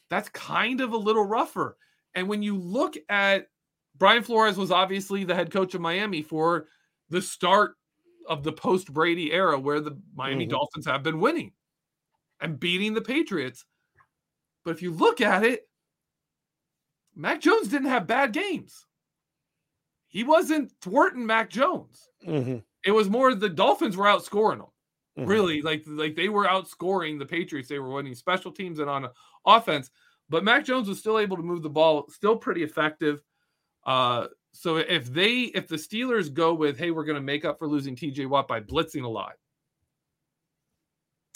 that's 0.10 0.30
kind 0.30 0.82
of 0.82 0.92
a 0.94 0.98
little 0.98 1.24
rougher. 1.24 1.78
And 2.14 2.28
when 2.28 2.44
you 2.44 2.58
look 2.58 2.96
at 3.10 3.48
Brian 3.98 4.24
Flores 4.24 4.58
was 4.58 4.72
obviously 4.72 5.24
the 5.24 5.36
head 5.36 5.52
coach 5.52 5.74
of 5.74 5.82
Miami 5.82 6.22
for 6.22 6.68
the 7.10 7.22
start 7.22 7.76
of 8.28 8.44
the 8.44 8.52
post 8.52 8.92
Brady 8.94 9.32
era 9.32 9.60
where 9.60 9.80
the 9.80 10.00
Miami 10.16 10.46
Mhm. 10.46 10.50
Dolphins 10.50 10.86
have 10.86 11.04
been 11.04 11.20
winning 11.20 11.54
and 12.42 12.60
beating 12.60 12.94
the 12.94 13.02
Patriots. 13.02 13.66
But 14.64 14.72
if 14.72 14.82
you 14.82 14.92
look 14.92 15.22
at 15.22 15.44
it, 15.44 15.70
Mac 17.16 17.42
Jones 17.42 17.68
didn't 17.70 17.90
have 17.90 18.08
bad 18.08 18.34
games. 18.34 18.86
He 20.08 20.24
wasn't 20.24 20.72
thwarting 20.82 21.26
Mac 21.26 21.50
Jones. 21.50 22.10
Mhm. 22.24 22.64
It 22.84 22.92
was 22.92 23.10
more 23.10 23.34
the 23.36 23.50
Dolphins 23.50 23.98
were 23.98 24.06
outscoring 24.06 24.60
them. 24.60 24.72
Mhm. 25.18 25.28
Really, 25.28 25.62
like 25.62 25.84
like 25.88 26.16
they 26.16 26.30
were 26.30 26.46
outscoring 26.46 27.20
the 27.20 27.26
Patriots. 27.26 27.70
They 27.70 27.80
were 27.80 27.92
winning 27.92 28.16
special 28.16 28.52
teams 28.52 28.80
and 28.80 28.90
on 28.90 29.10
offense. 29.46 29.90
But 30.30 30.44
Mac 30.44 30.66
Jones 30.66 30.88
was 30.90 31.00
still 31.00 31.20
able 31.20 31.38
to 31.38 31.44
move 31.44 31.62
the 31.64 31.70
ball, 31.70 32.10
still 32.10 32.38
pretty 32.38 32.64
effective. 32.64 33.24
Uh, 33.86 34.28
so 34.52 34.78
if 34.78 35.06
they 35.14 35.42
if 35.44 35.68
the 35.68 35.76
Steelers 35.76 36.34
go 36.34 36.54
with, 36.54 36.78
hey, 36.78 36.92
we're 36.92 37.04
going 37.06 37.18
to 37.18 37.22
make 37.22 37.46
up 37.46 37.60
for 37.60 37.68
losing 37.68 37.96
TJ 37.96 38.28
Watt 38.28 38.48
by 38.48 38.62
blitzing 38.62 39.04
a 39.04 39.08
lot, 39.08 39.34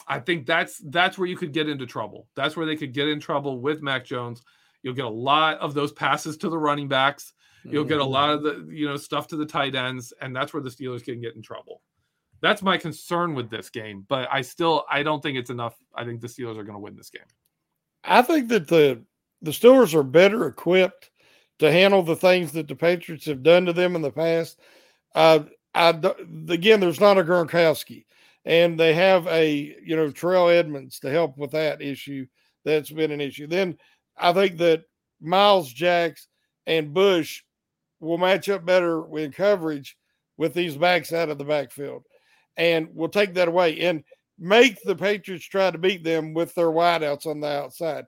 I 0.08 0.20
think 0.20 0.46
that's 0.46 0.78
that's 0.86 1.18
where 1.18 1.28
you 1.28 1.38
could 1.38 1.54
get 1.54 1.70
into 1.70 1.86
trouble. 1.86 2.28
That's 2.36 2.56
where 2.56 2.66
they 2.66 2.76
could 2.76 2.94
get 2.94 3.08
in 3.08 3.20
trouble 3.20 3.60
with 3.60 3.82
Mac 3.82 4.06
Jones. 4.06 4.42
You'll 4.82 4.96
get 4.96 5.06
a 5.06 5.10
lot 5.10 5.58
of 5.60 5.74
those 5.74 5.92
passes 5.92 6.38
to 6.38 6.50
the 6.50 6.58
running 6.58 6.88
backs. 6.88 7.34
You'll 7.66 7.84
get 7.84 8.00
a 8.00 8.04
Mhm. 8.06 8.10
lot 8.10 8.30
of 8.30 8.42
the 8.44 8.68
you 8.72 8.88
know 8.88 8.96
stuff 8.96 9.28
to 9.28 9.36
the 9.36 9.46
tight 9.46 9.76
ends, 9.76 10.14
and 10.22 10.36
that's 10.36 10.54
where 10.54 10.64
the 10.64 10.70
Steelers 10.70 11.04
can 11.04 11.20
get 11.20 11.36
in 11.36 11.42
trouble. 11.42 11.82
That's 12.42 12.62
my 12.62 12.78
concern 12.78 13.36
with 13.36 13.50
this 13.50 13.70
game, 13.70 14.06
but 14.08 14.28
I 14.32 14.42
still 14.42 14.86
I 14.90 15.04
don't 15.04 15.22
think 15.22 15.38
it's 15.38 15.50
enough. 15.50 15.76
I 15.94 16.06
think 16.06 16.22
the 16.22 16.28
Steelers 16.28 16.58
are 16.58 16.64
going 16.64 16.76
to 16.76 16.80
win 16.80 16.96
this 16.96 17.10
game. 17.10 17.26
I 18.06 18.22
think 18.22 18.48
that 18.48 18.70
the 18.70 19.04
the 19.42 19.52
Steelers 19.52 19.94
are 19.94 20.04
better 20.04 20.48
equipped 20.48 21.12
to 21.60 21.72
handle 21.72 22.02
the 22.02 22.16
things 22.16 22.52
that 22.54 22.68
the 22.68 22.76
Patriots 22.76 23.26
have 23.26 23.44
done 23.44 23.66
to 23.66 23.74
them 23.74 23.96
in 23.96 24.02
the 24.02 24.12
past. 24.12 24.60
Uh, 25.14 25.42
I 25.76 25.90
again, 26.50 26.80
there's 26.80 27.00
not 27.00 27.18
a 27.18 27.24
Gronkowski, 27.24 28.06
and 28.46 28.80
they 28.80 28.94
have 28.94 29.28
a 29.28 29.76
you 29.84 29.96
know 29.96 30.10
Terrell 30.10 30.50
Edmunds 30.50 31.00
to 31.02 31.12
help 31.12 31.38
with 31.38 31.52
that 31.52 31.82
issue. 31.82 32.26
That's 32.66 32.90
been 32.90 33.12
an 33.12 33.22
issue. 33.22 33.48
Then 33.48 33.78
I 34.18 34.34
think 34.34 34.58
that 34.58 34.84
Myles 35.22 35.72
Jacks 35.72 36.28
and 36.66 36.94
Bush 36.94 37.44
will 38.00 38.18
match 38.18 38.50
up 38.50 38.66
better 38.66 39.18
in 39.18 39.32
coverage 39.32 39.98
with 40.38 40.54
these 40.54 40.78
backs 40.78 41.14
out 41.14 41.30
of 41.30 41.38
the 41.38 41.46
backfield, 41.46 42.04
and 42.58 42.90
we'll 42.94 43.10
take 43.10 43.34
that 43.36 43.48
away 43.48 43.80
and 43.82 44.04
make 44.38 44.82
the 44.84 44.96
Patriots 44.96 45.46
try 45.46 45.70
to 45.70 45.78
beat 45.78 46.04
them 46.04 46.34
with 46.34 46.56
their 46.56 46.68
wideouts 46.70 47.26
on 47.26 47.42
the 47.42 47.48
outside. 47.48 48.06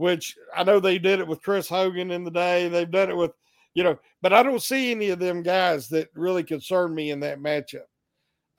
Which 0.00 0.34
I 0.56 0.64
know 0.64 0.80
they 0.80 0.98
did 0.98 1.20
it 1.20 1.26
with 1.28 1.42
Chris 1.42 1.68
Hogan 1.68 2.10
in 2.10 2.24
the 2.24 2.30
day. 2.30 2.68
They've 2.68 2.90
done 2.90 3.10
it 3.10 3.16
with, 3.18 3.32
you 3.74 3.84
know, 3.84 3.98
but 4.22 4.32
I 4.32 4.42
don't 4.42 4.62
see 4.62 4.90
any 4.90 5.10
of 5.10 5.18
them 5.18 5.42
guys 5.42 5.90
that 5.90 6.08
really 6.14 6.42
concern 6.42 6.94
me 6.94 7.10
in 7.10 7.20
that 7.20 7.38
matchup, 7.38 7.84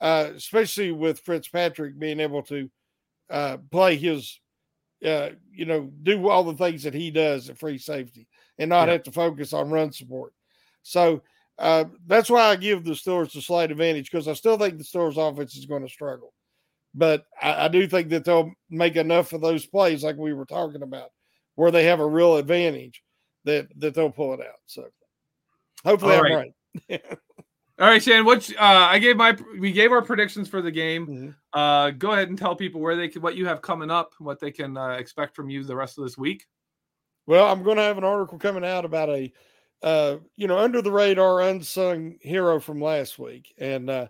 uh, 0.00 0.30
especially 0.36 0.92
with 0.92 1.18
Fitzpatrick 1.18 1.98
being 1.98 2.20
able 2.20 2.44
to 2.44 2.70
uh, 3.28 3.56
play 3.72 3.96
his, 3.96 4.38
uh, 5.04 5.30
you 5.52 5.64
know, 5.64 5.90
do 6.04 6.28
all 6.28 6.44
the 6.44 6.54
things 6.54 6.84
that 6.84 6.94
he 6.94 7.10
does 7.10 7.50
at 7.50 7.58
free 7.58 7.76
safety 7.76 8.28
and 8.60 8.68
not 8.68 8.86
Yeah. 8.86 8.92
have 8.92 9.02
to 9.02 9.10
focus 9.10 9.52
on 9.52 9.68
run 9.68 9.90
support. 9.90 10.32
So 10.84 11.22
uh, 11.58 11.86
that's 12.06 12.30
why 12.30 12.42
I 12.44 12.54
give 12.54 12.84
the 12.84 12.92
Steelers 12.92 13.34
a 13.36 13.42
slight 13.42 13.72
advantage 13.72 14.12
because 14.12 14.28
I 14.28 14.34
still 14.34 14.58
think 14.58 14.78
the 14.78 14.84
Steelers 14.84 15.16
offense 15.16 15.56
is 15.56 15.66
going 15.66 15.82
to 15.82 15.88
struggle. 15.88 16.34
But 16.94 17.26
I, 17.42 17.64
I 17.64 17.68
do 17.68 17.88
think 17.88 18.10
that 18.10 18.24
they'll 18.24 18.52
make 18.70 18.94
enough 18.94 19.32
of 19.32 19.40
those 19.40 19.66
plays 19.66 20.04
like 20.04 20.16
we 20.16 20.34
were 20.34 20.46
talking 20.46 20.82
about 20.82 21.10
where 21.54 21.70
they 21.70 21.84
have 21.84 22.00
a 22.00 22.06
real 22.06 22.36
advantage 22.36 23.02
that 23.44 23.68
that 23.78 23.94
they'll 23.94 24.10
pull 24.10 24.34
it 24.34 24.40
out. 24.40 24.60
So 24.66 24.86
hopefully 25.84 26.14
All 26.14 26.24
I'm 26.24 26.32
right. 26.32 26.52
right. 26.88 27.02
All 27.80 27.88
right, 27.88 28.02
Shan. 28.02 28.24
What 28.24 28.48
uh, 28.58 28.62
I 28.62 28.98
gave 28.98 29.16
my 29.16 29.36
we 29.58 29.72
gave 29.72 29.92
our 29.92 30.02
predictions 30.02 30.48
for 30.48 30.62
the 30.62 30.70
game. 30.70 31.06
Mhm. 31.06 31.34
Uh, 31.52 31.90
go 31.90 32.12
ahead 32.12 32.28
and 32.28 32.38
tell 32.38 32.54
people 32.54 32.80
where 32.80 32.96
they 32.96 33.08
can, 33.08 33.22
what 33.22 33.34
you 33.34 33.46
have 33.46 33.60
coming 33.60 33.90
up, 33.90 34.12
what 34.18 34.38
they 34.40 34.50
can 34.50 34.76
uh, 34.76 34.90
expect 34.90 35.34
from 35.34 35.50
you 35.50 35.64
the 35.64 35.74
rest 35.74 35.98
of 35.98 36.04
this 36.04 36.16
week. 36.16 36.46
Well, 37.26 37.50
I'm 37.50 37.62
going 37.62 37.76
to 37.76 37.82
have 37.82 37.98
an 37.98 38.04
article 38.04 38.38
coming 38.38 38.64
out 38.64 38.84
about 38.84 39.08
a, 39.08 39.32
uh, 39.82 40.16
you 40.36 40.46
know, 40.46 40.58
under 40.58 40.82
the 40.82 40.92
radar 40.92 41.40
unsung 41.40 42.16
hero 42.20 42.60
from 42.60 42.80
last 42.80 43.18
week, 43.18 43.52
and 43.58 43.90
uh, 43.90 44.06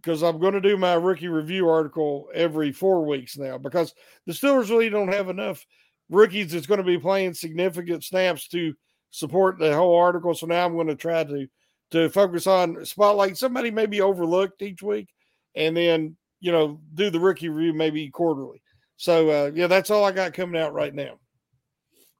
because 0.00 0.22
I'm 0.22 0.40
going 0.40 0.54
to 0.54 0.60
do 0.60 0.76
my 0.76 0.94
rookie 0.94 1.28
review 1.28 1.68
article 1.68 2.28
every 2.34 2.72
four 2.72 3.06
weeks 3.06 3.36
now, 3.36 3.56
because 3.56 3.94
the 4.26 4.32
Steelers 4.32 4.70
really 4.70 4.90
don't 4.90 5.12
have 5.12 5.28
enough 5.28 5.64
rookies 6.10 6.52
that's 6.52 6.66
going 6.66 6.78
to 6.78 6.84
be 6.84 6.98
playing 6.98 7.34
significant 7.34 8.04
snaps 8.04 8.48
to 8.48 8.74
support 9.10 9.58
the 9.58 9.74
whole 9.74 9.96
article. 9.96 10.34
So 10.34 10.46
now 10.46 10.66
I'm 10.66 10.74
going 10.74 10.88
to 10.88 10.94
try 10.94 11.24
to 11.24 11.46
to 11.90 12.08
focus 12.08 12.46
on 12.46 12.84
spotlight 12.84 13.36
somebody 13.36 13.70
maybe 13.70 14.00
overlooked 14.00 14.62
each 14.62 14.82
week, 14.82 15.08
and 15.54 15.76
then 15.76 16.16
you 16.40 16.52
know 16.52 16.80
do 16.94 17.10
the 17.10 17.20
rookie 17.20 17.48
review 17.48 17.72
maybe 17.72 18.10
quarterly. 18.10 18.62
So 18.96 19.30
uh, 19.30 19.50
yeah, 19.54 19.66
that's 19.66 19.90
all 19.90 20.04
I 20.04 20.12
got 20.12 20.32
coming 20.32 20.60
out 20.60 20.74
right 20.74 20.94
now. 20.94 21.18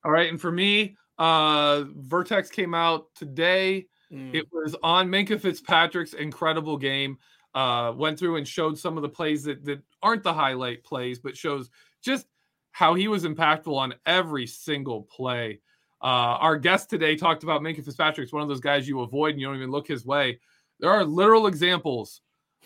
All 0.04 0.12
right, 0.12 0.28
and 0.28 0.40
for 0.40 0.52
me, 0.52 0.96
uh, 1.18 1.84
Vertex 1.96 2.50
came 2.50 2.74
out 2.74 3.06
today. 3.14 3.86
Mm. 4.12 4.34
It 4.34 4.46
was 4.52 4.76
on 4.82 5.08
Minkah 5.08 5.40
Fitzpatrick's 5.40 6.14
incredible 6.14 6.76
game. 6.76 7.18
Uh, 7.54 7.92
went 7.96 8.18
through 8.18 8.36
and 8.36 8.46
showed 8.46 8.76
some 8.76 8.96
of 8.96 9.02
the 9.02 9.08
plays 9.08 9.44
that, 9.44 9.64
that 9.64 9.80
aren't 10.02 10.24
the 10.24 10.34
highlight 10.34 10.82
plays, 10.82 11.20
but 11.20 11.36
shows 11.36 11.70
just 12.02 12.26
how 12.74 12.94
he 12.94 13.06
was 13.06 13.22
impactful 13.24 13.72
on 13.72 13.94
every 14.04 14.48
single 14.48 15.02
play. 15.04 15.60
Uh, 16.02 16.36
our 16.42 16.56
guest 16.58 16.90
today 16.90 17.14
talked 17.14 17.44
about 17.44 17.60
Minkah 17.62 17.84
Fitzpatrick. 17.84 18.24
It's 18.24 18.32
one 18.32 18.42
of 18.42 18.48
those 18.48 18.58
guys 18.60 18.88
you 18.88 19.00
avoid 19.02 19.30
and 19.30 19.40
you 19.40 19.46
don't 19.46 19.54
even 19.56 19.70
look 19.70 19.86
his 19.86 20.04
way. 20.04 20.40
There 20.80 20.90
are 20.90 21.04
literal 21.04 21.46
examples 21.46 22.20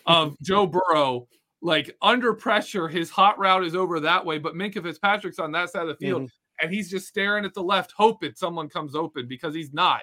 of 0.07 0.35
Joe 0.43 0.65
Burrow, 0.65 1.27
like 1.61 1.95
under 2.01 2.33
pressure, 2.33 2.87
his 2.87 3.11
hot 3.11 3.37
route 3.37 3.63
is 3.63 3.75
over 3.75 3.99
that 3.99 4.25
way, 4.25 4.39
but 4.39 4.55
Minkah 4.55 4.81
Fitzpatrick's 4.81 5.37
on 5.37 5.51
that 5.51 5.69
side 5.69 5.83
of 5.83 5.89
the 5.89 5.95
field, 6.05 6.23
Mhm. 6.23 6.29
and 6.63 6.73
he's 6.73 6.89
just 6.89 7.07
staring 7.07 7.45
at 7.45 7.53
the 7.53 7.61
left, 7.61 7.93
hoping 7.95 8.33
someone 8.35 8.67
comes 8.67 8.95
open 8.95 9.27
because 9.27 9.53
he's 9.53 9.71
not 9.73 10.01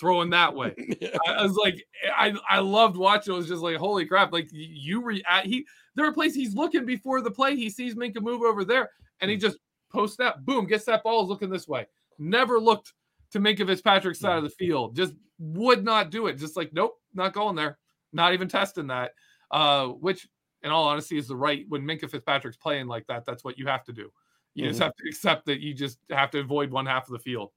throwing 0.00 0.30
that 0.30 0.54
way. 0.54 0.72
I, 1.26 1.32
I 1.34 1.42
was 1.42 1.56
like, 1.56 1.84
I, 2.16 2.32
I 2.48 2.60
loved 2.60 2.96
watching. 2.96 3.34
It 3.34 3.36
was 3.36 3.48
just 3.48 3.62
like, 3.62 3.76
holy 3.76 4.06
crap! 4.06 4.32
Like 4.32 4.48
you 4.50 5.02
react. 5.04 5.46
He 5.46 5.66
there 5.94 6.06
are 6.06 6.12
places 6.14 6.36
he's 6.36 6.54
looking 6.54 6.86
before 6.86 7.20
the 7.20 7.30
play. 7.30 7.54
He 7.54 7.68
sees 7.68 7.94
Minkah 7.94 8.22
move 8.22 8.40
over 8.40 8.64
there, 8.64 8.90
and 9.22 9.30
he 9.30 9.38
just 9.38 9.56
posts 9.90 10.16
that. 10.18 10.44
Boom, 10.44 10.66
gets 10.66 10.84
that 10.84 11.02
ball, 11.02 11.22
is 11.22 11.28
looking 11.28 11.48
this 11.48 11.66
way. 11.66 11.86
Never 12.18 12.60
looked 12.60 12.92
to 13.30 13.40
Minkah 13.40 13.66
Fitzpatrick's 13.66 14.20
side 14.20 14.36
of 14.36 14.44
the 14.44 14.50
field. 14.50 14.94
Just 14.94 15.14
would 15.38 15.82
not 15.84 16.10
do 16.10 16.26
it. 16.26 16.34
Just 16.34 16.56
like, 16.56 16.72
nope, 16.74 17.00
not 17.14 17.32
going 17.32 17.56
there. 17.56 17.78
Not 18.12 18.34
even 18.34 18.48
testing 18.48 18.88
that. 18.88 19.12
Uh, 19.50 19.86
which, 19.88 20.28
in 20.62 20.70
all 20.70 20.84
honesty, 20.84 21.16
is 21.16 21.28
the 21.28 21.36
right 21.36 21.64
when 21.68 21.82
Minkah 21.82 22.10
Fitzpatrick's 22.10 22.58
playing 22.58 22.86
like 22.86 23.06
that. 23.06 23.24
That's 23.24 23.44
what 23.44 23.58
you 23.58 23.66
have 23.66 23.84
to 23.84 23.92
do. 23.92 24.12
You 24.54 24.68
just 24.68 24.80
Mhm. 24.80 24.84
have 24.84 24.96
to 24.96 25.08
accept 25.08 25.46
that 25.46 25.60
you 25.60 25.72
just 25.72 25.98
have 26.10 26.30
to 26.32 26.40
avoid 26.40 26.70
one 26.70 26.84
half 26.84 27.06
of 27.06 27.12
the 27.12 27.18
field. 27.18 27.52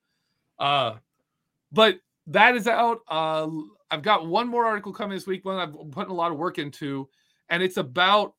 Uh, 0.58 0.96
but 1.72 2.00
that 2.28 2.56
is 2.56 2.68
out. 2.68 3.02
Uh, 3.10 3.50
I've 3.92 4.02
got 4.02 4.28
one 4.28 4.48
more 4.48 4.66
article 4.66 4.94
coming 4.94 5.16
this 5.16 5.28
week, 5.28 5.44
one 5.46 5.58
I've 5.58 5.92
put 5.92 6.08
a 6.08 6.14
lot 6.14 6.32
of 6.32 6.38
work 6.38 6.58
into, 6.58 7.10
and 7.50 7.62
it's 7.62 7.78
about 7.78 8.34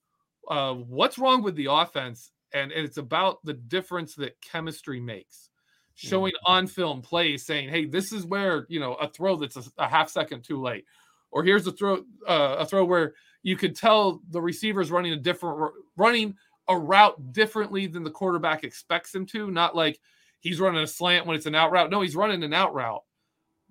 uh, 0.49 0.75
what's 0.75 1.19
wrong 1.19 1.43
with 1.43 1.57
the 1.57 1.67
offense, 1.67 2.31
and 2.53 2.73
it's 2.73 2.97
about 2.99 3.45
the 3.45 3.55
difference 3.55 4.15
that 4.17 4.41
chemistry 4.41 5.01
makes. 5.01 5.51
Showing 5.99 6.35
on 6.45 6.67
film 6.67 7.01
plays, 7.01 7.47
saying, 7.47 7.71
"Hey, 7.71 7.87
this 7.87 8.13
is 8.13 8.27
where 8.27 8.67
you 8.69 8.81
know 8.81 8.95
a 8.97 9.09
throw 9.09 9.37
that's 9.37 9.57
a, 9.57 9.63
a 9.79 9.89
half 9.89 10.11
second 10.11 10.45
too 10.45 10.61
late, 10.61 10.85
or 11.31 11.43
here's 11.43 11.67
a 11.67 11.73
throw 11.73 12.05
uh, 12.29 12.57
a 12.59 12.67
throw 12.67 12.85
where 12.85 13.15
you 13.43 13.57
could 13.57 13.75
tell 13.75 14.21
the 14.29 14.41
receiver's 14.41 14.91
running 14.91 15.15
a 15.15 15.17
different 15.17 15.73
running 15.97 16.37
a 16.69 16.77
route 16.77 17.33
differently 17.33 17.87
than 17.87 18.05
the 18.05 18.11
quarterback 18.11 18.63
expects 18.63 19.15
him 19.15 19.25
to. 19.25 19.51
Not 19.51 19.75
like 19.75 19.99
he's 20.41 20.61
running 20.61 20.83
a 20.83 20.87
slant 20.87 21.27
when 21.27 21.35
it's 21.35 21.47
an 21.47 21.55
out 21.55 21.73
route. 21.73 21.91
No, 21.91 22.03
he's 22.03 22.15
running 22.17 22.43
an 22.45 22.53
out 22.53 22.75
route. 22.75 23.03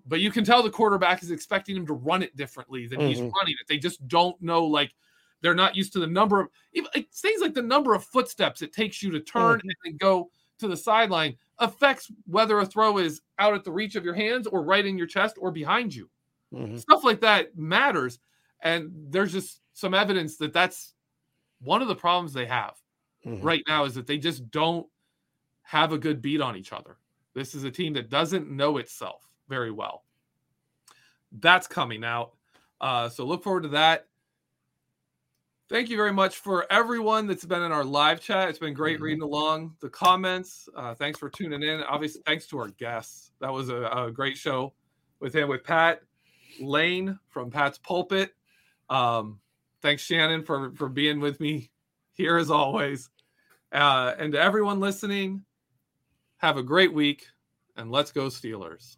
But 0.07 0.19
you 0.19 0.31
can 0.31 0.43
tell 0.43 0.63
the 0.63 0.69
quarterback 0.71 1.21
is 1.21 1.29
expecting 1.29 1.75
him 1.75 1.85
to 1.87 1.93
run 1.93 2.23
it 2.23 2.35
differently 2.35 2.87
than 2.87 3.01
he's 3.01 3.19
Mhm. 3.19 3.31
running 3.33 3.55
it. 3.59 3.67
They 3.67 3.77
just 3.77 4.07
don't 4.07 4.39
know, 4.41 4.63
like 4.65 4.93
they're 5.45 5.53
not 5.55 5.75
used 5.75 5.93
to 5.93 5.99
the 5.99 6.07
number 6.07 6.39
of 6.41 6.47
even 6.73 6.89
things 7.13 7.41
like 7.41 7.53
the 7.53 7.61
number 7.61 7.93
of 7.93 8.03
footsteps 8.03 8.61
it 8.63 8.73
takes 8.73 9.03
you 9.03 9.11
to 9.11 9.19
turn 9.19 9.61
and 9.61 9.75
then 9.85 9.95
go 9.97 10.29
to 10.57 10.67
the 10.67 10.75
sideline 10.75 11.37
affects 11.59 12.11
whether 12.25 12.59
a 12.59 12.65
throw 12.65 12.97
is 12.97 13.21
out 13.39 13.53
at 13.53 13.63
the 13.63 13.71
reach 13.71 13.95
of 13.95 14.03
your 14.03 14.13
hands 14.15 14.47
or 14.47 14.63
right 14.63 14.85
in 14.85 14.97
your 14.97 15.07
chest 15.07 15.35
or 15.39 15.51
behind 15.51 15.93
you. 15.93 16.09
Mhm. 16.53 16.79
stuff 16.79 17.03
like 17.03 17.19
that 17.21 17.57
matters 17.57 18.19
and 18.61 18.91
there's 19.11 19.31
just 19.33 19.61
some 19.73 19.93
evidence 19.93 20.37
that 20.37 20.53
that's 20.53 20.93
one 21.59 21.81
of 21.81 21.87
the 21.87 21.95
problems 21.95 22.33
they 22.33 22.45
have 22.45 22.75
Mhm. 23.25 23.43
right 23.43 23.63
now 23.67 23.83
is 23.85 23.93
that 23.95 24.07
they 24.07 24.17
just 24.17 24.49
don't 24.51 24.87
have 25.63 25.91
a 25.91 25.97
good 25.97 26.21
beat 26.21 26.41
on 26.41 26.55
each 26.55 26.71
other. 26.73 26.97
This 27.33 27.55
is 27.55 27.63
a 27.63 27.71
team 27.71 27.93
that 27.93 28.09
doesn't 28.09 28.49
know 28.49 28.77
itself 28.77 29.27
very 29.49 29.71
well. 29.71 30.05
That's 31.31 31.67
coming 31.67 32.03
out. 32.03 32.35
Uh, 32.79 33.09
so 33.09 33.25
look 33.25 33.43
forward 33.43 33.63
to 33.63 33.69
that 33.69 34.07
thank 35.69 35.89
you 35.89 35.97
very 35.97 36.13
much 36.13 36.37
for 36.37 36.71
everyone 36.71 37.27
that's 37.27 37.45
been 37.45 37.61
in 37.61 37.71
our 37.71 37.83
live 37.83 38.19
chat. 38.21 38.49
It's 38.49 38.59
been 38.59 38.73
great 38.73 38.99
Mhm. 38.99 39.03
reading 39.03 39.21
along 39.23 39.75
the 39.79 39.89
comments. 39.89 40.69
Uh, 40.75 40.93
thanks 40.95 41.19
for 41.19 41.29
tuning 41.29 41.63
in. 41.63 41.81
Obviously 41.83 42.21
thanks 42.25 42.47
to 42.47 42.59
our 42.59 42.69
guests. 42.69 43.31
That 43.39 43.51
was 43.51 43.69
a, 43.69 43.85
a 43.87 44.11
great 44.11 44.37
show 44.37 44.73
with 45.19 45.33
him 45.35 45.49
with 45.49 45.63
pat 45.63 46.01
lane 46.59 47.19
from 47.29 47.49
pat's 47.51 47.77
pulpit. 47.79 48.35
Um, 48.89 49.39
thanks 49.81 50.03
shannon 50.03 50.43
for 50.43 50.71
for 50.75 50.87
being 50.89 51.19
with 51.19 51.39
me 51.39 51.71
here 52.13 52.37
as 52.37 52.49
always. 52.51 53.09
Uh, 53.71 54.13
and 54.17 54.33
to 54.33 54.39
everyone 54.39 54.79
listening 54.79 55.43
have 56.37 56.57
a 56.57 56.63
great 56.63 56.93
week 56.93 57.27
and 57.75 57.91
let's 57.91 58.11
go 58.11 58.27
steelers 58.27 58.97